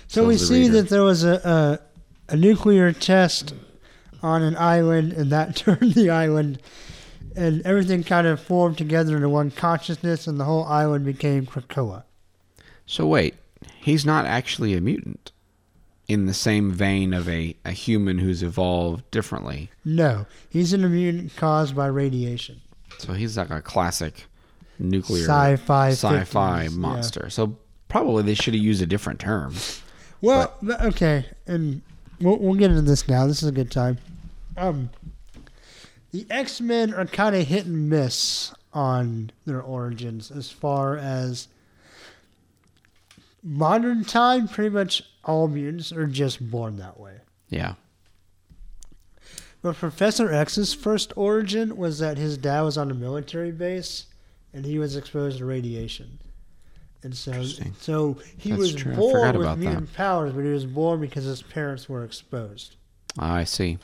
So 0.08 0.22
Tells 0.22 0.28
we 0.28 0.38
see 0.38 0.62
reader. 0.62 0.74
that 0.84 0.90
there 0.90 1.04
was 1.04 1.24
a, 1.24 1.42
a 1.44 1.80
a 2.30 2.36
nuclear 2.36 2.92
test 2.92 3.54
on 4.22 4.42
an 4.42 4.56
island, 4.58 5.14
and 5.14 5.32
that 5.32 5.56
turned 5.58 5.94
the 5.94 6.10
island, 6.10 6.60
and 7.36 7.62
everything 7.66 8.04
kind 8.04 8.28
of 8.28 8.40
formed 8.40 8.78
together 8.78 9.16
into 9.16 9.30
one 9.30 9.52
consciousness, 9.52 10.28
and 10.28 10.40
the 10.40 10.46
whole 10.46 10.66
island 10.66 11.06
became 11.06 11.46
Krakoa. 11.46 12.04
So 12.86 13.06
wait, 13.06 13.36
he's 13.82 14.06
not 14.06 14.26
actually 14.26 14.76
a 14.76 14.82
mutant 14.82 15.32
in 16.08 16.26
the 16.26 16.34
same 16.34 16.72
vein 16.72 17.14
of 17.14 17.28
a, 17.28 17.56
a 17.66 17.72
human 17.72 18.20
who's 18.20 18.42
evolved 18.42 19.10
differently. 19.12 19.70
No, 19.84 20.26
he's 20.50 20.74
an 20.74 20.84
immune 20.84 21.30
caused 21.36 21.76
by 21.76 21.88
radiation. 21.88 22.62
So 23.00 23.14
he's 23.14 23.38
like 23.38 23.50
a 23.50 23.62
classic 23.62 24.26
nuclear 24.80 25.26
Sci-fi, 25.26 25.90
sci-fi 25.90 26.68
50s, 26.68 26.72
yeah. 26.72 26.78
monster. 26.78 27.30
So 27.30 27.58
probably 27.90 28.24
they 28.24 28.36
should 28.36 28.54
have 28.54 28.64
used 28.64 28.82
a 28.82 28.86
different 28.86 29.20
term. 29.20 29.54
Well, 30.22 30.54
th- 30.62 30.80
okay, 30.80 31.26
and 31.46 31.82
we'll, 32.20 32.38
we'll 32.38 32.56
get 32.56 32.72
into 32.72 32.82
this 32.82 33.08
now. 33.08 33.28
This 33.28 33.44
is 33.44 33.50
a 33.50 33.54
good 33.54 33.72
time. 33.72 33.98
Um, 34.56 34.90
the 36.12 36.26
X 36.30 36.62
Men 36.62 36.94
are 36.94 37.06
kind 37.06 37.36
of 37.36 37.48
hit 37.48 37.66
and 37.66 37.90
miss 37.90 38.54
on 38.74 39.32
their 39.46 39.62
origins 39.62 40.32
as 40.32 40.50
far 40.52 40.98
as 40.98 41.48
modern 43.44 44.04
time. 44.04 44.48
Pretty 44.48 44.70
much 44.70 45.04
all 45.24 45.48
mutants 45.48 45.92
are 45.92 46.08
just 46.08 46.50
born 46.50 46.78
that 46.78 47.00
way. 47.00 47.18
Yeah. 47.50 47.74
But 49.62 49.76
Professor 49.76 50.32
X's 50.32 50.74
first 50.74 51.14
origin 51.16 51.78
was 51.78 52.00
that 52.00 52.18
his 52.18 52.38
dad 52.38 52.62
was 52.62 52.78
on 52.78 52.92
a 52.92 52.94
military 52.94 53.52
base 53.52 54.06
and 54.54 54.66
he 54.66 54.80
was 54.80 54.96
exposed 54.96 55.40
to 55.40 55.46
radiation. 55.46 56.20
And 57.04 57.16
so, 57.16 57.44
so 57.44 58.18
he 58.38 58.50
That's 58.50 58.60
was 58.60 58.76
true. 58.76 58.94
Born 58.96 59.22
with 59.38 59.42
about 59.46 59.60
that. 59.60 59.66
mutant 59.66 59.94
powers, 59.94 60.34
but 60.34 60.42
he 60.44 60.50
was 60.52 60.66
born 60.66 61.00
because 61.00 61.24
his 61.26 61.42
parents 61.44 61.88
were 61.88 62.04
exposed. 62.04 62.76
I 63.20 63.44
see. 63.44 63.78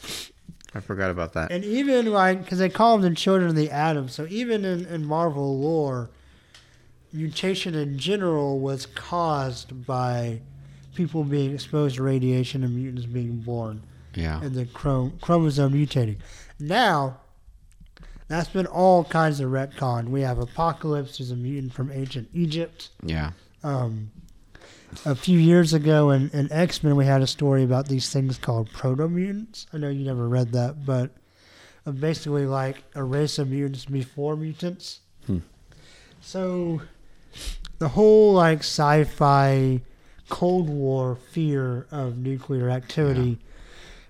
I 0.75 0.79
forgot 0.79 1.11
about 1.11 1.33
that. 1.33 1.51
And 1.51 1.63
even 1.63 2.11
like, 2.11 2.43
because 2.43 2.57
they 2.59 2.69
call 2.69 2.97
them 2.97 3.07
the 3.13 3.15
children 3.15 3.49
of 3.49 3.55
the 3.55 3.69
atom, 3.69 4.09
so 4.09 4.25
even 4.29 4.65
in, 4.65 4.85
in 4.87 5.05
Marvel 5.05 5.59
lore, 5.59 6.09
mutation 7.11 7.75
in 7.75 7.97
general 7.97 8.59
was 8.59 8.85
caused 8.87 9.85
by 9.85 10.41
people 10.95 11.23
being 11.23 11.53
exposed 11.53 11.95
to 11.97 12.03
radiation 12.03 12.63
and 12.63 12.75
mutants 12.75 13.05
being 13.05 13.37
born 13.39 13.81
Yeah. 14.15 14.41
and 14.41 14.55
the 14.55 14.65
chrom- 14.65 15.19
chromosome 15.21 15.73
mutating. 15.73 16.17
Now, 16.59 17.19
that's 18.33 18.49
been 18.49 18.65
all 18.65 19.03
kinds 19.03 19.39
of 19.39 19.51
retcon. 19.51 20.09
We 20.09 20.21
have 20.21 20.39
Apocalypse, 20.39 21.17
who's 21.17 21.31
a 21.31 21.35
mutant 21.35 21.73
from 21.73 21.91
ancient 21.91 22.29
Egypt. 22.33 22.89
Yeah. 23.03 23.31
Um, 23.63 24.11
a 25.05 25.15
few 25.15 25.39
years 25.39 25.73
ago 25.73 26.09
in, 26.09 26.29
in 26.31 26.51
X 26.51 26.83
Men, 26.83 26.95
we 26.95 27.05
had 27.05 27.21
a 27.21 27.27
story 27.27 27.63
about 27.63 27.87
these 27.87 28.09
things 28.11 28.37
called 28.37 28.71
proto 28.71 29.07
mutants. 29.07 29.67
I 29.73 29.77
know 29.77 29.89
you 29.89 30.03
never 30.03 30.27
read 30.27 30.51
that, 30.53 30.85
but 30.85 31.11
uh, 31.85 31.91
basically 31.91 32.45
like 32.45 32.83
a 32.95 33.03
race 33.03 33.37
of 33.39 33.49
mutants 33.49 33.85
before 33.85 34.35
mutants. 34.35 35.01
Hmm. 35.25 35.39
So 36.21 36.81
the 37.79 37.89
whole 37.89 38.33
like 38.33 38.59
sci-fi 38.59 39.81
Cold 40.29 40.69
War 40.69 41.15
fear 41.15 41.85
of 41.91 42.17
nuclear 42.17 42.69
activity 42.69 43.39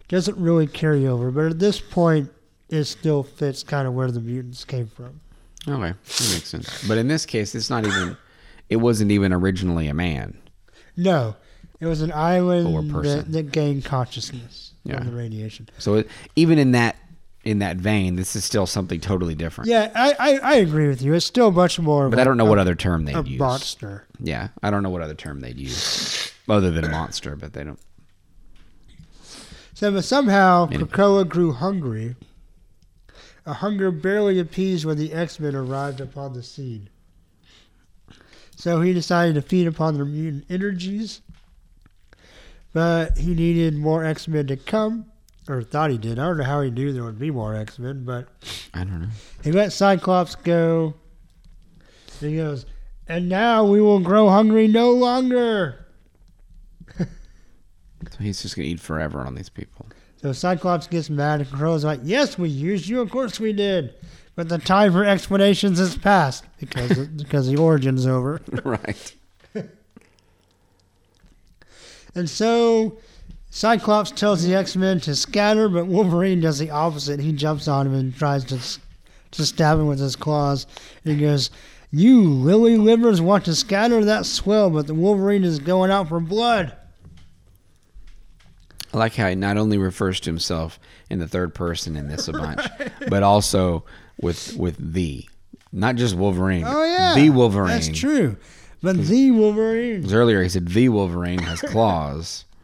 doesn't 0.07 0.37
really 0.37 0.67
carry 0.67 1.07
over, 1.07 1.31
but 1.31 1.45
at 1.45 1.59
this 1.59 1.81
point, 1.81 2.29
it 2.73 2.85
still 2.85 3.23
fits 3.23 3.63
kind 3.63 3.87
of 3.87 3.93
where 3.93 4.11
the 4.11 4.19
mutants 4.19 4.63
came 4.65 4.87
from. 4.87 5.19
Okay. 5.67 5.93
That 5.93 6.29
makes 6.33 6.47
sense. 6.49 6.87
But 6.87 6.97
in 6.97 7.07
this 7.07 7.25
case, 7.25 7.55
it's 7.55 7.69
not 7.69 7.85
even. 7.85 8.17
It 8.69 8.77
wasn't 8.77 9.11
even 9.11 9.31
originally 9.33 9.87
a 9.87 9.93
man. 9.93 10.37
No, 10.97 11.35
it 11.79 11.85
was 11.85 12.01
an 12.01 12.11
island 12.11 12.91
that, 13.05 13.31
that 13.31 13.51
gained 13.51 13.83
consciousness 13.85 14.73
Yeah. 14.83 14.97
from 14.97 15.07
the 15.07 15.13
radiation. 15.15 15.69
So 15.77 15.95
it, 15.95 16.07
even 16.35 16.57
in 16.57 16.71
that 16.71 16.95
in 17.43 17.59
that 17.59 17.75
vein, 17.77 18.15
this 18.15 18.35
is 18.37 18.45
still 18.45 18.65
something 18.65 18.99
totally 19.01 19.35
different. 19.35 19.69
Yeah, 19.69 19.91
I, 19.93 20.13
I, 20.17 20.37
I 20.37 20.53
agree 20.55 20.87
with 20.87 21.01
you. 21.01 21.13
It's 21.13 21.25
still 21.25 21.51
much 21.51 21.77
more. 21.79 22.09
But 22.09 22.19
of 22.19 22.21
I 22.21 22.23
don't 22.23 22.37
know 22.37 22.45
a, 22.47 22.49
what 22.49 22.57
other 22.59 22.73
term 22.75 23.03
they'd 23.05 23.27
use. 23.27 23.39
monster. 23.39 24.07
Yeah, 24.19 24.47
I 24.63 24.69
don't 24.69 24.81
know 24.81 24.89
what 24.89 25.01
other 25.01 25.13
term 25.13 25.41
they'd 25.41 25.57
use 25.57 26.31
other 26.47 26.71
than 26.71 26.89
monster, 26.89 27.35
but 27.35 27.51
they 27.53 27.63
don't. 27.65 27.79
So, 29.73 29.91
but 29.91 30.03
somehow 30.03 30.67
Anyway. 30.69 30.85
Krakoa 30.89 31.27
grew 31.27 31.51
hungry. 31.51 32.15
A 33.45 33.53
hunger 33.53 33.91
barely 33.91 34.39
appeased 34.39 34.85
when 34.85 34.97
the 34.97 35.11
X 35.11 35.39
Men 35.39 35.55
arrived 35.55 35.99
upon 35.99 36.33
the 36.33 36.43
scene. 36.43 36.89
So 38.55 38.81
he 38.81 38.93
decided 38.93 39.35
to 39.35 39.41
feed 39.41 39.67
upon 39.67 39.95
their 39.95 40.05
mutant 40.05 40.45
energies, 40.49 41.21
but 42.71 43.17
he 43.17 43.33
needed 43.33 43.75
more 43.75 44.05
X 44.05 44.27
Men 44.27 44.47
to 44.47 44.55
come, 44.55 45.07
or 45.49 45.61
thought 45.61 45.91
he 45.91 45.97
did. 45.97 46.19
I 46.19 46.27
don't 46.27 46.37
know 46.37 46.43
how 46.45 46.61
he 46.61 46.71
knew 46.71 46.93
there 46.93 47.03
would 47.03 47.19
be 47.19 47.31
more 47.31 47.55
X 47.55 47.77
Men, 47.77 48.05
but 48.05 48.29
I 48.73 48.79
don't 48.85 49.01
know. 49.01 49.07
He 49.43 49.51
let 49.51 49.73
Cyclops 49.73 50.35
go. 50.35 50.93
And 52.21 52.29
he 52.31 52.37
goes, 52.37 52.65
and 53.07 53.27
now 53.27 53.65
we 53.65 53.81
will 53.81 53.99
grow 53.99 54.29
hungry 54.29 54.67
no 54.67 54.91
longer. 54.91 55.85
So 58.11 58.21
he's 58.21 58.41
just 58.41 58.57
gonna 58.57 58.67
eat 58.67 58.81
forever 58.81 59.21
on 59.21 59.33
these 59.33 59.47
people. 59.47 59.87
So 60.23 60.31
Cyclops 60.31 60.87
gets 60.87 61.09
mad, 61.09 61.41
and 61.41 61.51
Crow's 61.51 61.83
like, 61.83 61.99
yes, 62.01 62.39
we 62.39 62.47
used 62.47 62.87
you. 62.87 63.01
Of 63.01 63.11
course 63.11 63.41
we 63.41 63.51
did. 63.51 63.93
But 64.37 64.47
the 64.47 64.57
time 64.57 64.93
for 64.93 65.03
explanations 65.03 65.81
is 65.81 65.97
past 65.97 66.45
because 66.61 67.07
because 67.17 67.49
the 67.49 67.57
origin's 67.57 68.07
over. 68.07 68.39
right. 68.63 69.15
And 72.15 72.29
so 72.29 72.99
Cyclops 73.49 74.11
tells 74.11 74.45
the 74.45 74.55
X 74.55 74.77
Men 74.77 75.01
to 75.01 75.13
scatter, 75.13 75.67
but 75.67 75.87
Wolverine 75.87 76.39
does 76.39 76.57
the 76.57 76.71
opposite. 76.71 77.19
He 77.19 77.33
jumps 77.33 77.67
on 77.67 77.87
him 77.87 77.93
and 77.93 78.15
tries 78.15 78.45
to 78.45 78.59
to 79.31 79.45
stab 79.45 79.77
him 79.77 79.87
with 79.87 79.99
his 79.99 80.15
claws. 80.15 80.67
And 81.03 81.15
he 81.15 81.19
goes, 81.19 81.51
"You 81.91 82.23
lily 82.23 82.77
livers 82.77 83.19
want 83.19 83.43
to 83.45 83.55
scatter? 83.55 84.05
That's 84.05 84.29
swell, 84.29 84.69
but 84.69 84.87
the 84.87 84.93
Wolverine 84.93 85.43
is 85.43 85.59
going 85.59 85.91
out 85.91 86.07
for 86.07 86.21
blood." 86.21 86.77
I 88.93 88.97
like 88.97 89.15
how 89.15 89.27
he 89.27 89.35
not 89.35 89.57
only 89.57 89.77
refers 89.77 90.19
to 90.21 90.29
himself 90.29 90.79
in 91.09 91.19
the 91.19 91.27
third 91.27 91.55
person 91.55 91.95
in 91.95 92.07
this 92.07 92.27
a 92.27 92.31
bunch, 92.33 92.61
but 93.09 93.23
also 93.23 93.85
with 94.21 94.55
with 94.55 94.93
the, 94.93 95.27
not 95.71 95.95
just 95.95 96.15
Wolverine. 96.15 96.63
Oh 96.65 96.83
yeah, 96.83 97.15
the 97.15 97.29
Wolverine. 97.31 97.69
That's 97.69 97.87
true. 97.87 98.37
But 98.81 98.97
the 98.97 99.31
Wolverine. 99.31 100.13
earlier 100.13 100.43
he 100.43 100.49
said 100.49 100.67
the 100.67 100.89
Wolverine 100.89 101.39
has 101.39 101.61
claws. 101.61 102.45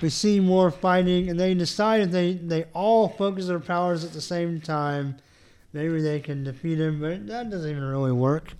We 0.00 0.10
see 0.10 0.38
more 0.38 0.70
fighting, 0.70 1.28
and 1.28 1.40
they 1.40 1.54
decide 1.54 2.02
if 2.02 2.12
they 2.12 2.34
they 2.34 2.66
all 2.72 3.08
focus 3.08 3.48
their 3.48 3.58
powers 3.58 4.04
at 4.04 4.12
the 4.12 4.20
same 4.20 4.60
time, 4.60 5.16
maybe 5.72 6.00
they 6.00 6.20
can 6.20 6.44
defeat 6.44 6.78
him. 6.78 7.00
But 7.00 7.26
that 7.26 7.50
doesn't 7.50 7.68
even 7.68 7.82
really 7.82 8.12
work. 8.12 8.52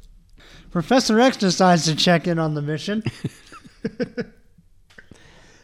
Professor 0.73 1.21
X 1.21 1.37
decides 1.37 1.85
to 1.85 1.95
check 1.95 2.27
in 2.27 2.41
on 2.41 2.55
the 2.55 2.63
mission. 2.63 3.05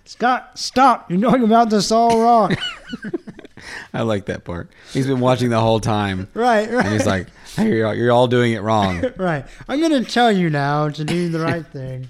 Scott, 0.04 0.58
stop! 0.58 1.10
You're 1.10 1.20
going 1.20 1.42
about 1.42 1.70
this 1.70 1.90
all 1.90 2.20
wrong. 2.20 2.56
I 3.94 4.02
like 4.02 4.26
that 4.26 4.44
part. 4.44 4.70
He's 4.92 5.06
been 5.06 5.20
watching 5.20 5.48
the 5.48 5.60
whole 5.60 5.80
time, 5.80 6.28
right, 6.34 6.70
right. 6.70 6.84
and 6.84 6.92
he's 6.92 7.06
like, 7.06 7.28
"Hey, 7.56 7.68
you're, 7.74 7.86
all- 7.86 7.94
you're 7.94 8.12
all 8.12 8.28
doing 8.28 8.52
it 8.52 8.60
wrong." 8.60 9.02
right. 9.16 9.46
I'm 9.68 9.80
going 9.80 10.04
to 10.04 10.10
tell 10.10 10.30
you 10.30 10.50
now 10.50 10.90
to 10.90 11.04
do 11.04 11.28
the 11.30 11.40
right 11.40 11.66
thing. 11.66 12.08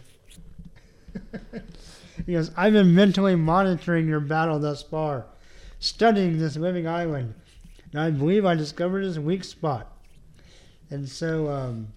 he 2.27 2.33
goes, 2.33 2.51
I've 2.57 2.73
been 2.73 2.95
mentally 2.95 3.37
monitoring 3.37 4.09
your 4.09 4.21
battle 4.21 4.59
thus 4.59 4.83
far, 4.83 5.27
studying 5.79 6.39
this 6.39 6.57
living 6.57 6.89
island, 6.89 7.35
and 7.93 8.01
I 8.01 8.11
believe 8.11 8.45
I 8.45 8.55
discovered 8.55 9.05
his 9.05 9.21
weak 9.21 9.45
spot. 9.45 9.93
And 10.91 11.09
so 11.09 11.49
um, 11.49 11.89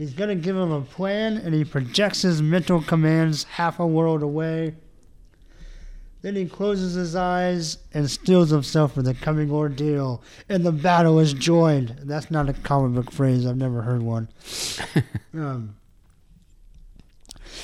he's 0.00 0.14
going 0.14 0.28
to 0.28 0.34
give 0.34 0.56
him 0.56 0.72
a 0.72 0.80
plan, 0.80 1.36
and 1.36 1.54
he 1.54 1.64
projects 1.64 2.22
his 2.22 2.40
mental 2.40 2.80
commands 2.80 3.44
half 3.44 3.78
a 3.78 3.86
world 3.86 4.22
away. 4.22 4.74
Then 6.22 6.36
he 6.36 6.46
closes 6.46 6.94
his 6.94 7.16
eyes 7.16 7.78
and 7.94 8.10
steels 8.10 8.50
himself 8.50 8.94
for 8.94 9.02
the 9.02 9.14
coming 9.14 9.50
ordeal, 9.50 10.22
and 10.48 10.64
the 10.64 10.72
battle 10.72 11.18
is 11.18 11.32
joined. 11.32 11.96
That's 12.02 12.30
not 12.30 12.48
a 12.48 12.52
comic 12.52 12.94
book 12.94 13.12
phrase. 13.12 13.46
I've 13.46 13.56
never 13.56 13.82
heard 13.82 14.02
one. 14.02 14.28
um, 15.34 15.76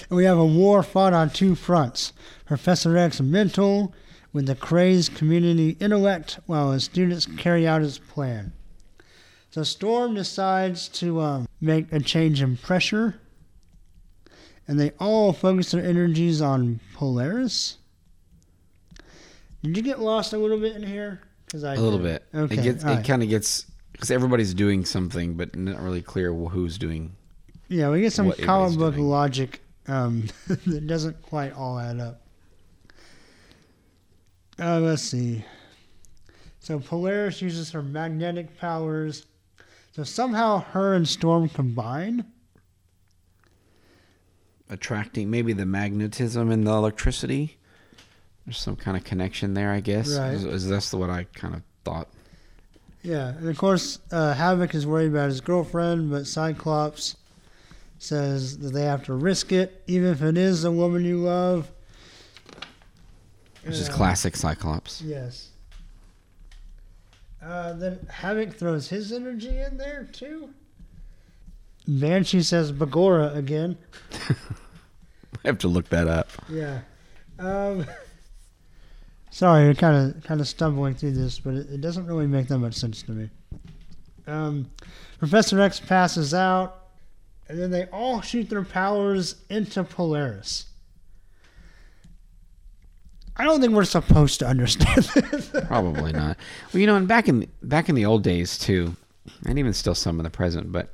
and 0.08 0.16
we 0.16 0.24
have 0.24 0.38
a 0.38 0.46
war 0.46 0.82
fought 0.82 1.12
on 1.12 1.30
two 1.30 1.54
fronts. 1.54 2.12
Professor 2.46 2.96
X 2.96 3.20
mental 3.20 3.94
with 4.32 4.46
the 4.46 4.54
crazed 4.54 5.14
community 5.14 5.76
intellect, 5.80 6.38
while 6.46 6.72
his 6.72 6.84
students 6.84 7.26
carry 7.36 7.66
out 7.66 7.82
his 7.82 7.98
plan. 7.98 8.52
So 9.56 9.62
Storm 9.62 10.12
decides 10.12 10.86
to 11.00 11.18
um, 11.22 11.48
make 11.62 11.90
a 11.90 11.98
change 11.98 12.42
in 12.42 12.58
pressure, 12.58 13.18
and 14.68 14.78
they 14.78 14.90
all 15.00 15.32
focus 15.32 15.70
their 15.70 15.82
energies 15.82 16.42
on 16.42 16.78
Polaris. 16.92 17.78
Did 19.62 19.78
you 19.78 19.82
get 19.82 19.98
lost 19.98 20.34
a 20.34 20.36
little 20.36 20.60
bit 20.60 20.76
in 20.76 20.82
here? 20.82 21.22
Cause 21.50 21.64
I 21.64 21.72
A 21.72 21.80
little 21.80 21.98
did. 21.98 22.20
bit. 22.30 22.38
Okay. 22.38 22.54
It 22.58 22.62
gets. 22.64 22.84
It 22.84 22.86
right. 22.86 23.02
kind 23.06 23.22
of 23.22 23.30
gets 23.30 23.64
because 23.92 24.10
everybody's 24.10 24.52
doing 24.52 24.84
something, 24.84 25.38
but 25.38 25.56
not 25.56 25.80
really 25.80 26.02
clear 26.02 26.34
who's 26.34 26.76
doing. 26.76 27.16
Yeah, 27.68 27.88
we 27.88 28.02
get 28.02 28.12
some 28.12 28.32
comic 28.32 28.78
book 28.78 28.96
doing. 28.96 29.08
logic 29.08 29.62
um, 29.86 30.26
that 30.48 30.86
doesn't 30.86 31.22
quite 31.22 31.54
all 31.54 31.78
add 31.78 31.98
up. 31.98 32.20
Uh, 34.60 34.80
let's 34.80 35.00
see. 35.00 35.46
So 36.58 36.78
Polaris 36.78 37.40
uses 37.40 37.70
her 37.70 37.82
magnetic 37.82 38.58
powers. 38.58 39.24
So 39.96 40.04
somehow 40.04 40.58
her 40.72 40.92
and 40.92 41.08
Storm 41.08 41.48
combine. 41.48 42.26
attracting 44.68 45.30
maybe 45.30 45.54
the 45.54 45.64
magnetism 45.64 46.50
and 46.50 46.66
the 46.66 46.70
electricity. 46.70 47.56
There's 48.44 48.58
some 48.58 48.76
kind 48.76 48.94
of 48.98 49.04
connection 49.04 49.54
there, 49.54 49.70
I 49.70 49.80
guess. 49.80 50.14
Right. 50.18 50.34
Is, 50.34 50.44
is 50.44 50.68
that's 50.68 50.92
what 50.92 51.08
I 51.08 51.24
kind 51.34 51.54
of 51.54 51.62
thought. 51.82 52.08
Yeah, 53.02 53.28
and 53.28 53.48
of 53.48 53.56
course 53.56 53.98
uh, 54.12 54.34
Havoc 54.34 54.74
is 54.74 54.86
worried 54.86 55.12
about 55.12 55.30
his 55.30 55.40
girlfriend, 55.40 56.10
but 56.10 56.26
Cyclops 56.26 57.16
says 57.98 58.58
that 58.58 58.74
they 58.74 58.82
have 58.82 59.02
to 59.04 59.14
risk 59.14 59.50
it, 59.50 59.82
even 59.86 60.10
if 60.10 60.20
it 60.20 60.36
is 60.36 60.60
the 60.60 60.72
woman 60.72 61.06
you 61.06 61.22
love. 61.22 61.70
Which 63.64 63.76
is 63.76 63.88
classic 63.88 64.36
Cyclops. 64.36 65.00
Yes. 65.00 65.52
Uh, 67.46 67.74
then 67.74 68.04
Havoc 68.10 68.54
throws 68.54 68.88
his 68.88 69.12
energy 69.12 69.60
in 69.60 69.78
there 69.78 70.08
too. 70.12 70.50
Banshee 71.86 72.42
says 72.42 72.72
Begorra 72.72 73.36
again. 73.36 73.78
I 74.12 74.34
have 75.44 75.58
to 75.58 75.68
look 75.68 75.88
that 75.90 76.08
up. 76.08 76.28
Yeah. 76.48 76.80
Um, 77.38 77.86
sorry, 79.30 79.68
I'm 79.68 79.76
kind 79.76 80.16
of 80.16 80.24
kind 80.24 80.40
of 80.40 80.48
stumbling 80.48 80.94
through 80.94 81.12
this, 81.12 81.38
but 81.38 81.54
it, 81.54 81.70
it 81.74 81.80
doesn't 81.80 82.06
really 82.06 82.26
make 82.26 82.48
that 82.48 82.58
much 82.58 82.74
sense 82.74 83.02
to 83.02 83.12
me. 83.12 83.30
Um, 84.26 84.68
Professor 85.20 85.60
X 85.60 85.78
passes 85.78 86.34
out, 86.34 86.88
and 87.48 87.60
then 87.60 87.70
they 87.70 87.84
all 87.86 88.22
shoot 88.22 88.50
their 88.50 88.64
powers 88.64 89.36
into 89.50 89.84
Polaris. 89.84 90.66
I 93.38 93.44
don't 93.44 93.60
think 93.60 93.72
we're 93.74 93.84
supposed 93.84 94.38
to 94.40 94.46
understand 94.46 95.04
this. 95.30 95.50
Probably 95.66 96.12
not. 96.12 96.36
Well, 96.72 96.80
you 96.80 96.86
know, 96.86 96.96
and 96.96 97.06
back 97.08 97.28
in 97.28 97.46
back 97.62 97.88
in 97.88 97.94
the 97.94 98.06
old 98.06 98.22
days 98.22 98.58
too, 98.58 98.96
and 99.44 99.58
even 99.58 99.72
still 99.72 99.94
some 99.94 100.18
in 100.18 100.24
the 100.24 100.30
present, 100.30 100.72
but 100.72 100.92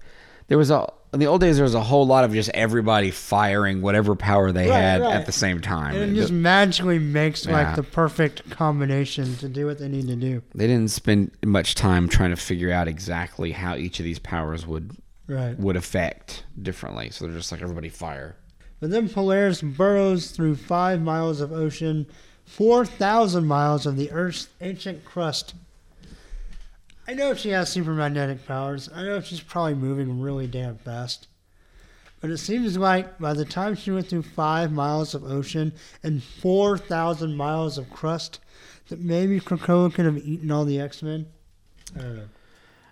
there 0.48 0.59
was 0.59 0.70
a 0.70 0.86
in 1.14 1.20
the 1.20 1.27
old 1.27 1.43
days, 1.43 1.56
there 1.56 1.62
was 1.64 1.74
a 1.74 1.81
whole 1.82 2.06
lot 2.06 2.24
of 2.24 2.32
just 2.32 2.48
everybody 2.55 3.10
firing 3.10 3.82
whatever 3.82 4.16
power 4.16 4.51
they 4.51 4.69
Right, 4.70 4.81
had 4.81 5.01
right. 5.02 5.14
at 5.14 5.27
the 5.27 5.32
same 5.32 5.60
time. 5.60 5.94
And 5.94 6.05
it 6.05 6.12
It- 6.12 6.20
just 6.23 6.32
magically 6.32 6.98
makes 6.98 7.44
Yeah. 7.44 7.52
like 7.52 7.77
the 7.77 7.82
perfect 7.82 8.48
combination 8.48 9.36
to 9.36 9.48
do 9.48 9.66
what 9.66 9.78
they 9.78 9.89
need 9.89 10.06
to 10.09 10.16
do. 10.16 10.43
they 10.55 10.66
didn't 10.66 10.90
spend 10.90 11.32
much 11.44 11.74
time 11.74 12.09
trying 12.09 12.31
to 12.31 12.36
figure 12.36 12.73
out 12.73 12.89
exactly 12.89 13.52
how 13.52 13.77
each 13.77 13.98
of 14.01 14.05
these 14.05 14.19
powers 14.19 14.66
would 14.66 14.97
Right. 15.28 15.59
would 15.59 15.77
affect 15.77 16.44
differently. 16.60 17.10
So 17.10 17.27
they're 17.27 17.36
just 17.36 17.52
like 17.52 17.60
everybody 17.62 17.89
fire. 17.90 18.36
But 18.81 18.90
then 18.90 19.09
Polaris 19.10 19.60
burrows 19.62 20.31
through 20.31 20.56
five 20.56 21.01
miles 21.02 21.40
of 21.43 21.52
ocean, 21.52 22.06
4,000 22.57 23.47
miles 23.47 23.87
of 23.87 23.97
the 23.97 24.11
Earth's 24.11 24.49
ancient 24.61 25.05
crust. 25.07 25.55
I 27.09 27.15
know 27.15 27.35
she 27.35 27.49
has 27.49 27.74
supermagnetic 27.74 28.45
powers. 28.47 28.91
I 28.95 29.03
know 29.05 29.20
she's 29.23 29.41
probably 29.41 29.74
moving 29.74 30.20
really 30.20 30.47
damn 30.47 30.77
fast. 30.77 31.29
But 32.20 32.31
it 32.31 32.37
seems 32.37 32.77
like 32.77 33.19
by 33.19 33.33
the 33.33 33.47
time 33.47 33.74
she 33.74 33.91
went 33.91 34.07
through 34.09 34.23
five 34.23 34.70
miles 34.70 35.15
of 35.15 35.24
ocean 35.24 35.73
and 36.03 36.23
4,000 36.23 37.35
miles 37.35 37.79
of 37.79 37.91
crust, 37.91 38.39
that 38.89 39.01
maybe 39.01 39.41
Krakoa 39.41 39.93
could 39.93 40.05
have 40.05 40.19
eaten 40.19 40.51
all 40.51 40.65
the 40.66 40.79
X 40.79 41.03
Men. 41.03 41.27
I 41.97 42.03
don't 42.03 42.16
know. 42.16 42.29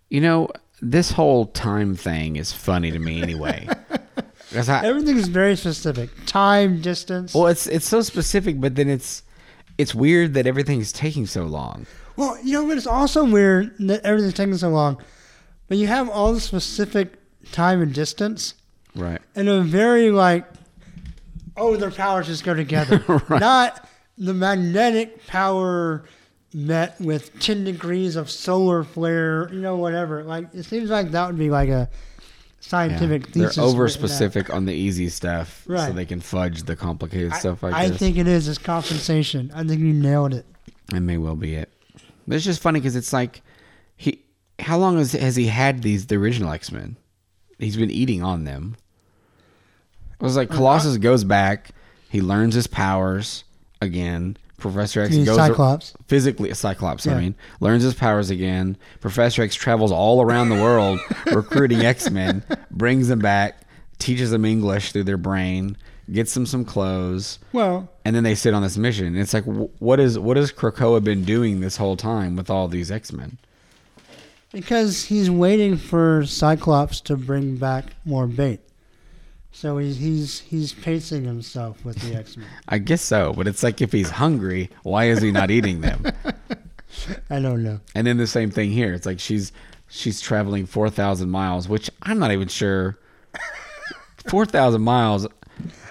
You 0.08 0.20
know, 0.22 0.48
this 0.80 1.12
whole 1.12 1.46
time 1.46 1.94
thing 1.94 2.36
is 2.36 2.50
funny 2.52 2.90
to 2.90 2.98
me 2.98 3.22
anyway. 3.22 3.68
I- 4.56 4.84
Everything 4.86 5.18
is 5.18 5.28
very 5.28 5.54
specific 5.54 6.08
time, 6.26 6.80
distance. 6.80 7.34
well, 7.34 7.46
it's 7.46 7.66
it's 7.68 7.86
so 7.86 8.00
specific, 8.00 8.58
but 8.60 8.74
then 8.74 8.88
it's 8.88 9.22
it's 9.80 9.94
weird 9.94 10.34
that 10.34 10.46
everything's 10.46 10.92
taking 10.92 11.26
so 11.26 11.44
long. 11.44 11.86
Well, 12.16 12.36
you 12.44 12.52
know, 12.52 12.66
but 12.66 12.76
it's 12.76 12.86
also 12.86 13.24
weird 13.24 13.74
that 13.78 14.04
everything's 14.04 14.34
taking 14.34 14.56
so 14.56 14.68
long. 14.68 15.00
But 15.68 15.78
you 15.78 15.86
have 15.86 16.08
all 16.10 16.32
the 16.32 16.40
specific 16.40 17.14
time 17.52 17.80
and 17.80 17.92
distance, 17.94 18.54
Right. 18.94 19.20
and 19.34 19.48
a 19.48 19.62
very 19.62 20.10
like, 20.10 20.44
oh, 21.56 21.76
their 21.76 21.90
powers 21.90 22.26
just 22.26 22.44
go 22.44 22.54
together. 22.54 23.02
Right. 23.28 23.40
Not 23.40 23.88
the 24.18 24.34
magnetic 24.34 25.26
power 25.26 26.04
met 26.52 27.00
with 27.00 27.38
10 27.40 27.64
degrees 27.64 28.16
of 28.16 28.30
solar 28.30 28.82
flare, 28.84 29.48
you 29.52 29.60
know, 29.60 29.76
whatever. 29.76 30.24
Like, 30.24 30.52
it 30.52 30.64
seems 30.64 30.90
like 30.90 31.12
that 31.12 31.26
would 31.28 31.38
be 31.38 31.48
like 31.50 31.68
a 31.68 31.88
scientific 32.60 33.28
thesis. 33.28 33.56
They're 33.56 33.64
over 33.64 33.88
specific 33.88 34.52
on 34.52 34.66
the 34.66 34.72
easy 34.72 35.08
stuff, 35.08 35.64
so 35.66 35.92
they 35.92 36.04
can 36.06 36.20
fudge 36.20 36.62
the 36.64 36.76
complicated 36.76 37.34
stuff. 37.34 37.64
I, 37.64 37.70
I 37.70 37.88
guess 37.88 37.98
think 37.98 38.16
it 38.16 38.28
is. 38.28 38.46
It's 38.48 38.58
compensation. 38.58 39.50
I 39.54 39.64
think 39.64 39.80
you 39.80 39.92
nailed 39.92 40.34
it. 40.34 40.46
it 40.94 41.00
may 41.00 41.18
well 41.18 41.36
be 41.36 41.54
it. 41.54 41.70
But 42.28 42.36
it's 42.36 42.44
just 42.44 42.62
funny 42.62 42.78
because 42.80 42.96
it's 42.96 43.12
like 43.12 43.42
he. 43.96 44.22
How 44.60 44.78
long 44.78 44.98
has 44.98 45.12
has 45.12 45.36
he 45.36 45.46
had 45.46 45.82
these 45.82 46.06
the 46.06 46.16
original 46.16 46.52
X 46.52 46.70
Men? 46.70 46.96
He's 47.58 47.76
been 47.76 47.90
eating 47.90 48.22
on 48.22 48.44
them. 48.44 48.76
It 50.20 50.22
was 50.22 50.36
like 50.36 50.50
uh, 50.50 50.54
Colossus 50.54 50.96
goes 50.98 51.24
back. 51.24 51.70
He 52.08 52.20
learns 52.20 52.54
his 52.54 52.66
powers 52.66 53.44
again. 53.80 54.36
Professor 54.60 55.00
X 55.02 55.16
goes 55.16 55.36
Cyclops. 55.36 55.94
physically 56.06 56.50
a 56.50 56.54
Cyclops. 56.54 57.06
I 57.06 57.18
mean, 57.18 57.34
learns 57.60 57.82
his 57.82 57.94
powers 57.94 58.30
again. 58.30 58.76
Professor 59.00 59.42
X 59.42 59.54
travels 59.54 59.90
all 59.92 60.22
around 60.22 60.48
the 60.50 60.60
world 60.62 61.00
recruiting 61.26 61.80
X 61.84 62.10
Men, 62.10 62.42
brings 62.70 63.08
them 63.08 63.18
back, 63.18 63.62
teaches 63.98 64.30
them 64.30 64.44
English 64.44 64.92
through 64.92 65.04
their 65.04 65.16
brain, 65.16 65.76
gets 66.12 66.34
them 66.34 66.46
some 66.46 66.64
clothes, 66.64 67.38
Well, 67.52 67.88
and 68.04 68.14
then 68.16 68.22
they 68.24 68.34
sit 68.34 68.54
on 68.54 68.62
this 68.62 68.76
mission. 68.76 69.06
And 69.06 69.18
it's 69.18 69.34
like, 69.34 69.44
wh- 69.44 69.80
what 69.82 70.00
is 70.00 70.18
what 70.18 70.36
has 70.36 70.52
Krakoa 70.52 71.02
been 71.02 71.24
doing 71.24 71.60
this 71.60 71.76
whole 71.76 71.96
time 71.96 72.36
with 72.36 72.50
all 72.50 72.68
these 72.68 72.90
X 72.90 73.12
Men? 73.12 73.38
Because 74.52 75.04
he's 75.04 75.30
waiting 75.30 75.76
for 75.76 76.24
Cyclops 76.26 77.00
to 77.02 77.16
bring 77.16 77.56
back 77.56 77.86
more 78.04 78.26
bait. 78.26 78.60
So 79.52 79.78
he's 79.78 79.96
he's 79.96 80.40
he's 80.40 80.72
pacing 80.72 81.24
himself 81.24 81.84
with 81.84 81.96
the 82.00 82.16
X 82.16 82.36
Men. 82.36 82.46
I 82.68 82.78
guess 82.78 83.02
so, 83.02 83.32
but 83.32 83.46
it's 83.46 83.62
like 83.62 83.80
if 83.80 83.92
he's 83.92 84.10
hungry, 84.10 84.70
why 84.82 85.06
is 85.06 85.20
he 85.20 85.32
not 85.32 85.50
eating 85.50 85.80
them? 85.80 86.04
I 87.30 87.40
don't 87.40 87.62
know. 87.62 87.80
And 87.94 88.06
then 88.06 88.16
the 88.16 88.26
same 88.26 88.50
thing 88.50 88.70
here. 88.70 88.94
It's 88.94 89.06
like 89.06 89.20
she's 89.20 89.52
she's 89.88 90.20
traveling 90.20 90.66
four 90.66 90.88
thousand 90.88 91.30
miles, 91.30 91.68
which 91.68 91.90
I'm 92.02 92.18
not 92.18 92.32
even 92.32 92.48
sure. 92.48 92.98
Four 94.28 94.46
thousand 94.46 94.82
miles. 94.82 95.26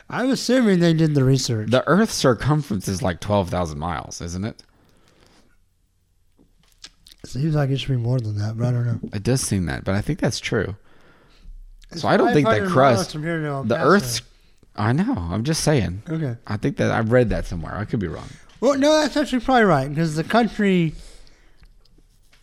I'm 0.09 0.31
assuming 0.31 0.79
they 0.79 0.93
did 0.93 1.13
the 1.13 1.23
research. 1.23 1.69
The 1.69 1.87
Earth's 1.87 2.13
circumference 2.13 2.87
is 2.87 3.01
like 3.01 3.19
twelve 3.19 3.49
thousand 3.49 3.79
miles, 3.79 4.21
isn't 4.21 4.45
it? 4.45 4.63
Seems 7.25 7.53
like 7.53 7.69
it 7.69 7.77
should 7.77 7.89
be 7.89 7.97
more 7.97 8.19
than 8.19 8.37
that, 8.39 8.57
but 8.57 8.67
I 8.67 8.71
don't 8.71 8.85
know. 8.87 8.99
It 9.13 9.23
does 9.23 9.41
seem 9.41 9.65
that, 9.65 9.83
but 9.83 9.93
I 9.93 10.01
think 10.01 10.19
that's 10.19 10.39
true. 10.39 10.77
It's 11.91 12.01
So 12.01 12.07
I 12.07 12.17
don't 12.17 12.33
think 12.33 12.47
that 12.47 12.67
crust- 12.69 13.11
from 13.13 13.23
here 13.23 13.39
to 13.41 13.47
El 13.47 13.63
Paso. 13.65 13.75
Earth's. 13.89 14.21
I 14.75 14.93
know. 14.93 15.13
I'm 15.17 15.43
just 15.43 15.63
saying. 15.63 16.03
okay. 16.09 16.35
I 16.47 16.57
think 16.57 16.77
that 16.77 16.91
I've 16.91 17.11
read 17.11 17.29
that 17.29 17.45
somewhere. 17.45 17.75
I 17.75 17.85
could 17.85 17.99
be 17.99 18.07
wrong. 18.07 18.27
Well, 18.61 18.77
no, 18.77 19.01
that's 19.01 19.17
actually 19.17 19.41
probably 19.41 19.63
right 19.63 19.89
because 19.89 20.15
the 20.15 20.23
country, 20.23 20.93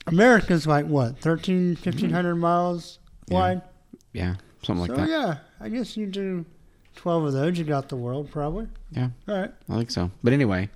America's 0.07 0.67
like 0.67 0.87
what 0.87 1.19
13, 1.19 1.77
1500 1.77 2.35
miles 2.37 2.99
Mm-hmm. 3.29 3.33
Yeah. 3.35 3.39
wide. 3.41 3.63
Yeah, 4.13 4.35
something 4.63 4.87
like 4.87 4.97
that. 4.97 5.09
yeah, 5.09 5.39
I 5.61 5.69
guess 5.69 5.97
you 5.97 6.07
do 6.07 6.45
twelve 6.95 7.25
of 7.25 7.33
those. 7.33 7.59
You 7.59 7.65
got 7.65 7.89
the 7.89 7.97
world 7.97 8.31
probably. 8.31 8.69
Yeah. 8.93 9.09
All 9.27 9.37
right. 9.37 9.51
I 9.69 9.77
think 9.77 9.91
so. 9.91 10.13
But 10.23 10.33
anyway, 10.33 10.71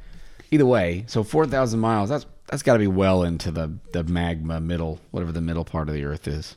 either 0.51 0.67
way, 0.67 1.05
so 1.07 1.23
four 1.23 1.47
thousand 1.47 1.79
miles. 1.79 2.09
That's 2.09 2.27
that's 2.49 2.65
got 2.65 2.73
to 2.73 2.79
be 2.81 2.89
well 2.89 3.23
into 3.23 3.53
the 3.53 3.73
the 3.93 4.03
magma 4.03 4.61
middle, 4.61 4.99
whatever 5.13 5.31
the 5.31 5.41
middle 5.41 5.65
part 5.65 5.89
of 5.89 5.95
the 5.95 6.05
Earth 6.05 6.27
is. 6.27 6.57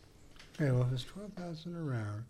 Okay, 0.56 0.72
well, 0.72 0.84
if 0.84 0.94
it's 0.94 1.04
12,000 1.04 1.76
around, 1.76 2.24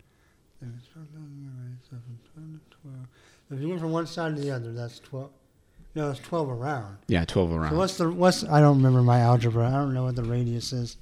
then 0.60 0.72
it's 0.78 0.88
12,000 0.92 1.20
around, 1.20 1.78
7, 1.88 2.02
12, 2.34 2.82
12. 2.82 3.06
If 3.52 3.60
you 3.60 3.68
went 3.68 3.80
from 3.80 3.92
one 3.92 4.06
side 4.06 4.36
to 4.36 4.42
the 4.42 4.50
other, 4.50 4.72
that's 4.72 4.98
12. 5.00 5.30
No, 5.96 6.10
it's 6.10 6.20
12 6.20 6.48
around. 6.50 6.96
Yeah, 7.06 7.24
twelve 7.24 7.52
around. 7.52 7.70
So 7.70 7.76
what's 7.78 7.96
the, 7.98 8.10
what's, 8.10 8.42
I 8.44 8.58
don't 8.60 8.78
remember 8.78 9.00
my 9.02 9.20
algebra. 9.20 9.68
I 9.68 9.72
don't 9.72 9.94
know 9.94 10.02
what 10.04 10.16
the 10.16 10.24
radius 10.24 10.72
is. 10.72 10.96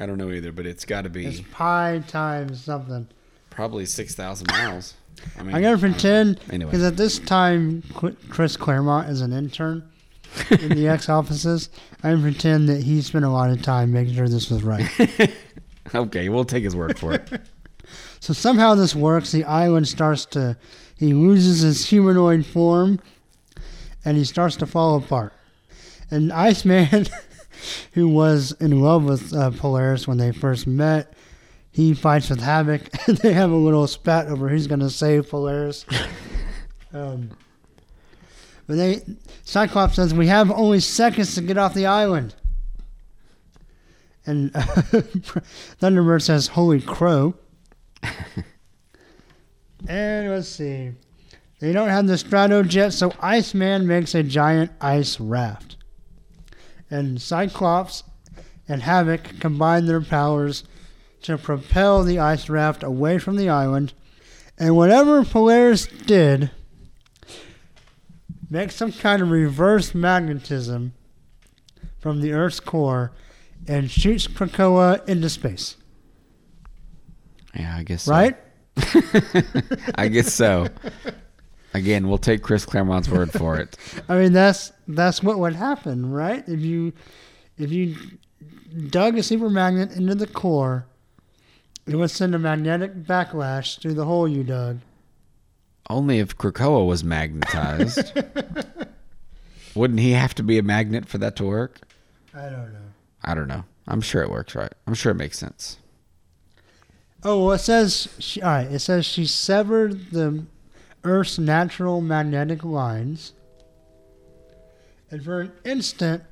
I 0.00 0.06
don't 0.06 0.18
know 0.18 0.30
either, 0.32 0.50
but 0.50 0.66
it's 0.66 0.84
got 0.84 1.02
to 1.04 1.10
be 1.10 1.26
It's 1.26 1.40
pi 1.52 2.02
times 2.08 2.64
something. 2.64 3.06
probably 3.50 3.86
six 3.86 4.14
thousand 4.16 4.48
miles. 4.50 4.94
I 5.38 5.42
mean, 5.44 5.54
I 5.54 5.60
gotta 5.60 5.78
pretend, 5.78 6.40
Anyway. 6.50 6.70
because 6.72 6.84
at 6.84 6.96
this 6.96 7.18
time, 7.20 7.82
Chris 8.30 8.56
Claremont 8.56 9.08
is 9.10 9.20
an 9.20 9.32
intern 9.32 9.88
in 10.60 10.70
the 10.70 10.88
X 10.88 11.08
offices. 11.08 11.70
I 12.02 12.12
pretend 12.16 12.68
that 12.68 12.82
he 12.82 13.02
spent 13.02 13.24
a 13.24 13.30
lot 13.30 13.50
of 13.50 13.62
time 13.62 13.92
making 13.92 14.14
sure 14.14 14.28
this 14.28 14.50
was 14.50 14.62
right. 14.64 14.88
okay, 15.94 16.28
we'll 16.28 16.44
take 16.44 16.64
his 16.64 16.76
word 16.76 16.98
for 16.98 17.12
it. 17.12 17.28
So 18.20 18.34
somehow 18.34 18.74
this 18.74 18.94
works. 18.94 19.32
The 19.32 19.44
island 19.44 19.88
starts 19.88 20.26
to, 20.26 20.56
he 20.96 21.14
loses 21.14 21.60
his 21.60 21.86
humanoid 21.86 22.44
form, 22.44 23.00
and 24.04 24.16
he 24.16 24.24
starts 24.24 24.56
to 24.56 24.66
fall 24.66 24.96
apart. 24.96 25.32
And 26.10 26.30
Iceman, 26.30 27.06
who 27.92 28.08
was 28.08 28.52
in 28.60 28.80
love 28.80 29.04
with 29.04 29.32
uh, 29.32 29.50
Polaris 29.52 30.06
when 30.06 30.18
they 30.18 30.32
first 30.32 30.66
met, 30.66 31.14
he 31.72 31.94
fights 31.94 32.28
with 32.28 32.40
Havoc, 32.40 32.82
and 33.08 33.16
they 33.18 33.32
have 33.32 33.50
a 33.50 33.56
little 33.56 33.86
spat 33.86 34.26
over 34.26 34.48
who's 34.48 34.66
going 34.66 34.80
to 34.80 34.90
save 34.90 35.30
Polaris. 35.30 35.86
um, 36.92 37.30
but 38.66 38.76
they, 38.76 39.02
Cyclops 39.44 39.96
says, 39.96 40.12
"We 40.12 40.26
have 40.26 40.50
only 40.50 40.80
seconds 40.80 41.34
to 41.36 41.40
get 41.40 41.58
off 41.58 41.74
the 41.74 41.86
island." 41.86 42.34
And 44.30 44.52
Thunderbird 45.82 46.22
says, 46.22 46.46
"Holy 46.46 46.80
crow!" 46.80 47.34
and 49.88 50.30
let's 50.30 50.46
see, 50.46 50.92
they 51.58 51.72
don't 51.72 51.88
have 51.88 52.06
the 52.06 52.14
Stratojet, 52.14 52.92
so 52.92 53.12
Iceman 53.20 53.88
makes 53.88 54.14
a 54.14 54.22
giant 54.22 54.70
ice 54.80 55.18
raft. 55.18 55.76
And 56.88 57.20
Cyclops 57.20 58.04
and 58.68 58.82
Havoc 58.82 59.40
combine 59.40 59.86
their 59.86 60.00
powers 60.00 60.62
to 61.22 61.36
propel 61.36 62.04
the 62.04 62.20
ice 62.20 62.48
raft 62.48 62.84
away 62.84 63.18
from 63.18 63.34
the 63.34 63.48
island. 63.48 63.94
And 64.56 64.76
whatever 64.76 65.24
Polaris 65.24 65.88
did 65.88 66.52
makes 68.48 68.76
some 68.76 68.92
kind 68.92 69.22
of 69.22 69.30
reverse 69.30 69.92
magnetism 69.92 70.92
from 71.98 72.20
the 72.20 72.32
Earth's 72.32 72.60
core 72.60 73.10
and 73.68 73.90
shoots 73.90 74.26
Krakoa 74.26 75.06
into 75.08 75.28
space. 75.28 75.76
Yeah, 77.54 77.76
I 77.76 77.82
guess. 77.82 78.04
So. 78.04 78.12
Right? 78.12 78.36
I 79.96 80.08
guess 80.08 80.32
so. 80.32 80.68
Again, 81.72 82.08
we'll 82.08 82.18
take 82.18 82.42
Chris 82.42 82.64
Claremont's 82.64 83.08
word 83.08 83.32
for 83.32 83.56
it. 83.58 83.76
I 84.08 84.16
mean 84.16 84.32
that's 84.32 84.72
that's 84.88 85.22
what 85.22 85.38
would 85.38 85.54
happen, 85.54 86.10
right? 86.10 86.46
If 86.48 86.60
you 86.60 86.92
if 87.58 87.70
you 87.70 87.96
dug 88.88 89.18
a 89.18 89.22
super 89.22 89.50
magnet 89.50 89.92
into 89.92 90.14
the 90.14 90.26
core, 90.26 90.86
it 91.86 91.94
would 91.96 92.10
send 92.10 92.34
a 92.34 92.38
magnetic 92.38 92.94
backlash 93.04 93.80
through 93.80 93.94
the 93.94 94.04
hole 94.04 94.26
you 94.26 94.42
dug. 94.42 94.78
Only 95.88 96.18
if 96.18 96.36
Krakoa 96.36 96.86
was 96.86 97.02
magnetized. 97.02 98.12
Wouldn't 99.74 100.00
he 100.00 100.12
have 100.12 100.34
to 100.36 100.42
be 100.42 100.58
a 100.58 100.62
magnet 100.62 101.06
for 101.06 101.18
that 101.18 101.36
to 101.36 101.44
work? 101.44 101.80
I 102.34 102.42
don't 102.42 102.72
know. 102.72 102.89
I 103.22 103.34
don't 103.34 103.48
know. 103.48 103.64
I'm 103.86 104.00
sure 104.00 104.22
it 104.22 104.30
works 104.30 104.54
right. 104.54 104.72
I'm 104.86 104.94
sure 104.94 105.12
it 105.12 105.16
makes 105.16 105.38
sense. 105.38 105.78
Oh 107.22 107.44
well, 107.44 107.54
it 107.54 107.58
says 107.58 108.08
she. 108.18 108.40
All 108.40 108.50
right, 108.50 108.70
it 108.70 108.78
says 108.78 109.04
she 109.04 109.26
severed 109.26 110.10
the 110.10 110.44
Earth's 111.04 111.38
natural 111.38 112.00
magnetic 112.00 112.64
lines, 112.64 113.34
and 115.10 115.22
for 115.22 115.42
an 115.42 115.52
instant, 115.64 116.22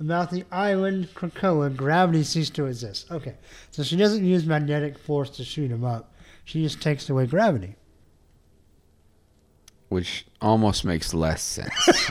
about 0.00 0.30
the 0.30 0.44
island 0.50 1.08
Krakoa, 1.14 1.74
gravity 1.74 2.24
ceased 2.24 2.54
to 2.56 2.66
exist. 2.66 3.10
Okay, 3.10 3.34
so 3.70 3.82
she 3.82 3.96
doesn't 3.96 4.24
use 4.24 4.44
magnetic 4.44 4.98
force 4.98 5.30
to 5.30 5.44
shoot 5.44 5.70
him 5.70 5.84
up. 5.84 6.12
She 6.44 6.62
just 6.62 6.82
takes 6.82 7.08
away 7.08 7.26
gravity. 7.26 7.76
Which 9.88 10.26
almost 10.40 10.84
makes 10.84 11.14
less 11.14 11.42
sense. 11.42 12.08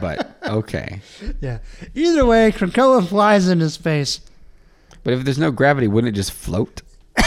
but 0.00 0.31
okay. 0.58 1.00
Yeah. 1.40 1.58
Either 1.94 2.24
way, 2.24 2.52
Krakoa 2.52 3.06
flies 3.06 3.48
into 3.48 3.70
space. 3.70 4.20
But 5.04 5.14
if 5.14 5.24
there's 5.24 5.38
no 5.38 5.50
gravity, 5.50 5.88
wouldn't 5.88 6.14
it 6.14 6.16
just 6.16 6.32
float? 6.32 6.82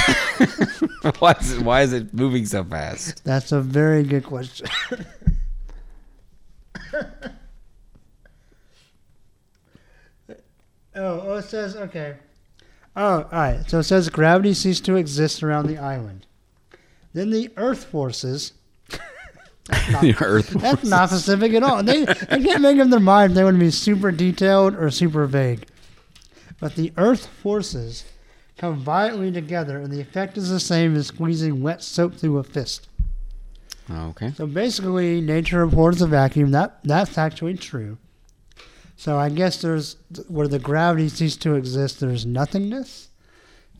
why 1.20 1.32
is 1.40 1.54
it 1.54 1.62
why 1.62 1.82
is 1.82 1.94
it 1.94 2.14
moving 2.14 2.46
so 2.46 2.64
fast? 2.64 3.24
That's 3.24 3.52
a 3.52 3.62
very 3.62 4.04
good 4.04 4.24
question. 4.24 4.68
oh, 6.94 7.06
oh, 10.96 11.36
it 11.36 11.46
says 11.46 11.76
okay. 11.76 12.16
Oh, 12.96 13.24
all 13.24 13.30
right. 13.32 13.64
So 13.70 13.80
it 13.80 13.84
says 13.84 14.10
gravity 14.10 14.54
ceased 14.54 14.86
to 14.86 14.96
exist 14.96 15.44
around 15.44 15.68
the 15.68 15.78
island. 15.78 16.26
Then 17.14 17.30
the 17.30 17.52
Earth 17.58 17.84
forces. 17.84 18.54
That's, 19.70 19.90
not, 19.92 20.02
The 20.02 20.16
Earth 20.22 20.50
that's 20.50 20.84
not 20.84 21.10
specific 21.10 21.54
at 21.54 21.64
all. 21.64 21.84
They, 21.84 22.06
they 22.06 22.44
can't 22.44 22.62
make 22.62 22.80
up 22.80 22.90
their 22.90 23.00
mind 23.00 23.32
if 23.32 23.36
they 23.36 23.44
want 23.44 23.56
to 23.56 23.60
be 23.60 23.72
super 23.72 24.12
detailed 24.12 24.76
or 24.76 24.90
super 24.92 25.26
vague. 25.26 25.68
But 26.60 26.76
the 26.76 26.94
Earth 26.98 27.26
forces 27.28 28.06
come 28.58 28.78
violently 28.78 29.32
together, 29.32 29.80
and 29.80 29.92
the 29.92 30.02
effect 30.02 30.38
is 30.38 30.50
the 30.50 30.60
same 30.60 30.96
as 30.96 31.08
squeezing 31.08 31.62
wet 31.62 31.84
soap 31.84 32.16
through 32.16 32.38
a 32.38 32.44
fist. 32.44 32.88
Okay. 33.90 34.32
So 34.36 34.48
basically, 34.48 35.22
nature 35.22 35.62
abhors 35.62 36.02
a 36.02 36.08
vacuum. 36.08 36.52
That 36.52 36.80
that's 36.84 37.18
actually 37.18 37.56
true. 37.56 37.98
So 38.98 39.18
I 39.18 39.30
guess 39.30 39.62
there's 39.62 39.98
where 40.28 40.48
the 40.48 40.60
gravity 40.60 41.10
ceases 41.10 41.38
to 41.38 41.56
exist. 41.56 42.00
There's 42.00 42.26
nothingness, 42.26 43.10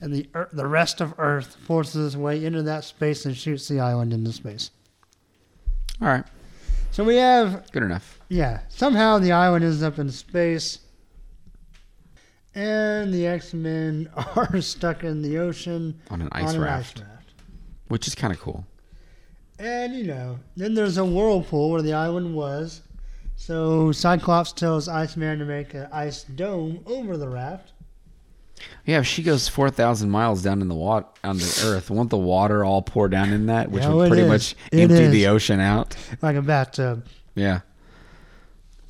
and 0.02 0.14
the 0.14 0.28
ear- 0.36 0.50
the 0.52 0.68
rest 0.68 1.02
of 1.02 1.14
Earth 1.18 1.56
forces 1.56 2.14
its 2.14 2.16
way 2.16 2.44
into 2.44 2.62
that 2.64 2.84
space 2.84 3.26
and 3.26 3.36
shoots 3.36 3.68
the 3.68 3.80
island 3.80 4.14
into 4.14 4.32
space. 4.34 4.72
All 6.02 6.08
right. 6.08 6.24
So 6.92 7.04
we 7.04 7.16
have 7.18 7.70
Good 7.72 7.84
enough. 7.84 8.20
yeah. 8.30 8.62
Somehow 8.70 9.20
the 9.20 9.32
island 9.32 9.64
ends 9.66 9.84
up 9.84 10.00
in 10.00 10.10
space, 10.10 10.80
and 12.54 13.14
the 13.14 13.28
X 13.28 13.54
Men 13.54 14.10
are 14.36 14.62
stuck 14.62 15.04
in 15.04 15.22
the 15.22 15.38
ocean 15.38 16.00
On 16.10 16.22
an 16.22 16.30
ice 16.32 16.54
on 16.56 16.62
raft, 16.62 17.00
an 17.00 17.06
ice 17.06 17.12
raft. 17.12 17.34
which 17.88 18.08
is 18.08 18.16
kind 18.16 18.34
of 18.34 18.40
cool. 18.40 18.66
And 19.60 19.94
you 19.94 20.04
know, 20.06 20.40
then 20.56 20.74
there's 20.74 20.98
a 20.98 21.06
whirlpool 21.06 21.70
where 21.72 21.82
the 21.82 21.94
island 21.94 22.36
was. 22.36 22.82
So 23.38 23.92
Cyclops 23.92 24.54
tells 24.54 24.88
Iceman 24.88 25.40
to 25.40 25.46
make 25.46 25.74
an 25.74 25.88
ice 25.92 26.24
dome 26.24 26.82
over 26.86 27.18
the 27.18 27.28
raft. 27.28 27.74
Yeah, 28.86 29.00
if 29.00 29.06
she 29.08 29.22
goes 29.24 29.48
four 29.48 29.70
thousand 29.70 30.10
miles 30.12 30.42
down 30.42 30.62
in 30.62 30.68
the 30.68 30.76
water 30.76 31.06
on 31.24 31.38
the 31.38 31.62
Earth, 31.66 31.90
won't 31.90 32.10
the 32.10 32.18
water 32.18 32.64
all 32.64 32.82
pour 32.82 33.08
down 33.10 33.32
in 33.34 33.48
that, 33.48 33.70
which 33.72 33.84
Yeah, 33.84 33.94
would 33.94 34.06
it 34.06 34.10
pretty 34.10 34.24
is. 34.24 34.30
much 34.30 34.56
It 34.72 34.80
empty 34.82 35.04
is. 35.04 35.12
the 35.12 35.28
ocean 35.28 35.60
out? 35.60 35.96
Like 36.22 36.36
a 36.36 36.42
bathtub. 36.42 37.04
Uh, 37.06 37.10
yeah. 37.36 37.60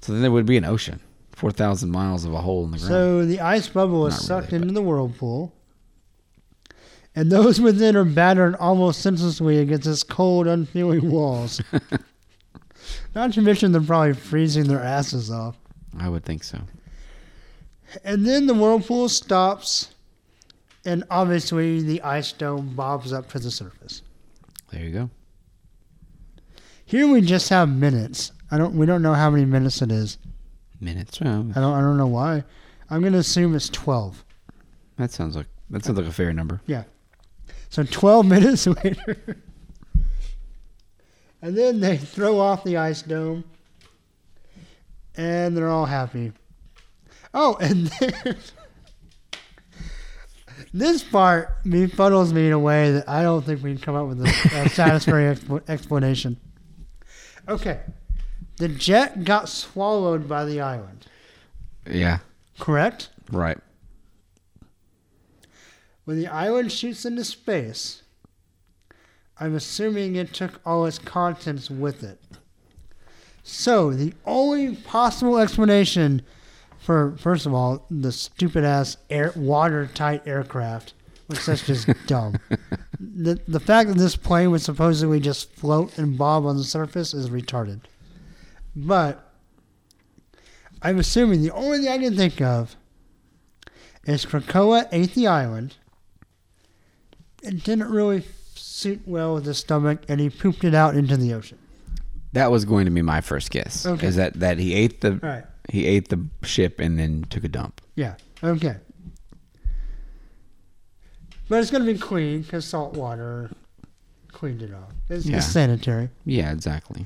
So 0.01 0.13
then 0.13 0.21
there 0.21 0.31
would 0.31 0.45
be 0.45 0.57
an 0.57 0.65
ocean, 0.65 0.99
four 1.31 1.51
thousand 1.51 1.91
miles 1.91 2.25
of 2.25 2.33
a 2.33 2.41
hole 2.41 2.63
in 2.65 2.71
the 2.71 2.77
ground. 2.77 2.89
So 2.89 3.25
the 3.25 3.39
ice 3.39 3.67
bubble 3.67 4.05
is 4.07 4.13
Not 4.15 4.21
sucked 4.21 4.51
really, 4.51 4.61
into 4.63 4.73
the 4.75 4.81
whirlpool. 4.83 5.53
And 7.15 7.31
those 7.31 7.61
within 7.61 7.95
are 7.95 8.03
battered 8.05 8.55
almost 8.55 9.01
senselessly 9.01 9.57
against 9.59 9.87
its 9.87 10.03
cold, 10.03 10.47
unfeeling 10.47 11.09
walls. 11.09 11.61
Not 13.15 13.31
to 13.33 13.41
mention 13.41 13.71
they're 13.71 13.81
probably 13.81 14.13
freezing 14.13 14.65
their 14.67 14.81
asses 14.83 15.31
off. 15.31 15.55
I 15.97 16.09
would 16.09 16.25
think 16.25 16.43
so. 16.43 16.59
And 18.03 18.25
then 18.25 18.47
the 18.47 18.53
whirlpool 18.53 19.09
stops, 19.09 19.93
and 20.85 21.03
obviously 21.09 21.81
the 21.81 22.01
ice 22.01 22.31
dome 22.31 22.75
bobs 22.75 23.13
up 23.13 23.29
to 23.31 23.39
the 23.39 23.51
surface. 23.51 24.01
There 24.71 24.83
you 24.83 24.91
go. 24.91 25.09
Here 26.85 27.07
we 27.07 27.21
just 27.21 27.49
have 27.49 27.69
minutes. 27.69 28.31
I 28.51 28.57
don't. 28.57 28.75
We 28.75 28.85
don't 28.85 29.01
know 29.01 29.13
how 29.13 29.29
many 29.29 29.45
minutes 29.45 29.81
it 29.81 29.91
is. 29.91 30.17
Minutes. 30.79 31.19
Well, 31.19 31.51
I 31.55 31.59
don't. 31.59 31.73
I 31.73 31.81
don't 31.81 31.97
know 31.97 32.07
why. 32.07 32.43
I'm 32.89 33.01
gonna 33.01 33.17
assume 33.17 33.55
it's 33.55 33.69
twelve. 33.69 34.23
that 34.97 35.11
sounds 35.11 35.35
like 35.35 35.47
that 35.71 35.83
sounds 35.83 35.97
like 35.97 36.07
a 36.07 36.11
fair 36.11 36.31
number. 36.33 36.61
Yeah. 36.67 36.83
So 37.69 37.83
twelve 37.83 38.25
minutes 38.27 38.67
later, 38.67 39.17
and 41.41 41.57
then 41.57 41.79
they 41.79 41.97
throw 41.97 42.39
off 42.39 42.63
the 42.63 42.77
ice 42.77 43.01
dome, 43.01 43.43
and 45.17 45.57
they're 45.57 45.69
all 45.69 45.85
happy. 45.85 46.31
Oh, 47.35 47.57
and 47.59 47.87
then 47.99 48.37
this 50.73 51.03
part 51.03 51.63
befuddles 51.65 52.31
me 52.31 52.47
in 52.47 52.53
a 52.53 52.59
way 52.59 52.93
that 52.93 53.09
I 53.09 53.21
don't 53.21 53.45
think 53.45 53.61
we 53.61 53.73
can 53.75 53.81
come 53.81 53.95
up 53.95 54.07
with 54.07 54.21
a, 54.21 54.29
a 54.63 54.69
satisfactory 54.69 55.35
expl- 55.35 55.69
explanation. 55.69 56.37
Okay, 57.47 57.81
the 58.57 58.69
jet 58.69 59.25
got 59.25 59.49
swallowed 59.49 60.27
by 60.27 60.45
the 60.45 60.61
island. 60.61 61.05
Yeah. 61.85 62.19
Correct. 62.57 63.09
Right. 63.29 63.57
When 66.05 66.17
the 66.17 66.27
island 66.27 66.71
shoots 66.71 67.05
into 67.05 67.23
space, 67.25 68.03
I'm 69.39 69.55
assuming 69.55 70.15
it 70.15 70.33
took 70.33 70.61
all 70.65 70.85
its 70.85 70.99
contents 70.99 71.69
with 71.69 72.01
it. 72.03 72.21
So, 73.43 73.91
the 73.91 74.13
only 74.25 74.75
possible 74.75 75.37
explanation 75.37 76.21
for, 76.85 77.15
first 77.17 77.47
of 77.47 77.53
all, 77.53 77.85
the 77.89 78.11
stupid 78.11 78.63
ass 78.63 78.97
air, 79.09 79.33
watertight 79.35 80.27
aircraft, 80.27 80.93
which 81.25 81.43
that's 81.45 81.65
just 81.65 81.89
dumb. 82.07 82.37
The, 82.99 83.39
the 83.47 83.59
fact 83.59 83.89
that 83.89 83.97
this 83.97 84.15
plane 84.15 84.51
would 84.51 84.61
supposedly 84.61 85.19
just 85.19 85.51
float 85.53 85.97
and 85.97 86.15
bob 86.15 86.45
on 86.45 86.57
the 86.57 86.63
surface 86.63 87.13
is 87.13 87.29
retarded. 87.29 87.81
But, 88.75 89.31
I'm 90.83 90.99
assuming 90.99 91.41
the 91.41 91.51
only 91.51 91.79
thing 91.79 91.87
I 91.87 91.97
can 91.97 92.15
think 92.15 92.39
of 92.39 92.75
is 94.05 94.23
Krakoa 94.23 94.87
ate 94.91 95.15
the 95.15 95.25
island. 95.25 95.77
It 97.41 97.63
didn't 97.63 97.89
really 97.89 98.23
suit 98.53 99.01
well 99.07 99.33
with 99.33 99.45
his 99.45 99.57
stomach, 99.57 100.01
and 100.07 100.19
he 100.19 100.29
pooped 100.29 100.63
it 100.63 100.75
out 100.75 100.95
into 100.95 101.17
the 101.17 101.33
ocean. 101.33 101.57
That 102.33 102.51
was 102.51 102.65
going 102.65 102.85
to 102.85 102.91
be 102.91 103.01
my 103.01 103.21
first 103.21 103.49
guess. 103.49 103.85
Okay. 103.85 104.05
Is 104.05 104.17
that 104.17 104.33
that 104.41 104.59
he 104.59 104.75
ate 104.75 105.01
the 105.01 105.13
right. 105.13 105.45
He 105.69 105.85
ate 105.85 106.09
the 106.09 106.25
ship 106.43 106.79
and 106.79 106.97
then 106.99 107.25
took 107.29 107.43
a 107.43 107.47
dump. 107.49 107.81
Yeah. 107.95 108.15
Okay. 108.43 108.75
But 111.47 111.59
it's 111.61 111.71
going 111.71 111.85
to 111.85 111.93
be 111.93 111.99
clean 111.99 112.41
because 112.41 112.65
salt 112.65 112.93
water 112.95 113.51
cleaned 114.31 114.61
it 114.61 114.73
off. 114.73 114.91
It's, 115.09 115.25
Yeah. 115.25 115.37
it's 115.37 115.45
sanitary. 115.47 116.09
Yeah, 116.25 116.51
exactly. 116.51 117.05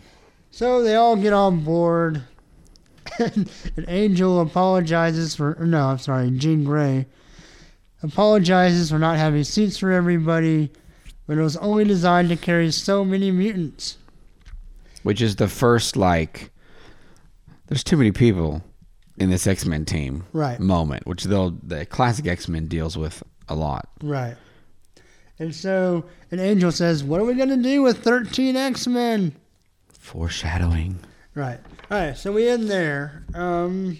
So 0.52 0.81
they 0.81 0.95
all 0.95 1.15
get 1.15 1.34
on 1.34 1.64
board. 1.64 2.23
And 3.19 3.49
an 3.76 3.86
angel 3.88 4.40
apologizes 4.40 5.36
for. 5.36 5.53
or 5.60 5.65
No, 5.65 5.88
I'm 5.88 5.98
sorry. 5.98 6.30
Jean 6.31 6.64
Grey 6.64 7.07
apologizes 8.03 8.91
for 8.91 8.99
not 8.99 9.18
having 9.18 9.44
seats 9.44 9.77
for 9.80 9.91
everybody, 9.91 10.72
but 11.27 11.38
it 11.38 11.41
was 11.41 11.57
only 11.57 11.84
designed 11.86 12.30
to 12.30 12.36
carry 12.38 12.72
so 12.72 13.03
many 13.03 13.31
mutants. 13.31 13.98
Which 15.03 15.22
is 15.22 15.38
the 15.38 15.48
first 15.48 15.98
like 15.98 16.52
there's 17.70 17.84
too 17.84 17.96
many 17.98 18.12
people 18.12 18.62
in 19.18 19.30
this 19.30 19.48
X 19.48 19.66
Men 19.66 19.86
team 19.86 20.26
Right. 20.34 20.60
moment, 20.60 21.08
which 21.08 21.24
they'll 21.24 21.52
the 21.64 21.86
classic 21.86 22.28
X 22.28 22.48
Men 22.50 22.68
deals 22.68 22.98
with 22.98 23.24
a 23.48 23.56
lot. 23.56 23.88
Right. 24.04 24.36
And 25.40 25.56
so 25.56 26.04
an 26.32 26.40
angel 26.40 26.72
says, 26.72 27.04
What 27.04 27.22
are 27.22 27.26
we 27.26 27.34
going 27.36 27.50
to 27.50 27.58
do 27.58 27.82
with 27.82 28.04
13 28.04 28.56
X 28.58 28.88
Men? 28.88 29.36
Foreshadowing. 29.88 31.00
Right. 31.36 31.60
All 31.91 31.98
right. 31.98 32.18
So 32.18 32.32
we 32.32 32.50
end 32.50 32.70
there. 32.70 33.24
Um, 33.34 33.98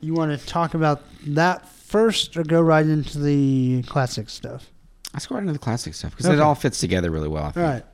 you 0.00 0.14
want 0.14 0.38
to 0.38 0.46
talk 0.46 0.74
about 0.74 1.02
that 1.26 1.68
first 1.68 2.36
or 2.36 2.42
go 2.42 2.60
right 2.60 2.84
into 2.86 3.18
the 3.18 3.82
classic 3.84 4.28
stuff? 4.30 4.70
Let's 5.12 5.26
go 5.26 5.34
right 5.34 5.42
into 5.42 5.52
the 5.52 5.58
classic 5.58 5.94
stuff 5.94 6.12
because 6.16 6.26
it 6.26 6.40
all 6.40 6.54
fits 6.54 6.78
together 6.80 7.10
really 7.10 7.28
well. 7.28 7.44
I 7.44 7.50
think. 7.52 7.64
right. 7.66 7.84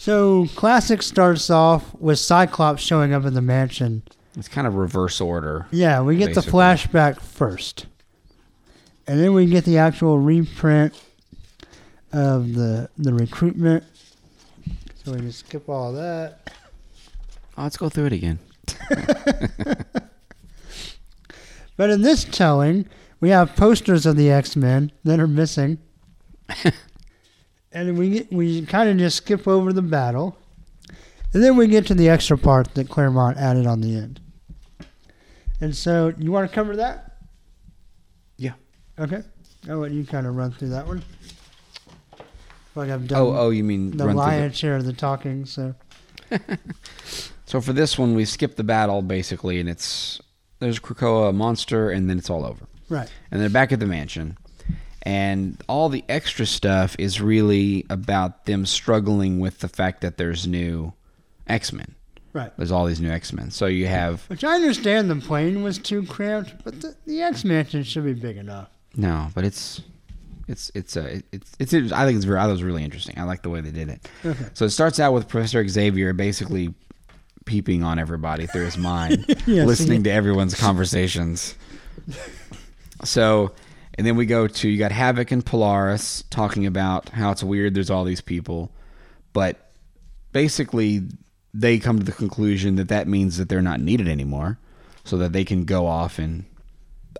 So 0.00 0.46
classic 0.56 1.02
starts 1.02 1.50
off 1.50 1.94
with 1.94 2.18
Cyclops 2.18 2.82
showing 2.82 3.12
up 3.12 3.26
in 3.26 3.34
the 3.34 3.42
mansion. 3.42 4.02
It's 4.34 4.48
kind 4.48 4.66
of 4.66 4.74
reverse 4.74 5.20
order. 5.20 5.66
Yeah, 5.70 6.00
we 6.00 6.16
get 6.16 6.34
the 6.34 6.40
flashback 6.40 7.20
first. 7.20 7.84
And 9.06 9.20
then 9.20 9.34
we 9.34 9.44
get 9.44 9.66
the 9.66 9.76
actual 9.76 10.18
reprint 10.18 10.98
of 12.14 12.54
the 12.54 12.88
the 12.96 13.12
recruitment. 13.12 13.84
So 15.04 15.12
we 15.12 15.20
just 15.20 15.40
skip 15.40 15.68
all 15.68 15.92
that. 15.92 16.50
Oh, 17.58 17.64
let's 17.64 17.76
go 17.76 17.90
through 17.90 18.06
it 18.06 18.14
again. 18.14 18.38
But 21.76 21.88
in 21.88 22.00
this 22.02 22.24
telling, 22.24 22.86
we 23.20 23.30
have 23.30 23.54
posters 23.56 24.04
of 24.06 24.16
the 24.16 24.30
X 24.30 24.56
Men 24.56 24.92
that 25.04 25.20
are 25.20 25.26
missing, 25.26 25.78
and 27.72 27.96
we 27.98 28.10
get, 28.10 28.32
we 28.32 28.64
kind 28.66 28.88
of 28.90 28.98
just 28.98 29.18
skip 29.18 29.46
over 29.46 29.72
the 29.72 29.82
battle, 29.82 30.36
and 31.32 31.42
then 31.42 31.56
we 31.56 31.66
get 31.66 31.86
to 31.86 31.94
the 31.94 32.08
extra 32.08 32.36
part 32.36 32.74
that 32.74 32.88
Claremont 32.88 33.36
added 33.36 33.66
on 33.66 33.80
the 33.80 33.96
end. 33.96 34.20
And 35.60 35.76
so, 35.76 36.12
you 36.18 36.32
want 36.32 36.48
to 36.48 36.54
cover 36.54 36.76
that? 36.76 37.18
Yeah. 38.36 38.54
Okay. 38.98 39.22
I'll 39.68 39.78
let 39.78 39.92
you 39.92 40.04
kind 40.04 40.26
of 40.26 40.34
run 40.34 40.52
through 40.52 40.70
that 40.70 40.86
one. 40.86 41.02
Like 42.74 42.88
I've 42.88 43.04
oh, 43.04 43.06
done 43.06 43.20
Oh, 43.20 43.34
oh, 43.36 43.50
you 43.50 43.64
mean 43.64 43.90
the 43.90 44.06
run 44.06 44.14
through 44.16 44.22
the- 44.22 44.28
lion's 44.28 44.56
share 44.56 44.76
of 44.76 44.84
the 44.84 44.92
talking. 44.92 45.44
So 45.44 45.74
So 47.46 47.60
for 47.60 47.72
this 47.72 47.98
one, 47.98 48.14
we 48.14 48.24
skip 48.24 48.54
the 48.56 48.62
battle 48.64 49.02
basically, 49.02 49.58
and 49.58 49.68
it's 49.68 50.20
there's 50.60 50.78
Krakoa 50.78 51.34
monster, 51.34 51.90
and 51.90 52.08
then 52.08 52.16
it's 52.16 52.30
all 52.30 52.44
over. 52.46 52.66
right, 52.88 53.10
and 53.30 53.40
they're 53.40 53.48
back 53.50 53.72
at 53.72 53.80
the 53.80 53.86
mansion 53.86 54.38
and 55.10 55.60
all 55.68 55.88
the 55.88 56.04
extra 56.08 56.46
stuff 56.46 56.94
is 56.98 57.20
really 57.20 57.84
about 57.90 58.44
them 58.46 58.64
struggling 58.64 59.40
with 59.40 59.58
the 59.58 59.68
fact 59.68 60.00
that 60.02 60.16
there's 60.18 60.46
new 60.46 60.92
x-men 61.48 61.94
right. 62.32 62.52
there's 62.56 62.70
all 62.70 62.86
these 62.86 63.00
new 63.00 63.10
x-men 63.10 63.50
so 63.50 63.66
you 63.66 63.86
have 63.86 64.22
Which 64.28 64.44
I 64.44 64.54
understand 64.54 65.10
the 65.10 65.16
plane 65.16 65.62
was 65.62 65.78
too 65.78 66.02
cramped, 66.06 66.52
but 66.64 66.80
the, 66.80 66.94
the 67.06 67.22
X 67.22 67.44
Mansion 67.44 67.82
should 67.82 68.04
be 68.04 68.12
big 68.14 68.36
enough. 68.36 68.68
no 68.94 69.28
but 69.34 69.44
it's 69.44 69.80
it's 70.46 70.70
it's 70.74 70.96
uh, 70.96 71.20
it's 71.32 71.50
it's 71.60 71.92
i 71.92 72.04
think 72.04 72.16
it's 72.16 72.24
very 72.24 72.38
i 72.38 72.42
thought 72.42 72.48
it 72.50 72.52
was 72.60 72.62
really 72.70 72.82
interesting 72.84 73.16
i 73.18 73.22
like 73.24 73.42
the 73.42 73.50
way 73.50 73.60
they 73.60 73.70
did 73.70 73.88
it 73.88 74.00
Okay. 74.24 74.46
so 74.54 74.64
it 74.64 74.70
starts 74.70 74.98
out 74.98 75.12
with 75.12 75.28
professor 75.28 75.66
xavier 75.68 76.12
basically 76.12 76.74
peeping 77.46 77.82
on 77.84 77.98
everybody 77.98 78.46
through 78.46 78.64
his 78.64 78.76
mind 78.78 79.24
Yes, 79.46 79.66
listening 79.66 80.02
to 80.04 80.10
everyone's 80.10 80.54
conversations 80.68 81.54
so 83.04 83.52
and 83.96 84.06
then 84.06 84.16
we 84.16 84.26
go 84.26 84.46
to 84.46 84.68
you 84.68 84.78
got 84.78 84.92
havoc 84.92 85.30
and 85.30 85.44
polaris 85.44 86.24
talking 86.30 86.66
about 86.66 87.08
how 87.10 87.30
it's 87.30 87.42
weird 87.42 87.74
there's 87.74 87.90
all 87.90 88.04
these 88.04 88.20
people 88.20 88.70
but 89.32 89.70
basically 90.32 91.02
they 91.52 91.78
come 91.78 91.98
to 91.98 92.04
the 92.04 92.12
conclusion 92.12 92.76
that 92.76 92.88
that 92.88 93.08
means 93.08 93.36
that 93.38 93.48
they're 93.48 93.62
not 93.62 93.80
needed 93.80 94.08
anymore 94.08 94.58
so 95.04 95.16
that 95.16 95.32
they 95.32 95.44
can 95.44 95.64
go 95.64 95.86
off 95.86 96.18
and 96.18 96.44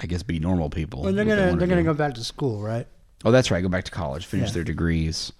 i 0.00 0.06
guess 0.06 0.22
be 0.22 0.38
normal 0.38 0.70
people 0.70 1.02
Well, 1.02 1.12
they're 1.12 1.24
gonna 1.24 1.46
wanna 1.48 1.56
they're 1.58 1.68
gonna 1.68 1.82
go 1.82 1.94
back 1.94 2.14
to 2.14 2.24
school, 2.24 2.62
right? 2.62 2.86
Oh, 3.24 3.30
that's 3.30 3.50
right. 3.50 3.60
Go 3.62 3.68
back 3.68 3.84
to 3.84 3.90
college, 3.90 4.24
finish 4.24 4.48
Yeah. 4.48 4.54
their 4.54 4.64
degrees. 4.64 5.30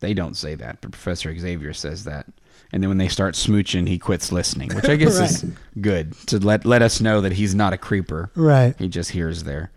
They 0.00 0.12
don't 0.12 0.36
say 0.36 0.54
that, 0.56 0.82
but 0.82 0.90
Professor 0.90 1.34
Xavier 1.38 1.72
says 1.72 2.04
that. 2.04 2.26
And 2.70 2.82
then 2.82 2.90
when 2.90 2.98
they 2.98 3.08
start 3.08 3.34
smooching, 3.34 3.88
he 3.88 3.98
quits 3.98 4.30
listening, 4.30 4.74
which 4.74 4.84
I 4.84 4.96
guess 5.02 5.18
is 5.18 5.50
good 5.80 6.12
to 6.26 6.38
let 6.38 6.66
let 6.66 6.82
us 6.82 7.00
know 7.00 7.22
that 7.22 7.32
he's 7.32 7.54
not 7.54 7.72
a 7.72 7.78
creeper. 7.78 8.30
Right. 8.34 8.74
He 8.78 8.88
just 8.88 9.12
hears 9.12 9.44
their 9.44 9.70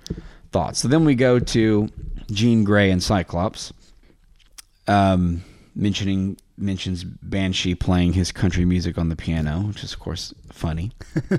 thoughts. 0.56 0.80
So 0.80 0.88
then 0.88 1.04
we 1.04 1.16
go 1.16 1.38
to 1.40 1.90
Jean 2.32 2.64
Grey 2.64 2.90
and 2.92 3.04
Cyclops, 3.04 3.74
um, 4.88 5.44
mentioning 5.76 6.38
mentions 6.58 7.04
Banshee 7.04 7.76
playing 7.76 8.14
his 8.14 8.32
country 8.32 8.64
music 8.64 8.98
on 8.98 9.10
the 9.10 9.16
piano, 9.18 9.60
which 9.68 9.84
is 9.84 9.92
of 9.92 10.00
course 10.00 10.34
funny. 10.54 10.92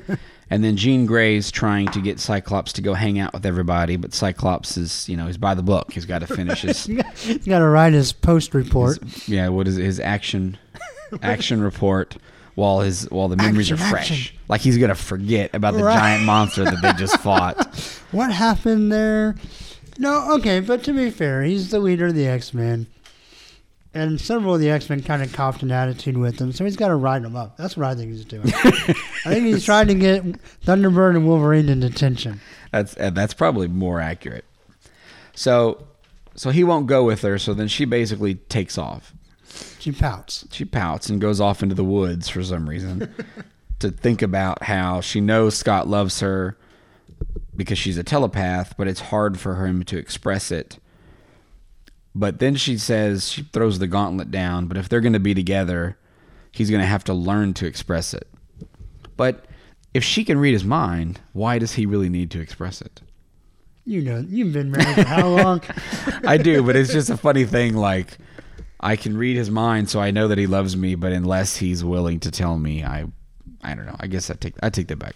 and 0.51 0.63
then 0.63 0.77
Jean 0.77 1.07
Grey's 1.07 1.51
trying 1.51 1.87
to 1.89 2.03
get 2.03 2.21
Cyclops 2.21 2.75
to 2.75 2.83
go 2.83 2.93
hang 2.93 3.19
out 3.19 3.33
with 3.33 3.47
everybody, 3.47 3.97
but 3.97 4.13
Cyclops 4.13 4.77
is 4.77 5.09
you 5.09 5.17
know 5.17 5.27
he's 5.27 5.39
by 5.39 5.55
the 5.55 5.63
book. 5.63 5.93
He's 5.95 6.05
got 6.05 6.19
to 6.19 6.27
finish 6.27 6.61
his 6.61 6.85
He's 7.17 7.47
got 7.47 7.61
to 7.61 7.67
write 7.67 7.95
his 7.95 8.13
post 8.13 8.53
report. 8.55 8.99
yeah 9.27 9.49
what 9.49 9.67
is 9.67 9.79
it, 9.79 9.85
his 9.85 9.99
action 10.01 10.59
action 11.23 11.63
report. 11.63 12.17
While 12.57 12.81
his 12.81 13.05
while 13.11 13.29
the 13.29 13.37
memories 13.37 13.71
Action, 13.71 13.87
are 13.87 13.91
fresh, 13.91 14.11
action. 14.11 14.37
like 14.49 14.63
he's 14.63 14.79
gonna 14.79 14.95
forget 14.95 15.55
about 15.55 15.75
the 15.75 15.85
Right. 15.85 15.95
giant 15.95 16.25
monster 16.25 16.65
that 16.65 16.81
they 16.81 16.93
just 16.95 17.19
fought. 17.21 17.55
What 18.17 18.33
happened 18.33 18.91
there? 18.91 19.35
No, 19.99 20.33
okay, 20.37 20.61
but 20.61 20.83
to 20.85 20.95
be 20.95 21.11
fair, 21.11 21.43
he's 21.43 21.71
the 21.71 21.79
leader 21.79 22.07
of 22.07 22.15
the 22.15 22.27
X 22.27 22.55
Men, 22.55 22.87
and 23.93 24.19
several 24.19 24.55
of 24.55 24.61
the 24.63 24.71
X 24.71 24.89
Men 24.89 25.03
kind 25.03 25.23
of 25.23 25.35
copped 25.35 25.63
an 25.63 25.71
attitude 25.71 26.17
with 26.17 26.41
him, 26.41 26.51
so 26.53 26.65
he's 26.65 26.77
got 26.77 26.89
to 26.89 26.95
write 26.95 27.21
them 27.21 27.37
up. 27.37 27.59
That's 27.59 27.77
what 27.77 27.85
I 27.85 27.95
think 27.95 28.13
he's 28.13 28.25
doing. 28.25 28.47
I 28.55 29.35
think 29.35 29.45
he's 29.45 29.67
trying 29.67 29.89
to 29.89 29.95
get 29.95 30.25
Thunderbird 30.65 31.11
and 31.11 31.27
Wolverine 31.27 31.69
in 31.69 31.81
detention. 31.81 32.41
That's 32.73 32.97
uh, 32.97 33.11
that's 33.11 33.35
probably 33.35 33.69
more 33.69 34.01
accurate. 34.01 34.47
So, 35.35 35.87
so 36.35 36.49
he 36.49 36.65
won't 36.65 36.87
go 36.87 37.05
with 37.05 37.21
her. 37.21 37.39
So 37.39 37.53
then 37.53 37.69
she 37.69 37.85
basically 37.85 38.37
takes 38.37 38.79
off. 38.79 39.13
She 39.79 39.93
pouts. 39.93 40.49
She 40.53 40.65
pouts 40.65 41.11
and 41.11 41.21
goes 41.21 41.39
off 41.39 41.63
into 41.63 41.75
the 41.75 41.85
woods 41.85 42.31
for 42.31 42.43
some 42.43 42.67
reason 42.67 43.15
to 43.81 43.91
think 43.91 44.23
about 44.23 44.63
how 44.63 45.03
she 45.03 45.21
knows 45.21 45.55
Scott 45.55 45.87
loves 45.87 46.21
her 46.21 46.57
because 47.57 47.78
she's 47.78 47.99
a 47.99 48.05
telepath, 48.05 48.77
but 48.77 48.89
it's 48.89 49.01
hard 49.01 49.39
for 49.41 49.66
him 49.66 49.83
to 49.85 49.97
express 49.97 50.51
it. 50.51 50.78
But 52.15 52.39
then 52.39 52.55
she 52.57 52.78
says 52.78 53.31
she 53.31 53.43
throws 53.43 53.78
the 53.78 53.87
gauntlet 53.87 54.31
down. 54.31 54.66
But 54.66 54.77
if 54.77 54.89
they're 54.89 55.01
going 55.01 55.12
to 55.12 55.20
be 55.20 55.35
together, 55.35 55.99
he's 56.51 56.70
going 56.70 56.81
to 56.81 56.87
have 56.87 57.05
to 57.05 57.15
learn 57.15 57.53
to 57.55 57.66
express 57.66 58.15
it. 58.15 58.28
But 59.16 59.47
if 59.93 60.03
she 60.05 60.24
can 60.24 60.39
read 60.39 60.53
his 60.53 60.65
mind, 60.65 61.20
why 61.33 61.59
does 61.59 61.74
he 61.74 61.87
really 61.87 62.09
need 62.09 62.31
to 62.33 62.41
express 62.41 62.81
it? 62.81 63.03
You 63.85 64.03
know, 64.03 64.24
you've 64.28 64.53
been 64.53 64.70
married 64.70 64.95
for 64.95 65.05
how 65.05 65.28
long? 65.28 65.62
I 66.27 66.39
do, 66.39 66.62
but 66.62 66.74
it's 66.74 66.93
just 66.93 67.09
a 67.09 67.16
funny 67.16 67.45
thing. 67.45 67.74
Like, 67.74 68.19
I 68.81 68.97
can 68.97 69.16
read 69.16 69.37
his 69.37 69.51
mind, 69.51 69.89
so 69.89 70.01
I 70.01 70.11
know 70.11 70.27
that 70.28 70.39
he 70.39 70.47
loves 70.47 70.77
me. 70.77 70.97
But 70.97 71.12
unless 71.12 71.57
he's 71.57 71.85
willing 71.85 72.19
to 72.20 72.31
tell 72.31 72.59
me, 72.59 72.83
I, 72.83 73.07
I 73.62 73.74
don't 73.74 73.87
know. 73.87 73.97
I 74.01 74.07
guess 74.07 74.31
I 74.31 74.35
take 74.35 74.55
I 74.62 74.70
take 74.70 74.89
that 74.89 74.99
back. 74.99 75.15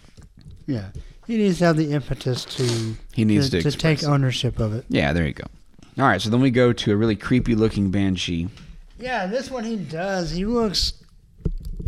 Yeah, 0.67 0.91
he 1.31 1.39
needs 1.39 1.59
to 1.59 1.67
have 1.67 1.77
the 1.77 1.93
impetus 1.93 2.45
to 2.45 2.97
He 3.13 3.25
needs 3.25 3.51
to, 3.51 3.63
to, 3.63 3.71
to 3.71 3.77
take 3.77 4.05
ownership 4.05 4.59
of 4.59 4.75
it. 4.75 4.85
Yeah, 4.89 5.13
there 5.13 5.27
you 5.27 5.33
go. 5.33 5.45
All 5.99 6.07
right, 6.07 6.21
so 6.21 6.31
then 6.31 6.41
we 6.41 6.51
go 6.51 6.73
to 6.73 6.93
a 6.93 6.97
really 6.97 7.17
creepy 7.17 7.55
looking 7.55 7.91
banshee. 7.91 8.49
Yeah, 8.99 9.27
this 9.27 9.51
one 9.51 9.65
he 9.65 9.77
does. 9.77 10.31
He 10.31 10.45
looks. 10.45 10.93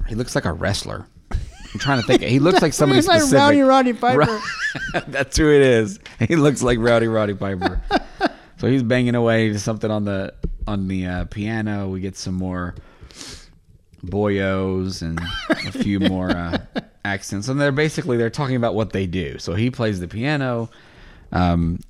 He 0.08 0.14
looks 0.14 0.34
like 0.34 0.44
a 0.44 0.52
wrestler. 0.52 1.06
I'm 1.30 1.80
trying 1.80 2.00
to 2.00 2.06
think. 2.06 2.22
He 2.22 2.38
looks 2.38 2.60
like 2.60 2.72
somebody 2.72 2.98
He's 2.98 3.08
like 3.08 3.20
specific. 3.20 3.40
Rowdy 3.40 3.60
Roddy 3.60 3.92
Piper. 3.92 4.40
That's 5.08 5.36
who 5.36 5.50
it 5.50 5.62
is. 5.62 5.98
He 6.18 6.36
looks 6.36 6.62
like 6.62 6.78
Rowdy 6.78 7.08
Roddy 7.08 7.34
Piper. 7.34 7.80
so 8.58 8.66
he's 8.66 8.82
banging 8.82 9.14
away 9.14 9.48
to 9.50 9.58
something 9.58 9.90
on 9.90 10.04
the 10.04 10.34
on 10.66 10.88
the 10.88 11.06
uh, 11.06 11.24
piano. 11.26 11.88
We 11.88 12.00
get 12.00 12.16
some 12.16 12.34
more 12.34 12.74
boyos 14.04 15.02
and 15.02 15.20
a 15.50 15.72
few 15.72 16.00
more 16.00 16.30
uh, 16.30 16.58
accents, 17.04 17.48
and 17.48 17.60
they're 17.60 17.72
basically 17.72 18.16
they're 18.16 18.30
talking 18.30 18.56
about 18.56 18.74
what 18.74 18.92
they 18.92 19.06
do. 19.06 19.38
So 19.38 19.54
he 19.54 19.70
plays 19.70 20.00
the 20.00 20.08
piano. 20.08 20.70
Um, 21.32 21.80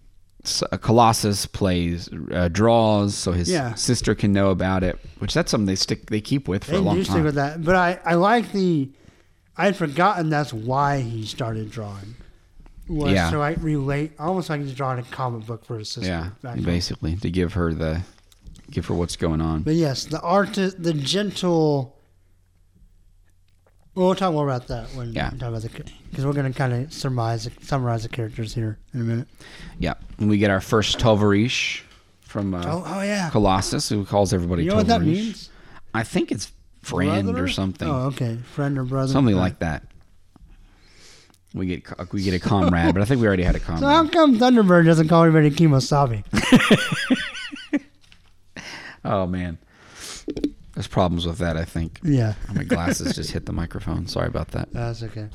Colossus 0.81 1.47
plays 1.47 2.09
uh, 2.33 2.49
draws, 2.49 3.15
so 3.15 3.31
his 3.33 3.49
Yeah. 3.51 3.75
sister 3.75 4.15
can 4.15 4.33
know 4.33 4.51
about 4.51 4.83
it. 4.83 4.99
Which 5.19 5.35
that's 5.35 5.51
something 5.51 5.67
they 5.67 5.77
stick 5.77 6.07
they 6.07 6.21
keep 6.21 6.49
with 6.49 6.65
for 6.65 6.73
They 6.73 6.77
a 6.79 6.81
long 6.81 6.97
do 6.97 7.05
stick 7.05 7.15
time. 7.17 7.25
with 7.25 7.37
that, 7.37 7.63
but 7.65 7.77
I 7.77 7.99
I 8.05 8.15
like 8.15 8.53
the. 8.53 8.91
I 9.57 9.67
had 9.67 9.77
forgotten 9.77 10.31
that's 10.31 10.53
why 10.53 11.01
he 11.01 11.27
started 11.27 11.71
drawing. 11.71 12.17
Was 12.89 13.13
Yeah. 13.13 13.31
So 13.31 13.41
I 13.43 13.53
relate, 13.53 14.13
almost 14.19 14.51
like 14.51 14.63
he's 14.63 14.75
drawing 14.75 14.99
a 14.99 15.03
comic 15.05 15.47
book 15.47 15.65
for 15.65 15.79
his 15.79 15.91
sister. 15.91 16.09
Yeah, 16.11 16.31
back 16.43 16.57
home. 16.57 16.65
basically 16.65 17.17
to 17.17 17.31
give 17.31 17.53
her 17.53 17.73
the 17.73 18.03
give 18.71 18.87
her 18.87 18.95
what's 18.95 19.15
going 19.17 19.41
on. 19.41 19.63
But 19.63 19.75
yes, 19.75 20.07
the 20.07 20.21
art, 20.23 20.55
the 20.55 20.95
gentle. 20.95 21.97
Well, 23.95 24.15
talk 24.15 24.33
more 24.33 24.49
about 24.49 24.69
that 24.69 24.87
when 24.95 25.13
Yeah. 25.13 25.31
we 25.33 25.39
talk 25.39 25.49
about 25.51 25.63
the 25.63 25.69
because 26.11 26.25
we're 26.25 26.33
going 26.33 26.51
to 26.51 26.57
kind 26.59 26.73
of 26.73 26.93
surmise, 26.93 27.49
summarize 27.61 28.03
the 28.05 28.09
characters 28.09 28.55
here 28.55 28.79
in 28.95 29.01
a 29.01 29.05
minute. 29.05 29.29
Yeah, 29.79 29.95
and 30.19 30.31
we 30.31 30.39
get 30.39 30.51
our 30.51 30.61
first 30.63 30.99
Tovarisch 30.99 31.83
from 32.23 32.55
uh, 32.55 32.63
oh, 32.67 32.83
oh 32.87 33.03
yeah. 33.03 33.29
Colossus, 33.31 33.89
who 33.91 34.05
calls 34.07 34.33
everybody 34.33 34.65
You 34.65 34.71
know 34.71 34.77
what 34.77 34.87
that 34.87 35.03
means? 35.03 35.51
I 35.93 36.05
think 36.05 36.33
it's 36.33 36.51
friend 36.81 37.27
Brother? 37.27 37.45
or 37.45 37.49
something, 37.49 37.87
Oh, 37.89 38.07
okay, 38.07 38.39
friend 38.55 38.79
or 38.79 38.85
brother. 38.85 39.13
something 39.13 39.37
like 39.37 39.59
that. 39.59 39.83
We 41.55 41.67
get 41.67 42.13
we 42.15 42.23
get 42.23 42.33
a 42.33 42.41
comrade, 42.41 42.95
but 42.95 43.03
I 43.03 43.05
think 43.05 43.21
we 43.21 43.27
already 43.27 43.43
had 43.43 43.57
a 43.57 43.61
comrade. 43.61 43.81
So 43.83 43.87
how 43.89 44.09
come 44.09 44.39
Thunderbird 44.39 44.87
doesn't 44.87 45.09
call 45.09 45.25
anybody 45.25 45.51
Kemosabe? 45.51 46.25
Oh 49.05 49.27
man, 49.27 49.59
there's 50.75 50.87
problems 50.87 51.27
with 51.27 51.39
that. 51.39 51.57
I 51.57 51.65
think 51.65 52.01
yeah, 52.03 52.35
my 52.55 52.65
glasses 52.65 53.15
just 53.15 53.31
hit 53.33 53.47
the 53.47 53.53
microphone. 53.53 54.07
Sorry 54.07 54.27
about 54.29 54.49
that. 54.49 54.73
that's 54.73 55.03
okay. 55.03 55.29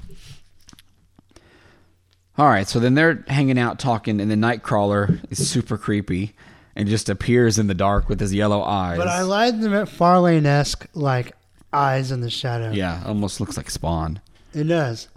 All 2.38 2.46
right, 2.48 2.68
so 2.68 2.80
then 2.80 2.94
they're 2.94 3.24
hanging 3.28 3.58
out 3.58 3.80
talking, 3.80 4.22
and 4.22 4.30
the 4.30 4.36
Nightcrawler 4.36 5.20
is 5.32 5.50
super 5.50 5.76
creepy 5.78 6.36
and 6.76 6.88
just 6.88 7.10
appears 7.10 7.58
in 7.58 7.66
the 7.66 7.74
dark 7.74 8.10
with 8.10 8.20
his 8.20 8.32
yellow 8.34 8.62
eyes. 8.62 9.00
But 9.00 9.08
I 9.08 9.24
like 9.24 9.60
the 9.60 9.68
Farlane 9.68 10.46
esque 10.46 10.86
like 10.94 11.32
eyes 11.74 12.12
in 12.12 12.22
the 12.22 12.30
shadow. 12.30 12.72
yeah, 12.72 13.02
almost 13.06 13.40
looks 13.40 13.58
like 13.58 13.70
Spawn. 13.72 14.20
it 14.54 14.66
does. 14.66 15.08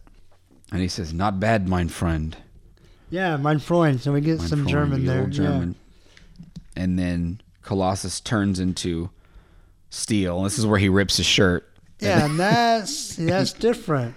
And 0.73 0.81
he 0.81 0.89
says, 0.89 1.13
"Not 1.13 1.41
bad, 1.41 1.69
mein 1.69 1.89
friend." 1.89 2.37
Yeah, 3.11 3.37
mein 3.37 3.59
Freund. 3.59 4.01
So 4.01 4.13
we 4.13 4.21
get 4.21 4.39
Mein 4.39 4.49
some 4.49 4.59
Freund, 4.61 4.71
German 4.71 5.05
the 5.05 5.13
there. 5.13 5.27
German. 5.27 5.75
And 6.77 6.97
then 6.97 7.41
Colossus 7.63 8.21
turns 8.21 8.61
into 8.61 9.11
steel. 9.91 10.43
This 10.43 10.59
is 10.59 10.67
where 10.67 10.79
he 10.79 10.89
rips 10.89 11.17
his 11.19 11.27
shirt. 11.27 11.69
Yeah, 11.99 12.19
yeah, 12.21 12.25
and 12.27 12.39
that's 12.41 13.17
that's 13.17 13.53
different. 13.53 14.15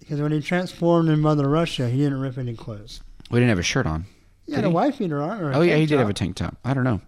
Because 0.00 0.20
when 0.20 0.32
he 0.32 0.40
transformed 0.40 1.08
in 1.08 1.20
Mother 1.20 1.48
Russia, 1.48 1.88
he 1.88 1.98
didn't 1.98 2.20
rip 2.20 2.36
any 2.36 2.54
clothes. 2.54 3.00
We 3.30 3.38
didn't 3.38 3.50
have 3.50 3.58
a 3.58 3.62
shirt 3.62 3.86
on. 3.86 4.04
He 4.44 4.52
had 4.52 4.64
a 4.64 4.70
wife 4.70 4.98
beater 4.98 5.22
on. 5.22 5.40
Or 5.40 5.54
Oh 5.54 5.60
yeah, 5.62 5.76
he 5.76 5.86
did 5.86 5.98
have 5.98 6.08
a 6.10 6.12
tank 6.12 6.36
top. 6.36 6.56
I 6.64 6.74
don't 6.74 6.84
know. 6.84 7.00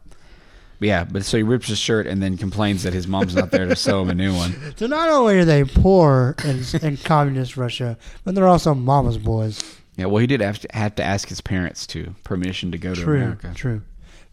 But 0.79 0.89
yeah, 0.89 1.05
but 1.05 1.25
so 1.25 1.37
he 1.37 1.43
rips 1.43 1.69
his 1.69 1.79
shirt 1.79 2.07
and 2.07 2.23
then 2.23 2.37
complains 2.37 2.83
that 2.85 2.93
his 2.93 3.07
mom's 3.07 3.35
not 3.35 3.51
there 3.51 3.67
to 3.67 3.77
sew 3.77 4.03
him 4.03 4.11
a 4.11 4.15
new 4.15 4.35
one. 4.35 4.55
So 4.77 4.87
not 4.87 5.09
only 5.09 5.39
are 5.39 5.45
they 5.45 5.65
poor 5.65 6.35
in, 6.45 6.63
in 6.83 6.97
communist 6.99 7.57
Russia, 7.57 7.97
but 8.25 8.35
they're 8.35 8.47
also 8.49 8.75
mama's 8.75 9.17
boys. 9.19 9.61
Yeah, 9.97 10.07
well, 10.07 10.19
he 10.19 10.27
did 10.27 10.43
have 10.43 10.59
to, 10.61 10.69
have 10.73 10.95
to 10.97 11.03
ask 11.03 11.29
his 11.29 11.41
parents 11.41 11.87
to 11.89 12.15
permission 12.25 12.73
to 12.73 12.79
go 12.79 12.95
to 12.95 13.01
True, 13.03 13.17
America. 13.17 13.53
true. 13.55 13.81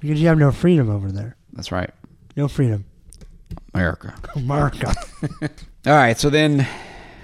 Because 0.02 0.22
you 0.22 0.28
have 0.28 0.38
no 0.38 0.52
freedom 0.52 0.90
over 0.90 1.12
there. 1.14 1.38
That's 1.54 1.72
right, 1.72 1.92
No 2.36 2.50
freedom. 2.50 2.84
America. 3.74 4.14
America. 4.36 4.94
All 5.86 5.94
right, 5.94 6.18
so 6.18 6.30
then 6.30 6.68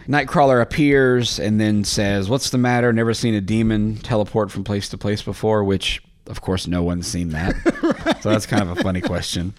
Nightcrawler 0.07 0.61
appears 0.61 1.39
and 1.39 1.61
then 1.61 1.83
says, 1.83 2.29
"What's 2.29 2.49
the 2.49 2.57
matter? 2.57 2.91
Never 2.91 3.13
seen 3.13 3.35
a 3.35 3.41
demon 3.41 3.97
teleport 3.97 4.51
from 4.51 4.63
place 4.63 4.89
to 4.89 4.97
place 4.97 5.21
before?" 5.21 5.63
Which, 5.63 6.01
of 6.27 6.41
course, 6.41 6.67
no 6.67 6.81
one's 6.83 7.07
seen 7.07 7.29
that. 7.29 7.55
So 8.21 8.29
that's 8.31 8.45
kind 8.45 8.61
of 8.61 8.77
a 8.77 8.83
funny 8.83 8.99
question. 8.99 9.53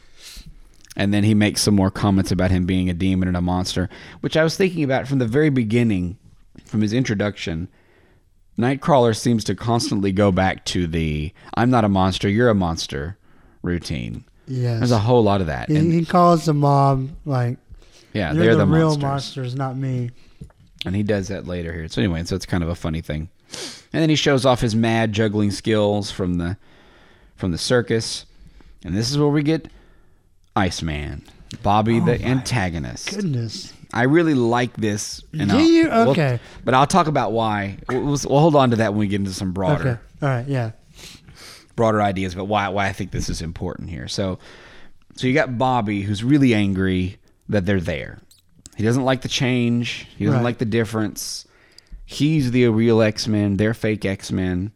And 0.96 1.14
then 1.14 1.24
he 1.24 1.34
makes 1.34 1.62
some 1.62 1.74
more 1.74 1.90
comments 1.90 2.30
about 2.30 2.50
him 2.50 2.66
being 2.66 2.90
a 2.90 2.94
demon 2.94 3.26
and 3.26 3.36
a 3.36 3.40
monster, 3.40 3.88
which 4.20 4.36
I 4.36 4.44
was 4.44 4.54
thinking 4.54 4.84
about 4.84 5.08
from 5.08 5.18
the 5.18 5.26
very 5.26 5.48
beginning, 5.48 6.18
from 6.66 6.82
his 6.82 6.92
introduction. 6.92 7.68
Nightcrawler 8.58 9.16
seems 9.16 9.44
to 9.44 9.54
constantly 9.54 10.12
go 10.12 10.30
back 10.30 10.66
to 10.66 10.86
the 10.86 11.32
"I'm 11.54 11.70
not 11.70 11.84
a 11.84 11.88
monster, 11.88 12.28
you're 12.28 12.50
a 12.50 12.54
monster" 12.54 13.16
routine. 13.62 14.24
Yes. 14.50 14.78
There's 14.80 14.90
a 14.90 14.98
whole 14.98 15.22
lot 15.22 15.40
of 15.40 15.46
that. 15.46 15.68
he, 15.68 15.76
And 15.76 15.92
he 15.92 16.04
calls 16.04 16.44
the 16.44 16.54
mob 16.54 17.08
like 17.24 17.56
yeah, 18.12 18.32
they're, 18.32 18.42
they're, 18.42 18.56
the, 18.56 18.64
the, 18.66 18.72
real 18.72 18.88
monsters. 18.98 19.02
monsters, 19.02 19.54
not 19.54 19.76
me. 19.76 20.10
And 20.84 20.96
he 20.96 21.02
does 21.02 21.28
that 21.28 21.46
later 21.46 21.72
here. 21.72 21.88
So 21.88 22.00
anyway, 22.02 22.24
so 22.24 22.34
it's 22.36 22.46
kind 22.46 22.62
of 22.62 22.68
a 22.68 22.74
funny 22.74 23.00
thing. 23.00 23.28
And 23.92 24.02
then 24.02 24.08
he 24.10 24.16
shows 24.16 24.44
off 24.46 24.60
his 24.60 24.74
mad 24.74 25.12
juggling 25.12 25.50
skills 25.50 26.10
from 26.10 26.34
the 26.38 26.56
from 27.36 27.52
the 27.52 27.58
circus. 27.58 28.26
And 28.84 28.96
this 28.96 29.10
is 29.10 29.18
where 29.18 29.28
we 29.28 29.42
get 29.42 29.68
Iceman, 30.56 31.22
Bobby 31.62 31.98
oh 32.00 32.04
the 32.04 32.22
antagonist. 32.24 33.10
Goodness. 33.14 33.72
I 33.92 34.04
really 34.04 34.34
like 34.34 34.74
this. 34.76 35.22
And 35.32 35.50
Do 35.50 35.56
I'll- 35.58 35.64
you? 35.64 35.88
we'll- 35.88 36.10
Okay. 36.10 36.40
but 36.64 36.74
I'll 36.74 36.86
talk 36.86 37.06
about 37.08 37.32
why. 37.32 37.78
We'll, 37.88 38.00
we'll 38.02 38.18
we'll 38.28 38.40
hold 38.40 38.56
on 38.56 38.70
to 38.70 38.76
that 38.76 38.92
when 38.92 39.00
we 39.00 39.08
get 39.08 39.20
into 39.20 39.32
some 39.32 39.52
broader 39.52 39.88
Okay. 39.88 40.00
All 40.22 40.28
right. 40.28 40.46
Yeah. 40.48 40.70
Broader 41.80 42.02
ideas 42.02 42.34
about 42.34 42.46
why 42.46 42.68
why 42.68 42.88
I 42.88 42.92
think 42.92 43.10
this 43.10 43.30
is 43.30 43.40
important 43.40 43.88
here. 43.88 44.06
So 44.06 44.38
so 45.16 45.26
you 45.26 45.32
got 45.32 45.56
Bobby 45.56 46.02
who's 46.02 46.22
really 46.22 46.52
angry 46.52 47.16
that 47.48 47.64
they're 47.64 47.80
there. 47.80 48.18
He 48.76 48.84
doesn't 48.84 49.02
like 49.04 49.22
the 49.22 49.28
change. 49.28 50.06
He 50.18 50.26
doesn't 50.26 50.40
Right. 50.40 50.44
like 50.44 50.58
the 50.58 50.66
difference. 50.66 51.46
He's 52.04 52.50
the 52.50 52.66
real 52.68 53.00
X-Men, 53.00 53.56
they're 53.56 53.72
fake 53.72 54.04
X-Men. 54.04 54.72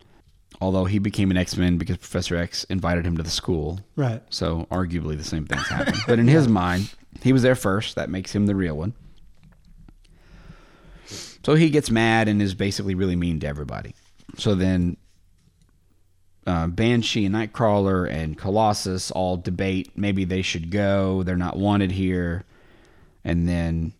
Although 0.62 0.86
he 0.86 0.98
became 0.98 1.30
an 1.30 1.36
X-Men 1.36 1.76
because 1.76 1.98
Professor 1.98 2.36
X 2.36 2.64
invited 2.64 3.04
him 3.06 3.18
to 3.18 3.22
the 3.22 3.28
school. 3.30 3.80
Right. 3.96 4.22
So 4.30 4.66
arguably 4.70 5.18
the 5.18 5.24
same 5.24 5.44
things 5.44 5.68
happened. 5.68 5.98
but 6.06 6.18
in 6.18 6.26
his 6.26 6.48
mind, 6.48 6.90
he 7.22 7.34
was 7.34 7.42
there 7.42 7.54
first. 7.56 7.96
That 7.96 8.08
makes 8.08 8.34
him 8.34 8.46
the 8.46 8.54
real 8.54 8.76
one. 8.78 8.94
So 11.44 11.54
he 11.54 11.68
gets 11.68 11.90
mad 11.90 12.28
and 12.28 12.40
is 12.40 12.54
basically 12.54 12.94
really 12.94 13.16
mean 13.16 13.40
to 13.40 13.46
everybody. 13.46 13.94
So 14.38 14.54
then 14.54 14.96
uh, 16.46 16.66
Banshee 16.66 17.26
and 17.26 17.34
Nightcrawler 17.34 18.10
and 18.10 18.36
Colossus 18.36 19.10
all 19.10 19.36
debate 19.36 19.90
maybe 19.96 20.24
they 20.24 20.42
should 20.42 20.70
go. 20.70 21.22
They're 21.22 21.36
not 21.36 21.56
wanted 21.56 21.92
here. 21.92 22.44
And 23.24 23.48
then 23.48 23.92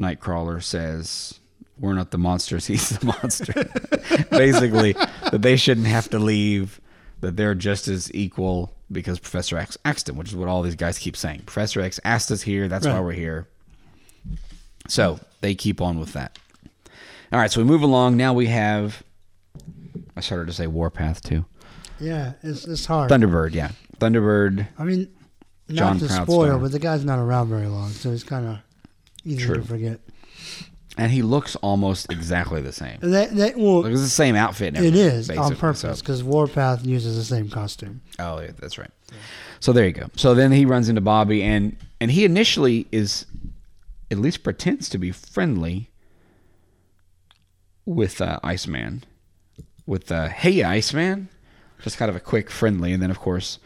Nightcrawler 0.00 0.62
says, 0.62 1.38
We're 1.78 1.94
not 1.94 2.10
the 2.10 2.18
monsters, 2.18 2.66
he's 2.68 2.90
the 2.90 3.06
monster. 3.06 3.52
basically, 4.30 4.92
that 4.92 5.42
they 5.42 5.56
shouldn't 5.56 5.86
have 5.86 6.08
to 6.10 6.18
leave, 6.18 6.80
that 7.20 7.36
they're 7.36 7.54
just 7.54 7.88
as 7.88 8.12
equal 8.14 8.72
because 8.92 9.18
Professor 9.18 9.56
X 9.56 9.76
asked 9.84 10.08
him, 10.08 10.16
which 10.16 10.28
is 10.28 10.36
what 10.36 10.48
all 10.48 10.62
these 10.62 10.74
guys 10.74 10.98
keep 10.98 11.16
saying. 11.16 11.42
Professor 11.46 11.80
X 11.80 12.00
asked 12.04 12.30
us 12.30 12.42
here, 12.42 12.68
that's 12.68 12.86
why 12.86 13.00
we're 13.00 13.12
here. 13.12 13.46
So 14.88 15.20
they 15.40 15.54
keep 15.54 15.80
on 15.80 16.00
with 16.00 16.12
that. 16.14 16.38
All 17.32 17.38
right, 17.38 17.50
so 17.50 17.60
we 17.60 17.64
move 17.64 17.82
along. 17.82 18.16
Now 18.16 18.32
we 18.32 18.46
have, 18.46 19.04
I 20.16 20.20
started 20.20 20.46
to 20.46 20.52
say 20.52 20.66
Warpath 20.66 21.22
too. 21.22 21.44
Yeah. 22.00 22.32
It's 22.42 22.64
it's 22.66 22.86
hard. 22.86 23.10
Thunderbird, 23.10 23.52
yeah. 23.54 23.70
Thunderbird, 23.98 24.66
I 24.78 24.84
mean, 24.84 25.08
not 25.68 25.76
John 25.76 25.98
to 25.98 26.08
spoil, 26.08 26.58
but 26.58 26.72
the 26.72 26.78
guy's 26.78 27.04
not 27.04 27.18
around 27.18 27.48
very 27.48 27.66
long, 27.66 27.90
so 27.90 28.10
he's 28.10 28.24
kind 28.24 28.46
of 28.46 28.58
easy 29.24 29.44
True. 29.44 29.56
to 29.56 29.62
forget. 29.62 30.00
and 30.98 31.12
he 31.12 31.22
looks 31.22 31.54
almost 31.56 32.10
exactly 32.10 32.60
the 32.62 32.72
same. 32.72 32.98
That, 33.00 33.34
that, 33.36 33.56
well, 33.56 33.82
Like, 33.82 33.92
it's 33.92 34.00
the 34.00 34.08
same 34.08 34.34
outfit. 34.34 34.74
It 34.76 34.78
on 34.78 34.92
basically, 34.92 35.56
purpose 35.56 35.80
so- 35.80 35.94
because 35.94 36.24
Warpath 36.24 36.84
uses 36.84 37.16
the 37.16 37.24
same 37.24 37.48
costume. 37.48 38.00
Oh, 38.18 38.40
yeah, 38.40 38.50
that's 38.58 38.78
right. 38.78 38.90
So 39.60 39.72
there 39.72 39.86
you 39.86 39.92
go. 39.92 40.08
So 40.16 40.34
then 40.34 40.52
he 40.52 40.64
runs 40.64 40.88
into 40.88 41.00
Bobby, 41.02 41.42
and 41.42 41.76
and 42.00 42.10
he 42.10 42.24
initially 42.24 42.86
is, 42.90 43.26
at 44.10 44.18
least 44.18 44.42
pretends 44.42 44.88
to 44.88 44.98
be 44.98 45.12
friendly 45.12 45.90
with 47.84 48.20
uh, 48.20 48.38
Iceman, 48.42 49.04
with 49.86 50.10
uh, 50.10 50.28
Hey 50.28 50.62
Iceman, 50.62 51.28
just 51.82 51.96
kind 51.98 52.08
of 52.08 52.16
a 52.16 52.20
quick 52.20 52.50
friendly, 52.50 52.92
and 52.92 53.02
then 53.02 53.10
of 53.10 53.18
course, 53.18 53.58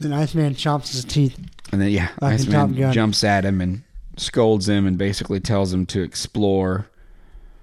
Then 0.00 0.12
Iceman 0.12 0.54
chomps 0.54 0.92
his 0.92 1.04
teeth. 1.04 1.38
and 1.72 1.80
then 1.80 1.90
yeah, 1.90 2.08
Like 2.20 2.34
Iceman 2.34 2.92
jumps 2.92 3.22
at 3.24 3.44
him 3.44 3.60
and 3.60 3.82
scolds 4.16 4.68
him, 4.68 4.86
and 4.86 4.96
basically 4.98 5.40
tells 5.40 5.72
him 5.72 5.86
to 5.86 6.02
explore. 6.02 6.86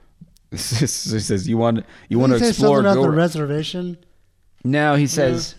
he 0.52 0.58
says, 0.58 1.48
"You 1.48 1.58
want 1.58 1.86
you 2.10 2.20
want 2.20 2.32
to 2.34 2.40
Did 2.40 2.46
he 2.46 2.46
say 2.46 2.50
explore? 2.52 2.78
something 2.78 2.92
about 2.94 3.02
the 3.12 3.18
reservation? 3.18 3.98
No, 4.64 4.96
he 4.96 5.08
says, 5.08 5.56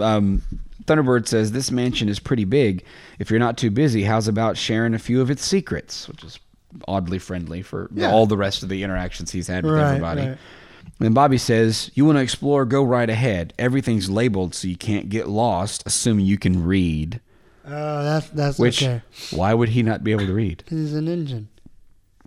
um, 0.00 0.42
Thunderbird 0.84 1.26
says, 1.26 1.52
this 1.52 1.70
mansion 1.70 2.08
is 2.08 2.18
pretty 2.18 2.44
big. 2.44 2.82
If 3.18 3.30
you're 3.30 3.40
not 3.40 3.58
too 3.58 3.70
busy, 3.70 4.04
how's 4.04 4.26
about 4.28 4.56
sharing 4.56 4.94
a 4.94 4.98
few 4.98 5.20
of 5.20 5.30
its 5.30 5.44
secrets? 5.44 6.08
Which 6.08 6.24
is 6.24 6.38
oddly 6.86 7.18
friendly 7.18 7.60
for 7.62 7.90
Yeah. 7.92 8.10
all 8.10 8.26
the 8.26 8.36
rest 8.38 8.62
of 8.62 8.68
the 8.70 8.82
interactions 8.84 9.32
he's 9.32 9.48
had 9.48 9.64
with 9.64 9.74
Right, 9.74 9.86
everybody. 9.88 10.20
right. 10.28 10.38
And 11.00 11.14
Bobby 11.14 11.38
says, 11.38 11.90
You 11.94 12.04
want 12.04 12.18
to 12.18 12.22
explore? 12.22 12.64
Go 12.64 12.82
right 12.82 13.08
ahead. 13.08 13.54
Everything's 13.58 14.10
labeled 14.10 14.54
so 14.54 14.66
you 14.68 14.76
can't 14.76 15.08
get 15.08 15.28
lost, 15.28 15.84
assuming 15.86 16.26
you 16.26 16.38
can 16.38 16.64
read. 16.64 17.20
Oh, 17.64 18.02
that's 18.02 18.28
that's 18.30 18.58
Which, 18.58 18.82
okay. 18.82 19.02
why 19.30 19.52
would 19.54 19.68
he 19.70 19.82
not 19.82 20.02
be 20.02 20.12
able 20.12 20.26
to 20.26 20.32
read? 20.34 20.64
he's 20.68 20.94
an 20.94 21.06
engine. 21.06 21.48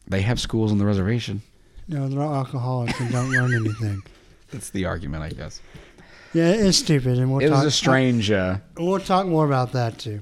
They 0.08 0.22
have 0.22 0.40
schools 0.40 0.72
on 0.72 0.78
the 0.78 0.86
reservation. 0.86 1.42
No, 1.88 2.08
they're 2.08 2.22
all 2.22 2.36
alcoholics 2.36 3.00
and 3.00 3.12
don't 3.12 3.32
learn 3.32 3.54
anything. 3.54 4.02
That's 4.52 4.70
the 4.70 4.86
argument, 4.86 5.24
I 5.24 5.30
guess. 5.30 5.62
Yeah, 6.34 6.50
it's 6.50 6.78
stupid, 6.78 7.18
and 7.18 7.32
we'll 7.32 7.42
It 7.42 7.50
was 7.50 7.66
a 7.66 7.72
strange. 7.72 8.32
Uh, 8.32 8.58
we'll 8.78 9.00
talk 9.00 9.26
more 9.26 9.46
about 9.46 9.72
that 9.74 9.98
too. 9.98 10.22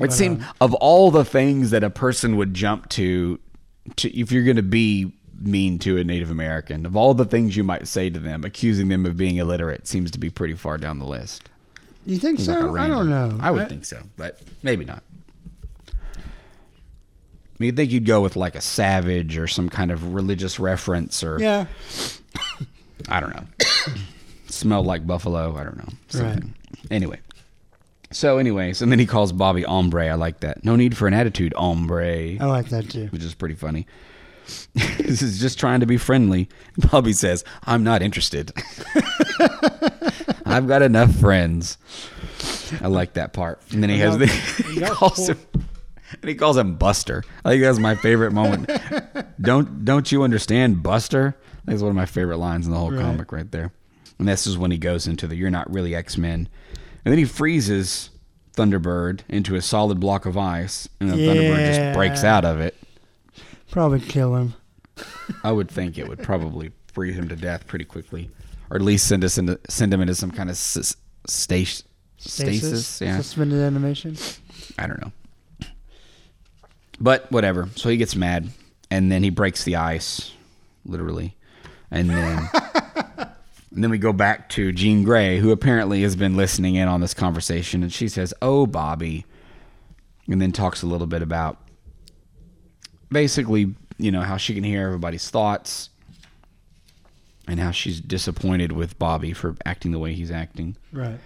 It 0.00 0.12
seemed 0.12 0.40
um, 0.42 0.48
of 0.60 0.74
all 0.74 1.10
the 1.10 1.24
things 1.24 1.70
that 1.70 1.84
a 1.84 1.90
person 1.90 2.36
would 2.36 2.54
jump 2.54 2.88
to, 2.90 3.38
to 3.96 4.18
if 4.18 4.32
you're 4.32 4.44
going 4.44 4.56
to 4.56 4.62
be 4.62 5.12
mean 5.40 5.78
to 5.80 5.96
a 5.96 6.04
Native 6.04 6.30
American, 6.30 6.84
of 6.86 6.96
all 6.96 7.14
the 7.14 7.24
things 7.24 7.56
you 7.56 7.64
might 7.64 7.88
say 7.88 8.10
to 8.10 8.18
them, 8.18 8.44
accusing 8.44 8.88
them 8.88 9.06
of 9.06 9.16
being 9.16 9.36
illiterate 9.36 9.86
seems 9.86 10.10
to 10.10 10.18
be 10.18 10.30
pretty 10.30 10.54
far 10.54 10.78
down 10.78 10.98
the 10.98 11.06
list. 11.06 11.48
You 12.06 12.18
think 12.18 12.38
Seems 12.38 12.48
like 12.48 12.58
a 12.58 12.62
so? 12.62 12.76
I 12.76 12.88
don't 12.88 13.08
know. 13.08 13.38
I 13.40 13.50
would 13.50 13.68
think 13.68 13.84
so, 13.84 14.02
but 14.16 14.40
maybe 14.62 14.84
not. 14.84 15.02
I 15.88 16.22
mean, 17.58 17.66
you'd 17.66 17.76
think 17.76 17.90
you'd 17.90 18.06
go 18.06 18.22
with 18.22 18.36
like 18.36 18.54
a 18.54 18.60
savage 18.60 19.36
or 19.36 19.46
some 19.46 19.68
kind 19.68 19.90
of 19.90 20.14
religious 20.14 20.58
reference, 20.58 21.22
or 21.22 21.38
Yeah, 21.38 21.66
I 23.08 23.20
don't 23.20 23.34
know. 23.34 23.44
Smell 24.46 24.82
like 24.82 25.06
buffalo. 25.06 25.56
I 25.56 25.64
don't 25.64 25.76
know. 25.76 25.88
Something. 26.08 26.54
Anyway. 26.90 27.20
So, 28.12 28.38
anyways, 28.38 28.82
and 28.82 28.90
then 28.90 28.98
he 28.98 29.06
calls 29.06 29.30
Bobby 29.30 29.62
hombre. 29.62 30.08
I 30.08 30.14
like 30.14 30.40
that. 30.40 30.64
No 30.64 30.74
need 30.74 30.96
for 30.96 31.06
an 31.06 31.14
attitude, 31.14 31.54
hombre, 31.56 32.36
I 32.40 32.44
like 32.46 32.68
that 32.70 32.90
too. 32.90 33.06
which 33.12 33.22
is 33.22 33.34
pretty 33.34 33.54
funny. 33.54 33.86
this 34.74 35.22
is 35.22 35.40
just 35.40 35.58
trying 35.58 35.80
to 35.80 35.86
be 35.86 35.96
friendly. 35.96 36.48
Bobby 36.90 37.12
says, 37.12 37.44
I'm 37.64 37.84
not 37.84 38.02
interested. 38.02 38.52
I've 40.46 40.66
got 40.66 40.82
enough 40.82 41.14
friends. 41.16 41.78
I 42.80 42.88
like 42.88 43.14
that 43.14 43.32
part. 43.32 43.60
And 43.72 43.82
then 43.82 43.90
he 43.90 43.98
has 43.98 44.18
the 44.18 44.26
he 44.26 44.80
calls 44.80 45.28
him 45.28 45.38
and 45.54 46.28
he 46.28 46.34
calls 46.34 46.56
him 46.56 46.74
Buster. 46.76 47.22
I 47.44 47.50
think 47.50 47.62
that's 47.62 47.78
my 47.78 47.94
favorite 47.94 48.32
moment. 48.32 48.70
don't 49.40 49.84
don't 49.84 50.10
you 50.10 50.22
understand, 50.22 50.82
Buster? 50.82 51.36
That's 51.64 51.82
one 51.82 51.90
of 51.90 51.96
my 51.96 52.06
favorite 52.06 52.38
lines 52.38 52.66
in 52.66 52.72
the 52.72 52.78
whole 52.78 52.90
Right. 52.90 53.00
comic 53.00 53.32
right 53.32 53.50
there. 53.50 53.72
And 54.18 54.26
this 54.28 54.46
is 54.46 54.58
when 54.58 54.70
he 54.70 54.78
goes 54.78 55.06
into 55.06 55.26
the 55.26 55.36
"You're 55.36 55.50
not 55.50 55.70
really 55.72 55.94
X 55.94 56.16
Men," 56.18 56.48
and 57.04 57.12
then 57.12 57.18
he 57.18 57.24
freezes 57.24 58.10
Thunderbird 58.56 59.20
into 59.28 59.54
a 59.54 59.62
solid 59.62 60.00
block 60.00 60.26
of 60.26 60.36
ice, 60.36 60.88
and 61.00 61.10
then 61.10 61.18
Thunderbird 61.18 61.66
just 61.74 61.96
breaks 61.96 62.24
out 62.24 62.44
of 62.44 62.60
it. 62.60 62.76
Probably 63.70 64.00
kill 64.00 64.36
him. 64.36 64.54
I 65.44 65.52
would 65.52 65.70
think 65.70 65.98
it 65.98 66.08
would 66.08 66.22
probably 66.22 66.72
freeze 66.92 67.16
him 67.16 67.28
to 67.28 67.36
death 67.36 67.66
pretty 67.66 67.84
quickly, 67.84 68.30
or 68.70 68.76
at 68.76 68.82
least 68.82 69.06
send 69.06 69.24
us 69.24 69.38
into 69.38 69.58
send 69.68 69.94
him 69.94 70.00
into 70.00 70.14
some 70.14 70.30
kind 70.30 70.50
of 70.50 70.54
s- 70.54 70.96
stasis. 71.26 71.84
Stasis, 72.18 73.00
yeah. 73.00 73.16
Suspended 73.16 73.60
animation. 73.60 74.16
I 74.78 74.86
don't 74.86 75.00
know. 75.00 75.12
But 77.00 77.30
whatever. 77.32 77.68
So 77.76 77.88
he 77.88 77.96
gets 77.96 78.14
mad, 78.14 78.48
and 78.90 79.10
then 79.10 79.22
he 79.22 79.30
breaks 79.30 79.64
the 79.64 79.76
ice, 79.76 80.32
literally, 80.84 81.34
and 81.90 82.10
then 82.10 82.48
And 83.72 83.84
then 83.84 83.90
we 83.92 83.98
go 83.98 84.12
back 84.12 84.48
to 84.50 84.72
Jean 84.72 85.04
Grey, 85.04 85.38
who 85.38 85.52
apparently 85.52 86.02
has 86.02 86.16
been 86.16 86.36
listening 86.36 86.74
in 86.74 86.88
on 86.88 87.00
this 87.00 87.14
conversation, 87.14 87.82
and 87.84 87.92
she 87.92 88.08
says, 88.08 88.34
"Oh, 88.42 88.66
Bobby," 88.66 89.24
and 90.28 90.42
then 90.42 90.50
talks 90.50 90.82
a 90.82 90.86
little 90.86 91.06
bit 91.06 91.22
about 91.22 91.56
basically, 93.10 93.74
you 93.98 94.10
know, 94.10 94.22
how 94.22 94.36
she 94.36 94.54
can 94.54 94.64
hear 94.64 94.86
everybody's 94.86 95.28
thoughts 95.30 95.90
and 97.46 97.58
how 97.58 97.70
she's 97.70 98.00
disappointed 98.00 98.72
with 98.72 98.98
Bobby 98.98 99.32
for 99.32 99.56
acting 99.66 99.92
the 99.92 99.98
way 99.98 100.14
he's 100.14 100.30
acting. 100.30 100.76
Right. 100.92 101.18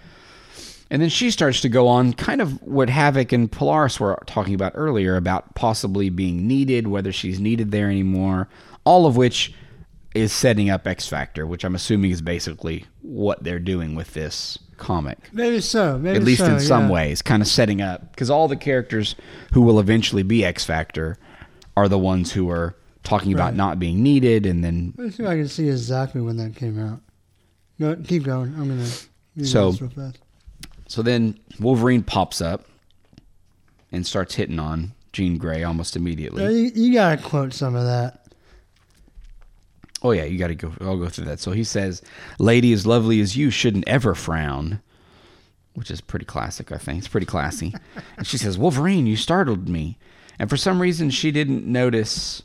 And 0.89 1.01
then 1.01 1.09
she 1.09 1.31
starts 1.31 1.61
to 1.61 1.69
go 1.69 1.87
on 1.87 2.13
kind 2.13 2.41
of 2.41 2.61
what 2.61 2.89
Havoc 2.89 3.31
and 3.31 3.51
Polaris 3.51 3.99
were 3.99 4.21
talking 4.27 4.53
about 4.53 4.73
earlier 4.75 5.17
about 5.17 5.55
possibly 5.55 6.09
being 6.09 6.47
needed, 6.47 6.87
whether 6.87 7.11
she's 7.11 7.39
needed 7.39 7.71
there 7.71 7.89
anymore, 7.89 8.47
all 8.85 9.05
of 9.05 9.17
which 9.17 9.53
is 10.13 10.31
setting 10.31 10.69
up 10.69 10.87
X 10.87 11.07
Factor, 11.07 11.45
which 11.45 11.63
I'm 11.63 11.75
assuming 11.75 12.11
is 12.11 12.21
basically 12.21 12.85
what 13.01 13.43
they're 13.43 13.59
doing 13.59 13.95
with 13.95 14.13
this 14.13 14.57
comic. 14.77 15.17
Maybe 15.33 15.59
so. 15.59 15.97
Maybe 15.97 16.17
At 16.17 16.23
least 16.23 16.41
so, 16.41 16.53
in 16.53 16.59
some 16.59 16.85
yeah. 16.85 16.91
ways, 16.91 17.21
kind 17.21 17.41
of 17.41 17.47
setting 17.47 17.81
up 17.81 18.11
because 18.11 18.29
all 18.29 18.47
the 18.47 18.55
characters 18.55 19.15
who 19.53 19.61
will 19.61 19.79
eventually 19.79 20.23
be 20.23 20.45
X 20.45 20.63
Factor 20.63 21.17
are 21.77 21.87
the 21.87 21.99
ones 21.99 22.31
who 22.31 22.49
are 22.49 22.75
talking 23.03 23.33
about 23.33 23.55
not 23.55 23.79
being 23.79 24.01
needed, 24.01 24.45
and 24.45 24.63
then 24.63 24.93
Let's 24.97 25.17
see 25.17 25.23
if 25.23 25.29
I 25.29 25.35
can 25.35 25.47
see 25.47 25.69
exactly 25.69 26.21
when 26.21 26.37
that 26.37 26.55
came 26.55 26.79
out. 26.79 27.01
Go, 27.79 27.95
keep 27.97 28.23
going. 28.23 28.53
I'm 28.55 28.69
gonna. 28.69 29.45
So- 29.45 29.71
real 29.71 29.89
fast. 29.89 30.19
so 30.87 31.01
then 31.01 31.37
Wolverine 31.59 32.03
pops 32.03 32.41
up 32.41 32.65
and 33.91 34.05
starts 34.07 34.35
hitting 34.35 34.59
on 34.59 34.93
Jean 35.13 35.37
Grey 35.37 35.63
almost 35.63 35.95
immediately. 35.95 36.43
You, 36.43 36.71
you 36.73 36.93
gotta 36.93 37.21
quote 37.21 37.53
some 37.53 37.75
of 37.75 37.83
that. 37.85 38.21
Oh 40.01 40.11
yeah, 40.11 40.23
you 40.25 40.37
got 40.37 40.47
to 40.47 40.55
go. 40.55 40.71
I'll 40.81 40.97
go 40.97 41.09
through 41.09 41.25
that. 41.25 41.39
So 41.39 41.51
he 41.51 41.63
says, 41.63 42.01
"Lady 42.37 42.73
as 42.73 42.85
lovely 42.85 43.21
as 43.21 43.35
you 43.35 43.49
shouldn't 43.49 43.87
ever 43.87 44.13
frown," 44.13 44.81
which 45.73 45.89
is 45.89 45.99
pretty 45.99 46.25
classic. 46.25 46.71
I 46.71 46.77
think 46.77 46.99
it's 46.99 47.07
pretty 47.07 47.25
classy. 47.25 47.73
and 48.17 48.27
she 48.27 48.37
says, 48.37 48.57
"Wolverine, 48.57 49.07
you 49.07 49.15
startled 49.15 49.67
me," 49.67 49.97
and 50.39 50.49
for 50.49 50.57
some 50.57 50.81
reason 50.81 51.09
she 51.09 51.31
didn't 51.31 51.65
notice 51.65 52.43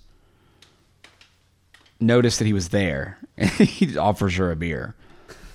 notice 2.01 2.39
that 2.39 2.47
he 2.47 2.53
was 2.53 2.71
there. 2.71 3.19
And 3.37 3.51
he 3.51 3.97
offers 3.97 4.37
her 4.37 4.51
a 4.51 4.57
beer. 4.57 4.95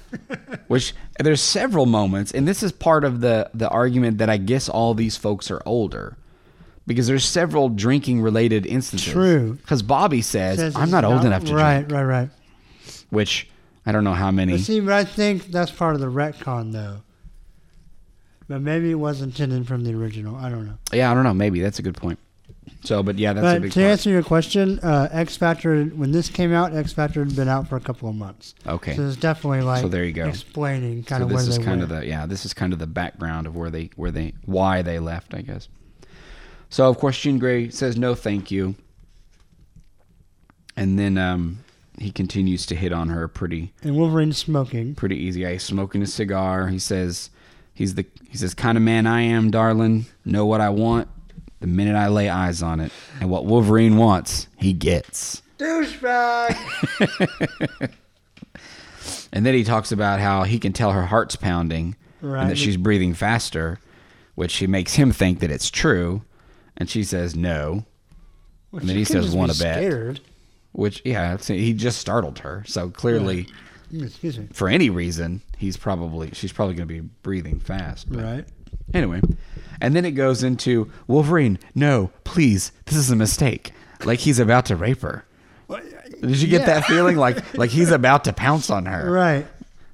Which 0.68 0.94
there's 1.20 1.42
several 1.42 1.86
moments, 1.86 2.32
and 2.32 2.48
this 2.48 2.64
is 2.64 2.72
part 2.72 3.04
of 3.04 3.20
the 3.22 3.50
the 3.54 3.68
argument 3.70 4.20
that 4.20 4.30
I 4.30 4.38
guess 4.38 4.70
all 4.70 4.94
these 4.94 5.18
folks 5.18 5.52
are 5.52 5.62
older. 5.66 6.16
Because 6.88 7.08
there's 7.08 7.26
several 7.26 7.70
drinking 7.70 8.22
related 8.22 8.68
instances. 8.68 9.12
True. 9.12 9.54
Because 9.56 9.82
Bobby 9.82 10.22
says, 10.22 10.60
Says 10.60 10.76
I'm 10.76 10.92
not 10.92 11.04
old 11.04 11.26
enough 11.26 11.42
to 11.42 11.48
drink 11.48 11.60
Right, 11.60 11.92
right, 11.92 12.04
right. 12.04 12.30
which 13.10 13.50
I 13.88 13.92
don't 13.92 14.04
know 14.04 14.14
how 14.14 14.30
many. 14.30 14.52
But 14.52 14.62
see, 14.62 14.80
but 14.82 14.94
I 14.94 15.04
think 15.04 15.48
that's 15.48 15.72
part 15.72 15.96
of 15.96 16.02
the 16.02 16.12
retcon, 16.12 16.74
though. 16.74 17.02
But 18.48 18.62
maybe 18.62 18.92
it 18.92 18.96
wasn't 18.96 19.34
intended 19.34 19.68
from 19.68 19.84
the 19.84 19.94
original. 19.96 20.36
I 20.36 20.50
don't 20.50 20.66
know. 20.68 20.78
yeah, 20.94 21.10
I 21.12 21.14
don't 21.16 21.24
know. 21.24 21.34
Maybe 21.34 21.62
that's 21.62 21.80
a 21.80 21.82
good 21.82 21.96
point. 21.98 22.20
So, 22.84 23.02
but 23.02 23.18
yeah, 23.18 23.34
that's 23.34 23.44
a 23.44 23.56
but 23.56 23.62
big 23.64 23.72
to 23.74 23.80
part. 23.80 23.92
answer 23.92 24.10
your 24.12 24.22
question, 24.22 24.80
uh, 24.84 25.10
X 25.12 25.36
Factor, 25.38 25.86
when 25.86 26.12
this 26.12 26.30
came 26.30 26.54
out, 26.54 26.76
X 26.76 26.94
Factor 26.94 27.24
had 27.24 27.36
been 27.36 27.48
out 27.48 27.68
for 27.68 27.76
a 27.76 27.80
couple 27.80 28.08
of 28.08 28.14
months. 28.16 28.54
Okay, 28.68 28.96
So 28.96 29.08
it's 29.08 29.16
definitely 29.16 29.62
like 29.62 29.82
So 29.82 29.88
there 29.88 30.04
you 30.04 30.12
go. 30.12 30.28
explaining 30.28 31.04
kind 31.04 31.22
so 31.22 31.26
of 31.26 31.32
where 31.32 31.42
this 31.44 31.58
is 31.58 31.58
kind 31.58 31.80
went. 31.82 31.84
of 31.84 31.90
the 31.90 32.06
yeah, 32.06 32.28
this 32.28 32.46
is 32.46 32.54
kind 32.54 32.74
of 32.74 32.78
the 32.80 32.86
background 32.88 33.48
of 33.48 33.56
where 33.56 33.72
they 33.72 33.90
where 33.96 34.12
they 34.12 34.34
why 34.46 34.84
they 34.84 35.00
left, 35.00 35.34
I 35.34 35.42
guess. 35.42 35.68
So 36.70 36.88
of 36.88 37.00
course, 37.00 37.20
Jean 37.20 37.40
Grey 37.40 37.70
says 37.70 37.98
no, 37.98 38.14
thank 38.14 38.52
you, 38.52 38.76
and 40.78 41.00
then 41.00 41.18
um, 41.18 41.60
he 41.98 42.12
continues 42.12 42.66
to 42.68 42.76
hit 42.76 42.92
on 42.92 43.10
her 43.10 43.28
pretty 43.28 43.74
and 43.82 43.96
Wolverine's 43.96 44.38
smoking. 44.38 44.96
pretty 44.96 45.18
easy. 45.18 45.42
Yeah, 45.42 45.52
he's 45.52 45.64
smoking 45.64 46.02
a 46.04 46.08
cigar. 46.08 46.68
He 46.68 46.80
says 46.80 47.30
he's 47.76 47.94
the 47.96 48.06
he 48.28 48.38
says 48.38 48.56
kind 48.56 48.78
of 48.78 48.84
man 48.84 49.06
I 49.06 49.22
am, 49.22 49.52
darling. 49.52 50.08
Know 50.26 50.46
what 50.48 50.60
I 50.62 50.70
want 50.70 51.08
the 51.60 51.68
minute 51.68 51.96
I 51.96 52.08
lay 52.08 52.28
eyes 52.30 52.64
on 52.64 52.80
it, 52.80 52.92
and 53.22 53.30
what 53.30 53.46
Wolverine 53.46 53.98
wants, 53.98 54.48
he 54.58 54.74
gets. 54.74 55.42
Douchebag! 55.60 56.58
And 59.32 59.46
then 59.46 59.54
he 59.54 59.64
talks 59.66 59.92
about 59.92 60.20
how 60.22 60.44
he 60.44 60.60
can 60.60 60.72
tell 60.72 60.94
her 60.94 61.06
heart's 61.06 61.36
pounding 61.36 61.96
Right. 62.22 62.42
and 62.44 62.50
that 62.52 62.58
she's 62.58 62.78
breathing 62.78 63.14
faster, 63.14 63.80
which 64.36 64.50
she 64.52 64.66
makes 64.66 64.94
him 64.94 65.12
think 65.12 65.40
that 65.42 65.52
it's 65.52 65.70
true. 65.70 66.24
And 66.78 66.90
she 66.90 67.04
says 67.04 67.36
no, 67.36 67.86
Well, 68.72 68.80
And 68.80 68.90
then 68.90 68.96
he 68.96 69.04
says, 69.04 69.32
be 69.32 69.38
"Wanna 69.38 69.54
bet?" 69.60 70.20
Which, 70.72 71.02
yeah, 71.06 71.36
he 71.38 71.74
just 71.74 72.00
startled 72.00 72.40
her. 72.40 72.64
So 72.66 72.90
clearly, 72.90 73.44
Mm, 73.44 73.52
Excuse 73.94 74.38
me. 74.40 74.48
for 74.54 74.68
any 74.70 74.90
reason, 74.90 75.42
he's 75.58 75.78
probably, 75.78 76.30
she's 76.34 76.52
probably 76.54 76.76
going 76.76 76.88
to 76.88 76.94
be 76.94 77.02
breathing 77.24 77.60
fast. 77.60 78.12
But 78.12 78.24
Right. 78.24 78.46
Anyway, 78.94 79.22
and 79.82 79.96
then 79.96 80.06
it 80.06 80.12
goes 80.12 80.44
into 80.44 80.92
Wolverine, 81.08 81.58
no, 81.74 82.12
please, 82.24 82.72
this 82.86 82.96
is 82.96 83.10
a 83.12 83.16
mistake. 83.16 83.72
Like 84.04 84.20
he's 84.20 84.40
about 84.40 84.66
to 84.68 84.76
rape 84.76 85.02
her. 85.02 85.26
Did 86.22 86.42
you 86.42 86.48
get 86.48 86.62
Yeah. 86.62 86.66
that 86.66 86.86
feeling? 86.86 87.18
Like, 87.18 87.58
like 87.58 87.72
he's 87.72 87.92
about 87.92 88.24
to 88.26 88.34
pounce 88.34 88.70
on 88.70 88.86
her. 88.86 89.10
Right. 89.12 89.48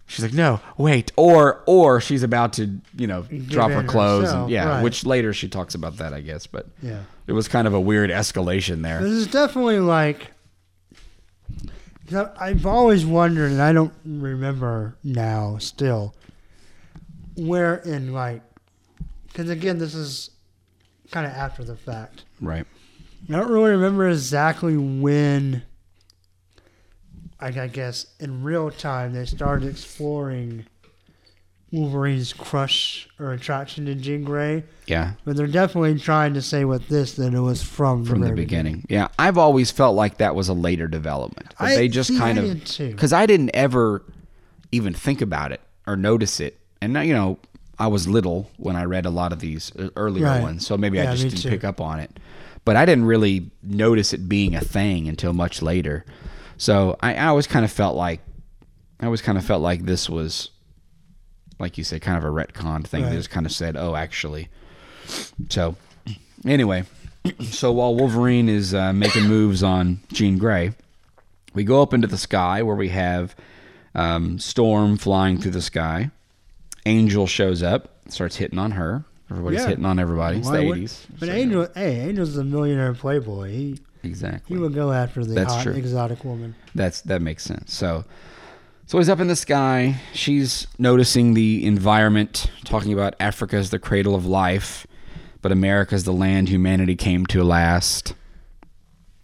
She's 0.07 0.25
like, 0.25 0.33
no, 0.33 0.59
wait, 0.77 1.11
or 1.15 1.61
or 1.65 2.01
she's 2.01 2.21
about 2.21 2.53
to, 2.53 2.69
you 2.97 3.07
know, 3.07 3.21
drop 3.47 3.71
her 3.71 3.83
clothes, 3.83 4.25
herself, 4.25 4.41
and 4.43 4.51
yeah, 4.51 4.65
right. 4.67 4.83
which 4.83 5.05
later 5.05 5.31
she 5.31 5.47
talks 5.47 5.73
about 5.73 5.97
that, 5.97 6.13
I 6.13 6.19
guess, 6.19 6.47
but 6.47 6.67
Yeah. 6.83 7.03
it 7.27 7.31
was 7.31 7.47
kind 7.47 7.65
of 7.65 7.73
a 7.73 7.79
weird 7.79 8.09
escalation 8.09 8.81
there. 8.81 9.01
This 9.01 9.11
is 9.13 9.27
definitely 9.27 9.79
like. 9.79 10.31
'Cause 12.11 12.29
I've 12.37 12.65
always 12.65 13.05
wondered, 13.05 13.51
and 13.51 13.61
I 13.61 13.73
don't 13.73 13.93
remember 14.05 14.95
now 15.03 15.57
still, 15.57 16.13
where 17.35 17.75
in 17.77 18.13
like. 18.13 18.43
Because 19.27 19.49
again, 19.49 19.77
this 19.77 19.95
is 19.95 20.31
kind 21.09 21.25
of 21.25 21.31
after 21.31 21.63
the 21.63 21.75
fact. 21.75 22.25
Right. 22.41 22.65
I 23.29 23.33
don't 23.33 23.49
really 23.51 23.71
remember 23.71 24.09
exactly 24.09 24.75
when. 24.77 25.63
Like 27.41 27.57
I 27.57 27.67
guess 27.67 28.05
in 28.19 28.43
real 28.43 28.69
time 28.69 29.13
they 29.13 29.25
started 29.25 29.67
exploring 29.67 30.65
Wolverine's 31.71 32.33
crush 32.33 33.07
or 33.19 33.31
attraction 33.31 33.85
to 33.85 33.95
Jean 33.95 34.23
Grey, 34.23 34.63
Yeah, 34.87 35.13
but 35.23 35.37
they're 35.37 35.47
definitely 35.47 35.97
trying 35.99 36.33
to 36.33 36.41
say 36.41 36.65
with 36.65 36.87
this 36.89 37.13
that 37.13 37.33
it 37.33 37.39
was 37.39 37.63
from 37.63 38.03
from 38.05 38.19
the 38.21 38.27
very 38.27 38.35
beginning. 38.35 38.85
Yeah, 38.89 39.07
I've 39.17 39.37
always 39.37 39.71
felt 39.71 39.95
like 39.95 40.17
that 40.17 40.35
was 40.35 40.49
a 40.49 40.53
later 40.53 40.87
development. 40.87 41.53
I- 41.59 41.75
they 41.75 41.87
just 41.87 42.09
see, 42.09 42.17
kind 42.17 42.37
I 42.39 42.43
of 42.43 42.77
because 42.77 43.13
I 43.13 43.25
didn't 43.25 43.51
ever 43.53 44.03
even 44.73 44.93
think 44.93 45.21
about 45.21 45.51
it 45.51 45.61
or 45.87 45.95
notice 45.95 46.39
it, 46.41 46.59
and 46.81 46.93
you 47.05 47.13
know 47.13 47.39
I 47.79 47.87
was 47.87 48.07
little 48.07 48.51
when 48.57 48.75
I 48.75 48.83
read 48.83 49.05
a 49.05 49.09
lot 49.09 49.31
of 49.31 49.39
these 49.39 49.71
uh, 49.79 49.89
earlier 49.95 50.25
Right. 50.25 50.41
ones, 50.41 50.67
so 50.67 50.77
maybe 50.77 50.99
I 50.99 51.11
just 51.11 51.23
didn't 51.23 51.37
too. 51.39 51.49
pick 51.49 51.63
up 51.63 51.79
on 51.79 51.99
it. 52.01 52.19
But 52.63 52.75
I 52.75 52.85
didn't 52.85 53.05
really 53.05 53.49
notice 53.63 54.13
it 54.13 54.29
being 54.29 54.55
a 54.55 54.61
thing 54.61 55.07
until 55.07 55.33
much 55.33 55.63
later. 55.63 56.05
So 56.57 56.95
I, 57.01 57.15
I 57.15 57.25
always 57.25 57.47
kind 57.47 57.65
of 57.65 57.71
felt 57.71 57.95
like 57.95 58.19
I 58.99 59.05
always 59.05 59.21
kind 59.23 59.35
of 59.37 59.43
felt 59.43 59.63
like 59.63 59.85
this 59.85 60.07
was, 60.07 60.51
like 61.61 61.77
you 61.77 61.83
said, 61.83 62.01
kind 62.01 62.17
of 62.17 62.23
a 62.23 62.27
retcon 62.27 62.85
thing. 62.85 63.05
They 63.05 63.15
just 63.15 63.29
kind 63.29 63.45
of 63.45 63.51
said, 63.51 63.77
"Oh, 63.77 63.95
actually." 63.95 64.49
So 65.49 65.75
anyway, 66.45 66.83
so 67.49 67.71
while 67.71 67.95
Wolverine 67.95 68.49
is 68.49 68.73
uh, 68.73 68.93
making 68.93 69.27
moves 69.27 69.63
on 69.63 69.99
Jean 70.11 70.37
Grey, 70.37 70.73
we 71.53 71.63
go 71.63 71.81
up 71.81 71.93
into 71.93 72.07
the 72.07 72.17
sky 72.17 72.61
where 72.63 72.75
we 72.75 72.89
have 72.89 73.35
um, 73.95 74.39
Storm 74.39 74.97
flying 74.97 75.37
through 75.39 75.51
the 75.51 75.61
sky. 75.61 76.11
Angel 76.85 77.27
shows 77.27 77.61
up, 77.61 77.89
starts 78.09 78.35
hitting 78.37 78.57
on 78.57 78.71
her. 78.71 79.03
Everybody's 79.29 79.61
Yeah. 79.61 79.67
hitting 79.69 79.85
on 79.85 79.99
everybody. 79.99 80.39
It's 80.39 80.47
Why 80.47 80.57
the 80.57 80.65
would- 80.67 80.77
eighties. 80.79 81.07
But 81.19 81.29
Angel, 81.29 81.67
hey, 81.75 81.99
Angel's 82.01 82.35
a 82.37 82.43
millionaire 82.43 82.93
playboy. 82.93 83.49
He 83.51 83.79
exactly. 84.03 84.55
he 84.55 84.59
would 84.61 84.73
go 84.73 84.91
after 84.91 85.23
the 85.23 85.33
That's 85.35 85.53
hot 85.53 85.63
true. 85.63 85.73
exotic 85.73 86.23
woman. 86.25 86.55
That's 86.75 87.01
that 87.01 87.21
makes 87.21 87.43
sense. 87.43 87.73
So, 87.73 88.03
so 88.91 88.97
he's 88.97 89.07
up 89.07 89.21
in 89.21 89.29
the 89.29 89.37
sky. 89.37 90.01
She's 90.11 90.67
noticing 90.77 91.33
the 91.33 91.65
environment, 91.65 92.51
talking 92.65 92.91
about 92.91 93.15
Africa's 93.21 93.69
the 93.69 93.79
cradle 93.79 94.15
of 94.15 94.25
life, 94.25 94.85
but 95.41 95.53
America's 95.53 96.03
the 96.03 96.11
land 96.11 96.49
humanity 96.49 96.97
came 96.97 97.25
to 97.27 97.41
last. 97.41 98.15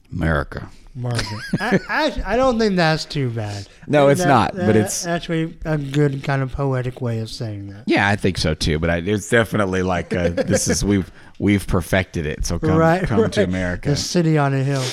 America. 0.09 0.69
Margaret. 0.95 1.41
I, 1.59 1.79
I, 1.89 2.23
I 2.25 2.37
don't 2.37 2.57
think 2.57 2.77
that's 2.77 3.03
too 3.03 3.29
bad. 3.29 3.67
No, 3.87 4.07
I 4.07 4.11
it's 4.13 4.21
think 4.21 4.29
not, 4.29 4.55
but 4.55 4.69
it's- 4.69 5.05
actually 5.05 5.57
a 5.65 5.77
good 5.77 6.23
kind 6.23 6.41
of 6.41 6.53
poetic 6.53 7.01
way 7.01 7.19
of 7.19 7.29
saying 7.29 7.67
that. 7.67 7.83
Yeah, 7.87 8.07
I 8.07 8.15
think 8.15 8.37
so 8.37 8.53
too. 8.53 8.79
But 8.79 8.89
I, 8.89 8.97
it's 8.99 9.27
definitely 9.27 9.81
like 9.83 10.15
uh 10.15 10.29
this 10.29 10.69
is 10.69 10.85
we've 10.85 11.11
we've 11.39 11.67
perfected 11.67 12.25
it. 12.25 12.45
So 12.45 12.57
come 12.57 12.77
right, 12.77 13.03
come 13.03 13.19
right. 13.19 13.33
to 13.33 13.43
America. 13.43 13.89
The 13.89 13.97
city 13.97 14.37
on 14.37 14.53
a 14.53 14.63
hill. 14.63 14.85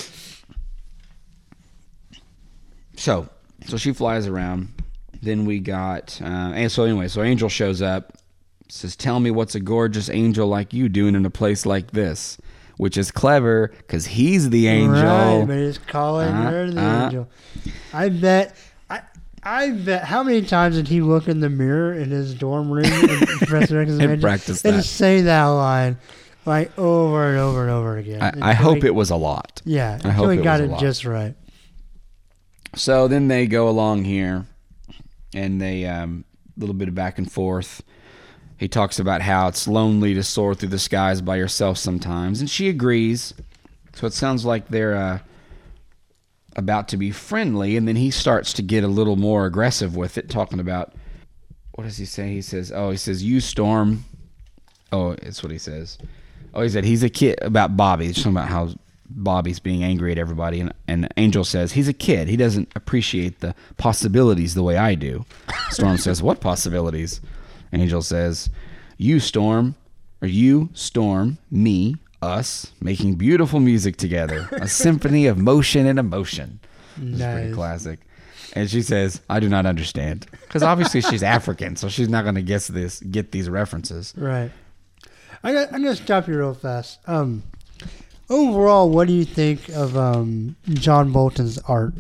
So, 2.97 3.29
so 3.67 3.77
she 3.77 3.93
flies 3.93 4.27
around. 4.27 4.69
Then 5.23 5.45
we 5.47 5.59
got, 5.59 6.19
uh, 6.23 6.27
and 6.27 6.71
so 6.71 6.85
anyway, 6.85 7.09
so 7.09 7.23
Angel 7.23 7.49
shows 7.49 7.81
up, 7.81 8.13
says, 8.69 8.95
"Tell 8.97 9.21
me 9.21 9.31
what's 9.31 9.55
a 9.55 9.61
gorgeous 9.61 10.11
angel 10.11 10.49
like 10.49 10.75
you 10.75 10.89
doing 10.89 11.15
in 11.15 11.25
a 11.25 11.31
place 11.31 11.65
like 11.65 11.93
this," 11.93 12.37
which 12.77 12.99
is 12.99 13.11
clever 13.11 13.69
because 13.79 14.05
he's 14.07 14.51
the 14.51 14.67
angel. 14.69 15.03
Right, 15.03 15.45
but 15.47 15.57
he's 15.57 15.79
calling 15.79 16.29
Uh, 16.29 16.51
her 16.51 16.71
the 16.71 16.81
uh. 16.83 17.05
angel. 17.07 17.29
I 17.95 18.09
bet. 18.11 18.55
I 18.91 19.01
I 19.43 19.71
bet. 19.71 20.05
How 20.05 20.23
many 20.23 20.43
times 20.43 20.77
did 20.77 20.89
he 20.89 21.01
look 21.01 21.27
in 21.29 21.41
the 21.41 21.49
mirror 21.51 21.95
in 21.95 22.11
his 22.11 22.35
dorm 22.35 22.71
room 22.71 22.85
in 22.85 23.19
Professor 23.39 23.81
X's 23.81 23.99
And 23.99 24.09
mansion 24.09 24.21
practice 24.21 24.65
and 24.65 24.85
say 24.85 25.23
that 25.23 25.45
line 25.47 25.97
like 26.45 26.77
over 26.79 27.31
and 27.31 27.39
over 27.39 27.63
and 27.63 27.71
over 27.71 27.97
again? 27.97 28.21
I, 28.43 28.51
I 28.51 28.53
hope 28.53 28.85
it 28.85 28.95
was 28.95 29.09
a 29.11 29.17
lot. 29.17 29.63
Yeah, 29.65 29.99
I 30.05 30.11
hope 30.11 30.31
he 30.33 30.39
it 30.39 30.43
got 30.43 30.61
was 30.61 30.61
a 30.61 30.65
it 30.65 30.71
lot. 30.73 30.81
just 30.81 31.05
right. 31.07 31.35
So 32.77 33.09
then 33.09 33.29
they 33.29 33.47
go 33.47 33.69
along 33.69 34.05
here, 34.05 34.47
and 35.35 35.61
they 35.61 35.87
um, 35.87 36.25
a 36.57 36.61
little 36.61 36.75
bit 36.75 36.89
of 36.89 36.95
back 36.95 37.19
and 37.19 37.31
forth. 37.31 37.83
He 38.57 38.69
talks 38.69 38.99
about 38.99 39.21
how 39.21 39.49
it's 39.49 39.67
lonely 39.67 40.15
to 40.15 40.23
soar 40.23 40.55
through 40.55 40.69
the 40.71 40.79
skies 40.79 41.21
by 41.21 41.37
yourself 41.37 41.79
sometimes, 41.79 42.41
and 42.41 42.49
she 42.49 42.69
agrees. 42.69 43.35
So 43.95 44.07
it 44.07 44.13
sounds 44.13 44.45
like 44.45 44.69
they're 44.69 44.97
uh, 44.97 45.19
about 46.57 46.89
to 46.89 46.97
be 46.97 47.11
friendly, 47.11 47.77
and 47.77 47.87
then 47.87 47.97
he 47.97 48.11
starts 48.11 48.53
to 48.55 48.63
get 48.63 48.85
a 48.85 48.89
little 48.89 49.17
more 49.17 49.47
aggressive 49.47 49.97
with 49.97 50.19
it, 50.19 50.29
talking 50.29 50.61
about 50.61 50.95
what 51.73 51.85
does 51.85 51.97
he 51.97 52.05
say? 52.05 52.33
He 52.33 52.43
says, 52.43 52.73
"Oh, 52.73 52.91
he 52.91 52.97
says 52.97 53.23
you 53.25 53.41
storm." 53.41 54.05
Oh, 54.93 55.11
it's 55.23 55.43
what 55.43 55.51
he 55.51 55.59
says. 55.59 55.99
Oh, 56.53 56.63
he 56.63 56.69
said 56.69 56.85
he's 56.85 57.03
a 57.03 57.09
kid 57.09 57.39
about 57.43 57.77
Bobby. 57.77 58.07
He's 58.07 58.17
talking 58.17 58.33
about 58.33 58.49
how 58.49 58.69
Bobby's 59.09 59.59
being 59.61 59.85
angry 59.85 60.13
at 60.13 60.19
everybody, 60.19 60.61
and, 60.61 60.73
and 60.89 61.09
Angel 61.17 61.45
says 61.45 61.73
he's 61.73 61.89
a 61.89 61.93
kid. 61.93 62.29
He 62.29 62.37
doesn't 62.37 62.71
appreciate 62.75 63.41
the 63.41 63.55
possibilities 63.77 64.55
the 64.55 64.63
way 64.63 64.77
I 64.77 64.95
do. 64.95 65.25
Storm 65.71 65.99
says, 65.99 66.23
"What 66.23 66.41
possibilities?" 66.41 67.21
Angel 67.73 68.03
says, 68.03 68.49
"You 68.97 69.21
Storm, 69.21 69.75
or 70.23 70.29
you 70.29 70.71
Storm, 70.73 71.39
me, 71.51 71.97
us, 72.23 72.73
making 72.81 73.17
beautiful 73.17 73.61
music 73.61 73.97
together, 73.97 74.49
a 74.53 74.69
symphony 74.83 75.27
of 75.27 75.39
motion 75.39 75.87
and 75.87 75.99
emotion." 75.99 76.61
It's 76.97 77.21
pretty 77.21 77.47
Nice. 77.49 77.55
classic. 77.55 78.01
And 78.55 78.71
she 78.71 78.83
says, 78.83 79.21
"I 79.29 79.41
do 79.41 79.49
not 79.49 79.67
understand," 79.67 80.27
because 80.31 80.63
obviously 80.63 81.01
she's 81.03 81.23
African, 81.39 81.77
so 81.77 81.89
she's 81.89 82.09
not 82.09 82.23
going 82.23 82.37
to 82.37 82.43
guess 82.43 82.69
this, 82.69 83.01
get 83.01 83.33
these 83.33 83.51
references. 83.51 84.15
Right. 84.17 84.51
I 85.43 85.53
got, 85.53 85.73
I'm 85.75 85.83
gonna 85.83 85.95
stop 85.97 86.27
you 86.27 86.39
real 86.39 86.55
fast. 86.55 87.01
Um, 87.07 87.43
overall, 88.31 88.89
what 88.91 89.07
do 89.09 89.15
you 89.15 89.25
think 89.25 89.69
of 89.71 89.97
um, 89.97 90.57
John 90.69 91.13
Bolton's 91.13 91.59
art? 91.69 91.95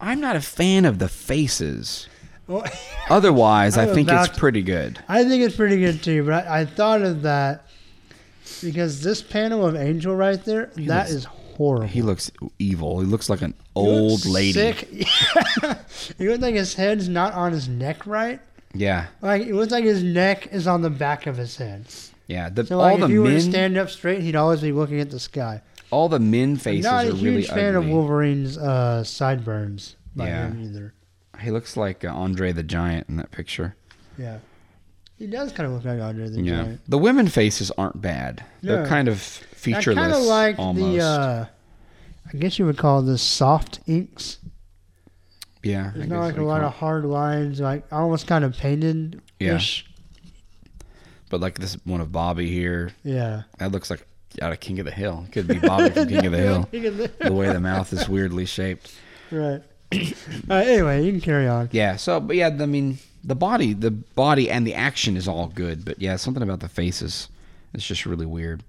I'm 0.00 0.20
not 0.20 0.36
a 0.36 0.40
fan 0.40 0.84
of 0.84 0.98
the 0.98 1.08
faces. 1.08 2.08
Well, 2.46 2.64
Otherwise, 3.10 3.76
I 3.76 3.84
I'm 3.86 3.94
think 3.94 4.08
it's 4.10 4.38
pretty 4.38 4.62
good. 4.62 4.98
I 5.08 5.24
think 5.24 5.42
it's 5.42 5.56
pretty 5.56 5.78
good 5.78 6.02
too, 6.02 6.24
but 6.24 6.46
I, 6.46 6.60
I 6.60 6.64
thought 6.64 7.02
of 7.02 7.22
that 7.22 7.66
because 8.62 9.02
this 9.02 9.22
panel 9.22 9.66
of 9.66 9.76
Angel 9.76 10.14
right 10.14 10.42
there, 10.44 10.66
that 10.76 10.78
looks- 11.08 11.10
is 11.10 11.24
horrible. 11.24 11.86
He 11.86 12.00
looks 12.02 12.30
evil. 12.58 13.00
He 13.00 13.06
looks 13.06 13.28
like 13.28 13.42
an 13.42 13.52
He 13.52 13.58
old 13.74 14.24
lady. 14.24 14.52
Sick. 14.52 14.88
it 14.92 16.18
looks 16.20 16.40
like 16.42 16.54
his 16.54 16.74
head's 16.74 17.08
not 17.08 17.34
on 17.34 17.52
his 17.52 17.68
neck 17.68 18.06
right. 18.06 18.40
Yeah, 18.72 19.06
Like 19.20 19.42
it 19.42 19.52
looks 19.54 19.72
like 19.72 19.82
his 19.82 20.02
neck 20.04 20.46
is 20.52 20.68
on 20.68 20.80
the 20.82 20.90
back 20.90 21.26
of 21.26 21.36
his 21.36 21.56
head. 21.56 21.86
Yeah. 22.30 22.48
The, 22.48 22.64
So 22.66 22.76
all 22.76 22.82
like 22.82 22.98
the 23.00 23.04
if 23.06 23.10
you 23.10 23.22
were 23.22 23.30
to 23.30 23.40
stand 23.40 23.76
up 23.76 23.90
straight, 23.90 24.20
he'd 24.22 24.36
always 24.36 24.60
be 24.60 24.72
looking 24.72 25.00
at 25.00 25.10
the 25.10 25.20
sky. 25.20 25.62
all 25.90 26.08
the 26.08 26.18
men 26.20 26.56
faces 26.56 26.86
I'm 26.86 26.92
faces 26.98 27.04
not 27.04 27.04
a 27.04 27.08
are 27.08 27.16
huge 27.16 27.24
really 27.50 27.60
fan 27.62 27.74
of. 27.74 27.86
Wolverine's 27.88 28.56
uh, 28.56 29.02
sideburns 29.04 29.96
by 30.14 30.28
Yeah. 30.28 30.48
him 30.48 30.62
either. 30.64 30.94
He 31.40 31.50
looks 31.50 31.76
like 31.76 32.04
uh, 32.04 32.08
Andre 32.08 32.52
the 32.52 32.62
Giant 32.62 33.08
in 33.08 33.16
that 33.16 33.30
picture. 33.30 33.74
Yeah. 34.18 34.38
He 35.18 35.26
does 35.26 35.52
kind 35.52 35.66
of 35.66 35.72
look 35.74 35.84
like 35.84 36.00
Andre 36.00 36.28
the 36.28 36.40
Yeah, 36.42 36.62
Giant. 36.64 36.80
the 36.88 36.98
women 36.98 37.28
faces 37.28 37.70
aren't 37.72 38.00
bad. 38.00 38.44
They're 38.62 38.86
kind 38.86 39.08
of 39.08 39.20
featureless. 39.20 39.98
I 39.98 40.10
kind 40.10 40.14
of 40.14 40.22
like 40.26 40.58
almost. 40.58 40.96
the, 40.96 41.04
uh, 41.04 41.46
I 42.32 42.36
guess 42.38 42.58
you 42.58 42.64
would 42.66 42.78
call 42.78 43.02
this 43.02 43.20
soft 43.22 43.80
inks. 43.86 44.38
yeah, 45.62 45.80
I 45.80 45.82
There's 45.90 45.94
guess 46.04 46.08
not 46.08 46.20
like 46.20 46.36
a 46.38 46.42
lot 46.42 46.62
of 46.62 46.72
hard 46.74 47.04
lines, 47.04 47.60
like 47.60 47.84
almost 47.92 48.26
kind 48.26 48.44
of 48.44 48.56
painted 48.56 49.20
ish. 49.38 49.84
But 51.30 51.40
like 51.40 51.58
this 51.58 51.74
one 51.84 52.02
of 52.02 52.12
Bobby 52.12 52.50
here, 52.50 52.90
Yeah. 53.02 53.44
that 53.58 53.72
looks 53.72 53.88
like 53.88 54.06
out 54.42 54.52
of 54.52 54.60
King 54.60 54.78
of 54.80 54.84
the 54.84 54.90
Hill. 54.92 55.26
Could 55.32 55.46
be 55.48 55.58
Bobby 55.58 55.88
from 55.90 56.08
King 56.08 56.26
of 56.26 56.32
the 56.32 56.38
Hill. 56.42 56.68
right. 56.72 57.18
The 57.20 57.32
way 57.32 57.46
the 57.52 57.60
mouth 57.60 57.90
is 57.94 58.08
weirdly 58.08 58.44
shaped. 58.46 58.92
Right, 59.30 59.62
anyway, 60.50 61.02
you 61.04 61.12
can 61.12 61.20
carry 61.20 61.46
on. 61.48 61.68
Yeah. 61.72 61.96
So, 61.96 62.20
but 62.20 62.36
yeah, 62.36 62.48
I 62.48 62.66
mean, 62.66 62.98
the 63.24 63.34
body, 63.36 63.72
the 63.72 63.90
body, 63.90 64.50
and 64.50 64.66
the 64.66 64.74
action 64.74 65.16
is 65.16 65.26
all 65.28 65.46
good. 65.48 65.84
But 65.84 66.00
yeah, 66.02 66.16
something 66.16 66.42
about 66.42 66.60
the 66.60 66.68
faces 66.68 67.28
is 67.74 67.84
just 67.86 68.06
really 68.06 68.26
weird. 68.26 68.62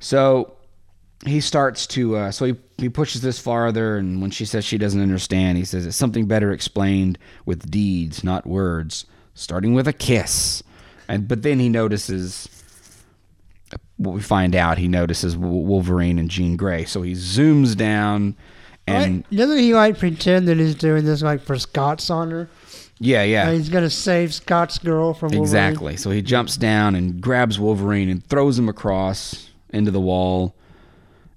So 0.00 0.54
he 1.26 1.40
starts 1.40 1.86
to. 1.88 2.16
Uh, 2.16 2.30
so 2.32 2.46
he 2.46 2.56
he 2.78 2.88
pushes 2.88 3.22
this 3.22 3.38
farther, 3.38 3.96
and 3.96 4.20
when 4.20 4.30
she 4.30 4.44
says 4.44 4.64
she 4.64 4.78
doesn't 4.78 5.00
understand, 5.00 5.58
he 5.58 5.64
says 5.64 5.86
it's 5.86 5.96
something 5.96 6.26
better 6.26 6.52
explained 6.52 7.18
with 7.44 7.70
deeds, 7.70 8.24
not 8.24 8.46
words. 8.46 9.06
Starting 9.34 9.72
with 9.74 9.86
a 9.88 9.92
kiss, 9.92 10.62
and 11.10 11.28
but 11.28 11.42
then 11.42 11.58
he 11.58 11.68
notices. 11.68 12.48
What 13.98 14.14
we 14.14 14.22
find 14.22 14.56
out, 14.56 14.78
he 14.78 14.88
notices 14.88 15.36
Wolverine 15.36 16.18
and 16.18 16.30
Jean 16.30 16.56
Grey. 16.56 16.86
So 16.86 17.02
he 17.02 17.12
zooms 17.12 17.76
down, 17.76 18.34
and 18.86 19.16
Right? 19.16 19.36
Doesn't 19.36 19.58
he 19.58 19.74
like 19.74 19.98
pretend 19.98 20.48
that 20.48 20.56
he's 20.56 20.74
doing 20.74 21.04
this 21.04 21.22
like 21.22 21.42
for 21.42 21.58
Scott's 21.58 22.08
honor? 22.08 22.48
yeah, 22.98 23.22
yeah, 23.22 23.48
And 23.48 23.56
he's 23.58 23.68
gonna 23.68 23.90
save 23.90 24.32
Scott's 24.34 24.78
girl 24.78 25.12
from 25.14 25.28
Wolverine? 25.28 25.42
Exactly. 25.42 25.96
So 25.96 26.10
he 26.10 26.22
jumps 26.22 26.56
down 26.56 26.94
and 26.94 27.20
grabs 27.20 27.58
Wolverine 27.58 28.08
and 28.08 28.24
throws 28.24 28.58
him 28.58 28.68
across 28.68 29.50
into 29.70 29.90
the 29.90 30.00
wall. 30.00 30.54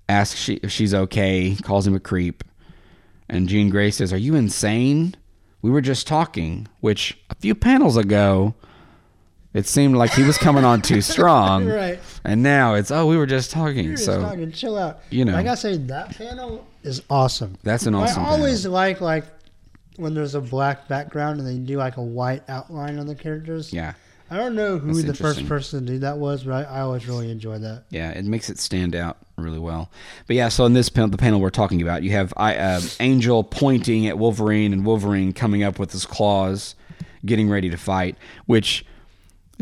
Asks 0.09 0.39
she, 0.39 0.55
if 0.55 0.71
she's 0.71 0.93
okay. 0.93 1.55
Calls 1.63 1.85
him 1.87 1.95
a 1.95 1.99
creep. 1.99 2.43
And 3.29 3.47
Jean 3.47 3.69
Grey 3.69 3.91
says, 3.91 4.11
"Are 4.13 4.17
you 4.17 4.35
insane? 4.35 5.15
We 5.61 5.69
were 5.71 5.81
just 5.81 6.07
talking." 6.07 6.67
Which 6.81 7.17
a 7.29 7.35
few 7.35 7.55
panels 7.55 7.95
ago, 7.97 8.55
it 9.53 9.67
seemed 9.67 9.95
like 9.95 10.11
he 10.11 10.23
was 10.23 10.38
coming 10.38 10.63
on 10.63 10.81
too 10.81 11.01
strong, 11.13 11.65
Right. 11.65 11.99
and 12.23 12.41
now 12.43 12.73
it's, 12.75 12.91
"Oh, 12.91 13.05
we 13.07 13.17
were 13.17 13.25
just 13.25 13.51
talking." 13.51 13.85
You're 13.85 13.93
just 13.95 14.05
so 14.05 14.21
talking, 14.21 14.51
chill 14.51 14.77
out. 14.77 15.01
you 15.09 15.25
know. 15.25 15.35
I 15.38 15.43
gotta 15.43 15.57
say 15.57 15.77
that 15.77 16.17
panel 16.17 16.65
is 16.84 17.01
awesome. 17.09 17.55
that's 17.63 17.85
an 17.85 17.95
awesome. 17.95 18.23
I 18.23 18.30
always 18.30 18.65
like 18.65 18.99
like 19.01 19.25
when 19.97 20.13
there's 20.15 20.34
a 20.35 20.41
black 20.41 20.88
background 20.88 21.39
and 21.39 21.47
they 21.47 21.57
do 21.57 21.77
like 21.77 21.97
a 21.97 22.01
white 22.03 22.43
outline 22.49 22.97
on 22.99 23.05
the 23.07 23.15
characters. 23.15 23.71
yeah. 23.71 23.93
I 24.31 24.38
don't 24.38 24.55
know 24.55 24.80
who 24.80 24.93
That's 24.95 25.05
the 25.05 25.13
first 25.13 25.39
interesting. 25.41 25.47
person 25.47 25.85
to 25.85 25.91
do 25.93 25.99
that 25.99 26.17
was, 26.17 26.43
but 26.45 26.67
I, 26.67 26.77
I 26.77 26.81
always 26.81 27.07
really 27.07 27.30
enjoy 27.30 27.59
that. 27.59 27.84
Yeah, 27.91 28.09
it 28.09 28.25
makes 28.25 28.49
it 28.49 28.57
stand 28.57 28.95
out 28.95 29.17
really 29.38 29.59
well. 29.59 29.91
But 30.25 30.35
yeah, 30.38 30.49
so 30.49 30.65
in 30.65 30.73
this 30.73 30.89
panel, 30.89 31.09
the 31.09 31.17
panel 31.17 31.39
we're 31.39 31.51
talking 31.51 31.84
about, 31.84 32.01
you 32.01 32.11
have 32.13 32.34
I, 32.35 32.55
uh, 32.55 32.81
Angel 32.99 33.43
pointing 33.43 34.07
at 34.07 34.17
Wolverine 34.17 34.73
and 34.73 34.84
Wolverine 34.84 35.34
coming 35.34 35.61
up 35.61 35.77
with 35.77 35.91
his 35.91 36.07
claws, 36.07 36.73
getting 37.23 37.47
ready 37.47 37.69
to 37.69 37.77
fight, 37.77 38.17
which 38.47 38.84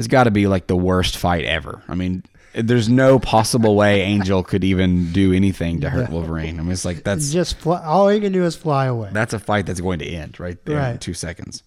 has 0.01 0.07
got 0.07 0.25
to 0.25 0.31
be 0.31 0.47
like 0.47 0.67
the 0.67 0.75
worst 0.75 1.15
fight 1.17 1.45
ever. 1.45 1.81
I 1.87 1.95
mean, 1.95 2.23
there's 2.53 2.89
no 2.89 3.17
possible 3.19 3.75
way 3.75 4.01
Angel 4.01 4.43
could 4.43 4.63
even 4.63 5.11
do 5.13 5.31
anything 5.31 5.81
to 5.81 5.89
hurt 5.89 6.09
Wolverine. 6.09 6.59
I 6.59 6.63
mean, 6.63 6.71
it's 6.71 6.83
like 6.85 7.03
that's 7.03 7.31
Just 7.31 7.57
fly, 7.59 7.81
all 7.85 8.09
he 8.09 8.19
can 8.19 8.33
do 8.33 8.43
is 8.43 8.55
fly 8.55 8.85
away. 8.87 9.09
that's 9.13 9.33
a 9.33 9.39
fight 9.39 9.65
that's 9.65 9.79
going 9.81 9.99
to 9.99 10.05
end 10.05 10.39
right 10.39 10.57
there 10.65 10.91
in 10.91 10.97
two 10.99 11.13
seconds. 11.13 11.63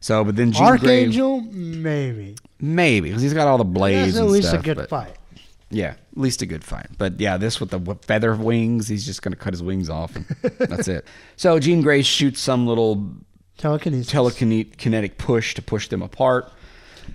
So, 0.00 0.22
but 0.24 0.36
then 0.36 0.52
Jean 0.52 0.76
Grey, 0.76 0.98
Archangel, 1.04 1.40
maybe. 1.42 2.36
maybe 2.60 3.08
because 3.08 3.22
he's 3.22 3.32
got 3.32 3.46
all 3.48 3.56
the 3.58 3.64
blades 3.64 4.14
That's 4.14 4.26
at 4.26 4.30
least 4.30 4.48
stuff. 4.48 4.60
a 4.60 4.62
good 4.64 4.76
but- 4.76 4.88
fight. 4.90 5.16
Yeah, 5.70 5.90
at 6.12 6.18
least 6.18 6.40
a 6.42 6.46
good 6.46 6.62
fight. 6.62 6.86
But 6.98 7.18
yeah, 7.18 7.36
this 7.36 7.58
with 7.58 7.70
the 7.70 7.96
feather 8.02 8.36
wings, 8.36 8.86
he's 8.86 9.04
just 9.06 9.22
going 9.22 9.32
to 9.32 9.38
cut 9.38 9.52
his 9.54 9.62
wings 9.62 9.88
off. 9.90 10.14
And 10.14 10.24
that's 10.58 10.86
it. 10.88 11.04
So 11.36 11.58
Jean 11.58 11.80
Grey 11.82 12.02
shoots 12.02 12.40
some 12.40 12.66
little 12.66 13.12
telekinetic 13.58 15.18
push 15.18 15.54
to 15.54 15.62
push 15.62 15.88
them 15.88 16.02
apart. 16.02 16.52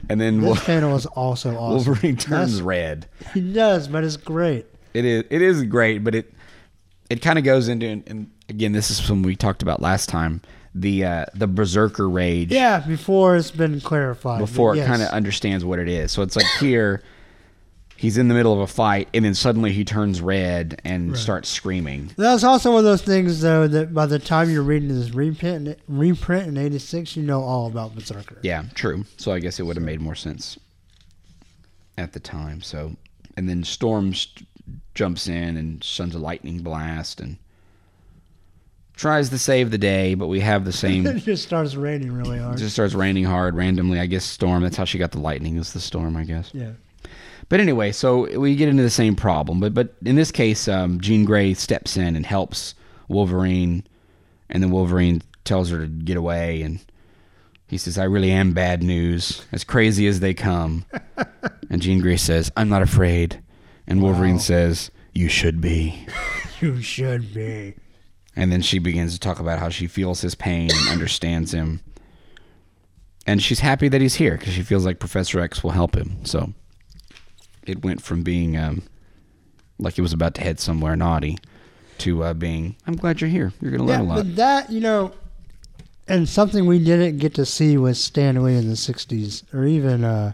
And 0.07 0.19
then 0.21 0.39
this 0.41 0.63
panel 0.63 0.95
is 0.95 1.05
also 1.05 1.49
awesome. 1.57 1.87
Wolverine 1.93 2.15
turns 2.17 2.29
That's- 2.53 2.61
red. 2.61 3.07
He 3.33 3.41
does, 3.41 3.87
but 3.87 4.03
it's 4.03 4.17
great. 4.17 4.65
It 4.93 5.05
is 5.05 5.23
it 5.29 5.41
is 5.41 5.63
great, 5.65 6.03
but 6.03 6.15
it 6.15 6.33
it 7.09 7.21
kind 7.21 7.37
of 7.39 7.43
goes 7.45 7.67
into 7.67 7.85
and, 7.87 8.29
again, 8.49 8.71
this 8.71 8.89
is 8.91 8.97
something 8.97 9.23
we 9.23 9.35
talked 9.35 9.61
about 9.61 9.81
last 9.81 10.09
time. 10.09 10.41
The 10.75 11.03
uh, 11.05 11.25
the 11.33 11.47
berserker 11.47 12.07
rage 12.09 12.51
Yeah, 12.51 12.79
before 12.79 13.35
it's 13.35 13.51
been 13.51 13.81
clarified. 13.81 14.39
before 14.39 14.73
but 14.75 14.83
it 14.83 14.85
kind 14.87 15.01
of 15.01 15.09
understands 15.09 15.65
what 15.65 15.79
it 15.79 15.87
is. 15.89 16.11
So 16.11 16.21
it's 16.21 16.35
like 16.35 16.45
here, 16.59 17.01
he's 17.99 18.17
in 18.17 18.29
the 18.29 18.33
middle 18.33 18.53
of 18.53 18.59
a 18.59 18.67
fight, 18.67 19.09
and 19.13 19.25
then 19.25 19.35
suddenly 19.35 19.73
he 19.73 19.83
turns 19.83 20.21
red 20.21 20.81
and 20.85 21.17
starts 21.17 21.49
screaming. 21.49 22.11
That's 22.15 22.45
also 22.45 22.71
one 22.71 22.79
of 22.79 22.85
those 22.85 23.01
things, 23.01 23.41
though, 23.41 23.67
that 23.67 23.93
by 23.93 24.05
the 24.05 24.19
time 24.19 24.49
you're 24.49 24.63
reading 24.63 24.87
this 24.87 25.11
reprint, 25.13 25.77
reprint 25.89 26.47
in 26.47 26.57
'86, 26.57 27.17
you 27.17 27.23
know 27.23 27.41
all 27.41 27.67
about 27.67 27.93
Berserker. 27.93 28.39
Yeah, 28.41 28.63
true. 28.73 29.03
So 29.17 29.33
I 29.33 29.39
guess 29.39 29.59
it 29.59 29.63
would 29.63 29.75
have 29.75 29.83
made 29.83 29.99
more 29.99 30.15
sense 30.15 30.57
at 31.97 32.13
the 32.13 32.21
time. 32.21 32.61
So, 32.61 32.95
and 33.35 33.49
then 33.49 33.65
Storm 33.65 34.13
st- 34.13 34.47
jumps 34.95 35.27
in 35.27 35.57
and 35.57 35.83
sends 35.83 36.15
a 36.15 36.19
lightning 36.19 36.59
blast 36.59 37.19
and 37.19 37.37
tries 38.95 39.29
to 39.29 39.37
save 39.37 39.71
the 39.71 39.77
day, 39.77 40.13
but 40.13 40.27
we 40.27 40.39
have 40.39 40.63
the 40.63 40.71
same. 40.71 41.05
it 41.07 41.17
just 41.17 41.43
starts 41.43 41.75
raining 41.75 42.13
really 42.13 42.37
hard. 42.37 42.39
It 42.39 42.43
hard. 42.43 42.57
just 42.59 42.75
starts 42.75 42.93
raining 42.93 43.25
hard 43.25 43.55
randomly. 43.55 43.99
I 43.99 44.05
guess 44.05 44.23
Storm. 44.23 44.63
That's 44.63 44.77
how 44.77 44.85
she 44.85 44.97
got 44.97 45.11
the 45.11 45.19
lightning. 45.19 45.57
Is 45.57 45.73
the 45.73 45.81
storm? 45.81 46.15
I 46.15 46.23
guess. 46.23 46.51
yeah. 46.53 46.71
But 47.49 47.59
anyway, 47.59 47.91
so 47.91 48.39
we 48.39 48.55
get 48.55 48.69
into 48.69 48.83
the 48.83 48.89
same 48.89 49.15
problem. 49.15 49.59
But 49.59 49.73
but 49.73 49.95
in 50.05 50.15
this 50.15 50.31
case, 50.31 50.67
um, 50.67 51.01
Jean 51.01 51.25
Grey 51.25 51.53
steps 51.55 51.97
in 51.97 52.15
and 52.15 52.25
helps 52.25 52.75
Wolverine 53.07 53.83
and 54.49 54.63
then 54.63 54.71
Wolverine 54.71 55.21
tells 55.45 55.69
her 55.69 55.79
to 55.79 55.87
get 55.87 56.17
away, 56.17 56.61
and 56.61 56.79
he 57.67 57.77
says, 57.77 57.97
"I 57.97 58.03
really 58.05 58.31
am 58.31 58.53
bad 58.53 58.81
news, 58.83 59.45
as 59.51 59.63
crazy 59.63 60.07
as 60.07 60.19
they 60.19 60.33
come." 60.33 60.85
and 61.69 61.81
Jean 61.81 61.99
Grey 62.01 62.17
says, 62.17 62.51
"I'm 62.57 62.69
not 62.69 62.81
afraid," 62.81 63.41
and 63.87 64.01
Wolverine 64.01 64.35
Wow. 64.35 64.39
says, 64.41 64.91
"You 65.13 65.27
should 65.27 65.59
be." 65.61 66.05
You 66.61 66.81
should 66.81 67.33
be. 67.33 67.75
And 68.35 68.51
then 68.51 68.61
she 68.61 68.79
begins 68.79 69.13
to 69.13 69.19
talk 69.21 69.39
about 69.39 69.59
how 69.59 69.69
she 69.69 69.87
feels 69.87 70.19
his 70.19 70.35
pain 70.35 70.69
and 70.69 70.89
understands 70.89 71.53
him. 71.53 71.79
And 73.25 73.41
she's 73.41 73.61
happy 73.61 73.87
that 73.87 74.01
he's 74.01 74.15
here 74.15 74.37
because 74.37 74.53
she 74.55 74.61
feels 74.61 74.85
like 74.85 74.99
Professor 74.99 75.39
X 75.39 75.63
will 75.63 75.71
help 75.71 75.95
him. 75.95 76.17
So 76.25 76.51
it 77.69 77.83
went 77.83 78.01
from 78.01 78.23
being 78.23 78.57
um, 78.57 78.81
like 79.77 79.97
it 79.97 80.01
was 80.01 80.13
about 80.13 80.33
to 80.35 80.41
head 80.41 80.59
somewhere 80.59 80.95
naughty 80.95 81.37
to 81.99 82.23
uh, 82.23 82.33
being, 82.33 82.75
I'm 82.87 82.95
glad 82.95 83.19
you're 83.21 83.29
here. 83.29 83.51
You're 83.61 83.71
going 83.71 83.85
to 83.85 83.91
Yeah, 83.91 83.99
learn 83.99 84.05
a 84.05 84.09
lot. 84.09 84.15
but 84.17 84.35
that 84.37 84.69
you 84.71 84.79
know, 84.79 85.11
and 86.07 86.27
something 86.27 86.65
we 86.65 86.79
didn't 86.83 87.17
get 87.17 87.33
to 87.35 87.45
see 87.45 87.77
was 87.77 88.01
Stan 88.03 88.41
Lee 88.43 88.55
in 88.57 88.67
the 88.67 88.75
'60s, 88.75 89.43
or 89.53 89.65
even 89.65 90.03
uh, 90.03 90.33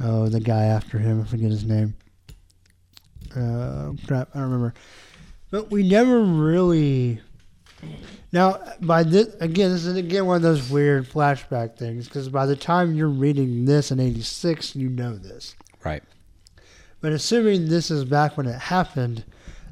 oh, 0.00 0.28
the 0.28 0.40
guy 0.40 0.64
after 0.64 0.98
him, 0.98 1.20
I 1.22 1.24
forget 1.24 1.50
his 1.50 1.64
name. 1.64 1.94
Uh, 3.36 3.92
crap, 4.06 4.28
I 4.34 4.38
don't 4.40 4.50
remember. 4.50 4.74
But 5.50 5.70
we 5.70 5.88
never 5.88 6.20
really. 6.22 7.20
Now, 8.32 8.58
by 8.80 9.02
this 9.04 9.28
again, 9.40 9.70
this 9.70 9.84
is 9.84 9.96
again 9.96 10.26
one 10.26 10.36
of 10.36 10.42
those 10.42 10.68
weird 10.70 11.06
flashback 11.08 11.76
things 11.76 12.06
because 12.08 12.28
by 12.28 12.46
the 12.46 12.56
time 12.56 12.94
you're 12.94 13.08
reading 13.08 13.64
this 13.66 13.90
in 13.90 14.00
'86, 14.00 14.74
you 14.74 14.88
know 14.88 15.14
this. 15.16 15.54
Right. 15.84 16.02
But 17.04 17.12
assuming 17.12 17.68
this 17.68 17.90
is 17.90 18.06
back 18.06 18.38
when 18.38 18.46
it 18.46 18.58
happened, 18.58 19.24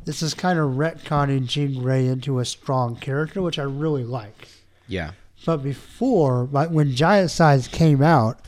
this 0.04 0.20
is 0.22 0.34
kind 0.34 0.58
of 0.58 0.72
retconning 0.72 1.46
Jean 1.46 1.80
Grey 1.80 2.06
into 2.06 2.40
a 2.40 2.44
strong 2.44 2.94
character, 2.94 3.40
which 3.40 3.58
I 3.58 3.62
really 3.62 4.04
like. 4.04 4.48
Yeah. 4.86 5.12
But 5.46 5.62
before, 5.62 6.46
like 6.52 6.68
when 6.68 6.94
Giant 6.94 7.30
Size 7.30 7.68
came 7.68 8.02
out, 8.02 8.38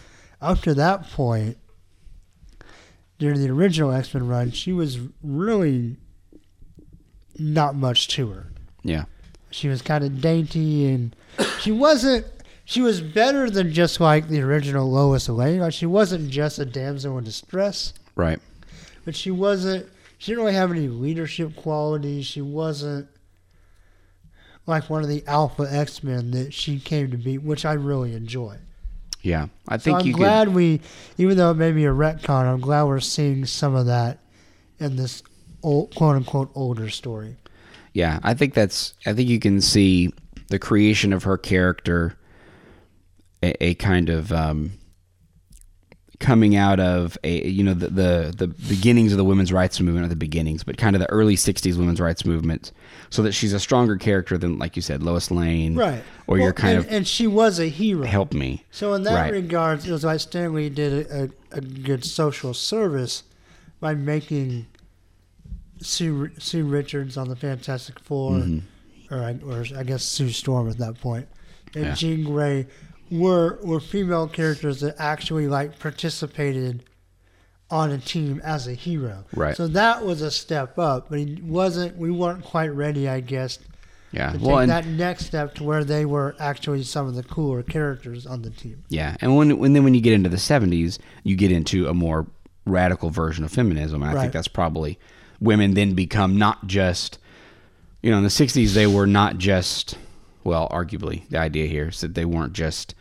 up 0.43 0.61
to 0.65 0.75
that 0.75 1.09
point, 1.09 1.57
during 3.19 3.41
the 3.41 3.49
original 3.49 3.91
X 3.91 4.13
Men 4.13 4.29
run, 4.29 4.51
she 4.51 4.75
was 4.75 4.99
really 5.23 5.97
not 7.39 7.75
much 7.75 8.09
to 8.09 8.29
her. 8.33 8.49
Yeah. 8.83 9.07
She 9.51 9.69
was 9.69 9.81
kind 9.81 10.05
of 10.05 10.21
dainty, 10.21 10.93
and 10.93 11.17
she 11.59 11.73
wasn't. 11.73 12.27
She 12.67 12.83
was 12.83 13.01
better 13.01 13.49
than 13.49 13.73
just 13.73 13.99
like 13.99 14.29
the 14.29 14.43
original 14.43 14.91
Lois 14.91 15.27
Lane. 15.31 15.61
Like 15.61 15.73
she 15.73 15.87
wasn't 15.87 16.29
just 16.29 16.59
a 16.59 16.67
damsel 16.67 17.17
in 17.17 17.25
distress 17.25 17.95
Right. 18.17 18.39
But 19.05 19.15
she 19.15 19.31
wasn't 19.31 19.87
she 20.19 20.33
didn't 20.33 20.45
really 20.45 20.57
have 20.57 20.71
any 20.71 20.89
leadership 20.89 21.55
qualities 21.57 22.27
she 22.27 22.41
wasn't 22.41 23.09
like 24.67 24.89
one 24.89 25.03
of 25.03 25.09
the 25.09 25.23
alpha 25.27 25.67
x-men 25.71 26.31
that 26.31 26.53
she 26.55 26.79
came 26.79 27.11
to 27.11 27.17
be 27.17 27.39
which 27.39 27.65
i 27.65 27.73
really 27.73 28.15
enjoy 28.15 28.57
Yeah. 29.23 29.49
I 29.69 29.77
so 29.77 29.85
think 29.85 30.01
i'm 30.01 30.07
you 30.07 30.13
glad 30.15 30.49
we 30.49 30.81
even 31.19 31.37
though 31.37 31.51
it 31.51 31.55
may 31.55 31.73
be 31.73 31.85
a 31.85 31.93
retcon 31.93 32.45
i'm 32.45 32.61
glad 32.61 32.85
we're 32.85 33.01
seeing 33.01 33.45
some 33.45 33.75
of 33.75 33.87
that 33.87 34.19
in 34.79 34.97
this 34.97 35.23
old, 35.63 35.95
quote-unquote 35.95 36.51
older 36.55 36.89
story. 36.91 37.37
Yeah. 37.93 38.21
I 38.23 38.35
think 38.35 38.55
that's, 38.55 38.95
I 39.07 39.13
think 39.13 39.29
you 39.29 39.39
can 39.41 39.61
see 39.61 40.13
the 40.49 40.59
creation 40.59 41.13
of 41.13 41.25
her 41.25 41.39
character, 41.39 42.17
a, 43.43 43.65
a 43.65 43.75
kind 43.75 44.11
of, 44.11 44.33
um, 44.33 44.73
coming 46.25 46.57
out 46.57 46.81
of 46.81 47.19
a 47.23 47.47
you 47.49 47.63
know 47.63 47.75
the, 47.75 47.89
the 47.89 48.35
the 48.37 48.47
beginnings 48.69 49.13
of 49.13 49.19
the 49.19 49.25
women's 49.25 49.53
rights 49.53 49.79
movement 49.81 50.07
or 50.07 50.09
the 50.09 50.17
beginnings 50.17 50.65
but 50.65 50.79
kind 50.79 50.97
of 50.97 51.01
the 51.01 51.11
early 51.11 51.37
60s 51.37 51.77
women's 51.77 52.01
rights 52.01 52.25
movement 52.25 52.73
so 53.11 53.23
that 53.23 53.33
she's 53.33 53.53
a 53.53 53.61
stronger 53.61 53.97
character 53.97 54.39
than 54.39 54.59
like 54.59 54.75
you 54.77 54.81
said 54.83 55.03
Lois 55.03 55.31
Lane 55.31 55.75
right 55.77 56.03
or 56.27 56.39
you're 56.39 56.53
kind 56.55 56.79
and, 56.79 56.87
of 56.87 56.93
and 56.93 57.07
she 57.07 57.27
was 57.27 57.59
a 57.61 57.69
hero 57.69 58.07
help 58.07 58.33
me 58.33 58.65
So 58.71 58.95
in 58.95 59.03
that 59.03 59.15
Right. 59.15 59.33
regard, 59.33 59.85
it 59.85 59.91
was 59.91 60.03
like 60.05 60.21
Stan 60.21 60.55
Lee 60.55 60.71
did 60.71 61.07
a, 61.11 61.25
a, 61.25 61.29
a 61.59 61.61
good 61.61 62.05
social 62.05 62.55
service 62.55 63.23
by 63.81 63.95
making 63.95 64.67
Sue 65.81 66.31
Sue 66.39 66.65
Richards 66.65 67.17
on 67.17 67.29
the 67.29 67.37
Fantastic 67.37 67.99
4 68.01 68.33
Mhm. 68.33 68.63
or 69.11 69.19
I, 69.23 69.37
or 69.47 69.65
I 69.77 69.83
guess 69.83 70.03
Sue 70.05 70.31
Storm 70.31 70.69
at 70.71 70.79
that 70.79 70.99
point, 71.01 71.29
and 71.75 71.85
Yeah. 71.85 71.95
Jean 71.95 72.25
Grey 72.25 72.67
were 73.11 73.59
were 73.63 73.81
female 73.81 74.27
characters 74.29 74.81
that 74.81 74.97
actually 74.99 75.47
like 75.49 75.79
participated 75.79 76.85
on 77.71 77.91
a 77.91 77.99
team 77.99 78.41
as 78.45 78.67
a 78.69 78.75
hero. 78.75 79.25
Right. 79.35 79.57
So 79.57 79.67
that 79.69 80.05
was 80.05 80.23
a 80.23 80.31
step 80.31 80.79
up, 80.79 81.09
but 81.11 81.19
he 81.19 81.41
wasn't. 81.43 81.97
We 81.97 82.11
weren't 82.11 82.45
quite 82.45 82.69
ready, 82.69 83.09
I 83.09 83.21
guess, 83.21 83.59
yeah 84.13 84.33
to 84.33 84.39
well 84.39 84.59
take 84.59 84.69
that 84.69 84.87
next 84.87 85.27
step 85.27 85.55
to 85.57 85.65
where 85.65 85.83
they 85.83 86.05
were 86.05 86.37
actually 86.39 86.83
some 86.85 87.07
of 87.09 87.15
the 87.15 87.23
cooler 87.25 87.63
characters 87.63 88.27
on 88.27 88.43
the 88.43 88.51
team. 88.51 88.85
yeah 88.89 89.17
and 89.21 89.37
when, 89.37 89.59
when 89.59 89.73
then 89.73 89.83
when 89.83 89.93
you 89.95 90.01
get 90.01 90.13
into 90.13 90.29
the 90.29 90.37
70s 90.37 90.99
you 91.25 91.35
get 91.35 91.51
into 91.51 91.89
a 91.89 91.95
more 91.95 92.25
radical 92.65 93.11
version 93.11 93.45
of 93.45 93.51
feminism 93.51 94.03
and 94.03 94.11
I 94.13 94.15
Right. 94.15 94.21
think 94.21 94.33
that's 94.33 94.47
probably 94.47 95.01
women 95.41 95.75
then 95.75 95.95
become 95.95 96.39
not 96.39 96.65
just 96.69 97.19
you 98.03 98.11
know 98.13 98.19
in 98.19 98.23
the 98.23 98.29
60s 98.29 98.75
they 98.75 98.87
were 98.87 99.09
not 99.09 99.39
just 99.39 99.99
well 100.45 100.69
arguably 100.71 101.29
the 101.31 101.39
idea 101.39 101.67
here 101.67 101.89
is 101.89 102.01
that 102.01 102.15
they 102.15 102.25
weren't 102.25 102.53
just 102.53 102.95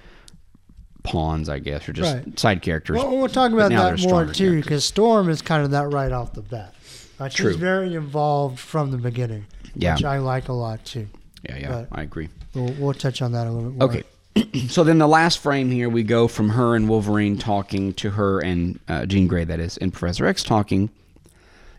pawns 1.04 1.50
I 1.50 1.60
guess 1.60 1.88
or 1.88 1.94
just 1.94 2.14
Right. 2.16 2.40
side 2.40 2.62
characters 2.62 2.98
Well, 2.98 3.18
we'll 3.18 3.28
talk 3.28 3.52
about 3.52 3.72
that 3.72 4.00
more 4.02 4.26
too, 4.26 4.62
because 4.62 4.86
Storm 4.86 5.30
is 5.30 5.42
kind 5.42 5.64
of 5.64 5.72
that 5.72 5.92
right 5.92 6.12
off 6.12 6.34
the 6.34 6.42
bat. 6.42 6.74
Uh, 7.20 7.28
she's 7.30 7.38
True. 7.38 7.58
very 7.58 7.94
involved 7.96 8.58
from 8.60 8.92
the 8.92 8.98
beginning, 8.98 9.46
Yeah. 9.76 9.96
which 9.96 10.06
I 10.06 10.20
like 10.20 10.48
a 10.50 10.54
lot 10.54 10.84
too. 10.86 11.08
yeah 11.50 11.58
yeah 11.58 11.68
but- 11.70 11.88
I 11.92 12.04
agree 12.04 12.30
We'll, 12.54 12.72
we'll 12.80 12.94
touch 12.94 13.22
on 13.22 13.32
that 13.32 13.48
a 13.48 13.52
little 13.52 13.72
bit 13.72 13.80
more. 13.80 13.90
Okay. 13.90 14.68
so 14.68 14.84
then 14.84 15.00
the 15.00 15.08
last 15.08 15.40
frame 15.40 15.72
here, 15.72 15.90
we 15.90 16.04
go 16.04 16.28
from 16.28 16.50
her 16.50 16.76
and 16.76 16.88
Wolverine 16.88 17.38
talking 17.38 17.94
to 17.96 18.12
her 18.12 18.40
and 18.42 18.80
uh, 18.88 19.06
Jean 19.08 19.26
Grey, 19.28 19.44
that 19.44 19.60
is, 19.60 19.78
and 19.78 19.92
Professor 19.92 20.26
X 20.28 20.44
talking, 20.44 20.90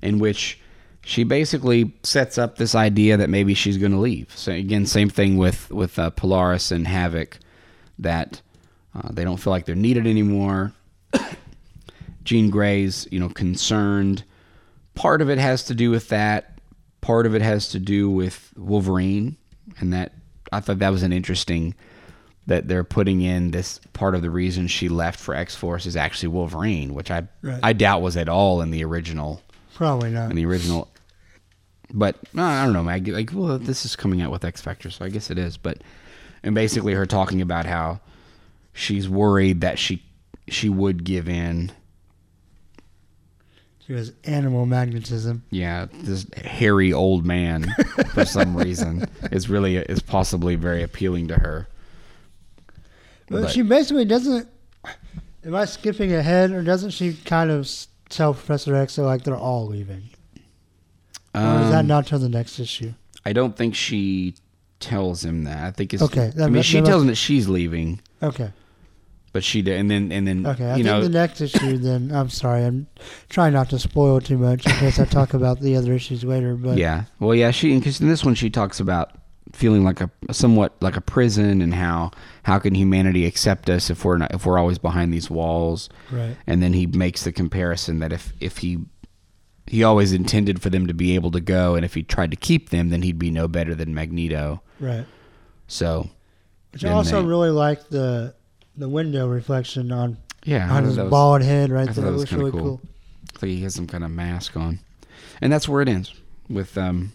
in 0.03 0.19
which 0.19 0.59
she 1.05 1.23
basically 1.25 1.93
sets 2.03 2.39
up 2.39 2.57
this 2.57 2.75
idea 2.75 3.17
that 3.17 3.29
maybe 3.29 3.55
she's 3.55 3.77
going 3.79 3.93
to 3.93 3.99
leave. 3.99 4.33
So 4.35 4.53
again, 4.53 4.87
same 4.87 5.11
thing 5.11 5.37
with 5.37 5.71
with 5.71 5.99
uh, 5.99 6.11
Polaris 6.11 6.71
and 6.71 6.87
Havoc, 6.87 7.39
that 7.99 8.41
uh, 8.95 9.09
they 9.13 9.25
don't 9.25 9.37
feel 9.37 9.51
like 9.51 9.67
they're 9.67 9.75
needed 9.75 10.07
anymore. 10.07 10.73
Jean 12.25 12.51
Grey's, 12.51 13.07
you 13.11 13.21
know, 13.21 13.29
concerned. 13.29 14.25
Part 14.95 15.21
of 15.21 15.29
it 15.29 15.39
has 15.39 15.65
to 15.65 15.75
do 15.75 15.91
with 15.91 16.09
that. 16.09 16.59
Part 17.01 17.27
of 17.27 17.35
it 17.35 17.43
has 17.43 17.69
to 17.71 17.79
do 17.79 18.09
with 18.11 18.53
Wolverine, 18.57 19.37
and 19.79 19.93
that 19.93 20.13
I 20.53 20.61
thought 20.61 20.79
that 20.79 20.91
was 20.91 21.03
an 21.03 21.13
interesting 21.13 21.75
that 22.47 22.69
they're 22.69 22.85
putting 22.85 23.23
in 23.23 23.51
this 23.51 23.81
part 23.95 24.15
of 24.15 24.21
the 24.23 24.31
reason 24.31 24.67
she 24.69 24.89
left 24.89 25.19
for 25.19 25.35
X 25.35 25.55
Force 25.55 25.87
is 25.87 25.97
actually 25.97 26.29
Wolverine, 26.29 26.95
which 26.95 27.11
I 27.11 27.27
Right. 27.43 27.61
I 27.63 27.73
doubt 27.73 28.03
was 28.03 28.17
at 28.17 28.29
all 28.29 28.61
in 28.63 28.71
the 28.71 28.85
original 28.85 29.43
Probably 29.75 30.11
not. 30.11 30.31
in 30.31 30.37
the 30.37 30.45
original. 30.47 30.89
But 31.97 32.17
no, 32.35 32.43
I 32.43 32.65
don't 32.65 32.73
know. 32.73 32.91
I 32.91 32.99
like, 32.99 33.31
well, 33.33 33.57
this 33.57 33.85
is 33.85 33.95
coming 33.95 34.21
out 34.21 34.33
with 34.33 34.45
X 34.45 34.61
Factor, 34.61 34.91
so 34.91 35.05
I 35.05 35.09
guess 35.11 35.31
it 35.31 35.39
is. 35.39 35.57
But 35.57 35.79
and 36.43 36.53
basically 36.53 36.93
her 36.93 37.07
talking 37.07 37.41
about 37.41 37.67
how 37.67 38.01
she's 38.73 39.09
worried 39.09 39.61
that 39.61 39.79
she 39.79 40.03
she 40.49 40.69
would 40.69 41.05
give 41.05 41.29
in. 41.29 41.71
She 43.87 43.93
has 43.93 44.13
animal 44.25 44.67
magnetism. 44.67 45.45
Yeah, 45.51 45.87
this 45.93 46.27
hairy 46.37 46.93
old 46.93 47.25
man 47.25 47.73
for 48.13 48.25
some 48.25 48.57
reason 48.65 49.09
is 49.31 49.49
really 49.49 49.77
is 49.77 50.01
possibly 50.01 50.57
very 50.57 50.83
appealing 50.83 51.29
to 51.29 51.35
her. 51.35 51.69
But, 53.29 53.43
But- 53.43 53.51
she 53.53 53.63
basically 53.63 54.05
doesn't. 54.05 54.49
Am 55.45 55.55
I 55.55 55.67
skipping 55.67 56.13
ahead, 56.13 56.51
or 56.51 56.63
doesn't 56.63 56.91
she 56.91 57.13
kind 57.15 57.51
of 57.51 57.71
tell 58.09 58.33
Professor 58.33 58.75
X 58.75 58.97
that 58.97 59.03
like 59.03 59.23
they're 59.23 59.37
all 59.37 59.67
leaving? 59.67 60.09
Or 61.35 61.61
is 61.63 61.71
that 61.71 61.81
Um, 61.81 61.87
not 61.87 62.07
till 62.07 62.19
the 62.19 62.29
next 62.29 62.59
issue? 62.59 62.93
I 63.25 63.33
don't 63.33 63.57
think 63.57 63.75
she 63.75 64.35
tells 64.81 65.25
him 65.25 65.45
that. 65.45 65.65
I 65.65 65.71
think 65.71 65.95
it's 65.95 66.03
Okay, 66.03 66.31
I 66.41 66.49
mean, 66.49 66.63
she 66.63 66.81
tells 66.81 67.03
him 67.03 67.09
that 67.09 67.15
she's 67.17 67.49
leaving, 67.49 68.01
Okay. 68.23 68.51
but 69.33 69.43
she 69.43 69.63
did, 69.63 69.81
and 69.81 69.91
then 69.91 70.13
and 70.13 70.27
then 70.29 70.47
Okay. 70.47 70.71
I 70.71 70.75
think 70.75 70.87
know 70.87 71.03
the 71.03 71.09
next 71.09 71.41
issue. 71.41 71.79
Then 71.79 72.11
I'm 72.13 72.29
sorry. 72.29 72.65
I'm 72.65 72.87
trying 73.29 73.53
not 73.55 73.71
to 73.71 73.79
spoil 73.79 74.21
too 74.21 74.39
much 74.39 74.67
in 74.67 74.73
case 74.73 74.99
I 74.99 75.07
talk 75.07 75.33
about 75.35 75.61
the 75.61 75.77
other 75.77 75.93
issues 75.95 76.23
later. 76.25 76.55
But 76.55 76.77
yeah. 76.79 77.05
Well, 77.19 77.35
yeah. 77.35 77.51
She 77.51 77.75
because 77.79 78.01
in 78.01 78.09
this 78.09 78.25
one 78.25 78.35
she 78.35 78.51
talks 78.51 78.79
about 78.79 79.13
feeling 79.53 79.85
like 79.85 80.01
a 80.01 80.11
somewhat 80.33 80.75
like 80.81 80.97
a 80.97 81.01
prison 81.01 81.63
and 81.63 81.73
how 81.75 82.11
how 82.43 82.59
can 82.59 82.75
humanity 82.75 83.25
accept 83.25 83.71
us 83.71 83.89
if 83.89 84.05
we're 84.05 84.19
not 84.19 84.35
if 84.35 84.45
we're 84.45 84.59
always 84.59 84.79
behind 84.79 85.15
these 85.15 85.31
walls 85.31 85.89
right. 86.11 86.37
and 86.49 86.61
then 86.61 86.73
he 86.73 86.87
makes 86.89 87.23
the 87.23 87.31
comparison 87.31 88.01
that 88.01 88.13
if 88.13 88.33
if 88.41 88.59
he 88.59 88.79
he 89.67 89.83
always 89.83 90.13
intended 90.13 90.61
for 90.63 90.71
them 90.71 90.87
to 90.87 90.95
be 90.95 91.15
able 91.15 91.31
to 91.31 91.41
go 91.41 91.75
and 91.75 91.85
if 91.85 91.95
he 91.95 92.03
tried 92.03 92.31
to 92.31 92.37
keep 92.37 92.71
them 92.71 92.91
then 92.91 93.03
he'd 93.03 93.19
be 93.19 93.31
no 93.31 93.49
better 93.49 93.75
than 93.75 93.95
Magneto 93.95 94.61
Right. 94.81 95.07
so 95.67 96.11
Which 96.73 96.85
I 96.85 96.91
also 96.91 97.23
they- 97.23 97.29
really 97.29 97.51
like 97.51 97.89
the 97.89 98.35
the 98.77 98.89
window 98.89 99.29
reflection 99.29 99.91
on 99.93 100.19
yeah 100.45 100.71
on 100.73 100.85
his 100.85 100.99
was- 100.99 101.11
bald 101.11 101.43
head 101.43 101.71
I 101.71 101.75
right 101.75 101.87
thought 101.87 101.95
there. 101.97 102.05
that 102.05 102.11
It 102.11 102.13
was 102.13 102.21
was 102.23 102.33
really 102.33 102.51
cool. 102.51 102.61
cool. 102.61 102.81
Looks 103.33 103.43
like 103.43 103.51
he 103.51 103.63
has 103.63 103.75
some 103.75 103.87
kind 103.87 104.05
of 104.05 104.11
mask 104.11 104.57
on. 104.57 104.81
And 105.41 105.53
that's 105.53 105.69
where 105.69 105.81
it 105.83 105.89
ends 105.89 106.13
with 106.49 106.77
um, 106.79 107.13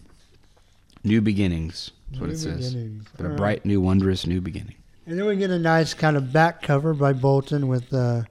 new 1.04 1.20
beginnings. 1.20 1.92
That's 2.10 2.20
what 2.20 2.26
New 2.28 2.34
it 2.34 2.38
says. 2.38 2.74
beginnings. 2.74 3.04
But 3.16 3.22
a 3.22 3.24
All 3.24 3.30
right. 3.30 3.36
bright, 3.38 3.64
new, 3.66 3.80
wondrous 3.80 4.26
new 4.26 4.40
beginning. 4.40 4.74
And 5.06 5.18
then 5.18 5.26
we 5.26 5.36
get 5.36 5.50
a 5.50 5.58
nice 5.58 5.94
kind 5.94 6.16
of 6.16 6.32
back 6.32 6.60
cover 6.62 6.92
by 6.94 7.12
Bolton 7.14 7.68
with 7.68 7.92
uh, 7.94 8.22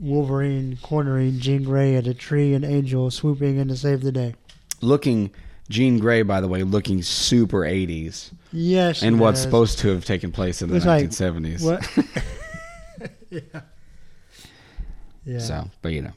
Wolverine 0.00 0.78
cornering 0.82 1.38
Jean 1.40 1.62
Grey 1.64 1.96
at 1.96 2.06
a 2.06 2.14
tree 2.14 2.54
and 2.54 2.64
Angel 2.64 3.10
swooping 3.10 3.56
in 3.58 3.68
to 3.68 3.76
save 3.76 4.02
the 4.02 4.12
day. 4.12 4.34
Looking, 4.80 5.30
Jean 5.68 5.98
Grey, 5.98 6.22
by 6.22 6.40
the 6.40 6.48
way, 6.48 6.62
looking 6.62 7.02
super 7.02 7.60
80s. 7.62 8.30
Yes. 8.52 9.02
and 9.02 9.18
what's 9.20 9.38
does. 9.38 9.42
supposed 9.44 9.78
to 9.80 9.88
have 9.88 10.04
taken 10.04 10.30
place 10.32 10.62
in 10.62 10.68
the 10.70 10.76
It's 10.76 10.86
like, 10.86 11.04
1970s. 11.10 11.62
What? 11.64 12.22
yeah. 13.30 13.60
Yeah. 15.24 15.38
So, 15.40 15.70
but 15.82 15.92
you 15.92 16.02
know, 16.02 16.12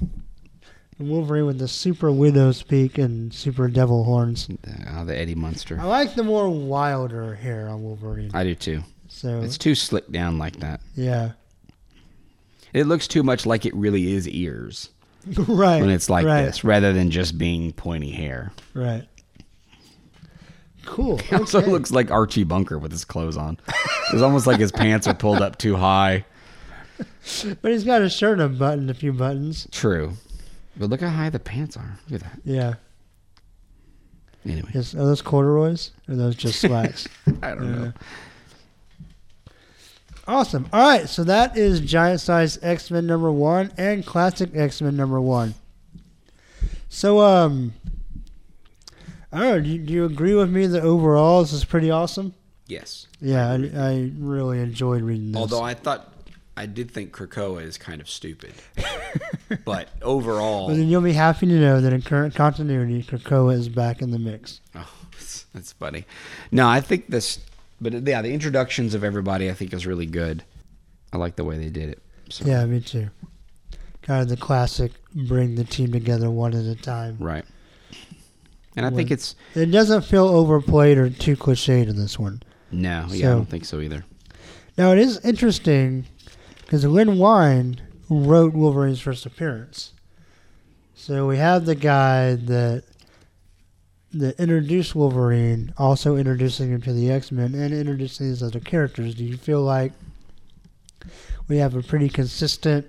And 1.00 1.10
Wolverine 1.10 1.46
with 1.46 1.60
the 1.60 1.68
super 1.68 2.12
widow's 2.12 2.62
peak 2.64 2.98
and 2.98 3.34
super 3.34 3.68
devil 3.68 4.04
horns. 4.06 4.48
uh, 4.88 5.04
the 5.04 5.18
Eddie 5.18 5.36
Munster. 5.36 5.78
I 5.82 5.86
like 5.86 6.16
the 6.16 6.24
more 6.24 6.50
wilder 6.50 7.36
hair 7.36 7.68
on 7.68 7.84
Wolverine. 7.84 8.32
I 8.34 8.44
do 8.44 8.56
too. 8.56 8.84
So 9.10 9.42
It's 9.42 9.58
too 9.58 9.76
slicked 9.76 10.12
down 10.14 10.38
like 10.38 10.58
that. 10.62 10.80
yeah, 10.96 11.32
It 12.74 12.86
looks 12.86 13.08
too 13.08 13.24
much 13.24 13.46
like 13.46 13.66
it 13.66 13.76
really 13.76 14.14
is 14.14 14.28
ears 14.30 14.90
right. 15.48 15.82
when 15.82 15.90
it's 15.90 16.10
like 16.10 16.26
right, 16.26 16.44
this, 16.44 16.64
rather 16.64 16.94
than 16.94 17.12
just 17.12 17.38
being 17.38 17.74
pointy 17.74 18.12
hair. 18.12 18.52
Right. 18.74 19.08
Cool. 20.86 21.20
It 21.32 21.34
also 21.34 21.60
okay. 21.60 21.70
looks 21.72 21.92
like 21.92 22.10
Archie 22.12 22.44
Bunker 22.44 22.80
with 22.80 22.92
his 22.92 23.06
clothes 23.06 23.38
on. 23.38 23.58
It's 24.14 24.22
almost 24.22 24.48
like 24.48 24.60
his 24.60 24.72
pants 24.72 25.08
are 25.08 25.14
pulled 25.14 25.42
up 25.42 25.58
too 25.58 25.76
high. 25.76 26.26
But 27.64 27.72
he's 27.72 27.84
got 27.84 28.04
a 28.04 28.10
shirt 28.10 28.40
unbuttoned 28.40 28.92
a 28.92 28.94
few 28.94 29.12
buttons. 29.12 29.68
True. 29.72 30.14
But 30.78 30.92
look 30.92 31.02
how 31.02 31.10
high 31.10 31.30
the 31.32 31.40
pants 31.40 31.76
are. 31.76 31.98
Look 32.10 32.22
at 32.22 32.30
that. 32.30 32.42
Yeah. 32.44 32.74
Anyway, 34.46 34.70
Yes. 34.74 34.94
Are 34.94 35.06
those 35.06 35.22
corduroys? 35.22 35.92
Or 36.08 36.14
are 36.14 36.18
those 36.18 36.36
just 36.36 36.62
slacks? 36.62 37.08
I 37.42 37.50
don't 37.56 37.72
know. 37.72 37.94
Awesome. 40.32 40.70
All 40.72 40.88
right, 40.88 41.10
so 41.10 41.26
that 41.26 41.58
is 41.58 41.82
Giant 41.82 42.22
Size 42.22 42.58
X 42.62 42.90
Men 42.90 43.06
number 43.06 43.30
one 43.30 43.70
and 43.78 44.06
Classic 44.06 44.50
X 44.56 44.82
Men 44.82 44.96
number 44.96 45.20
one. 45.20 45.56
So, 46.88 47.20
um, 47.20 47.74
I 49.30 49.40
don't 49.40 49.50
know. 49.50 49.60
Do 49.60 49.70
you, 49.70 49.78
do 49.80 49.92
you 49.92 50.06
agree 50.06 50.34
with 50.34 50.50
me 50.50 50.68
that 50.68 50.84
overall 50.84 51.42
this 51.42 51.52
is 51.52 51.66
pretty 51.66 51.92
awesome? 51.92 52.34
Yes. 52.68 53.08
Yeah, 53.20 53.50
I, 53.52 53.56
I 53.76 54.12
really 54.18 54.60
enjoyed 54.60 55.02
reading 55.02 55.34
this. 55.34 55.40
Although 55.40 55.64
I 55.64 55.74
thought, 55.74 56.14
I 56.56 56.66
did 56.66 56.92
think 56.92 57.12
Krakoa 57.12 57.62
is 57.64 57.78
kind 57.78 58.00
of 58.00 58.10
stupid. 58.10 58.54
but 59.66 59.90
overall, 60.02 60.70
but 60.70 60.78
then 60.78 60.88
you'll 60.88 61.02
be 61.02 61.12
happy 61.12 61.46
to 61.46 61.60
know 61.60 61.82
that 61.82 61.92
in 61.92 62.02
current 62.04 62.36
continuity, 62.36 63.04
Krakoa 63.04 63.54
is 63.54 63.68
back 63.68 64.02
in 64.02 64.12
the 64.12 64.20
mix. 64.20 64.62
Oh, 64.76 64.90
that's, 65.12 65.46
that's 65.54 65.74
funny. 65.74 66.06
No, 66.54 66.70
I 66.70 66.80
think 66.80 67.10
this, 67.10 67.40
but 67.82 67.94
yeah, 68.08 68.22
the 68.22 68.32
introductions 68.34 68.94
of 68.94 69.04
everybody 69.04 69.50
I 69.50 69.54
think 69.54 69.74
is 69.74 69.86
really 69.88 70.06
good. 70.06 70.44
I 71.12 71.18
like 71.18 71.36
the 71.36 71.44
way 71.44 71.58
they 71.58 71.70
did 71.70 71.90
it. 71.90 72.02
So, 72.30 72.46
Yeah, 72.46 72.64
me 72.66 72.80
too. 72.80 73.10
Kind 74.02 74.22
of 74.22 74.30
the 74.30 74.38
classic 74.38 74.92
bring 75.14 75.56
the 75.56 75.64
team 75.64 75.92
together 75.92 76.30
one 76.30 76.54
at 76.54 76.66
a 76.66 76.76
time. 76.76 77.18
Right. 77.20 77.44
And 78.76 78.86
I 78.86 78.90
think 78.90 79.12
it's 79.12 79.36
It 79.54 79.66
doesn't 79.68 80.04
feel 80.04 80.28
overplayed 80.28 80.98
or 80.98 81.10
too 81.10 81.36
cliched 81.36 81.88
in 81.90 81.98
this 81.98 82.18
one. 82.18 82.42
no, 82.72 83.08
yeah, 83.10 83.28
I 83.28 83.34
don't 83.34 83.50
think 83.50 83.66
so 83.66 83.82
either. 83.82 84.06
Now 84.78 84.92
it 84.94 85.00
is 85.00 85.20
interesting 85.26 86.06
because 86.62 86.86
Len 86.86 87.18
Wein 87.18 87.82
wrote 88.10 88.54
Wolverine's 88.54 89.02
first 89.02 89.26
appearance. 89.26 89.92
So 90.96 91.28
we 91.28 91.38
have 91.38 91.66
the 91.66 91.76
guy 91.76 92.36
that 92.36 92.84
that 94.14 94.40
introduced 94.40 94.96
Wolverine, 94.96 95.74
also 95.78 96.18
introducing 96.18 96.72
him 96.72 96.82
to 96.82 96.94
the 96.94 97.12
X 97.12 97.32
Men 97.32 97.54
and 97.56 97.74
introducing 97.74 98.28
these 98.28 98.44
other 98.44 98.60
characters. 98.60 99.16
Do 99.16 99.24
you 99.24 99.38
feel 99.38 99.62
like 99.62 99.94
we 101.48 101.58
have 101.58 101.76
a 101.76 101.82
pretty 101.82 102.10
consistent 102.10 102.88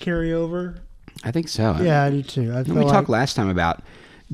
carryover? 0.00 0.78
I 1.24 1.30
think 1.30 1.48
so. 1.48 1.76
Yeah, 1.80 2.04
I 2.04 2.10
do 2.10 2.22
too. 2.22 2.52
I 2.52 2.62
we 2.62 2.72
like, 2.72 2.88
talked 2.88 3.08
last 3.08 3.34
time 3.34 3.48
about 3.48 3.82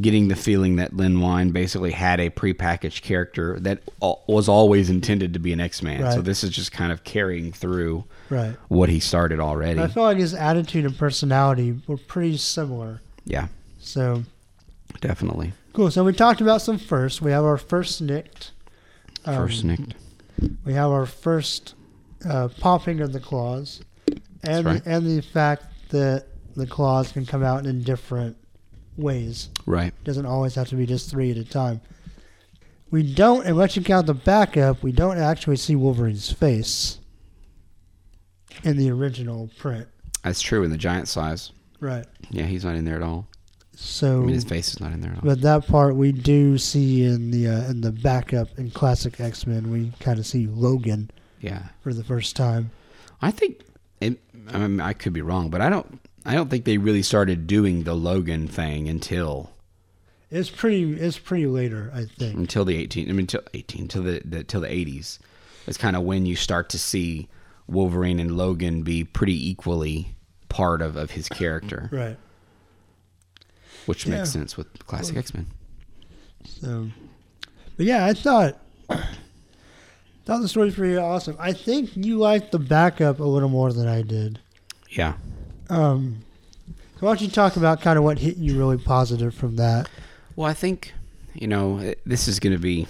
getting 0.01 0.29
the 0.29 0.37
feeling 0.37 0.77
that 0.77 0.95
Len 0.95 1.21
Wein 1.21 1.53
basically 1.53 1.91
had 1.91 2.21
a 2.21 2.29
prepackaged 2.29 3.01
character 3.03 3.59
that 3.61 3.81
was 4.01 4.47
always 4.47 4.91
intended 4.91 5.33
to 5.33 5.39
be 5.39 5.55
an 5.55 5.61
X-Man. 5.61 6.13
So 6.13 6.21
this 6.21 6.45
is 6.45 6.51
just 6.51 6.71
kind 6.71 6.93
of 6.93 7.03
carrying 7.03 7.51
through 7.51 8.05
right. 8.29 8.55
what 8.69 8.91
he 8.91 9.01
started 9.01 9.41
already. 9.41 9.81
I 9.81 9.89
feel 9.89 10.03
like 10.03 10.19
his 10.19 10.35
attitude 10.35 10.85
and 10.85 10.97
personality 10.97 11.81
were 11.87 11.97
pretty 11.97 12.37
similar. 12.37 13.01
yeah, 13.25 13.49
So 13.81 14.25
definitely. 15.01 15.53
Cool. 15.73 15.91
So 15.91 16.05
we 16.05 16.13
talked 16.13 16.41
about 16.41 16.63
some 16.63 16.79
first. 16.79 17.21
We 17.21 17.31
have 17.31 17.45
our 17.45 17.59
first 17.59 18.03
SNIKT. 18.03 18.51
Um, 19.25 19.35
First 19.37 19.65
SNIKT. 19.65 19.93
We 20.65 20.73
have 20.75 20.91
our 20.91 21.07
first 21.07 21.75
uh, 22.29 22.49
popping 22.61 23.01
of 23.01 23.13
the 23.13 23.21
claws, 23.21 23.81
and 24.43 24.67
right. 24.67 24.85
the, 24.85 24.91
and 24.91 25.07
the 25.07 25.23
fact 25.23 25.65
that 25.91 26.27
the 26.55 26.67
claws 26.67 27.13
can 27.13 27.27
come 27.27 27.43
out 27.43 27.67
in 27.67 27.83
different 27.83 28.37
ways. 28.97 29.51
Right. 29.67 29.89
It 29.89 30.05
doesn't 30.05 30.27
always 30.27 30.55
have 30.55 30.69
to 30.69 30.77
be 30.77 30.87
just 30.87 31.11
three 31.11 31.31
at 31.31 31.37
a 31.37 31.45
time. 31.45 31.81
We 32.91 33.03
don't, 33.15 33.47
unless 33.47 33.77
you 33.77 33.83
count 33.83 34.07
the 34.07 34.15
backup, 34.15 34.83
we 34.83 34.93
don't 34.93 35.19
actually 35.19 35.57
see 35.57 35.75
Wolverine's 35.75 36.33
face 36.33 36.99
in 38.63 38.77
the 38.77 38.91
original 38.91 39.51
print. 39.59 39.89
That's 40.23 40.41
true 40.41 40.63
in 40.63 40.71
the 40.71 40.79
giant 40.79 41.09
size. 41.09 41.53
Right. 41.81 42.07
Yeah, 42.31 42.45
he's 42.45 42.65
not 42.65 42.75
in 42.75 42.85
there 42.85 42.97
at 42.97 43.03
all. 43.03 43.27
So, 43.79 44.23
I 44.23 44.25
mean, 44.25 44.35
his 44.35 44.45
face 44.45 44.69
is 44.69 44.81
not 44.81 44.93
in 44.93 45.03
there 45.03 45.11
at 45.13 45.19
all. 45.19 45.23
but 45.25 45.43
that 45.43 45.67
part 45.67 45.97
we 45.97 46.11
do 46.11 46.57
see 46.57 47.05
in 47.05 47.31
the 47.31 47.47
uh, 47.49 47.71
in 47.71 47.83
the 47.83 47.93
backup 47.93 48.49
in 48.59 48.71
classic 48.71 49.21
X 49.21 49.47
Men. 49.47 49.71
We 49.71 49.93
kind 50.01 50.19
of 50.19 50.27
see 50.27 50.47
Logan 50.47 51.11
Yeah. 51.43 51.63
for 51.83 51.93
the 51.93 52.03
first 52.03 52.37
time. 52.37 52.71
I 53.21 53.31
think 53.31 53.61
it, 54.01 54.19
I, 54.49 54.59
mean, 54.59 54.81
I 54.81 54.93
could 54.95 55.13
be 55.13 55.21
wrong, 55.23 55.51
but 55.51 55.61
I 55.61 55.69
don't. 55.69 56.01
I 56.25 56.35
don't 56.35 56.49
think 56.51 56.65
they 56.65 56.79
really 56.79 57.03
started 57.03 57.47
doing 57.47 57.85
the 57.85 57.95
Logan 57.95 58.49
thing 58.49 58.89
until 58.89 59.51
It's 60.31 60.49
pretty. 60.51 60.95
It's 60.95 61.19
pretty 61.19 61.47
later, 61.47 61.91
I 61.95 62.07
think. 62.07 62.35
until 62.37 62.65
the 62.65 62.77
eighteen. 62.77 63.09
I 63.09 63.13
mean, 63.13 63.21
until 63.21 63.43
eighteen, 63.55 63.83
until 63.83 64.03
the, 64.05 64.23
the 64.25 64.43
till 64.43 64.63
the 64.63 64.73
eighties. 64.73 65.19
It's 65.67 65.77
kind 65.79 65.97
of 65.97 66.03
when 66.03 66.25
you 66.27 66.35
start 66.37 66.69
to 66.71 66.79
see 66.79 67.29
Wolverine 67.67 68.21
and 68.21 68.37
Logan 68.39 68.83
be 68.83 69.05
pretty 69.05 69.51
equally 69.51 70.15
part 70.49 70.81
of, 70.81 70.97
of 70.97 71.11
his 71.11 71.29
character, 71.29 71.89
Right. 71.93 72.17
Which 73.87 74.07
Yeah. 74.07 74.17
makes 74.19 74.31
sense 74.31 74.57
with 74.57 74.67
classic 74.87 75.17
X 75.17 75.33
Men. 75.35 75.47
So, 76.45 76.89
but 77.77 77.87
yeah, 77.87 78.05
I 78.07 78.13
thought 78.15 78.59
thought 80.25 80.41
the 80.41 80.49
story's 80.49 80.75
pretty 80.75 80.97
awesome. 80.97 81.37
I 81.39 81.53
think 81.53 81.97
you 81.97 82.19
liked 82.19 82.53
the 82.53 82.59
backup 82.59 83.21
a 83.21 83.25
little 83.25 83.49
more 83.49 83.73
than 83.73 83.87
I 83.87 84.03
did. 84.03 84.41
Yeah. 84.91 85.15
Um, 85.69 86.21
so 86.99 87.07
why 87.07 87.11
don't 87.11 87.21
you 87.21 87.29
talk 87.29 87.57
about 87.57 87.81
kind 87.81 87.99
of 87.99 88.05
what 88.05 88.19
hit 88.19 88.37
you 88.37 88.57
really 88.59 88.79
positive 88.79 89.35
from 89.35 89.57
that? 89.57 89.89
Well, 90.35 90.49
I 90.49 90.55
think 90.55 90.93
you 91.35 91.47
know 91.47 91.95
this 92.07 92.29
is 92.29 92.39
going 92.41 92.55
to 92.55 92.59
be 92.63 92.87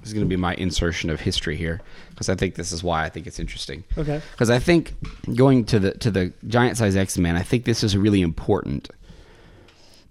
this 0.00 0.08
is 0.08 0.12
going 0.12 0.24
to 0.24 0.28
be 0.28 0.36
my 0.36 0.54
insertion 0.54 1.10
of 1.10 1.20
history 1.20 1.56
here 1.56 1.80
because 2.10 2.28
I 2.28 2.34
think 2.34 2.54
this 2.54 2.70
is 2.72 2.82
why 2.82 3.04
I 3.04 3.08
think 3.08 3.26
it's 3.26 3.38
interesting. 3.38 3.84
Okay. 3.96 4.20
because 4.32 4.50
I 4.50 4.58
think 4.58 4.94
going 5.34 5.64
to 5.66 5.78
the 5.78 5.92
to 5.92 6.10
the 6.10 6.32
giant 6.46 6.76
size 6.76 6.96
X 6.96 7.18
Men, 7.18 7.36
I 7.36 7.42
think 7.42 7.64
this 7.64 7.82
is 7.82 7.96
really 7.96 8.20
important 8.22 8.88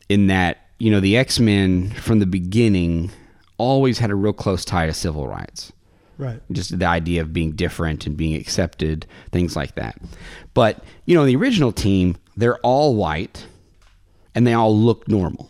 in 0.10 0.28
that 0.28 0.58
you 0.80 0.92
know 0.92 1.00
the 1.00 1.18
X 1.18 1.40
Men 1.40 1.90
from 1.92 2.20
the 2.20 2.26
beginning 2.26 3.12
always 3.58 4.00
had 4.00 4.12
a 4.12 4.16
real 4.16 4.34
close 4.34 4.64
tie 4.64 4.86
to 4.86 4.94
civil 4.94 5.28
rights, 5.28 5.72
Right. 6.18 6.40
just 6.52 6.78
the 6.78 6.86
idea 6.86 7.22
of 7.22 7.34
being 7.34 7.54
different 7.54 8.06
and 8.06 8.16
being 8.16 8.36
accepted, 8.36 9.06
things 9.32 9.56
like 9.56 9.76
that. 9.76 10.00
But 10.54 10.84
you 11.06 11.16
know, 11.16 11.26
the 11.26 11.36
original 11.36 11.72
team, 11.72 12.18
they're 12.36 12.60
all 12.60 12.96
white, 12.96 13.46
and 14.36 14.46
they 14.46 14.54
all 14.54 14.76
look 14.78 15.08
normal, 15.08 15.50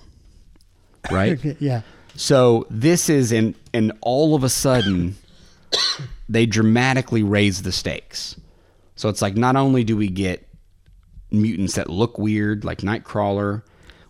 right? 1.12 1.38
yeah. 1.60 1.82
So 2.16 2.66
this 2.70 3.10
is 3.10 3.32
and 3.32 3.54
and 3.74 3.92
all 4.02 4.34
of 4.36 4.44
a 4.44 4.50
sudden 4.50 5.16
they 6.30 6.46
dramatically 6.46 7.24
raise 7.24 7.62
the 7.62 7.72
stakes. 7.72 8.36
So 8.96 9.10
it's 9.10 9.22
like 9.22 9.36
not 9.36 9.56
only 9.56 9.84
do 9.84 9.96
we 9.96 10.08
get 10.08 10.48
mutants 11.30 11.76
that 11.76 11.90
look 11.90 12.18
weird 12.18 12.64
like 12.66 12.80
Nightcrawler, 12.80 13.62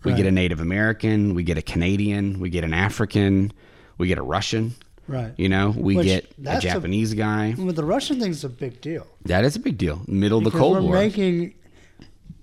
we 0.04 0.14
get 0.14 0.26
a 0.26 0.30
Native 0.30 0.60
American, 0.60 1.34
we 1.34 1.42
get 1.42 1.58
a 1.58 1.62
Canadian, 1.62 2.38
we 2.40 2.50
get 2.50 2.64
an 2.64 2.74
African, 2.74 3.52
we 3.98 4.06
get 4.08 4.18
a 4.18 4.22
Russian, 4.22 4.74
Right. 5.06 5.32
you 5.36 5.48
know, 5.48 5.70
we 5.76 5.96
Which, 5.96 6.06
get 6.06 6.24
a 6.24 6.40
that's 6.40 6.64
a- 6.64 6.68
Japanese 6.68 7.14
guy. 7.14 7.54
But 7.58 7.76
the 7.76 7.84
Russian 7.84 8.20
thing's 8.20 8.44
a 8.44 8.48
big 8.48 8.80
deal. 8.80 9.06
That 9.24 9.44
is 9.44 9.56
a 9.56 9.60
big 9.60 9.78
deal. 9.78 10.02
Middle 10.06 10.38
of 10.38 10.44
the 10.44 10.50
Because 10.50 10.60
Cold 10.60 10.74
we're 10.76 10.82
War. 10.82 10.94
making 10.94 11.54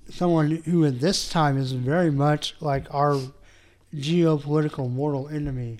someone 0.10 0.52
who 0.66 0.86
at 0.86 1.00
this 1.00 1.30
time 1.30 1.58
is 1.58 1.72
very 1.72 2.12
much 2.12 2.56
like 2.60 2.86
our 2.94 3.20
geopolitical 3.96 4.92
mortal 4.92 5.28
enemy, 5.30 5.78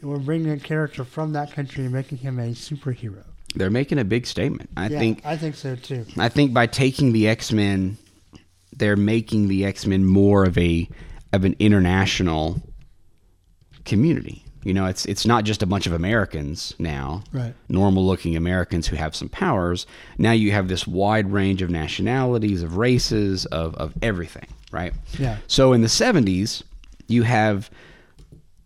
and 0.00 0.10
we're 0.10 0.18
bringing 0.18 0.50
a 0.52 0.58
character 0.58 1.04
from 1.04 1.32
that 1.32 1.52
country 1.52 1.84
and 1.84 1.92
making 1.92 2.18
him 2.18 2.38
a 2.38 2.48
superhero. 2.52 3.24
They're 3.54 3.70
making 3.70 3.98
a 3.98 4.04
big 4.04 4.26
statement. 4.26 4.70
I 4.76 4.86
yeah, 4.88 4.98
think 4.98 5.22
I 5.26 5.36
think 5.36 5.56
so 5.56 5.74
too. 5.76 6.06
I 6.16 6.28
think 6.28 6.54
by 6.54 6.66
taking 6.66 7.12
the 7.12 7.26
X 7.28 7.52
Men, 7.52 7.98
they're 8.76 8.96
making 8.96 9.48
the 9.48 9.64
X 9.64 9.86
Men 9.86 10.04
more 10.04 10.44
of 10.44 10.56
a 10.56 10.88
of 11.32 11.44
an 11.44 11.54
international 11.58 12.60
community. 13.84 14.44
You 14.62 14.74
know, 14.74 14.84
it's 14.86 15.06
it's 15.06 15.24
not 15.24 15.44
just 15.44 15.62
a 15.62 15.66
bunch 15.66 15.86
of 15.86 15.94
Americans 15.94 16.74
now, 16.78 17.22
Right. 17.32 17.54
normal 17.70 18.04
looking 18.06 18.36
Americans 18.36 18.86
who 18.88 18.96
have 18.96 19.16
some 19.16 19.30
powers. 19.30 19.86
Now 20.18 20.32
you 20.32 20.52
have 20.52 20.68
this 20.68 20.86
wide 20.86 21.32
range 21.32 21.62
of 21.62 21.70
nationalities, 21.70 22.62
of 22.62 22.76
races, 22.76 23.46
of, 23.46 23.74
of 23.76 23.94
everything, 24.02 24.46
right? 24.70 24.92
Yeah. 25.18 25.38
So 25.46 25.72
in 25.72 25.80
the 25.80 25.86
70s, 25.88 26.62
you 27.08 27.22
have 27.22 27.70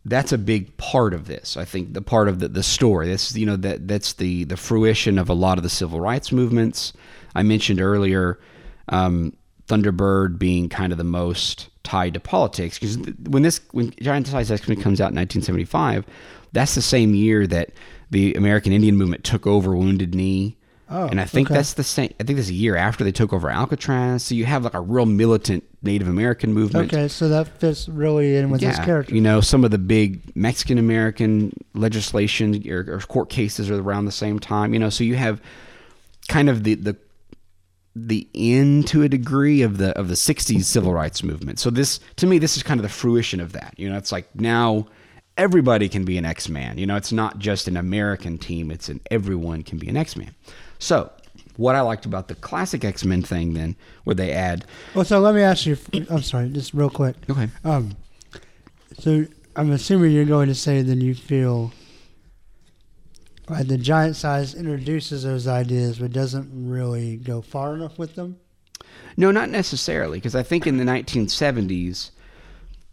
that's 0.04 0.32
a 0.32 0.38
big 0.38 0.76
part 0.78 1.14
of 1.14 1.28
this. 1.28 1.56
I 1.56 1.64
think 1.64 1.94
the 1.94 2.02
part 2.02 2.28
of 2.28 2.40
the, 2.40 2.48
the 2.48 2.62
story. 2.64 3.08
That's 3.08 3.34
you 3.36 3.46
know 3.46 3.56
that 3.56 3.86
that's 3.86 4.14
the 4.14 4.42
the 4.44 4.56
fruition 4.56 5.16
of 5.16 5.28
a 5.30 5.34
lot 5.34 5.58
of 5.58 5.62
the 5.62 5.70
civil 5.70 6.00
rights 6.00 6.32
movements. 6.32 6.92
I 7.36 7.44
mentioned 7.44 7.80
earlier 7.80 8.40
um, 8.88 9.32
Thunderbird 9.68 10.38
being 10.38 10.68
kind 10.68 10.92
of 10.92 10.98
the 10.98 11.04
most 11.04 11.70
tied 11.82 12.14
to 12.14 12.20
politics 12.20 12.78
because 12.78 12.96
when 13.28 13.42
this 13.42 13.60
when 13.72 13.92
Giant 14.00 14.26
Size 14.26 14.50
X 14.50 14.68
Men 14.68 14.80
comes 14.80 15.00
out 15.00 15.12
in 15.12 15.16
1975, 15.16 16.04
that's 16.52 16.74
the 16.74 16.82
same 16.82 17.14
year 17.14 17.46
that 17.46 17.70
the 18.10 18.34
American 18.34 18.72
Indian 18.72 18.96
movement 18.96 19.24
took 19.24 19.46
over 19.46 19.74
Wounded 19.74 20.14
Knee. 20.14 20.56
Oh, 20.90 21.08
and 21.08 21.18
I 21.18 21.24
think 21.24 21.48
okay. 21.48 21.56
that's 21.56 21.72
the 21.74 21.82
same. 21.82 22.12
I 22.20 22.24
think 22.24 22.36
that's 22.36 22.50
a 22.50 22.54
year 22.54 22.76
after 22.76 23.04
they 23.04 23.12
took 23.12 23.32
over 23.32 23.48
Alcatraz. 23.48 24.22
So 24.24 24.34
you 24.34 24.44
have 24.44 24.64
like 24.64 24.74
a 24.74 24.80
real 24.80 25.06
militant 25.06 25.64
Native 25.82 26.08
American 26.08 26.52
movement. 26.52 26.92
Okay, 26.92 27.08
so 27.08 27.28
that 27.30 27.48
fits 27.48 27.88
really 27.88 28.36
in 28.36 28.50
with 28.50 28.60
his 28.60 28.78
character. 28.78 29.14
You 29.14 29.22
know, 29.22 29.40
some 29.40 29.64
of 29.64 29.70
the 29.70 29.78
big 29.78 30.36
Mexican 30.36 30.76
American 30.76 31.52
legislation 31.72 32.70
or, 32.70 32.80
or 32.88 33.00
court 33.00 33.30
cases 33.30 33.70
are 33.70 33.80
around 33.80 34.04
the 34.04 34.12
same 34.12 34.38
time. 34.38 34.74
You 34.74 34.78
know, 34.78 34.90
so 34.90 35.04
you 35.04 35.16
have 35.16 35.40
kind 36.28 36.50
of 36.50 36.64
the 36.64 36.74
the 36.74 36.96
the 37.96 38.26
end 38.34 38.86
to 38.88 39.02
a 39.02 39.08
degree 39.08 39.62
of 39.62 39.78
the 39.78 39.96
of 39.98 40.08
the 40.08 40.14
'60s 40.14 40.64
civil 40.64 40.92
rights 40.92 41.22
movement. 41.22 41.58
So 41.58 41.70
this, 41.70 42.00
to 42.16 42.26
me, 42.26 42.38
this 42.38 42.56
is 42.56 42.62
kind 42.62 42.80
of 42.80 42.82
the 42.82 42.88
fruition 42.88 43.40
of 43.40 43.52
that. 43.52 43.74
You 43.76 43.88
know, 43.90 43.96
it's 43.96 44.10
like 44.12 44.28
now 44.34 44.86
everybody 45.36 45.88
can 45.88 46.04
be 46.04 46.16
an 46.18 46.24
X-Man. 46.24 46.78
You 46.78 46.86
know, 46.86 46.96
it's 46.96 47.12
not 47.12 47.38
just 47.38 47.68
an 47.68 47.76
American 47.76 48.38
team; 48.38 48.70
it's 48.70 48.88
an 48.88 49.00
everyone 49.10 49.62
can 49.62 49.78
be 49.78 49.88
an 49.88 49.96
X-Man. 49.96 50.34
So. 50.78 51.10
What 51.56 51.76
I 51.76 51.82
liked 51.82 52.04
about 52.04 52.26
the 52.26 52.34
classic 52.34 52.84
X 52.84 53.04
Men 53.04 53.22
thing, 53.22 53.54
then, 53.54 53.76
where 54.02 54.16
they 54.16 54.32
add, 54.32 54.64
Well, 54.92 55.04
so 55.04 55.20
let 55.20 55.36
me 55.36 55.40
ask 55.40 55.66
you. 55.66 55.76
I'm 56.10 56.20
sorry, 56.22 56.48
just 56.48 56.74
real 56.74 56.90
quick. 56.90 57.14
okay, 57.30 57.48
Um, 57.62 57.96
so 58.98 59.24
I'm 59.54 59.70
assuming 59.70 60.10
you're 60.10 60.24
going 60.24 60.48
to 60.48 60.54
say 60.56 60.82
then 60.82 61.00
you 61.00 61.14
feel 61.14 61.72
like 63.48 63.66
the 63.68 63.78
giant 63.78 64.16
size 64.16 64.54
introduces 64.54 65.24
those 65.24 65.46
ideas, 65.46 65.98
but 65.98 66.12
doesn't 66.12 66.50
really 66.68 67.16
go 67.16 67.40
far 67.42 67.74
enough 67.74 67.98
with 67.98 68.14
them. 68.14 68.38
No, 69.16 69.30
not 69.30 69.50
necessarily, 69.50 70.18
because 70.18 70.34
I 70.34 70.42
think 70.42 70.66
in 70.66 70.76
the 70.78 70.84
1970s, 70.84 72.10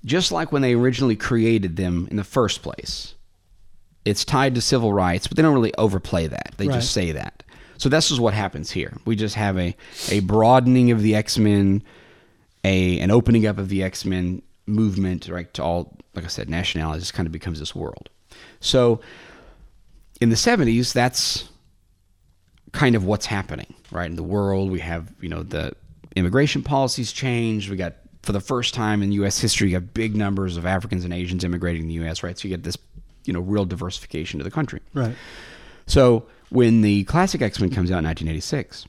just 0.06 0.32
like 0.32 0.52
when 0.52 0.62
they 0.62 0.74
originally 0.74 1.16
created 1.16 1.76
them 1.78 2.08
in 2.12 2.18
the 2.18 2.24
first 2.24 2.62
place, 2.62 3.16
it's 4.06 4.26
tied 4.26 4.56
to 4.56 4.62
civil 4.62 4.94
rights, 4.94 5.28
but 5.28 5.38
they 5.38 5.44
don't 5.44 5.54
really 5.54 5.74
overplay 5.78 6.28
that. 6.28 6.54
They 6.58 6.68
Right. 6.68 6.76
just 6.76 6.92
say 6.92 7.12
that. 7.12 7.44
So 7.78 7.90
this 7.90 8.12
is 8.12 8.20
what 8.20 8.34
happens 8.34 8.72
here. 8.72 8.98
We 9.06 9.16
just 9.16 9.36
have 9.36 9.58
a, 9.58 9.76
a 10.10 10.20
broadening 10.22 10.92
of 10.92 11.02
the 11.02 11.16
X 11.16 11.38
Men, 11.40 11.82
a 12.64 13.00
an 13.00 13.10
opening 13.10 13.48
up 13.48 13.58
of 13.58 13.70
the 13.70 13.82
X 13.84 14.06
Men 14.06 14.42
movement, 14.68 15.28
right, 15.28 15.52
to 15.56 15.64
all, 15.64 15.98
like 16.14 16.24
I 16.26 16.28
said, 16.28 16.48
nationalities. 16.50 17.12
Kind 17.12 17.26
of 17.26 17.32
becomes 17.32 17.60
this 17.60 17.74
world. 17.76 18.10
So 18.60 19.02
in 20.22 20.30
the 20.30 20.36
70s, 20.36 20.94
that's 20.94 21.50
kind 22.72 22.96
of 22.96 23.04
what's 23.04 23.26
happening, 23.26 23.74
right? 23.92 24.10
In 24.10 24.16
the 24.16 24.24
world, 24.24 24.72
we 24.72 24.80
have, 24.80 25.12
you 25.20 25.28
know, 25.28 25.44
the 25.44 25.74
immigration 26.16 26.64
policies 26.64 27.12
changed. 27.12 27.70
We 27.70 27.76
got, 27.76 27.96
for 28.22 28.32
the 28.32 28.40
first 28.40 28.74
time 28.74 29.04
in 29.04 29.12
U.S. 29.14 29.40
history, 29.40 29.70
you 29.70 29.76
have 29.76 29.94
big 29.94 30.16
numbers 30.16 30.56
of 30.56 30.66
Africans 30.66 31.04
and 31.04 31.14
Asians 31.14 31.44
immigrating 31.44 31.82
to 31.82 31.88
the 31.88 31.94
U.S., 31.96 32.24
right? 32.24 32.38
So 32.38 32.48
you 32.48 32.56
get 32.56 32.64
this, 32.64 32.78
you 33.26 33.34
know, 33.34 33.42
real 33.42 33.66
diversification 33.66 34.38
to 34.38 34.44
the 34.44 34.52
country. 34.52 34.80
Right. 34.94 35.16
So 35.88 36.28
when 36.50 36.82
the 36.82 37.04
classic 37.06 37.42
X 37.42 37.60
Men 37.60 37.70
comes 37.70 37.92
out 37.92 38.00
in 38.00 38.06
1986, 38.06 38.86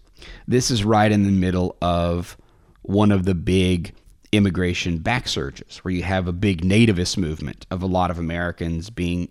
this 0.46 0.70
is 0.70 0.84
right 0.84 1.10
in 1.10 1.24
the 1.24 1.32
middle 1.32 1.76
of 1.82 2.36
one 2.82 3.10
of 3.10 3.24
the 3.24 3.34
big 3.34 3.94
immigration 4.32 4.98
back 4.98 5.28
surges, 5.28 5.78
where 5.78 5.92
you 5.92 6.02
have 6.02 6.28
a 6.28 6.32
big 6.32 6.62
nativist 6.62 7.16
movement 7.16 7.66
of 7.70 7.82
a 7.82 7.86
lot 7.86 8.10
of 8.10 8.18
Americans 8.18 8.90
being 8.90 9.28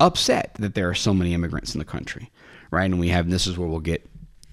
upset 0.00 0.54
that 0.58 0.74
there 0.74 0.88
are 0.88 0.94
so 0.94 1.14
many 1.14 1.34
immigrants 1.34 1.74
in 1.74 1.78
the 1.78 1.84
country, 1.84 2.30
right? 2.70 2.84
And 2.84 2.98
we 3.00 3.08
have 3.08 3.30
this 3.30 3.46
is 3.46 3.56
where 3.58 3.68
we'll 3.68 3.80
get 3.80 4.08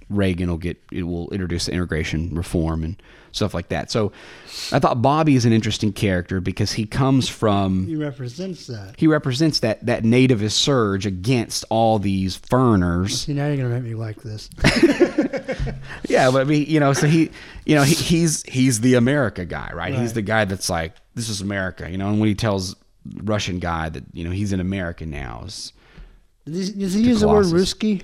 Reagan 0.10 0.50
will 0.50 0.58
get 0.58 0.78
it 0.92 1.04
will 1.04 1.30
introduce 1.32 1.68
the 1.68 1.72
immigration 1.72 2.36
reform 2.36 2.84
and 2.84 3.02
stuff 3.32 3.54
like 3.54 3.70
that. 3.70 3.90
So 3.90 4.12
I 4.74 4.80
thought 4.80 5.02
Bobby 5.02 5.36
is 5.38 5.46
an 5.46 5.54
interesting 5.54 5.94
character 5.94 6.42
because 6.42 6.74
he 6.74 6.86
comes 6.86 7.30
from 7.30 7.88
He 7.88 7.96
represents 7.96 8.68
that. 8.68 8.96
he 8.98 9.08
represents 9.08 9.60
that 9.60 9.86
that 9.86 10.04
nativist 10.04 10.52
surge 10.52 11.06
against 11.06 11.64
all 11.70 11.98
these 11.98 12.36
foreigners. 12.36 13.22
See, 13.22 13.34
now 13.34 13.48
you're 13.48 13.56
gonna 13.56 13.70
make 13.70 13.84
me 13.84 13.96
like 13.96 14.22
this. 14.22 14.50
Yeah, 16.10 16.30
but 16.32 16.42
I 16.42 16.44
mean, 16.46 16.66
you 16.68 16.80
know, 16.80 16.94
so 16.94 17.08
he, 17.08 17.32
you 17.66 17.76
know, 17.76 17.84
he, 17.84 17.94
he's 17.94 18.44
he's 18.44 18.82
the 18.82 18.96
America 18.96 19.46
guy, 19.46 19.72
right? 19.74 19.94
He's 19.94 20.14
the 20.14 20.22
guy 20.22 20.46
that's 20.46 20.70
like, 20.70 20.94
this 21.16 21.30
is 21.30 21.42
America, 21.42 21.90
you 21.90 21.98
know. 21.98 22.10
And 22.10 22.20
when 22.20 22.28
he 22.28 22.36
tells 22.36 22.76
Russian 23.24 23.60
guy 23.60 23.90
that 23.90 24.04
you 24.14 24.24
know 24.24 24.32
he's 24.32 24.54
an 24.54 24.60
American 24.60 25.10
now, 25.10 25.44
is, 25.46 25.74
Does 26.46 26.68
he, 26.68 26.80
does 26.80 26.94
he 26.94 27.02
use 27.02 27.22
the 27.22 27.28
word 27.28 27.46
Colossus. 27.46 27.74
"ruski," 27.74 28.04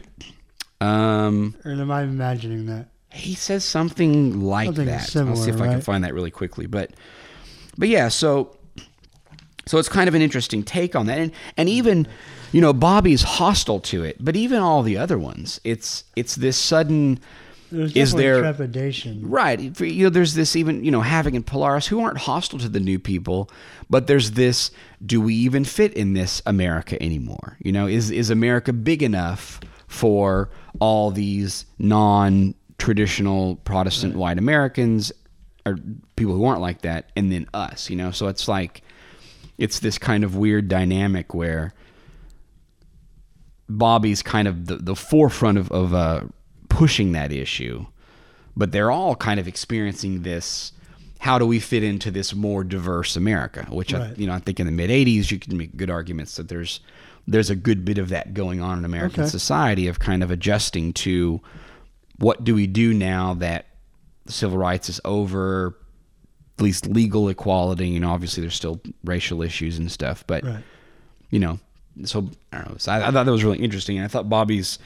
um, 0.81 1.55
or 1.63 1.71
am 1.71 1.91
I 1.91 2.03
imagining 2.03 2.65
that? 2.67 2.89
he 3.11 3.33
says 3.33 3.63
something 3.63 4.41
like 4.41 4.67
Something 4.67 4.85
that. 4.87 4.99
I'll 4.99 5.05
see 5.05 5.11
similar, 5.11 5.49
if 5.49 5.61
I 5.61 5.67
can 5.67 5.81
find 5.81 6.03
that 6.03 6.13
really 6.13 6.31
quickly, 6.31 6.67
but 6.67 6.91
but 7.77 7.87
yeah, 7.87 8.09
so 8.09 8.55
so 9.65 9.77
it's 9.77 9.89
kind 9.89 10.07
of 10.07 10.15
an 10.15 10.21
interesting 10.21 10.63
take 10.63 10.95
on 10.95 11.05
that, 11.07 11.17
and 11.17 11.31
and 11.57 11.69
even 11.69 12.07
you 12.51 12.61
know 12.61 12.73
Bobby's 12.73 13.23
hostile 13.23 13.79
to 13.81 14.03
it, 14.03 14.17
but 14.19 14.35
even 14.35 14.59
all 14.59 14.83
the 14.83 14.97
other 14.97 15.17
ones, 15.17 15.59
it's 15.63 16.03
it's 16.15 16.35
this 16.35 16.57
sudden. 16.57 17.19
There's 17.71 17.95
Is 17.95 18.13
there- 18.13 18.39
trepidation? 18.39 19.29
Right. 19.29 19.79
You 19.81 20.05
know, 20.05 20.09
there's 20.09 20.33
this 20.35 20.55
even, 20.55 20.83
you 20.83 20.91
know, 20.91 21.01
having 21.01 21.35
in 21.35 21.43
Polaris 21.43 21.87
who 21.87 21.99
aren't 22.01 22.19
hostile 22.19 22.59
to 22.59 22.69
the 22.69 22.79
new 22.79 22.99
people, 22.99 23.49
but 23.89 24.07
there's 24.07 24.31
this 24.31 24.71
do 25.05 25.19
we 25.21 25.35
even 25.35 25.65
fit 25.65 25.93
in 25.93 26.13
this 26.13 26.41
America 26.45 27.01
anymore? 27.01 27.57
You 27.61 27.71
know, 27.71 27.87
is 27.87 28.09
is 28.09 28.29
America 28.29 28.71
big 28.73 29.03
enough 29.03 29.59
for 29.87 30.49
all 30.79 31.11
these 31.11 31.65
non 31.79 32.55
traditional 32.77 33.55
Protestant 33.57 34.15
white 34.15 34.37
Americans 34.37 35.11
or 35.65 35.77
people 36.15 36.33
who 36.35 36.45
aren't 36.45 36.61
like 36.61 36.81
that 36.83 37.11
and 37.15 37.31
then 37.31 37.47
us, 37.53 37.89
you 37.89 37.95
know? 37.95 38.11
So 38.11 38.27
it's 38.27 38.47
like 38.47 38.81
it's 39.57 39.79
this 39.79 39.97
kind 39.97 40.23
of 40.23 40.35
weird 40.35 40.67
dynamic 40.67 41.33
where 41.33 41.73
Bobby's 43.69 44.21
kind 44.21 44.47
of 44.47 44.67
the, 44.67 44.77
the 44.77 44.95
forefront 44.95 45.57
of, 45.57 45.71
of 45.71 45.93
uh, 45.93 46.21
pushing 46.77 47.11
that 47.13 47.31
issue, 47.31 47.85
but 48.55 48.71
they're 48.71 48.91
all 48.91 49.15
kind 49.15 49.39
of 49.39 49.47
experiencing 49.47 50.21
this. 50.23 50.71
How 51.19 51.39
do 51.39 51.45
we 51.47 51.59
fit 51.59 51.83
into 51.83 52.11
this 52.11 52.35
more 52.35 52.63
diverse 52.63 53.15
America? 53.15 53.65
Which 53.69 53.93
I, 53.93 54.13
you 54.15 54.27
know, 54.27 54.33
I 54.33 54.39
think 54.39 54.59
in 54.59 54.65
the 54.67 54.71
mid 54.71 54.89
'80s 54.91 55.31
you 55.31 55.39
can 55.39 55.57
make 55.57 55.75
good 55.75 55.89
arguments 55.89 56.35
that 56.35 56.47
there's 56.49 56.79
there's 57.27 57.49
a 57.49 57.55
good 57.55 57.83
bit 57.83 57.97
of 57.97 58.09
that 58.09 58.33
going 58.33 58.61
on 58.61 58.77
in 58.77 58.85
American 58.85 59.23
Okay. 59.23 59.29
society 59.29 59.87
of 59.87 59.99
kind 59.99 60.21
of 60.23 60.31
adjusting 60.31 60.93
to 60.93 61.41
what 62.19 62.43
do 62.43 62.53
we 62.55 62.67
do 62.67 62.93
now 62.93 63.33
that 63.33 63.65
civil 64.27 64.57
rights 64.57 64.87
is 64.89 65.01
over, 65.03 65.75
at 66.57 66.63
least 66.63 66.85
legal 66.87 67.27
equality. 67.29 67.87
You 67.89 67.99
know, 67.99 68.11
obviously 68.11 68.41
there's 68.41 68.55
still 68.55 68.79
racial 69.03 69.41
issues 69.41 69.77
and 69.77 69.91
stuff, 69.91 70.23
but 70.27 70.43
Right. 70.43 70.63
you 71.31 71.39
know, 71.39 71.59
so 72.05 72.29
I 72.53 72.57
don't 72.59 72.69
know. 72.71 72.77
So 72.77 72.91
I, 72.91 73.07
I 73.07 73.11
thought 73.11 73.25
that 73.25 73.31
was 73.31 73.43
really 73.43 73.59
interesting. 73.59 73.97
And 73.97 74.05
I 74.05 74.07
thought 74.07 74.29
Bobby's 74.29 74.77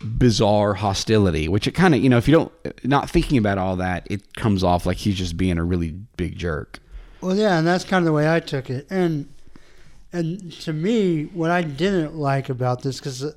bizarre 0.00 0.74
hostility, 0.74 1.48
which 1.48 1.66
it 1.66 1.72
kind 1.72 1.94
of, 1.94 2.02
you 2.02 2.08
know, 2.08 2.16
if 2.16 2.26
you 2.26 2.32
don't, 2.34 2.52
not 2.84 3.10
thinking 3.10 3.38
about 3.38 3.58
all 3.58 3.76
that, 3.76 4.06
it 4.10 4.34
comes 4.34 4.64
off 4.64 4.86
like 4.86 4.96
he's 4.96 5.16
just 5.16 5.36
being 5.36 5.58
a 5.58 5.64
really 5.64 5.90
big 6.16 6.36
jerk. 6.36 6.78
Well, 7.20 7.36
yeah, 7.36 7.58
and 7.58 7.66
that's 7.66 7.84
kind 7.84 8.02
of 8.02 8.06
the 8.06 8.12
way 8.12 8.32
I 8.32 8.40
took 8.40 8.70
it. 8.70 8.86
And 8.90 9.28
and 10.12 10.52
to 10.62 10.72
me, 10.72 11.24
what 11.24 11.50
I 11.50 11.62
didn't 11.62 12.16
like 12.16 12.48
about 12.48 12.82
this, 12.82 12.98
because 12.98 13.22
uh, 13.22 13.32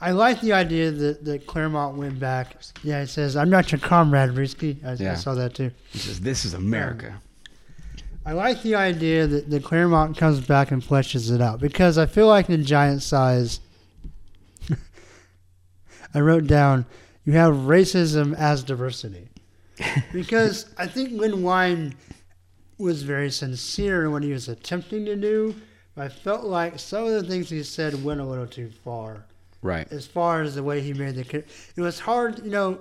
I 0.00 0.10
like 0.10 0.40
the 0.40 0.52
idea 0.52 0.90
that, 0.90 1.24
that 1.24 1.46
Claremont 1.46 1.96
went 1.96 2.18
back. 2.18 2.56
Yeah, 2.82 3.00
he 3.02 3.06
says, 3.06 3.36
"I'm 3.36 3.50
not 3.50 3.70
your 3.70 3.78
comrade, 3.78 4.30
Risky." 4.30 4.78
I, 4.84 4.92
I 4.92 5.14
saw 5.14 5.34
that 5.34 5.54
too. 5.54 5.70
He 5.90 5.98
says, 5.98 6.20
"This 6.20 6.44
is 6.44 6.54
America." 6.54 7.08
Um, 7.08 7.20
I 8.26 8.32
like 8.32 8.62
the 8.62 8.74
idea 8.74 9.26
that, 9.26 9.50
that 9.50 9.64
Claremont 9.64 10.16
comes 10.16 10.40
back 10.40 10.70
and 10.70 10.82
fleshes 10.82 11.30
it 11.30 11.42
out 11.42 11.60
because 11.60 11.98
I 11.98 12.06
feel 12.06 12.26
like 12.26 12.48
in 12.48 12.64
Giant 12.64 13.02
Size, 13.02 13.60
I 16.14 16.20
wrote 16.20 16.46
down 16.46 16.86
you 17.24 17.32
have 17.32 17.54
racism 17.54 18.34
as 18.36 18.62
diversity 18.62 19.28
because 20.12 20.66
I 20.78 20.86
think 20.86 21.12
Len 21.20 21.42
Wein 21.42 21.94
was 22.78 23.02
very 23.02 23.30
sincere 23.30 24.04
in 24.04 24.12
what 24.12 24.22
he 24.22 24.32
was 24.32 24.48
attempting 24.48 25.04
to 25.06 25.16
do. 25.16 25.54
But 25.94 26.04
I 26.04 26.08
felt 26.08 26.44
like 26.44 26.78
some 26.78 27.04
of 27.04 27.12
the 27.12 27.22
things 27.22 27.48
he 27.48 27.62
said 27.62 28.02
went 28.04 28.20
a 28.20 28.24
little 28.24 28.46
too 28.46 28.70
far 28.84 29.24
Right. 29.62 29.90
as 29.92 30.06
far 30.06 30.42
as 30.42 30.54
the 30.56 30.62
way 30.62 30.80
he 30.80 30.92
made 30.92 31.14
the. 31.14 31.44
It 31.76 31.80
was 31.80 31.98
hard, 32.00 32.44
you 32.44 32.50
know. 32.50 32.78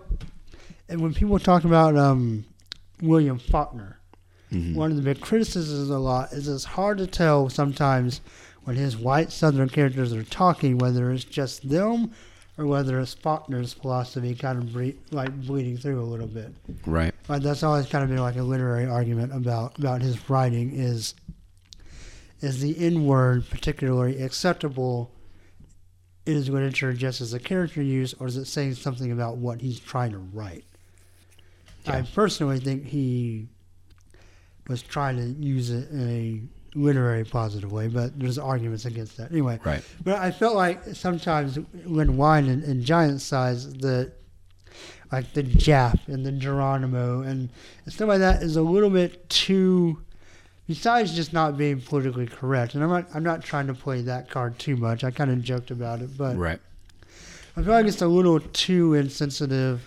And 0.90 1.00
when 1.02 1.14
people 1.14 1.40
talk 1.40 1.64
about 1.64 1.96
um, 1.96 2.44
William 3.02 3.40
Faulkner, 3.40 3.98
Mhm. 4.52 4.76
one 4.76 4.92
of 4.92 4.98
the 4.98 5.04
big 5.04 5.20
criticisms 5.22 5.90
a 5.90 5.98
lot 5.98 6.32
is 6.34 6.48
it's 6.48 6.64
hard 6.66 6.98
to 7.00 7.08
tell 7.08 7.50
sometimes 7.50 8.22
when 8.66 8.76
his 8.76 8.96
white 8.98 9.32
Southern 9.32 9.70
characters 9.70 10.12
are 10.14 10.24
talking, 10.24 10.78
whether 10.78 11.10
it's 11.12 11.24
just 11.24 11.70
them 11.70 12.12
or 12.58 12.68
whether 12.68 13.00
it's 13.00 13.16
Faulkner's 13.16 13.74
philosophy 13.74 14.36
kind 14.36 14.60
of 14.60 14.74
bre- 14.74 15.00
like 15.12 15.34
bleeding 15.42 15.78
through 15.78 16.02
a 16.02 16.06
little 16.06 16.28
bit. 16.28 16.54
Right. 16.86 17.14
But 17.28 17.44
that's 17.44 17.64
always 17.64 17.88
kind 17.88 18.04
of 18.04 18.10
been 18.10 18.20
like 18.20 18.36
a 18.36 18.44
literary 18.44 18.86
argument 18.86 19.34
about 19.34 19.78
about 19.80 20.02
his 20.02 20.30
writing 20.30 20.72
is 20.74 21.16
is 22.42 22.62
the 22.62 22.78
N 22.78 23.06
word 23.06 23.50
particularly 23.50 24.22
acceptable 24.22 25.12
in 26.26 26.36
his 26.36 26.50
literature 26.50 26.94
just 26.94 27.22
as 27.22 27.34
a 27.34 27.40
character 27.40 27.82
use, 27.82 28.14
or 28.20 28.28
is 28.28 28.38
it 28.38 28.46
saying 28.46 28.76
something 28.76 29.12
about 29.12 29.38
what 29.38 29.62
he's 29.62 29.80
trying 29.80 30.12
to 30.12 30.20
write? 30.20 30.66
I 31.86 32.02
personally 32.02 32.60
think 32.60 32.86
he 32.86 33.50
was 34.68 34.82
trying 34.82 35.18
to 35.18 35.26
use 35.44 35.70
it 35.70 35.90
in 35.90 36.10
a 36.10 36.42
literary 36.76 37.24
positive 37.24 37.72
way, 37.72 37.88
but 37.88 38.18
there's 38.20 38.38
arguments 38.38 38.86
against 38.86 39.18
that. 39.18 39.32
Anyway, 39.32 39.60
Right. 39.64 39.84
but 40.04 40.16
I 40.16 40.32
felt 40.32 40.56
like 40.56 40.82
sometimes 40.94 41.58
when 41.86 42.18
Wein 42.18 42.48
in, 42.48 42.64
in 42.64 42.84
giant 42.84 43.22
size, 43.22 43.72
the 43.74 44.12
like 45.12 45.32
the 45.34 45.44
Jap 45.44 46.08
and 46.08 46.26
the 46.26 46.32
Geronimo 46.32 47.22
and 47.22 47.50
stuff 47.88 48.08
like 48.08 48.20
that 48.20 48.42
is 48.42 48.56
a 48.56 48.62
little 48.64 48.90
bit 48.90 49.30
too. 49.30 50.02
Besides 50.68 51.14
just 51.14 51.34
not 51.34 51.58
being 51.58 51.82
politically 51.82 52.26
correct, 52.26 52.74
and 52.74 52.84
I'm 52.84 52.90
not 52.90 53.08
I'm 53.14 53.24
not 53.24 53.44
trying 53.44 53.68
to 53.68 53.74
play 53.74 54.02
that 54.04 54.30
card 54.30 54.58
too 54.58 54.76
much. 54.78 55.04
I 55.04 55.12
kind 55.12 55.30
of 55.30 55.42
joked 55.44 55.70
about 55.72 56.02
it, 56.02 56.18
but 56.18 56.36
Right. 56.38 56.60
I 57.56 57.62
feel 57.62 57.74
like 57.74 57.86
it's 57.86 58.02
a 58.02 58.08
little 58.08 58.40
too 58.40 58.96
insensitive 58.96 59.82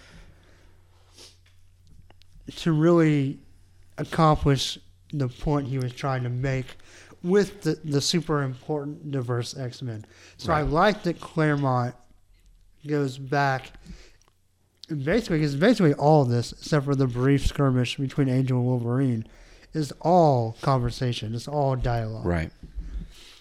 to 2.57 2.73
really 2.73 3.39
accomplish 3.99 4.79
the 5.13 5.29
point 5.29 5.69
he 5.69 5.79
was 5.79 5.93
trying 5.93 6.23
to 6.23 6.29
make 6.29 6.67
with 7.23 7.63
the, 7.63 7.79
the 7.85 8.01
super 8.01 8.43
important 8.43 9.11
diverse 9.11 9.57
X 9.57 9.83
Men. 9.83 10.05
So 10.37 10.53
I 10.53 10.63
like 10.63 11.03
that 11.05 11.21
Claremont 11.21 11.95
goes 12.87 13.19
back. 13.19 13.73
Basically, 14.89 15.39
because 15.39 15.57
basically 15.57 15.95
all 15.95 16.23
of 16.23 16.29
this, 16.29 16.53
except 16.53 16.85
for 16.85 16.95
the 16.95 17.09
brief 17.09 17.47
skirmish 17.47 17.97
between 17.97 18.29
Angel 18.29 18.59
and 18.59 18.67
Wolverine, 18.67 19.27
is 19.73 19.93
all 20.01 20.57
conversation. 20.63 21.35
It's 21.35 21.49
all 21.49 21.75
dialogue. 21.75 22.25
Right. 22.25 22.53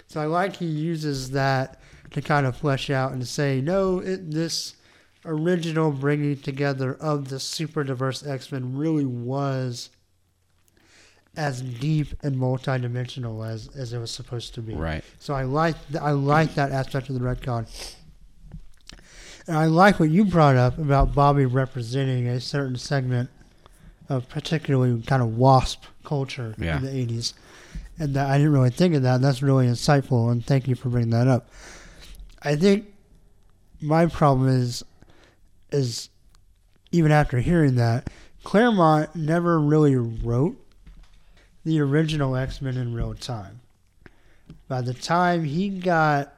So 0.07 0.21
I 0.21 0.25
like 0.25 0.55
he 0.55 0.65
uses 0.65 1.31
that 1.31 1.79
to 2.11 2.21
kind 2.21 2.47
of 2.47 2.57
flesh 2.57 2.89
out 2.89 3.11
and 3.11 3.27
say, 3.27 3.61
no, 3.61 3.99
it, 3.99 4.31
this 4.31 4.75
original 5.23 5.91
bringing 5.91 6.37
together 6.37 6.95
of 6.95 7.29
the 7.29 7.39
super 7.39 7.83
diverse 7.83 8.25
X 8.25 8.51
Men 8.51 8.75
really 8.75 9.05
was 9.05 9.89
as 11.37 11.61
deep 11.61 12.07
and 12.23 12.35
multidimensional 12.35 13.47
as, 13.47 13.67
as 13.75 13.93
it 13.93 13.99
was 13.99 14.11
supposed 14.11 14.53
to 14.55 14.61
be. 14.61 14.73
Right. 14.73 15.03
So 15.19 15.33
I 15.33 15.43
like 15.43 15.75
th- 15.89 16.01
I 16.01 16.11
like 16.11 16.55
that 16.55 16.71
aspect 16.71 17.09
of 17.09 17.15
the 17.15 17.21
retcon. 17.21 17.67
And 19.47 19.55
I 19.57 19.65
like 19.65 19.99
what 19.99 20.09
you 20.09 20.25
brought 20.25 20.55
up 20.55 20.77
about 20.77 21.13
Bobby 21.13 21.45
representing 21.45 22.27
a 22.27 22.39
certain 22.41 22.77
segment 22.77 23.29
of 24.09 24.27
particularly 24.29 25.01
kind 25.03 25.21
of 25.21 25.37
wasp 25.37 25.83
culture 26.03 26.55
Yeah. 26.57 26.77
in 26.77 26.83
the 26.83 26.89
80s. 26.89 27.33
And 27.99 28.13
that 28.15 28.29
I 28.29 28.37
didn't 28.37 28.53
really 28.53 28.71
think 28.71 28.93
of 28.95 29.03
that. 29.03 29.21
That's 29.21 29.41
really 29.41 29.67
insightful, 29.67 30.31
and 30.31 30.45
thank 30.45 30.67
you 30.67 30.75
for 30.75 30.89
bringing 30.89 31.11
that 31.11 31.27
up. 31.27 31.47
I 32.41 32.55
think 32.55 32.87
my 33.81 34.05
problem 34.07 34.49
is, 34.49 34.83
is 35.71 36.09
even 36.91 37.11
after 37.11 37.39
hearing 37.39 37.75
that, 37.75 38.09
Claremont 38.43 39.15
never 39.15 39.59
really 39.59 39.95
wrote 39.95 40.57
the 41.65 41.81
original 41.81 42.35
X 42.35 42.61
Men 42.61 42.77
in 42.77 42.93
real 42.93 43.13
time. 43.13 43.59
By 44.67 44.81
the 44.81 44.93
time 44.93 45.43
he 45.43 45.69
got 45.69 46.33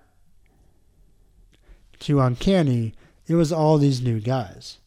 to 1.99 2.19
Uncanny, 2.19 2.93
it 3.27 3.35
was 3.35 3.51
all 3.51 3.77
these 3.77 4.01
new 4.01 4.19
guys. 4.19 4.79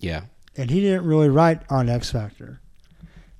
Yeah. 0.00 0.22
And 0.56 0.70
he 0.70 0.80
didn't 0.80 1.06
really 1.06 1.28
write 1.28 1.60
on 1.70 1.88
X 1.88 2.10
Factor. 2.10 2.60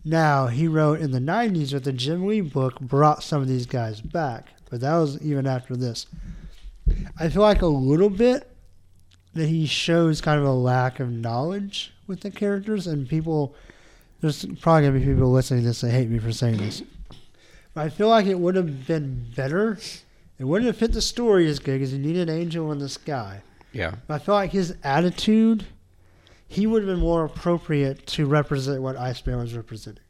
Now, 0.04 0.46
he 0.46 0.68
wrote 0.68 1.00
in 1.00 1.10
the 1.10 1.18
90s 1.18 1.72
with 1.72 1.82
the 1.82 1.92
Jim 1.92 2.26
Lee 2.26 2.40
book, 2.40 2.78
brought 2.80 3.24
some 3.24 3.42
of 3.42 3.48
these 3.48 3.66
guys 3.66 4.00
back, 4.00 4.50
but 4.70 4.80
that 4.80 4.96
was 4.96 5.20
even 5.20 5.48
after 5.48 5.74
this. 5.74 6.06
I 7.18 7.28
feel 7.28 7.42
like 7.42 7.62
a 7.62 7.66
little 7.66 8.10
bit 8.10 8.48
that 9.34 9.48
he 9.48 9.66
shows 9.66 10.20
kind 10.20 10.38
of 10.38 10.46
a 10.46 10.52
lack 10.52 11.00
of 11.00 11.10
knowledge 11.10 11.92
with 12.06 12.20
the 12.20 12.30
characters, 12.30 12.86
and 12.86 13.08
people, 13.08 13.56
there's 14.20 14.44
probably 14.60 14.82
going 14.88 14.94
to 14.94 15.00
be 15.00 15.06
people 15.06 15.30
listening 15.30 15.60
to 15.62 15.66
this 15.68 15.80
that 15.82 15.90
hate 15.90 16.08
me 16.08 16.18
for 16.18 16.32
saying 16.32 16.56
this. 16.58 16.82
But 17.74 17.84
I 17.86 17.88
feel 17.90 18.08
like 18.08 18.26
it 18.26 18.38
would 18.38 18.54
have 18.56 18.86
been 18.86 19.26
better. 19.36 19.78
It 20.38 20.44
wouldn't 20.44 20.66
have 20.66 20.76
fit 20.76 20.92
the 20.92 21.02
story 21.02 21.46
as 21.48 21.58
good 21.58 21.74
because 21.78 21.92
he 21.92 21.98
needed 21.98 22.28
Angel 22.30 22.72
in 22.72 22.78
the 22.78 22.88
sky. 22.88 23.42
Yeah. 23.72 23.94
But 24.06 24.14
I 24.14 24.18
feel 24.18 24.34
like 24.34 24.50
his 24.52 24.74
attitude, 24.82 25.66
he 26.48 26.66
would 26.66 26.82
have 26.82 26.88
been 26.88 27.00
more 27.00 27.24
appropriate 27.24 28.06
to 28.08 28.26
represent 28.26 28.80
what 28.82 28.96
Iceman 28.96 29.38
was 29.38 29.54
representing. 29.54 30.02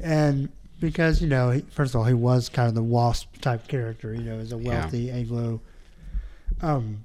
And 0.00 0.48
because, 0.80 1.22
you 1.22 1.28
know, 1.28 1.50
he, 1.50 1.60
first 1.62 1.94
of 1.94 2.00
all, 2.00 2.04
he 2.06 2.14
was 2.14 2.48
kind 2.48 2.68
of 2.68 2.74
the 2.74 2.82
wasp 2.82 3.40
type 3.40 3.66
character, 3.68 4.14
you 4.14 4.22
know, 4.22 4.38
as 4.38 4.52
a 4.52 4.56
Yeah. 4.58 4.80
wealthy 4.80 5.10
Anglo. 5.10 5.60
Um, 6.60 7.04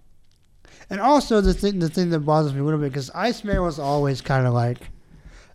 and 0.90 1.00
also 1.00 1.42
the 1.42 1.54
thing, 1.54 1.80
the 1.80 1.90
thing 1.90 2.10
that 2.10 2.20
bothers 2.22 2.54
me 2.54 2.60
a 2.60 2.64
little 2.64 2.80
bit, 2.80 2.90
because 2.90 3.10
Iceman 3.12 3.62
was 3.62 3.80
always 3.80 4.22
kind 4.22 4.46
of 4.46 4.54
like 4.54 4.90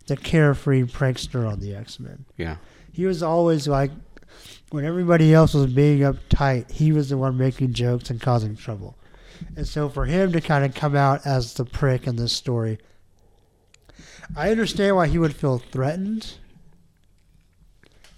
the 0.07 0.17
carefree 0.17 0.83
prankster 0.83 1.49
on 1.49 1.59
the 1.59 1.75
X 1.75 1.99
Men. 1.99 2.25
Yeah. 2.37 2.57
He 2.91 3.05
was 3.05 3.21
always 3.21 3.67
like, 3.67 3.91
when 4.71 4.83
everybody 4.85 5.33
else 5.33 5.53
was 5.53 5.71
being 5.73 5.99
uptight, 5.99 6.71
he 6.71 6.91
was 6.91 7.09
the 7.09 7.17
one 7.17 7.37
making 7.37 7.73
jokes 7.73 8.09
and 8.09 8.19
causing 8.19 8.55
trouble. 8.55 8.97
And 9.55 9.67
so 9.67 9.87
for 9.87 10.05
him 10.05 10.31
to 10.31 10.41
kind 10.41 10.65
of 10.65 10.73
come 10.73 10.95
out 10.95 11.25
as 11.25 11.53
the 11.53 11.63
prick 11.65 12.07
in 12.07 12.15
this 12.15 12.33
story, 12.33 12.79
I 14.35 14.49
understand 14.51 14.95
why 14.95 15.07
he 15.07 15.17
would 15.19 15.35
feel 15.35 15.59
threatened. 15.59 16.33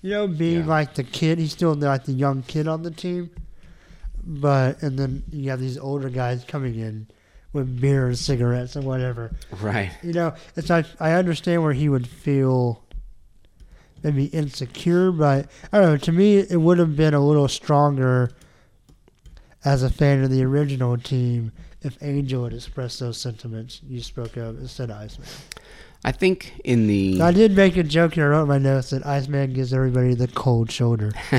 You 0.02 0.11
know, 0.11 0.28
being 0.28 0.61
Yeah. 0.61 0.66
like 0.66 0.95
the 0.95 1.03
kid, 1.03 1.40
he's 1.40 1.52
still 1.52 1.74
like 1.74 2.06
the 2.06 2.14
young 2.14 2.41
kid 2.44 2.68
on 2.68 2.84
the 2.84 2.91
team. 2.91 3.32
But, 4.26 4.82
and 4.82 4.98
then 4.98 5.24
you 5.32 5.49
have 5.49 5.60
these 5.60 5.78
older 5.78 6.10
guys 6.10 6.44
coming 6.48 6.76
in 6.76 7.07
with 7.53 7.80
beer 7.81 8.07
and 8.07 8.17
cigarettes 8.17 8.76
and 8.76 8.85
whatever. 8.85 9.31
Right. 9.61 9.91
You 10.03 10.13
know, 10.13 10.34
it's 10.55 10.69
like 10.69 10.85
I 10.99 11.13
understand 11.13 11.63
where 11.63 11.73
he 11.73 11.89
would 11.89 12.07
feel 12.07 12.84
maybe 14.03 14.26
insecure, 14.26 15.11
but 15.11 15.47
I 15.71 15.80
don't 15.80 15.89
know. 15.89 15.97
To 15.97 16.11
me, 16.11 16.38
it 16.38 16.61
would 16.61 16.77
have 16.77 16.95
been 16.95 17.13
a 17.13 17.19
little 17.19 17.47
stronger 17.47 18.31
as 19.65 19.84
a 19.84 19.89
fan 19.89 20.23
of 20.23 20.30
the 20.30 20.43
original 20.43 20.97
team 20.97 21.51
if 21.81 21.97
Angel 22.01 22.43
had 22.43 22.53
expressed 22.53 22.99
those 22.99 23.17
sentiments 23.17 23.81
you 23.88 24.01
spoke 24.01 24.38
of 24.38 24.59
instead 24.59 24.89
of 24.89 24.97
Iceman. 24.97 25.27
I 26.03 26.11
think 26.13 26.53
in 26.63 26.88
the 26.88 27.17
So 27.17 27.26
I 27.26 27.31
did 27.31 27.55
make 27.55 27.76
a 27.76 27.84
joke 27.84 28.13
here. 28.13 28.26
I 28.34 28.38
wrote 28.38 28.47
my 28.47 28.57
notes 28.57 28.91
that 28.91 29.05
Iceman 29.05 29.53
gives 29.53 29.73
everybody 29.73 30.13
the 30.13 30.30
cold 30.30 30.71
shoulder. 30.71 31.11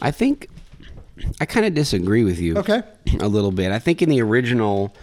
I 0.00 0.10
think 0.10 0.48
I 1.40 1.44
kind 1.44 1.66
of 1.66 1.74
disagree 1.74 2.24
with 2.24 2.38
you 2.38 2.56
okay. 2.58 2.82
a 3.20 3.28
little 3.28 3.52
bit. 3.52 3.72
I 3.72 3.78
think 3.78 4.02
in 4.02 4.08
the 4.08 4.22
original, 4.22 4.94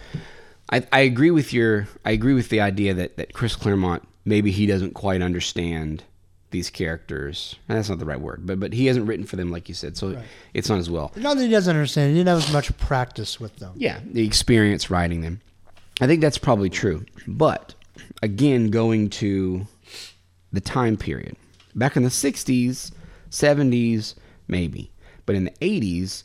I, 0.70 0.86
I 0.92 1.00
agree 1.00 1.30
with 1.30 1.52
your. 1.52 1.88
I 2.04 2.10
agree 2.10 2.34
with 2.34 2.48
the 2.48 2.60
idea 2.60 2.94
that 2.94 3.16
that 3.16 3.32
Chris 3.32 3.56
Claremont 3.56 4.06
maybe 4.24 4.50
he 4.50 4.66
doesn't 4.66 4.94
quite 4.94 5.22
understand 5.22 6.04
these 6.50 6.68
characters. 6.70 7.56
And 7.68 7.78
that's 7.78 7.88
not 7.88 7.98
the 7.98 8.04
right 8.04 8.20
word, 8.20 8.46
but 8.46 8.58
but 8.60 8.72
he 8.72 8.86
hasn't 8.86 9.06
written 9.06 9.24
for 9.24 9.36
them 9.36 9.50
like 9.50 9.68
you 9.68 9.74
said, 9.74 9.96
so 9.96 10.14
Right. 10.14 10.24
it's 10.54 10.68
not 10.68 10.78
as 10.78 10.90
well. 10.90 11.12
Not 11.16 11.36
that 11.36 11.44
he 11.44 11.50
doesn't 11.50 11.74
understand. 11.74 12.10
He 12.10 12.18
didn't 12.18 12.28
have 12.28 12.48
as 12.48 12.52
much 12.52 12.76
practice 12.78 13.38
with 13.38 13.56
them. 13.56 13.72
Yeah, 13.76 14.00
the 14.04 14.26
experience 14.26 14.90
writing 14.90 15.20
them. 15.20 15.40
I 16.00 16.06
think 16.06 16.20
that's 16.20 16.38
probably 16.38 16.70
true. 16.70 17.04
But 17.26 17.74
again, 18.22 18.70
going 18.70 19.10
to 19.10 19.66
the 20.52 20.60
time 20.60 20.96
period. 20.96 21.36
Back 21.74 21.96
in 21.96 22.02
the 22.02 22.08
60s, 22.08 22.90
70s, 23.30 24.14
maybe. 24.48 24.90
But 25.30 25.36
in 25.36 25.44
the 25.44 25.50
80s, 25.60 26.24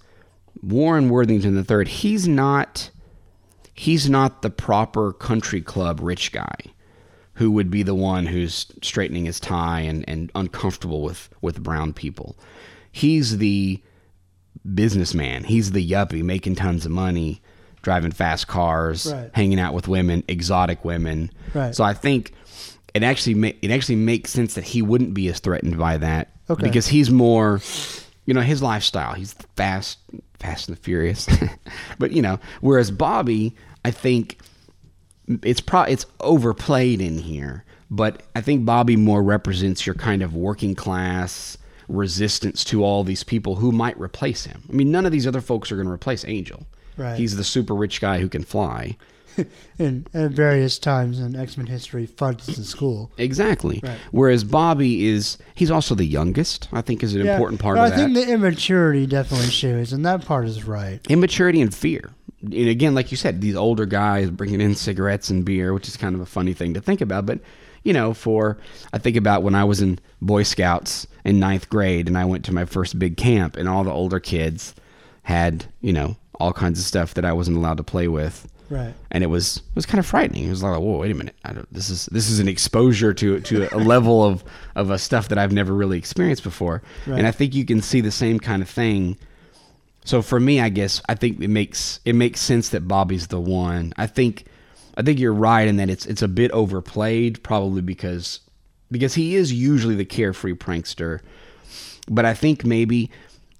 Warren 0.63 1.09
Worthington 1.09 1.55
III, 1.69 1.85
he's 1.85 2.27
not 2.27 2.89
he's 3.75 4.09
not 4.09 4.41
the 4.41 4.49
proper 4.49 5.13
country 5.13 5.61
club 5.61 5.99
rich 6.01 6.31
guy 6.31 6.55
who 7.33 7.51
would 7.51 7.69
be 7.69 7.83
the 7.83 7.93
one 7.93 8.25
who's 8.25 8.65
straightening 8.81 9.25
his 9.25 9.39
tie 9.39 9.81
and, 9.81 10.03
and 10.09 10.31
uncomfortable 10.33 11.03
with, 11.03 11.29
with 11.41 11.61
brown 11.61 11.93
people. 11.93 12.35
He's 12.91 13.37
the 13.37 13.79
businessman. 14.73 15.43
He's 15.43 15.71
the 15.71 15.87
yuppie 15.87 16.23
making 16.23 16.55
tons 16.55 16.85
of 16.85 16.91
money, 16.91 17.41
driving 17.83 18.11
fast 18.11 18.47
cars, 18.47 19.11
Right. 19.13 19.29
hanging 19.35 19.59
out 19.59 19.75
with 19.75 19.87
women, 19.87 20.23
exotic 20.27 20.83
women. 20.83 21.29
Right. 21.53 21.75
So 21.75 21.83
I 21.83 21.93
think 21.93 22.31
it 22.95 23.03
actually 23.03 23.35
ma- 23.35 23.51
it 23.61 23.69
actually 23.69 23.97
makes 23.97 24.31
sense 24.31 24.55
that 24.55 24.63
he 24.63 24.81
wouldn't 24.81 25.13
be 25.13 25.27
as 25.27 25.39
threatened 25.39 25.77
by 25.77 25.97
that 25.97 26.31
Okay. 26.49 26.63
because 26.63 26.87
he's 26.87 27.11
more, 27.11 27.59
you 28.25 28.33
know, 28.33 28.41
his 28.41 28.61
lifestyle. 28.61 29.13
He's 29.13 29.33
fast, 29.55 29.99
fast 30.39 30.67
and 30.67 30.77
the 30.77 30.81
furious. 30.81 31.27
but 31.99 32.11
you 32.11 32.21
know, 32.21 32.39
whereas 32.61 32.91
Bobby, 32.91 33.55
I 33.83 33.91
think 33.91 34.39
it's 35.43 35.61
pro 35.61 35.83
it's 35.83 36.05
overplayed 36.19 37.01
in 37.01 37.19
here, 37.19 37.63
but 37.89 38.23
I 38.35 38.41
think 38.41 38.65
Bobby 38.65 38.95
more 38.95 39.23
represents 39.23 39.85
your 39.85 39.95
kind 39.95 40.21
of 40.21 40.35
working 40.35 40.75
class, 40.75 41.57
resistance 41.87 42.63
to 42.65 42.83
all 42.83 43.03
these 43.03 43.23
people 43.23 43.55
who 43.55 43.71
might 43.71 43.99
replace 43.99 44.45
him. 44.45 44.63
I 44.69 44.73
mean, 44.73 44.91
none 44.91 45.05
of 45.05 45.11
these 45.11 45.27
other 45.27 45.41
folks 45.41 45.71
are 45.71 45.75
going 45.75 45.87
to 45.87 45.93
replace 45.93 46.25
Angel. 46.25 46.65
Right. 46.97 47.17
He's 47.17 47.35
the 47.35 47.43
super 47.43 47.75
rich 47.75 47.99
guy 48.01 48.19
who 48.19 48.29
can 48.29 48.43
fly. 48.43 48.97
in 49.79 50.07
at 50.13 50.31
various 50.31 50.79
times 50.79 51.19
in 51.19 51.35
X 51.35 51.57
Men 51.57 51.67
history, 51.67 52.05
funds 52.05 52.45
the 52.45 52.63
school. 52.63 53.11
Exactly. 53.17 53.81
Right. 53.83 53.97
Whereas 54.11 54.43
Bobby 54.43 55.05
is 55.07 55.37
he's 55.55 55.71
also 55.71 55.95
the 55.95 56.05
youngest. 56.05 56.67
I 56.71 56.81
think 56.81 57.03
is 57.03 57.15
an 57.15 57.27
important 57.27 57.61
part 57.61 57.77
of 57.77 57.83
I 57.83 57.89
that. 57.89 57.95
think 57.95 58.13
the 58.13 58.31
immaturity 58.31 59.05
definitely 59.05 59.49
shows, 59.49 59.93
and 59.93 60.05
that 60.05 60.25
part 60.25 60.45
is 60.45 60.63
right. 60.65 60.99
immaturity 61.09 61.61
and 61.61 61.73
fear. 61.73 62.11
And 62.41 62.69
again, 62.69 62.93
like 62.93 63.11
you 63.11 63.17
said, 63.17 63.41
these 63.41 63.55
older 63.55 63.85
guys 63.85 64.29
bringing 64.29 64.61
in 64.61 64.75
cigarettes 64.75 65.29
and 65.29 65.43
beer, 65.43 65.73
which 65.73 65.87
is 65.87 65.97
kind 65.97 66.15
of 66.15 66.21
a 66.21 66.25
funny 66.25 66.53
thing 66.53 66.73
to 66.75 66.81
think 66.81 67.01
about. 67.01 67.25
But 67.25 67.39
you 67.83 67.93
know, 67.93 68.13
for 68.13 68.57
I 68.93 68.97
think 68.97 69.15
about 69.15 69.43
when 69.43 69.55
I 69.55 69.63
was 69.63 69.81
in 69.81 69.99
Boy 70.21 70.43
Scouts 70.43 71.07
in 71.23 71.39
ninth 71.39 71.69
grade, 71.69 72.07
and 72.07 72.17
I 72.17 72.25
went 72.25 72.45
to 72.45 72.53
my 72.53 72.65
first 72.65 72.99
big 72.99 73.17
camp, 73.17 73.55
and 73.55 73.69
all 73.69 73.83
the 73.83 73.91
older 73.91 74.19
kids 74.19 74.75
had 75.23 75.65
you 75.81 75.93
know 75.93 76.17
all 76.39 76.53
kinds 76.53 76.79
of 76.79 76.85
stuff 76.85 77.13
that 77.13 77.25
I 77.25 77.33
wasn't 77.33 77.57
allowed 77.57 77.77
to 77.77 77.83
play 77.83 78.07
with. 78.07 78.51
Right. 78.69 78.93
And 79.11 79.23
it 79.23 79.27
was 79.27 79.57
it 79.57 79.75
was 79.75 79.85
kind 79.85 79.99
of 79.99 80.05
frightening. 80.05 80.45
It 80.45 80.49
was 80.49 80.63
like, 80.63 80.79
whoa, 80.79 80.97
wait 80.97 81.11
a 81.11 81.15
minute, 81.15 81.35
I 81.43 81.53
don't, 81.53 81.71
this 81.73 81.89
is 81.89 82.07
this 82.07 82.29
is 82.29 82.39
an 82.39 82.47
exposure 82.47 83.13
to 83.13 83.39
to 83.39 83.75
a 83.75 83.77
level 83.77 84.23
of 84.23 84.43
of 84.75 84.89
a 84.89 84.97
stuff 84.97 85.29
that 85.29 85.37
I've 85.37 85.53
never 85.53 85.73
really 85.73 85.97
experienced 85.97 86.43
before. 86.43 86.81
Right. 87.05 87.19
And 87.19 87.27
I 87.27 87.31
think 87.31 87.53
you 87.53 87.65
can 87.65 87.81
see 87.81 88.01
the 88.01 88.11
same 88.11 88.39
kind 88.39 88.61
of 88.61 88.69
thing 88.69 89.17
so 90.05 90.21
for 90.21 90.39
me, 90.39 90.61
I 90.61 90.69
guess 90.69 91.01
I 91.09 91.15
think 91.15 91.41
it 91.41 91.49
makes 91.49 91.99
it 92.05 92.13
makes 92.13 92.39
sense 92.39 92.69
that 92.69 92.87
Bobby's 92.87 93.27
the 93.27 93.41
one. 93.41 93.91
I 93.97 94.05
think 94.05 94.45
I 94.95 95.01
think 95.01 95.19
you're 95.19 95.33
right 95.33 95.67
in 95.67 95.77
that 95.77 95.89
it's 95.89 96.05
it's 96.05 96.21
a 96.21 96.27
bit 96.27 96.51
overplayed, 96.51 97.43
probably 97.43 97.81
because 97.81 98.39
because 98.91 99.15
he 99.15 99.35
is 99.35 99.51
usually 99.51 99.95
the 99.95 100.05
carefree 100.05 100.53
prankster. 100.53 101.21
But 102.07 102.23
I 102.23 102.35
think 102.35 102.63
maybe 102.63 103.09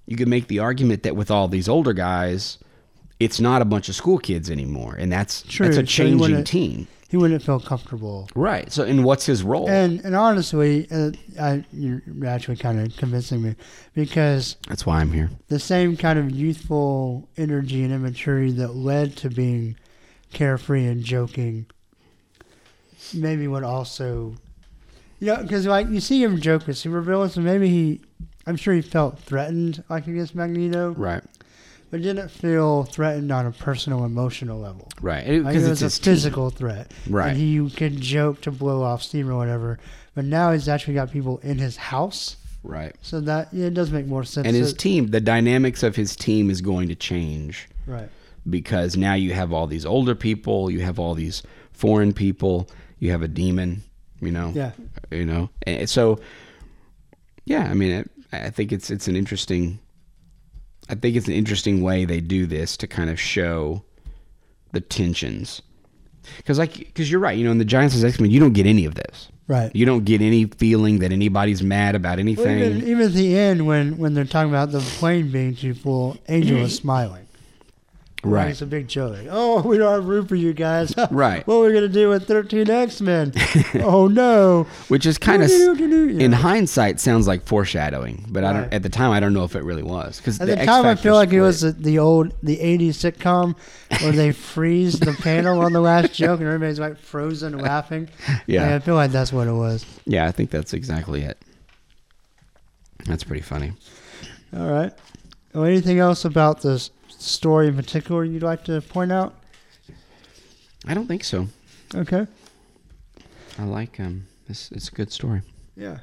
you 0.06 0.16
could 0.16 0.28
make 0.28 0.46
the 0.46 0.60
argument 0.60 1.02
that 1.02 1.16
with 1.16 1.32
all 1.32 1.48
these 1.48 1.68
older 1.68 1.92
guys, 1.92 2.58
it's 3.20 3.40
not 3.40 3.62
a 3.62 3.64
bunch 3.64 3.88
of 3.88 3.94
school 3.94 4.18
kids 4.18 4.50
anymore, 4.50 4.94
and 4.98 5.10
that's 5.10 5.42
True, 5.42 5.66
that's 5.66 5.78
a 5.78 5.82
changing 5.82 6.18
wouldn't- 6.18 6.46
team, 6.46 6.86
He 7.08 7.16
wouldn't 7.16 7.42
feel 7.42 7.60
comfortable. 7.60 8.28
right? 8.34 8.70
So, 8.72 8.82
and 8.84 9.04
what's 9.04 9.24
his 9.26 9.42
role? 9.42 9.68
And 9.70 10.00
and 10.04 10.14
honestly, 10.16 10.86
uh, 10.90 11.12
I, 11.40 11.64
you're 11.72 12.02
actually 12.26 12.56
kind 12.56 12.80
of 12.80 12.96
convincing 12.96 13.42
me 13.42 13.54
because 13.94 14.56
that's 14.68 14.84
why 14.84 15.00
I'm 15.00 15.12
here. 15.12 15.30
the 15.48 15.58
same 15.58 15.96
kind 15.96 16.18
of 16.18 16.30
youthful 16.30 17.28
energy 17.36 17.82
and 17.84 17.92
immaturity 17.92 18.50
that 18.52 18.74
led 18.74 19.16
to 19.18 19.30
being 19.30 19.76
carefree 20.32 20.84
and 20.86 21.02
joking 21.04 21.66
maybe 23.14 23.46
would 23.46 23.62
also 23.62 24.34
you 25.20 25.28
know 25.28 25.40
because 25.42 25.66
like 25.66 25.88
you 25.88 26.00
see 26.00 26.22
him 26.22 26.40
joke 26.40 26.66
with 26.66 26.76
supervillains 26.76 27.36
and 27.36 27.44
maybe 27.44 27.68
he 27.68 28.00
i'm 28.46 28.56
sure 28.56 28.74
he 28.74 28.82
felt 28.82 29.18
threatened 29.20 29.82
like 29.88 30.06
against 30.08 30.34
magneto 30.34 30.90
Right, 30.92 31.22
but 31.90 32.02
didn't 32.02 32.30
feel 32.30 32.84
threatened 32.84 33.30
on 33.32 33.46
a 33.46 33.52
personal 33.52 34.04
emotional 34.04 34.58
level? 34.58 34.88
Right, 35.00 35.26
like 35.26 35.54
because 35.54 35.66
it 35.66 35.70
it's 35.72 35.80
was 35.80 35.82
a 35.82 35.84
his 35.86 35.98
team. 35.98 36.12
physical 36.14 36.50
threat. 36.50 36.92
Right. 37.08 37.28
and 37.30 37.36
he 37.38 37.70
could 37.70 38.00
joke 38.00 38.40
to 38.42 38.50
blow 38.50 38.82
off 38.82 39.02
steam 39.02 39.28
or 39.30 39.36
whatever 39.36 39.78
but 40.14 40.24
now 40.24 40.52
he's 40.52 40.66
actually 40.68 40.94
got 40.94 41.10
people 41.12 41.38
in 41.42 41.58
his 41.58 41.76
house. 41.76 42.36
Right. 42.62 42.96
so 43.02 43.20
that 43.20 43.48
yeah, 43.52 43.66
it 43.66 43.74
does 43.74 43.90
make 43.90 44.06
more 44.06 44.24
sense. 44.24 44.46
And 44.46 44.56
his 44.56 44.70
So- 44.70 44.76
team, 44.76 45.08
the 45.08 45.20
dynamics 45.20 45.82
of 45.82 45.94
his 45.94 46.16
team 46.16 46.50
is 46.50 46.60
going 46.62 46.88
to 46.88 46.94
change. 46.94 47.68
Right. 47.86 48.08
Because 48.48 48.96
now 48.96 49.14
you 49.14 49.34
have 49.34 49.52
all 49.52 49.66
these 49.66 49.84
older 49.84 50.14
people, 50.14 50.70
you 50.70 50.80
have 50.80 50.98
all 50.98 51.14
these 51.14 51.42
foreign 51.72 52.12
people, 52.12 52.68
you 52.98 53.10
have 53.10 53.20
a 53.22 53.28
demon, 53.28 53.82
you 54.20 54.30
know, 54.32 54.52
yeah. 54.54 54.70
You 55.10 55.26
know, 55.26 55.50
and 55.66 55.88
so 55.88 56.18
yeah, 57.44 57.68
I 57.70 57.74
mean, 57.74 57.92
it, 57.92 58.10
I 58.32 58.50
think 58.50 58.72
it's 58.72 58.90
it's 58.90 59.06
an 59.08 59.16
interesting, 59.16 59.78
I 60.88 60.94
think 60.94 61.16
it's 61.16 61.26
an 61.28 61.34
interesting 61.34 61.82
way 61.82 62.04
they 62.04 62.20
do 62.20 62.46
this 62.46 62.76
to 62.78 62.86
kind 62.86 63.10
of 63.10 63.18
show 63.20 63.82
the 64.72 64.80
tensions, 64.80 65.62
because 66.38 66.58
like 66.58 66.76
because 66.76 67.10
you're 67.10 67.20
right, 67.20 67.36
you 67.36 67.44
know, 67.44 67.50
in 67.50 67.58
the 67.58 67.64
Giants 67.64 68.02
X 68.02 68.20
Men, 68.20 68.30
you 68.30 68.40
don't 68.40 68.52
get 68.52 68.66
any 68.66 68.84
of 68.84 68.94
this. 68.94 69.28
right 69.48 69.74
You 69.74 69.86
don't 69.86 70.04
get 70.04 70.20
any 70.20 70.44
feeling 70.44 70.98
that 71.00 71.12
anybody's 71.12 71.62
mad 71.62 71.94
about 71.94 72.12
Well, 72.18 72.20
anything. 72.20 72.58
even, 72.58 72.88
even 72.88 73.00
at 73.06 73.12
the 73.12 73.36
end, 73.36 73.66
when, 73.66 73.96
when 73.98 74.14
they're 74.14 74.24
talking 74.24 74.50
about 74.50 74.72
the 74.72 74.80
plane 74.80 75.30
being 75.30 75.54
too 75.56 75.74
full, 75.74 76.16
Angel 76.28 76.58
is 76.66 76.74
smiling. 76.76 77.25
Right. 78.24 78.50
It's 78.50 78.62
a 78.62 78.66
big 78.66 78.88
joke. 78.88 79.12
Like, 79.16 79.28
oh, 79.30 79.62
we 79.68 79.78
don't 79.78 79.92
have 79.92 80.04
room 80.06 80.26
for 80.26 80.34
you 80.36 80.52
guys. 80.52 80.92
Right. 81.10 81.46
what 81.46 81.54
are 81.56 81.66
we 81.66 81.72
going 81.72 81.82
to 81.82 81.88
do 81.88 82.08
with 82.08 82.26
13 82.26 82.68
X 82.68 83.00
Men? 83.00 83.32
oh, 83.76 84.08
no. 84.08 84.66
which 84.88 85.06
is 85.06 85.16
kind 85.18 85.42
of 85.42 85.50
in 85.50 86.32
hindsight 86.32 86.98
sounds 86.98 87.28
like 87.28 87.46
foreshadowing 87.46 88.24
but 88.28 88.42
i 88.44 88.52
don't 88.52 88.72
at 88.72 88.82
the 88.82 88.88
time 88.88 89.10
i 89.12 89.20
don't 89.20 89.32
know 89.32 89.44
if 89.44 89.54
it 89.54 89.62
really 89.62 89.82
was 89.82 90.16
because 90.18 90.40
At 90.40 90.48
the, 90.48 90.56
time, 90.64 90.84
I 90.86 90.94
feel 90.96 91.14
like 91.14 91.32
it 91.32 91.40
was 91.40 91.60
the, 91.60 91.72
the 91.72 91.98
old, 91.98 92.32
the 92.42 92.56
80s 92.56 92.88
sitcom 93.12 93.56
where 94.02 94.12
they 94.12 94.32
freeze 94.32 94.98
the 94.98 95.12
panel 95.12 95.60
on 95.60 95.72
the 95.72 95.80
last 95.80 96.12
joke 96.14 96.40
and 96.40 96.48
everybody's 96.48 96.80
like 96.80 96.98
frozen 96.98 97.56
laughing. 97.58 98.08
Yeah. 98.46 98.74
I 98.74 98.78
feel 98.80 98.94
like 98.94 99.12
that's 99.12 99.32
what 99.32 99.46
it 99.46 99.52
was. 99.52 99.84
yeah 100.06 100.26
i 100.26 100.32
think 100.32 100.50
that's 100.50 100.72
exactly 100.74 101.22
it 101.22 101.38
that's 103.04 103.22
pretty 103.24 103.42
funny 103.42 103.72
All 104.56 104.68
right. 104.70 104.92
Well, 105.54 105.64
anything 105.64 105.98
else 105.98 106.24
about 106.24 106.62
this 106.62 106.90
story 107.26 107.68
in 107.68 107.76
particular 107.76 108.24
you'd 108.24 108.42
like 108.42 108.64
to 108.64 108.80
point 108.80 109.12
out? 109.12 109.34
i 110.86 110.94
don't 110.94 111.06
think 111.06 111.24
so 111.24 111.48
Okay. 111.94 112.26
i 113.58 113.64
like 113.64 113.98
um 114.00 114.26
this 114.48 114.70
it's 114.72 114.88
a 114.88 114.92
good 114.92 115.12
story 115.12 115.42
Yeah. 115.76 115.98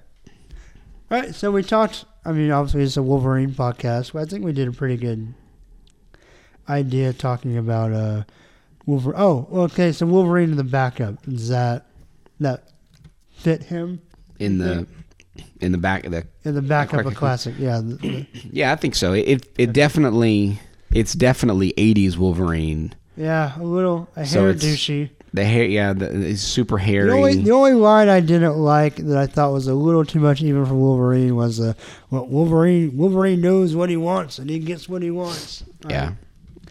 All 1.11 1.19
right. 1.19 1.33
So 1.35 1.51
we 1.51 1.61
talked. 1.63 2.05
I 2.25 2.31
mean, 2.31 2.49
obviously, 2.51 2.83
it's 2.83 2.97
a 2.97 3.03
Wolverine 3.03 3.51
podcast, 3.51 4.13
but 4.13 4.21
I 4.23 4.25
think 4.25 4.43
we 4.43 4.51
did 4.53 4.67
a 4.67 4.71
pretty 4.71 4.97
good 4.97 5.33
idea 6.69 7.13
talking 7.13 7.57
about 7.57 7.91
uh, 7.91 8.23
Wolverine. 8.85 9.15
Oh, 9.19 9.47
okay. 9.65 9.91
So 9.91 10.05
Wolverine 10.05 10.51
in 10.51 10.57
the 10.57 10.63
backup 10.63 11.21
does 11.23 11.49
that 11.49 11.85
that 12.39 12.69
fit 13.31 13.63
him 13.63 14.01
in 14.39 14.57
the 14.57 14.87
in 15.61 15.71
the 15.71 15.77
back 15.77 16.05
of 16.05 16.11
the 16.11 16.25
in 16.43 16.55
the 16.55 16.61
backup 16.61 17.05
of 17.05 17.15
classic? 17.15 17.55
Yeah. 17.59 17.81
yeah 18.51 18.71
i 18.71 18.75
think 18.75 18.95
so 18.95 19.13
it 19.13 19.47
it 19.57 19.73
definitely 19.73 20.59
it's 20.95 21.13
definitely 21.13 21.73
80s 21.77 22.17
wolverine 22.17 22.93
yeah. 23.15 23.53
A 23.59 23.61
little 23.63 24.09
a 24.15 24.25
So 24.25 24.45
hair 24.45 24.53
douchey. 24.55 25.11
the 25.35 25.45
hair 25.45 25.65
yeah 25.65 25.93
the, 25.93 26.29
it's 26.29 26.41
super 26.41 26.79
hairy 26.79 27.09
The 27.09 27.15
only, 27.15 27.35
the 27.35 27.51
only 27.51 27.73
line 27.73 28.09
I 28.09 28.21
didn't 28.21 28.57
like 28.57 28.95
that 28.95 29.17
I 29.17 29.27
thought 29.27 29.51
was 29.53 29.67
a 29.67 29.75
little 29.75 30.03
too 30.03 30.19
much 30.19 30.41
even 30.41 30.65
for 30.65 30.73
Wolverine 30.73 31.35
was 31.35 31.59
uh, 31.59 31.73
well, 32.09 32.25
Wolverine 32.25 32.97
Wolverine 32.97 33.39
knows 33.39 33.75
what 33.75 33.89
he 33.91 33.97
wants 33.97 34.39
and 34.39 34.49
he 34.49 34.57
gets 34.57 34.89
what 34.89 35.03
he 35.03 35.11
wants. 35.11 35.63
yeah 35.87 36.13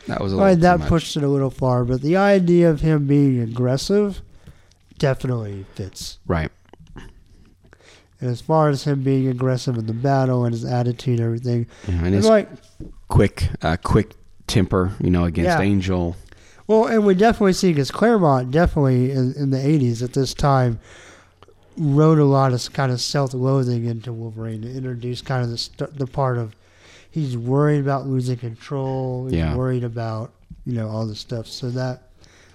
that 0.08 0.20
was 0.20 0.32
a 0.32 0.36
little 0.36 0.56
that 0.56 0.80
pushed 0.88 1.16
it 1.16 1.22
a 1.22 1.28
little 1.28 1.50
far, 1.50 1.84
but 1.84 2.02
the 2.02 2.16
idea 2.16 2.68
of 2.68 2.80
him 2.80 3.06
being 3.06 3.40
aggressive 3.40 4.20
definitely 4.98 5.64
fits. 5.76 6.18
right 6.26 6.50
And 8.22 8.30
as 8.30 8.40
far 8.40 8.68
as 8.70 8.84
him 8.84 9.02
being 9.02 9.28
aggressive 9.28 9.76
in 9.76 9.86
the 9.86 9.92
battle 9.92 10.44
and 10.44 10.54
his 10.54 10.64
attitude 10.64 11.18
and 11.18 11.26
everything, 11.26 11.66
Yeah, 11.88 12.04
and 12.04 12.14
his 12.14 12.24
like, 12.26 12.48
quick 13.08 13.48
uh, 13.60 13.76
quick 13.82 14.12
temper 14.46 14.92
you 15.00 15.10
know 15.10 15.24
against 15.24 15.48
Yeah. 15.58 15.60
angel 15.60 16.16
well, 16.68 16.86
and 16.86 17.04
we 17.04 17.14
definitely 17.14 17.52
see 17.54 17.70
because 17.72 17.90
Claremont 17.90 18.50
definitely 18.52 19.10
in, 19.10 19.34
in 19.34 19.50
the 19.50 19.58
'80s 19.58 20.02
at 20.02 20.12
this 20.14 20.32
time 20.32 20.78
wrote 21.76 22.18
a 22.18 22.24
lot 22.24 22.52
of 22.52 22.72
kind 22.72 22.92
of 22.92 23.00
self-loathing 23.00 23.84
into 23.84 24.12
Wolverine 24.12 24.62
to 24.62 24.70
introduce 24.70 25.20
kind 25.22 25.42
of 25.42 25.50
the 25.50 25.58
st- 25.58 25.98
the 25.98 26.06
part 26.06 26.38
of 26.38 26.54
he's 27.10 27.36
worried 27.36 27.80
about 27.80 28.06
losing 28.06 28.36
control, 28.36 29.24
he's 29.26 29.34
Yeah. 29.34 29.56
worried 29.56 29.84
about 29.84 30.32
you 30.64 30.74
know 30.74 30.88
all 30.88 31.06
this 31.06 31.18
stuff. 31.18 31.46
So 31.48 31.70
that 31.70 32.02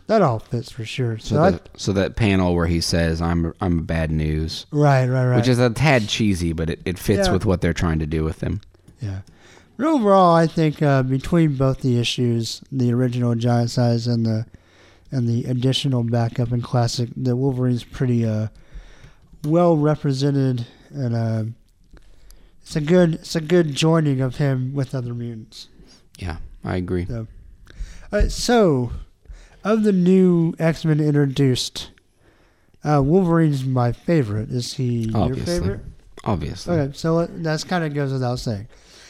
that 0.07 0.21
all 0.21 0.39
fits 0.39 0.71
for 0.71 0.83
sure. 0.85 1.17
So, 1.17 1.35
So, 1.35 1.41
I, 1.43 1.51
that, 1.51 1.69
so 1.77 1.93
that 1.93 2.15
panel 2.15 2.55
where 2.55 2.67
he 2.67 2.81
says, 2.81 3.21
"I'm 3.21 3.53
I'm 3.61 3.83
bad 3.85 4.11
news," 4.11 4.65
right, 4.71 5.05
right, 5.07 5.27
right. 5.27 5.35
which 5.37 5.47
is 5.47 5.59
a 5.59 5.69
tad 5.69 6.07
cheesy, 6.07 6.53
but 6.53 6.69
it, 6.69 6.81
it 6.85 6.97
fits 6.97 7.27
Yeah. 7.27 7.33
with 7.33 7.45
what 7.45 7.61
they're 7.61 7.73
trying 7.73 7.99
to 7.99 8.07
do 8.07 8.23
with 8.23 8.41
him. 8.41 8.61
Yeah. 9.01 9.19
But 9.77 9.85
overall, 9.87 10.35
I 10.35 10.47
think 10.47 10.81
uh, 10.81 11.03
between 11.03 11.55
both 11.55 11.81
the 11.81 11.99
issues, 11.99 12.61
the 12.71 12.91
original 12.91 13.35
giant 13.35 13.69
size 13.69 14.07
and 14.07 14.25
the 14.25 14.45
and 15.11 15.27
the 15.27 15.45
additional 15.45 16.03
backup 16.03 16.51
and 16.51 16.63
classic, 16.63 17.09
the 17.15 17.35
Wolverine's 17.35 17.83
pretty 17.83 18.25
uh, 18.25 18.47
well 19.43 19.77
represented, 19.77 20.65
and 20.91 21.15
uh, 21.15 21.43
it's 22.61 22.75
a 22.75 22.81
good 22.81 23.13
it's 23.15 23.35
a 23.35 23.41
good 23.41 23.75
joining 23.75 24.19
of 24.19 24.37
him 24.37 24.73
with 24.73 24.95
other 24.95 25.13
mutants. 25.13 25.67
Yeah, 26.17 26.37
I 26.63 26.77
agree. 26.77 27.07
Uh, 28.11 28.29
so, 28.29 28.91
of 29.73 29.83
the 29.83 29.91
new 29.91 30.53
X 30.59 30.85
Men 30.85 30.99
introduced, 30.99 31.91
uh, 32.83 33.01
Wolverine's 33.03 33.63
my 33.65 33.91
favorite. 33.91 34.49
Is 34.49 34.73
he 34.73 35.03
your 35.09 35.17
Obviously. 35.17 35.59
favorite? 35.59 35.79
Obviously, 36.23 36.75
Okay, 36.75 36.93
so 36.93 37.25
that's 37.27 37.63
kind 37.63 37.83
of 37.83 37.93
goes 37.93 38.11
without 38.11 38.39
saying. 38.39 38.67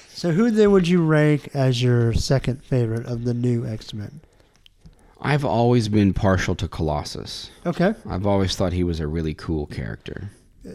So 0.10 0.32
who 0.32 0.52
then 0.52 0.72
would 0.72 0.88
you 0.88 1.04
rank 1.06 1.50
as 1.54 1.82
your 1.82 2.14
second 2.14 2.64
favorite 2.64 3.06
of 3.06 3.24
the 3.24 3.34
new 3.34 3.66
X 3.66 3.94
Men? 3.94 4.20
I've 5.22 5.46
always 5.46 5.88
been 5.90 6.14
partial 6.14 6.54
to 6.56 6.68
Colossus. 6.68 7.50
Okay, 7.66 7.94
I've 8.08 8.28
always 8.28 8.56
thought 8.56 8.74
he 8.74 8.84
was 8.84 9.00
a 9.00 9.08
really 9.08 9.34
cool 9.34 9.66
character. 9.68 10.30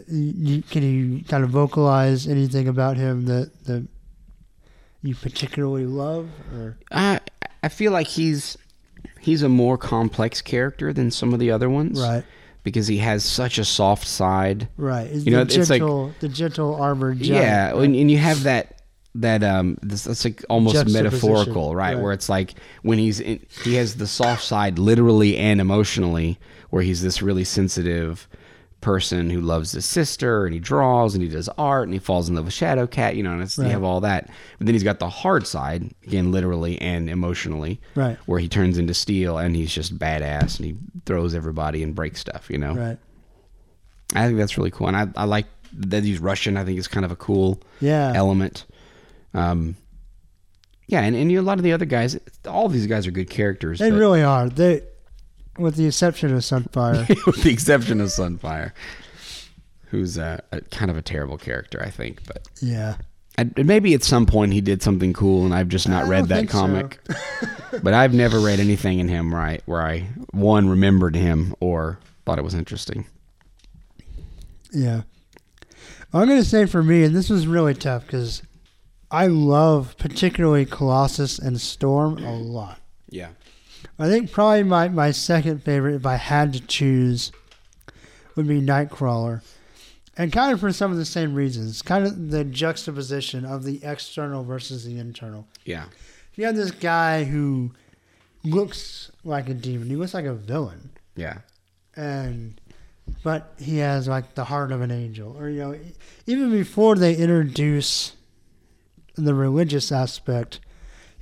you, 0.09 0.61
can 0.63 0.83
you 0.83 1.23
kind 1.25 1.43
of 1.43 1.49
vocalize 1.49 2.27
anything 2.27 2.67
about 2.67 2.97
him 2.97 3.25
that 3.25 3.51
that 3.65 3.87
you 5.01 5.15
particularly 5.15 5.85
love? 5.85 6.29
Or 6.53 6.77
I 6.91 7.19
I 7.61 7.69
feel 7.69 7.91
like 7.93 8.07
he's 8.07 8.57
he's 9.23 9.41
a 9.43 9.49
more 9.49 9.77
complex 9.77 10.41
character 10.41 10.93
than 10.93 11.11
some 11.11 11.33
of 11.33 11.39
the 11.39 11.51
other 11.51 11.69
ones, 11.69 11.99
right, 12.01 12.23
Because 12.63 12.87
he 12.87 12.97
has 12.97 13.23
such 13.23 13.57
a 13.57 13.65
soft 13.65 14.07
side. 14.07 14.67
right, 14.77 15.07
is 15.07 15.25
You 15.25 15.31
the 15.31 15.37
know, 15.37 15.41
it's 15.43 15.57
like- 15.69 15.79
gentle, 15.81 16.11
the 16.19 16.29
gentle 16.29 16.75
armored 16.75 17.19
giant. 17.19 17.43
Yeah, 17.45 17.71
right? 17.71 17.83
and, 17.83 17.95
and 17.95 18.09
you 18.11 18.17
have 18.17 18.43
that 18.43 18.79
that 19.15 19.43
um 19.43 19.77
this 19.83 20.05
that's 20.05 20.25
like 20.25 20.43
almost 20.49 20.87
metaphorical, 20.91 21.75
right? 21.75 21.93
right. 21.93 22.01
Where 22.03 22.13
it's 22.13 22.29
like 22.29 22.55
when 22.81 22.97
he's 22.97 23.19
in, 23.19 23.45
he 23.63 23.75
has 23.75 23.95
the 23.97 24.07
soft 24.07 24.43
side 24.43 24.79
literally 24.79 25.37
and 25.37 25.61
emotionally, 25.61 26.39
where 26.71 26.81
he's 26.81 27.03
this 27.03 27.21
really 27.21 27.43
sensitive 27.43 28.27
person 28.83 29.29
who 29.29 29.41
loves 29.41 29.71
his 29.71 29.85
sister 29.85 30.45
and 30.45 30.53
he 30.53 30.59
draws 30.59 31.15
and 31.15 31.23
he 31.23 31.29
does 31.29 31.49
art 31.57 31.85
and 31.87 31.93
he 31.93 31.99
falls 31.99 32.29
in 32.29 32.35
love 32.35 32.45
with 32.45 32.53
Shadow 32.53 32.85
Cat, 32.85 33.15
you 33.15 33.23
know, 33.23 33.31
and 33.31 33.41
it's, 33.41 33.57
you 33.57 33.63
have 33.63 33.83
all 33.83 34.01
that. 34.01 34.29
But 34.59 34.67
then 34.67 34.75
he's 34.75 34.83
got 34.83 34.99
the 34.99 35.09
hard 35.09 35.47
side 35.47 35.89
again, 36.05 36.31
literally 36.31 36.79
and 36.81 37.09
emotionally, 37.09 37.79
Right. 37.95 38.17
Where 38.27 38.39
he 38.39 38.47
turns 38.47 38.77
into 38.77 38.93
steel 38.93 39.37
and 39.39 39.55
he's 39.55 39.73
just 39.73 39.97
badass 39.97 40.57
and 40.57 40.65
he 40.65 40.75
throws 41.05 41.33
everybody 41.33 41.81
and 41.81 41.95
breaks 41.95 42.19
stuff, 42.19 42.49
you 42.49 42.57
know. 42.59 42.75
right. 42.75 42.97
I 44.15 44.27
think 44.27 44.37
that's 44.37 44.57
really 44.59 44.69
cool, 44.69 44.87
and 44.89 44.95
I 44.97 45.07
I 45.15 45.23
like 45.25 45.47
that 45.75 46.03
he's 46.03 46.19
Russian. 46.19 46.55
I 46.55 46.63
think 46.65 46.77
it's 46.77 46.87
kind 46.87 47.03
of 47.05 47.11
a 47.11 47.15
cool 47.15 47.59
Yeah. 47.79 48.11
element. 48.15 48.65
Um, 49.33 49.75
yeah, 50.87 51.01
and, 51.01 51.15
and 51.15 51.31
you 51.31 51.37
know, 51.37 51.43
a 51.43 51.47
lot 51.47 51.57
of 51.57 51.63
the 51.63 51.73
other 51.73 51.85
guys, 51.85 52.19
all 52.47 52.69
these 52.69 52.85
guys 52.85 53.07
are 53.07 53.11
good 53.11 53.29
characters, 53.29 53.79
They 53.79 53.91
really 53.91 54.21
are. 54.21 54.49
They, 54.49 54.83
with 55.57 55.75
the 55.75 55.85
exception 55.85 56.33
of 56.33 56.39
Sunfire. 56.39 57.07
with 57.25 57.43
the 57.43 57.51
exception 57.51 58.01
of 58.01 58.09
Sunfire, 58.09 58.71
who's 59.85 60.17
a, 60.17 60.43
a 60.51 60.61
kind 60.61 60.89
of 60.89 60.97
a 60.97 61.01
terrible 61.01 61.37
character, 61.37 61.81
I 61.83 61.89
think. 61.89 62.25
But 62.25 62.47
yeah. 62.61 62.95
and 63.37 63.53
maybe 63.65 63.93
at 63.93 64.03
some 64.03 64.25
point 64.25 64.53
he 64.53 64.61
did 64.61 64.81
something 64.81 65.13
cool, 65.13 65.45
and 65.45 65.53
I've 65.53 65.69
just 65.69 65.87
not 65.87 66.05
I 66.05 66.07
read 66.07 66.27
that 66.27 66.37
think 66.37 66.51
so. 66.51 66.59
comic. 66.59 66.99
but 67.83 67.93
I've 67.93 68.13
never 68.13 68.39
read 68.39 68.59
anything 68.59 68.99
in 68.99 69.07
him 69.07 69.33
I, 69.33 69.59
where 69.65 69.81
I 69.81 70.07
one 70.31 70.69
remembered 70.69 71.15
him 71.15 71.55
or 71.59 71.99
thought 72.25 72.39
it 72.39 72.43
was 72.43 72.53
interesting. 72.53 73.05
Yeah. 74.71 75.03
I'm 76.13 76.27
going 76.27 76.41
to 76.41 76.47
say 76.47 76.67
for 76.67 76.83
me, 76.83 77.03
and 77.03 77.15
this 77.15 77.29
was 77.29 77.47
really 77.47 77.73
tough 77.73 78.05
because 78.05 78.43
I 79.09 79.27
love 79.27 79.95
particularly 79.97 80.65
Colossus 80.65 81.39
and 81.39 81.59
Storm 81.59 82.23
a 82.23 82.35
lot. 82.35 82.79
Yeah, 83.09 83.29
I 83.99 84.07
think 84.09 84.31
probably 84.31 84.63
my, 84.63 84.87
my 84.89 85.11
second 85.11 85.63
favorite, 85.63 85.95
if 85.95 86.05
I 86.05 86.15
had 86.15 86.53
to 86.53 86.59
choose, 86.59 87.31
would 88.35 88.47
be 88.47 88.61
Nightcrawler. 88.61 89.41
And 90.17 90.31
kind 90.31 90.51
of 90.53 90.59
for 90.59 90.71
some 90.71 90.91
of 90.91 90.97
the 90.97 91.05
same 91.05 91.33
reasons. 91.33 91.81
Kind 91.81 92.05
of 92.05 92.29
the 92.29 92.43
juxtaposition 92.43 93.45
of 93.45 93.63
the 93.63 93.79
external 93.83 94.43
versus 94.43 94.85
the 94.85 94.97
internal. 94.99 95.47
yeah, 95.65 95.85
You 96.35 96.45
have 96.45 96.55
this 96.55 96.71
guy 96.71 97.23
who 97.23 97.71
looks 98.43 99.11
like 99.23 99.49
a 99.49 99.53
demon, 99.53 99.87
he 99.89 99.95
looks 99.95 100.13
like 100.13 100.25
a 100.25 100.33
villain. 100.33 100.91
yeah, 101.15 101.39
and 101.95 102.59
but 103.23 103.53
he 103.59 103.77
has 103.77 104.07
like 104.07 104.33
the 104.35 104.45
heart 104.45 104.71
of 104.71 104.81
an 104.81 104.89
angel 104.91 105.35
or 105.37 105.49
you 105.49 105.59
know 105.59 105.77
even 106.25 106.49
before 106.51 106.95
they 106.95 107.15
introduce 107.15 108.13
the 109.15 109.33
religious 109.33 109.91
aspect 109.91 110.59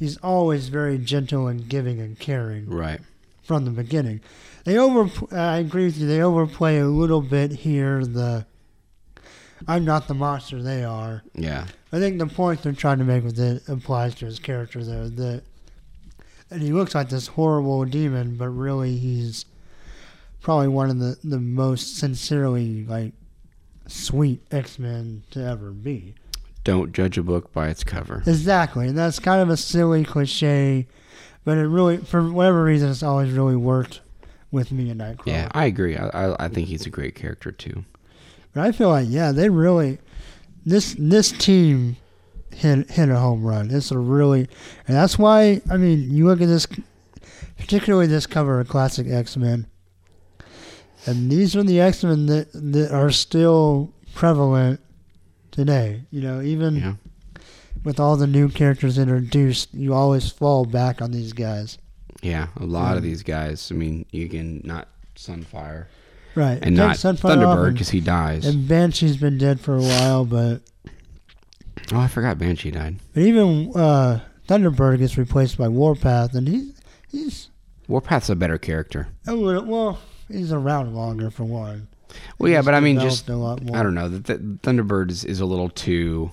he's 0.01 0.17
always 0.17 0.67
very 0.67 0.97
gentle 0.97 1.47
and 1.47 1.69
giving 1.69 1.99
and 1.99 2.19
caring 2.19 2.67
right. 2.67 2.99
from 3.43 3.65
the 3.65 3.71
beginning 3.71 4.19
they 4.65 4.77
over 4.77 5.09
i 5.31 5.57
agree 5.57 5.85
with 5.85 5.97
you 5.97 6.07
they 6.07 6.21
overplay 6.21 6.79
a 6.79 6.87
little 6.87 7.21
bit 7.21 7.51
here 7.51 8.03
the 8.03 8.45
i'm 9.67 9.85
not 9.85 10.07
the 10.07 10.13
monster 10.13 10.61
they 10.61 10.83
are 10.83 11.23
Yeah, 11.35 11.67
i 11.91 11.99
think 11.99 12.17
the 12.17 12.27
point 12.27 12.63
they're 12.63 12.73
trying 12.73 12.97
to 12.97 13.03
make 13.05 13.23
with 13.23 13.39
it 13.39 13.67
applies 13.69 14.15
to 14.15 14.25
his 14.25 14.39
character 14.39 14.83
though 14.83 15.07
that 15.07 15.43
and 16.49 16.61
he 16.61 16.71
looks 16.73 16.95
like 16.95 17.09
this 17.09 17.27
horrible 17.27 17.85
demon 17.85 18.35
but 18.37 18.49
really 18.49 18.97
he's 18.97 19.45
probably 20.41 20.67
one 20.67 20.89
of 20.89 20.97
the, 20.97 21.15
the 21.23 21.39
most 21.39 21.97
sincerely 21.97 22.83
like 22.85 23.13
sweet 23.87 24.41
X-Men 24.51 25.23
to 25.31 25.43
ever 25.43 25.71
be. 25.71 26.15
Don't 26.63 26.93
judge 26.93 27.17
a 27.17 27.23
book 27.23 27.51
by 27.51 27.69
its 27.69 27.83
cover. 27.83 28.23
Exactly, 28.25 28.87
and 28.87 28.97
that's 28.97 29.19
kind 29.19 29.41
of 29.41 29.49
a 29.49 29.57
silly 29.57 30.03
cliche, 30.03 30.87
but 31.43 31.57
it 31.57 31.67
really, 31.67 31.97
for 31.97 32.31
whatever 32.31 32.63
reason, 32.63 32.89
it's 32.89 33.03
always 33.03 33.31
really 33.31 33.55
worked 33.55 34.01
with 34.51 34.71
me 34.71 34.89
and 34.89 35.01
Nightcrawler. 35.01 35.27
Yeah, 35.27 35.49
I 35.51 35.65
agree. 35.65 35.97
I, 35.97 36.07
I 36.07 36.45
I 36.45 36.47
think 36.49 36.67
he's 36.67 36.85
a 36.85 36.89
great 36.89 37.15
character 37.15 37.51
too. 37.51 37.85
But 38.53 38.65
I 38.65 38.71
feel 38.71 38.89
like 38.89 39.07
yeah, 39.09 39.31
they 39.31 39.49
really 39.49 39.99
this 40.65 40.95
this 40.99 41.31
team 41.31 41.97
hit 42.53 42.91
hit 42.91 43.09
a 43.09 43.17
home 43.17 43.43
run. 43.43 43.71
It's 43.71 43.91
a 43.91 43.97
really, 43.97 44.41
and 44.87 44.95
that's 44.95 45.17
why 45.17 45.61
I 45.69 45.77
mean 45.77 46.11
you 46.11 46.27
look 46.27 46.41
at 46.41 46.47
this, 46.47 46.67
particularly 47.57 48.07
this 48.07 48.27
cover 48.27 48.59
of 48.59 48.67
Classic 48.67 49.07
X 49.07 49.37
Men, 49.37 49.67
and 51.05 51.31
these 51.31 51.55
are 51.55 51.63
the 51.63 51.79
X 51.79 52.03
Men 52.03 52.25
that 52.27 52.49
that 52.53 52.91
are 52.91 53.09
still 53.09 53.93
prevalent 54.13 54.81
today. 55.51 56.03
You 56.11 56.21
know, 56.21 56.41
even 56.41 56.75
Yeah, 56.75 56.93
with 57.83 57.99
all 57.99 58.15
the 58.17 58.27
new 58.27 58.49
characters 58.49 58.97
introduced, 58.97 59.73
you 59.73 59.93
always 59.93 60.29
fall 60.31 60.65
back 60.65 61.01
on 61.01 61.11
these 61.11 61.33
guys. 61.33 61.77
yeah. 62.21 62.47
A 62.57 62.65
lot 62.65 62.93
of 62.93 63.03
Um, 63.03 63.09
these 63.09 63.23
guys. 63.23 63.71
I 63.71 63.75
mean, 63.75 64.05
you 64.11 64.27
can 64.29 64.61
not 64.63 64.87
Sunfire 65.15 65.85
Right, 66.33 66.53
and 66.61 66.75
Take 66.75 66.77
not 66.77 66.95
Sunfire 66.95 67.35
Thunderbird 67.37 67.73
because 67.73 67.89
he 67.89 67.99
dies. 67.99 68.45
And 68.45 68.67
Banshee's 68.67 69.17
been 69.17 69.37
dead 69.37 69.59
for 69.59 69.75
a 69.75 69.81
while, 69.81 70.23
but 70.25 70.61
oh, 71.91 71.99
I 71.99 72.07
forgot 72.07 72.37
Banshee 72.37 72.71
died. 72.71 72.97
But 73.13 73.23
even 73.23 73.71
uh, 73.75 74.21
Thunderbird 74.47 74.99
gets 74.99 75.17
replaced 75.17 75.57
by 75.57 75.67
Warpath, 75.67 76.33
and 76.33 76.47
he's 76.47 76.73
he's 77.11 77.49
Warpath's 77.89 78.29
a 78.29 78.35
better 78.35 78.57
character. 78.57 79.07
little 79.27 79.65
well, 79.65 79.99
he's 80.29 80.53
around 80.53 80.95
longer 80.95 81.29
for 81.29 81.43
one. 81.43 81.87
Well, 82.37 82.51
yeah, 82.51 82.61
but 82.61 82.73
I 82.73 82.79
mean, 82.79 82.99
just 82.99 83.29
a 83.29 83.35
lot 83.35 83.61
more. 83.63 83.77
I 83.77 83.83
don't 83.83 83.93
know. 83.93 84.09
The, 84.09 84.19
the 84.19 84.37
Thunderbird 84.37 85.11
is, 85.11 85.23
is 85.25 85.39
a 85.39 85.45
little 85.45 85.69
too 85.69 86.31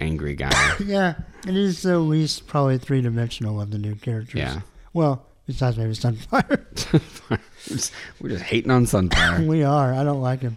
angry 0.00 0.34
guy. 0.34 0.52
Yeah, 0.84 1.14
it 1.46 1.56
is 1.56 1.82
the 1.82 1.98
least 1.98 2.46
probably 2.46 2.78
three 2.78 3.00
dimensional 3.00 3.60
of 3.60 3.70
the 3.70 3.78
new 3.78 3.94
characters. 3.96 4.38
yeah, 4.38 4.60
Well, 4.92 5.26
besides 5.46 5.76
maybe 5.76 5.92
Sunfire, 5.92 7.22
we're, 7.30 7.38
just, 7.64 7.92
we're 8.20 8.28
just 8.30 8.44
hating 8.44 8.70
on 8.70 8.84
Sunfire. 8.86 9.46
we 9.48 9.62
are. 9.64 9.92
I 9.92 10.04
don't 10.04 10.20
like 10.22 10.40
him. 10.40 10.56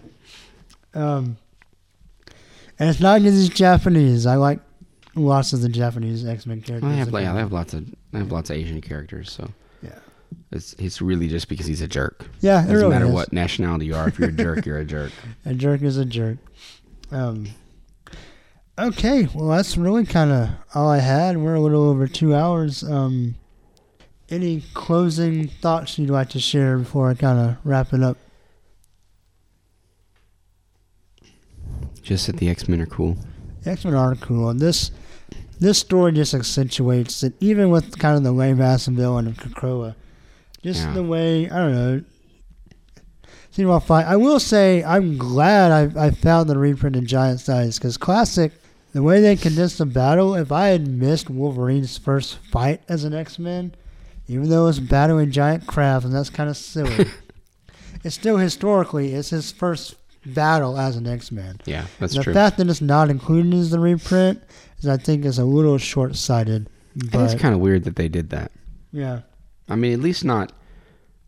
Um, 0.93 1.37
and 2.79 2.89
it's 2.89 2.99
not 2.99 3.19
because 3.21 3.35
he's 3.35 3.49
Japanese. 3.49 4.25
I 4.25 4.35
like 4.35 4.59
lots 5.15 5.53
of 5.53 5.61
the 5.61 5.69
Japanese 5.69 6.25
X 6.25 6.45
Men 6.45 6.61
characters. 6.61 6.89
They 6.89 6.97
have, 6.97 7.11
that 7.11 7.21
yeah, 7.21 7.33
they 7.33 7.39
have 7.39 7.51
lots 7.51 7.73
of 7.73 7.85
they 8.11 8.19
have 8.19 8.31
lots 8.31 8.49
of 8.49 8.57
Asian 8.57 8.81
characters. 8.81 9.31
So. 9.31 9.49
It's 10.51 10.73
it's 10.73 11.01
really 11.01 11.27
just 11.27 11.47
because 11.47 11.65
he's 11.65 11.81
a 11.81 11.87
jerk. 11.87 12.25
Yeah, 12.41 12.59
it 12.59 12.63
Doesn't 12.63 12.75
really 12.77 12.89
matter 12.89 13.05
is. 13.05 13.11
what 13.13 13.33
nationality 13.33 13.85
you 13.87 13.95
are. 13.95 14.07
If 14.09 14.19
you're 14.19 14.29
a 14.29 14.33
jerk, 14.33 14.65
you're 14.65 14.77
a 14.79 14.85
jerk. 14.85 15.11
A 15.45 15.53
jerk 15.53 15.81
is 15.81 15.97
a 15.97 16.05
jerk. 16.05 16.37
Um, 17.11 17.47
okay, 18.79 19.27
well, 19.33 19.47
that's 19.49 19.75
really 19.77 20.05
kind 20.05 20.31
of 20.31 20.49
all 20.73 20.89
I 20.89 20.99
had. 20.99 21.37
We're 21.37 21.55
a 21.55 21.59
little 21.61 21.83
over 21.89 22.07
two 22.07 22.33
hours. 22.35 22.83
Um, 22.83 23.35
any 24.29 24.63
closing 24.73 25.47
thoughts 25.47 25.97
you'd 25.99 26.09
like 26.09 26.29
to 26.29 26.39
share 26.39 26.77
before 26.77 27.09
I 27.09 27.13
kind 27.15 27.37
of 27.39 27.57
wrap 27.65 27.91
it 27.93 28.01
up? 28.01 28.17
Just 32.01 32.27
that 32.27 32.37
the 32.37 32.49
X 32.49 32.67
Men 32.67 32.81
are 32.81 32.85
cool. 32.85 33.17
X 33.65 33.85
Men 33.85 33.93
are 33.93 34.15
cool, 34.15 34.49
and 34.49 34.59
this 34.59 34.91
this 35.59 35.77
story 35.77 36.11
just 36.13 36.33
accentuates 36.33 37.21
that 37.21 37.33
even 37.41 37.69
with 37.69 37.99
kind 37.99 38.17
of 38.17 38.23
the 38.23 38.31
lame 38.31 38.61
ass 38.61 38.87
villain 38.87 39.27
of 39.27 39.35
Krakoa, 39.35 39.95
just 40.63 40.81
Yeah. 40.83 40.93
the 40.93 41.03
way 41.03 41.49
I 41.49 41.57
don't 41.57 41.71
know. 41.73 42.01
Seemed 43.51 43.83
fine. 43.83 44.05
I 44.05 44.15
will 44.15 44.39
say 44.39 44.81
I'm 44.83 45.17
glad 45.17 45.71
I, 45.97 46.05
I 46.05 46.11
found 46.11 46.49
the 46.49 46.57
reprint 46.57 46.95
in 46.95 47.05
giant 47.05 47.41
size 47.41 47.77
because 47.77 47.97
classic, 47.97 48.53
the 48.93 49.03
way 49.03 49.19
they 49.19 49.35
condensed 49.35 49.77
the 49.77 49.85
battle. 49.85 50.35
If 50.35 50.53
I 50.53 50.67
had 50.67 50.87
missed 50.87 51.29
Wolverine's 51.29 51.97
first 51.97 52.37
fight 52.49 52.81
as 52.87 53.03
an 53.03 53.13
X 53.13 53.37
Men, 53.37 53.75
even 54.27 54.49
though 54.49 54.63
it 54.63 54.67
was 54.67 54.79
battling 54.79 55.31
giant 55.31 55.67
crabs 55.67 56.05
and 56.05 56.15
that's 56.15 56.29
kind 56.29 56.49
of 56.49 56.55
silly, 56.55 57.07
it's 58.05 58.15
still 58.15 58.37
historically 58.37 59.13
it's 59.13 59.31
his 59.31 59.51
first 59.51 59.95
battle 60.25 60.77
as 60.77 60.95
an 60.95 61.05
X 61.07 61.29
Man 61.31 61.59
Yeah, 61.65 61.85
that's 61.99 62.15
the 62.15 62.23
true. 62.23 62.33
fact 62.33 62.57
that 62.57 62.69
it's 62.69 62.79
not 62.79 63.09
included 63.09 63.53
as 63.53 63.71
the 63.71 63.79
reprint 63.79 64.41
is, 64.79 64.87
I 64.87 64.95
think, 64.95 65.25
is 65.25 65.39
a 65.39 65.45
little 65.45 65.77
short 65.77 66.15
sighted. 66.15 66.69
It's 66.95 67.35
kind 67.41 67.53
of 67.53 67.59
weird 67.59 67.83
that 67.83 67.97
they 67.97 68.07
did 68.07 68.29
that. 68.29 68.51
yeah, 68.93 69.21
I 69.69 69.75
mean, 69.75 69.93
at 69.93 69.99
least 69.99 70.23
not 70.25 70.51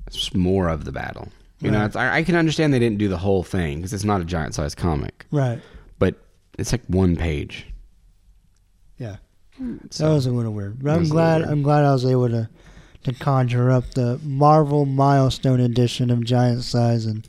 s- 0.07 0.33
more 0.33 0.67
of 0.69 0.85
the 0.85 0.91
battle. 0.91 1.29
You 1.59 1.71
know, 1.71 1.79
Right. 1.79 1.85
it's, 1.85 1.95
I, 1.95 2.17
I 2.17 2.23
can 2.23 2.35
understand 2.35 2.73
they 2.73 2.79
didn't 2.79 2.97
do 2.97 3.07
the 3.07 3.17
whole 3.17 3.43
thing 3.43 3.77
because 3.77 3.93
it's 3.93 4.03
not 4.03 4.19
a 4.21 4.25
giant 4.25 4.53
sized 4.53 4.75
comic, 4.77 5.25
right. 5.31 5.61
but 5.97 6.15
it's 6.57 6.71
like 6.73 6.81
one 6.87 7.15
page. 7.15 7.67
Yeah, 8.97 9.17
So, 9.89 10.07
that 10.09 10.13
was 10.13 10.25
a 10.25 10.31
little 10.31 10.51
weird. 10.53 10.83
But 10.83 10.91
I'm 10.97 11.07
glad. 11.09 11.41
I'm 11.41 11.61
glad 11.63 11.83
I 11.85 11.91
was 11.93 12.05
able 12.05 12.29
to 12.29 12.49
to 13.05 13.13
conjure 13.13 13.69
up 13.69 13.91
the 13.95 14.17
Marvel 14.23 14.85
milestone 14.85 15.59
edition 15.59 16.09
of 16.09 16.23
Giant 16.23 16.63
Size, 16.63 17.05
and 17.05 17.27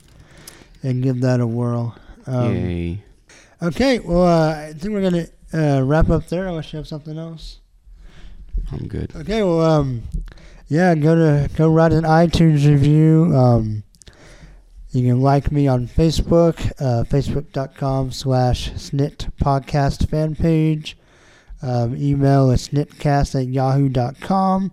and 0.83 1.01
give 1.03 1.21
that 1.21 1.39
a 1.39 1.47
whirl. 1.47 1.97
Um, 2.27 2.55
Yay. 2.55 3.03
Okay, 3.61 3.99
well, 3.99 4.23
uh, 4.25 4.55
I 4.69 4.73
think 4.73 4.93
we're 4.93 5.01
gonna 5.09 5.27
uh, 5.53 5.81
wrap 5.83 6.09
up 6.09 6.27
there. 6.27 6.47
Unless 6.47 6.71
you 6.73 6.77
have 6.77 6.87
something 6.87 7.17
else. 7.17 7.59
I'm 8.71 8.87
good. 8.87 9.15
Okay, 9.15 9.43
well, 9.43 9.61
um, 9.61 10.03
yeah, 10.67 10.95
go 10.95 11.15
to 11.15 11.49
go 11.55 11.69
write 11.69 11.93
an 11.93 12.03
iTunes 12.03 12.67
review. 12.67 13.31
Um, 13.35 13.83
you 14.91 15.11
can 15.11 15.19
like 15.19 15.51
me 15.51 15.67
on 15.67 15.87
Facebook, 15.87 16.71
uh, 16.79 17.03
facebook.com 17.03 18.11
slash 18.11 18.71
snikt 18.71 19.29
podcast 19.41 20.09
fan 20.09 20.35
page. 20.35 20.97
Um, 21.61 21.95
email 21.97 22.49
is 22.51 22.69
sniktcast 22.69 23.39
at 23.39 23.47
yahoo.com. 23.49 24.71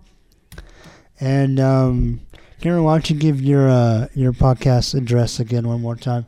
And, 1.19 1.59
um, 1.59 2.21
Cameron, 2.61 2.83
why 2.83 2.93
don't 2.93 3.09
you 3.09 3.17
give 3.17 3.41
your, 3.41 3.69
uh, 3.69 4.07
your 4.13 4.31
podcast 4.31 4.95
address 4.95 5.39
again 5.39 5.67
one 5.67 5.81
more 5.81 5.95
time? 5.95 6.25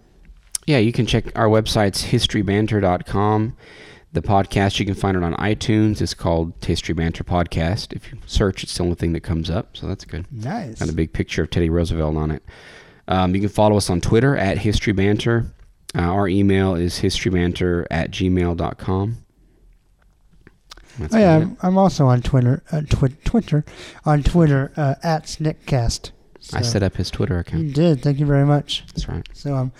Yeah, 0.65 0.79
you 0.79 0.91
can 0.91 1.05
check 1.05 1.25
our 1.37 1.47
website's 1.47 2.03
historybanter.com. 2.03 3.55
The 4.15 4.21
podcast, 4.21 4.79
you 4.79 4.85
can 4.85 4.95
find 4.95 5.17
it 5.17 5.23
on 5.23 5.33
iTunes. 5.33 6.01
It's 6.01 6.13
called 6.13 6.53
History 6.65 6.93
Banter 6.93 7.25
Podcast. 7.25 7.91
If 7.91 8.09
you 8.09 8.17
search, 8.25 8.63
it's 8.63 8.77
the 8.77 8.83
only 8.83 8.95
thing 8.95 9.11
that 9.11 9.23
comes 9.23 9.49
up, 9.49 9.75
so 9.75 9.87
that's 9.87 10.05
good. 10.05 10.25
Nice. 10.31 10.79
Got 10.79 10.87
a 10.87 10.93
big 10.93 11.11
picture 11.11 11.43
of 11.43 11.49
Teddy 11.49 11.69
Roosevelt 11.69 12.15
on 12.15 12.31
it. 12.31 12.41
Um, 13.09 13.35
you 13.35 13.41
can 13.41 13.49
follow 13.49 13.75
us 13.75 13.89
on 13.89 13.99
Twitter 13.99 14.37
at 14.37 14.59
History 14.59 14.93
Banter. 14.93 15.47
Uh, 15.93 16.03
our 16.03 16.29
email 16.29 16.75
is 16.75 17.01
historybanter 17.01 17.87
at 17.91 18.11
gmail.com. 18.11 19.17
That's 20.97 21.13
Oh 21.13 21.17
yeah. 21.17 21.35
I'm, 21.35 21.57
I'm 21.61 21.77
also 21.77 22.05
on 22.05 22.21
Twitter. 22.21 22.63
Uh, 22.71 22.83
twi- 22.89 23.17
Twitter, 23.25 23.65
on 24.05 24.23
Twitter 24.23 24.71
uh, 24.77 24.95
at 25.03 25.25
Sniktcast. 25.25 26.11
I 26.53 26.61
set 26.61 26.83
up 26.83 26.95
his 26.95 27.11
Twitter 27.11 27.39
account. 27.39 27.63
You 27.63 27.73
did. 27.73 28.01
Thank 28.01 28.19
you 28.19 28.25
very 28.25 28.45
much. 28.45 28.85
That's 28.87 29.09
right. 29.09 29.27
So 29.33 29.55
um, 29.55 29.73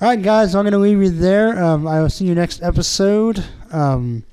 all 0.00 0.08
right, 0.08 0.22
guys, 0.22 0.54
I'm 0.54 0.64
gonna 0.64 0.78
leave 0.78 1.02
you 1.02 1.10
there. 1.10 1.62
Um, 1.62 1.86
I 1.86 2.00
will 2.00 2.10
see 2.10 2.24
you 2.24 2.34
next 2.34 2.62
episode. 2.62 3.44
Um, 3.72 4.24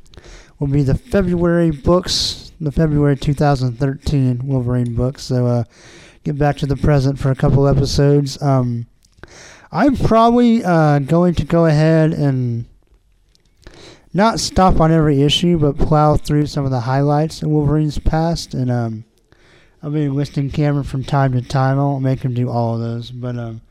will 0.60 0.68
be 0.68 0.84
the 0.84 0.95
February 0.95 1.72
books, 1.72 2.52
the 2.60 2.72
February 2.72 3.16
2013 3.16 4.41
Wolverine 4.45 4.94
books. 4.94 5.24
So 5.24 5.48
uh, 5.48 5.64
get 6.24 6.38
back 6.38 6.57
to 6.57 6.66
the 6.66 6.76
present 6.76 7.18
for 7.18 7.32
a 7.32 7.36
couple 7.36 7.68
episodes. 7.68 8.41
Um, 8.41 8.88
I'm 9.72 9.95
probably 9.95 10.64
uh, 10.64 10.99
going 10.99 11.36
to 11.36 11.45
go 11.45 11.66
ahead 11.66 12.11
and 12.11 12.66
not 14.14 14.40
stop 14.40 14.80
on 14.80 14.91
every 14.91 15.22
issue, 15.22 15.57
but 15.57 15.78
plow 15.78 16.18
through 16.18 16.48
some 16.48 16.66
of 16.66 16.72
the 16.72 16.82
highlights 16.82 17.44
of 17.44 17.49
Wolverine's 17.49 17.99
past, 17.99 18.56
and 18.56 18.72
um, 18.72 19.06
I'll 19.84 19.91
be 19.91 20.10
listing 20.10 20.49
Cameron 20.49 20.84
from 20.84 21.03
time 21.03 21.34
to 21.34 21.41
time. 21.41 21.80
I 21.80 21.84
won't 21.84 22.03
make 22.03 22.22
him 22.22 22.34
do 22.34 22.49
all 22.49 22.76
of 22.76 22.82
those, 22.82 23.11
but 23.11 23.38
um, 23.38 23.61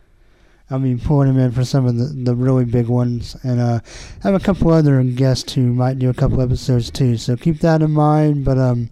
I'll 0.70 0.78
be 0.78 0.96
pulling 0.96 1.30
him 1.30 1.38
in 1.38 1.50
for 1.52 1.64
some 1.64 1.86
of 1.86 1.96
the, 1.96 2.04
the 2.04 2.34
really 2.34 2.64
big 2.64 2.88
ones, 2.88 3.36
and 3.42 3.58
uh, 3.58 3.80
have 4.22 4.34
a 4.34 4.40
couple 4.40 4.70
other 4.70 5.02
guests 5.02 5.54
who 5.54 5.72
might 5.72 5.98
do 5.98 6.10
a 6.10 6.14
couple 6.14 6.42
episodes 6.42 6.90
too. 6.90 7.16
So 7.16 7.36
keep 7.36 7.60
that 7.60 7.80
in 7.80 7.90
mind. 7.92 8.44
But 8.44 8.58
um, 8.58 8.90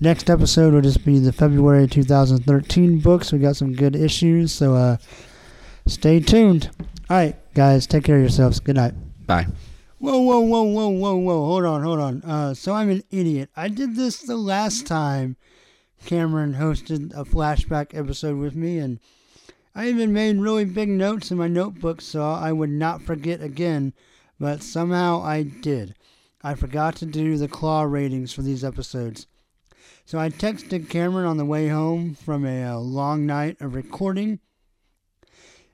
next 0.00 0.28
episode 0.28 0.74
will 0.74 0.82
just 0.82 1.04
be 1.04 1.18
the 1.18 1.32
February 1.32 1.86
2013 1.86 2.98
books. 3.00 3.32
We 3.32 3.38
got 3.38 3.56
some 3.56 3.72
good 3.72 3.96
issues, 3.96 4.52
so 4.52 4.74
uh, 4.74 4.96
stay 5.86 6.20
tuned. 6.20 6.70
All 7.08 7.16
right, 7.16 7.36
guys, 7.54 7.86
take 7.86 8.04
care 8.04 8.16
of 8.16 8.22
yourselves. 8.22 8.60
Good 8.60 8.76
night. 8.76 8.94
Bye. 9.26 9.46
Whoa, 9.98 10.18
whoa, 10.18 10.40
whoa, 10.40 10.64
whoa, 10.64 10.88
whoa, 10.88 11.16
whoa. 11.16 11.46
Hold 11.46 11.64
on, 11.64 11.82
hold 11.82 12.00
on. 12.00 12.22
Uh, 12.22 12.54
so 12.54 12.74
I'm 12.74 12.90
an 12.90 13.04
idiot. 13.10 13.50
I 13.56 13.68
did 13.68 13.94
this 13.94 14.20
the 14.20 14.36
last 14.36 14.86
time 14.86 15.36
Cameron 16.04 16.54
hosted 16.54 17.12
a 17.14 17.24
flashback 17.24 17.96
episode 17.96 18.36
with 18.36 18.56
me, 18.56 18.78
and 18.78 18.98
I 19.74 19.88
even 19.88 20.12
made 20.12 20.36
really 20.38 20.66
big 20.66 20.90
notes 20.90 21.30
in 21.30 21.38
my 21.38 21.48
notebook 21.48 22.02
so 22.02 22.22
I 22.22 22.52
would 22.52 22.70
not 22.70 23.00
forget 23.00 23.40
again, 23.40 23.94
but 24.38 24.62
somehow 24.62 25.22
I 25.22 25.44
did. 25.44 25.94
I 26.42 26.54
forgot 26.54 26.94
to 26.96 27.06
do 27.06 27.38
the 27.38 27.48
claw 27.48 27.84
ratings 27.84 28.34
for 28.34 28.42
these 28.42 28.64
episodes. 28.64 29.26
So 30.04 30.18
I 30.18 30.28
texted 30.28 30.90
Cameron 30.90 31.26
on 31.26 31.38
the 31.38 31.46
way 31.46 31.68
home 31.68 32.14
from 32.14 32.44
a, 32.44 32.64
uh 32.64 32.78
long 32.78 33.24
night 33.24 33.56
of 33.60 33.74
recording, 33.74 34.40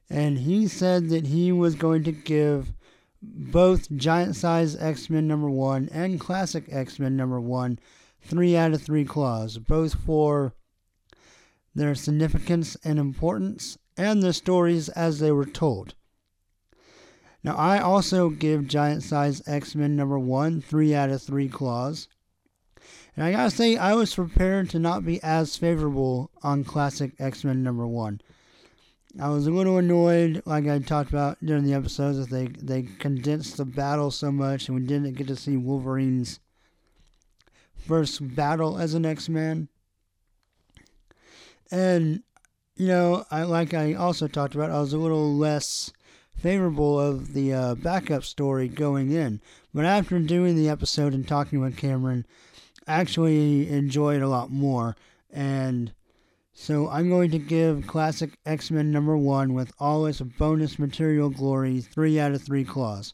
and 0.09 0.39
he 0.39 0.69
said 0.69 1.09
that 1.09 1.27
he 1.27 1.51
was 1.51 1.75
going 1.75 2.05
to 2.05 2.13
give 2.13 2.73
both 3.21 3.91
Giant 3.97 4.37
Size 4.37 4.77
X 4.77 5.11
Men 5.11 5.27
number 5.27 5.51
one 5.51 5.89
and 5.91 6.21
Classic 6.21 6.65
X 6.71 7.01
Men 7.01 7.17
number 7.17 7.41
one 7.41 7.81
three 8.21 8.57
out 8.57 8.73
of 8.73 8.83
three 8.83 9.05
claws, 9.05 9.59
both 9.59 9.95
for 9.95 10.55
their 11.75 11.95
significance 11.95 12.77
and 12.85 12.99
importance 12.99 13.77
and 13.99 14.23
the 14.23 14.33
stories 14.33 14.89
as 14.91 15.19
they 15.19 15.33
were 15.33 15.45
told. 15.45 15.95
Now, 17.45 17.57
I 17.57 17.81
also 17.81 18.31
give 18.31 18.67
Giant 18.67 19.03
Size 19.03 19.43
X 19.47 19.75
Men 19.75 19.97
number 19.97 20.19
one 20.19 20.61
three 20.61 20.95
out 20.95 21.11
of 21.11 21.23
three 21.23 21.49
claws. 21.49 22.09
And 23.17 23.25
I 23.25 23.33
gotta 23.33 23.51
say, 23.51 23.77
I 23.77 23.95
was 23.95 24.15
prepared 24.15 24.71
to 24.71 24.79
not 24.79 25.05
be 25.05 25.23
as 25.23 25.57
favorable 25.57 26.31
on 26.43 26.65
Classic 26.65 27.13
X 27.19 27.45
Men 27.45 27.63
number 27.63 27.87
one. 27.87 28.21
I 29.21 29.29
was 29.31 29.47
a 29.47 29.51
little 29.51 29.79
annoyed, 29.79 30.43
like 30.45 30.69
I 30.69 30.79
talked 30.79 31.11
about 31.11 31.39
during 31.45 31.65
the 31.65 31.75
episodes, 31.75 32.19
that 32.19 32.31
they, 32.31 32.47
they 32.47 32.83
condensed 32.83 33.57
the 33.57 33.65
battle 33.65 34.11
so 34.11 34.31
much 34.31 34.69
and 34.69 34.79
we 34.79 34.87
didn't 34.87 35.15
get 35.15 35.27
to 35.29 35.37
see 35.37 35.57
Wolverine's 35.57 36.39
first 37.77 38.37
battle 38.37 38.79
as 38.79 38.95
an 38.95 39.07
X 39.07 39.29
Man. 39.29 39.69
And, 41.71 42.23
you 42.79 42.87
know, 42.87 43.27
I 43.31 43.43
like 43.43 43.75
I 43.75 43.95
also 43.95 44.29
talked 44.29 44.55
about, 44.55 44.71
I 44.71 44.81
was 44.81 44.93
a 44.93 44.99
little 44.99 45.35
less 45.35 45.93
favorable 46.37 46.99
of 46.99 47.35
the 47.35 47.53
uh, 47.53 47.75
backup 47.75 48.23
story 48.23 48.69
going 48.69 49.11
in. 49.11 49.41
But 49.75 49.85
after 49.85 50.19
doing 50.21 50.55
the 50.57 50.69
episode 50.69 51.13
and 51.13 51.27
talking 51.27 51.61
with 51.61 51.77
Cameron, 51.77 52.25
I 52.87 52.95
actually 52.95 53.69
enjoyed 53.69 54.23
a 54.23 54.29
lot 54.29 54.51
more. 54.51 54.97
And 55.31 55.93
so 56.53 56.89
I'm 56.89 57.09
going 57.09 57.33
to 57.33 57.39
give 57.39 57.87
Classic 57.89 58.39
X 58.47 58.71
Men 58.71 58.93
number 58.93 59.17
one 59.17 59.55
with 59.55 59.73
all 59.81 60.07
its 60.07 60.21
bonus 60.21 60.79
material 60.79 61.31
glory 61.31 61.81
three 61.81 62.19
out 62.21 62.33
of 62.33 62.43
three 62.43 62.65
claws. 62.65 63.13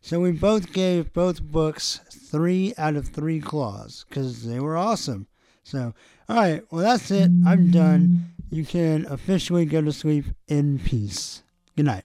So 0.00 0.20
we 0.20 0.32
both 0.32 0.72
gave 0.72 1.12
both 1.12 1.42
books 1.42 2.00
three 2.10 2.72
out 2.78 2.94
of 2.94 3.08
three 3.08 3.40
claws 3.40 4.04
because 4.08 4.44
they 4.44 4.60
were 4.60 4.76
awesome. 4.76 5.26
So, 5.64 5.94
all 6.28 6.36
right, 6.36 6.62
well, 6.70 6.82
that's 6.82 7.10
it. 7.10 7.30
I'm 7.46 7.70
done. 7.70 8.33
You 8.50 8.64
can 8.64 9.06
officially 9.06 9.64
go 9.66 9.82
to 9.82 9.92
sleep 9.92 10.26
in 10.48 10.78
peace. 10.78 11.42
Good 11.76 11.86
night. 11.86 12.04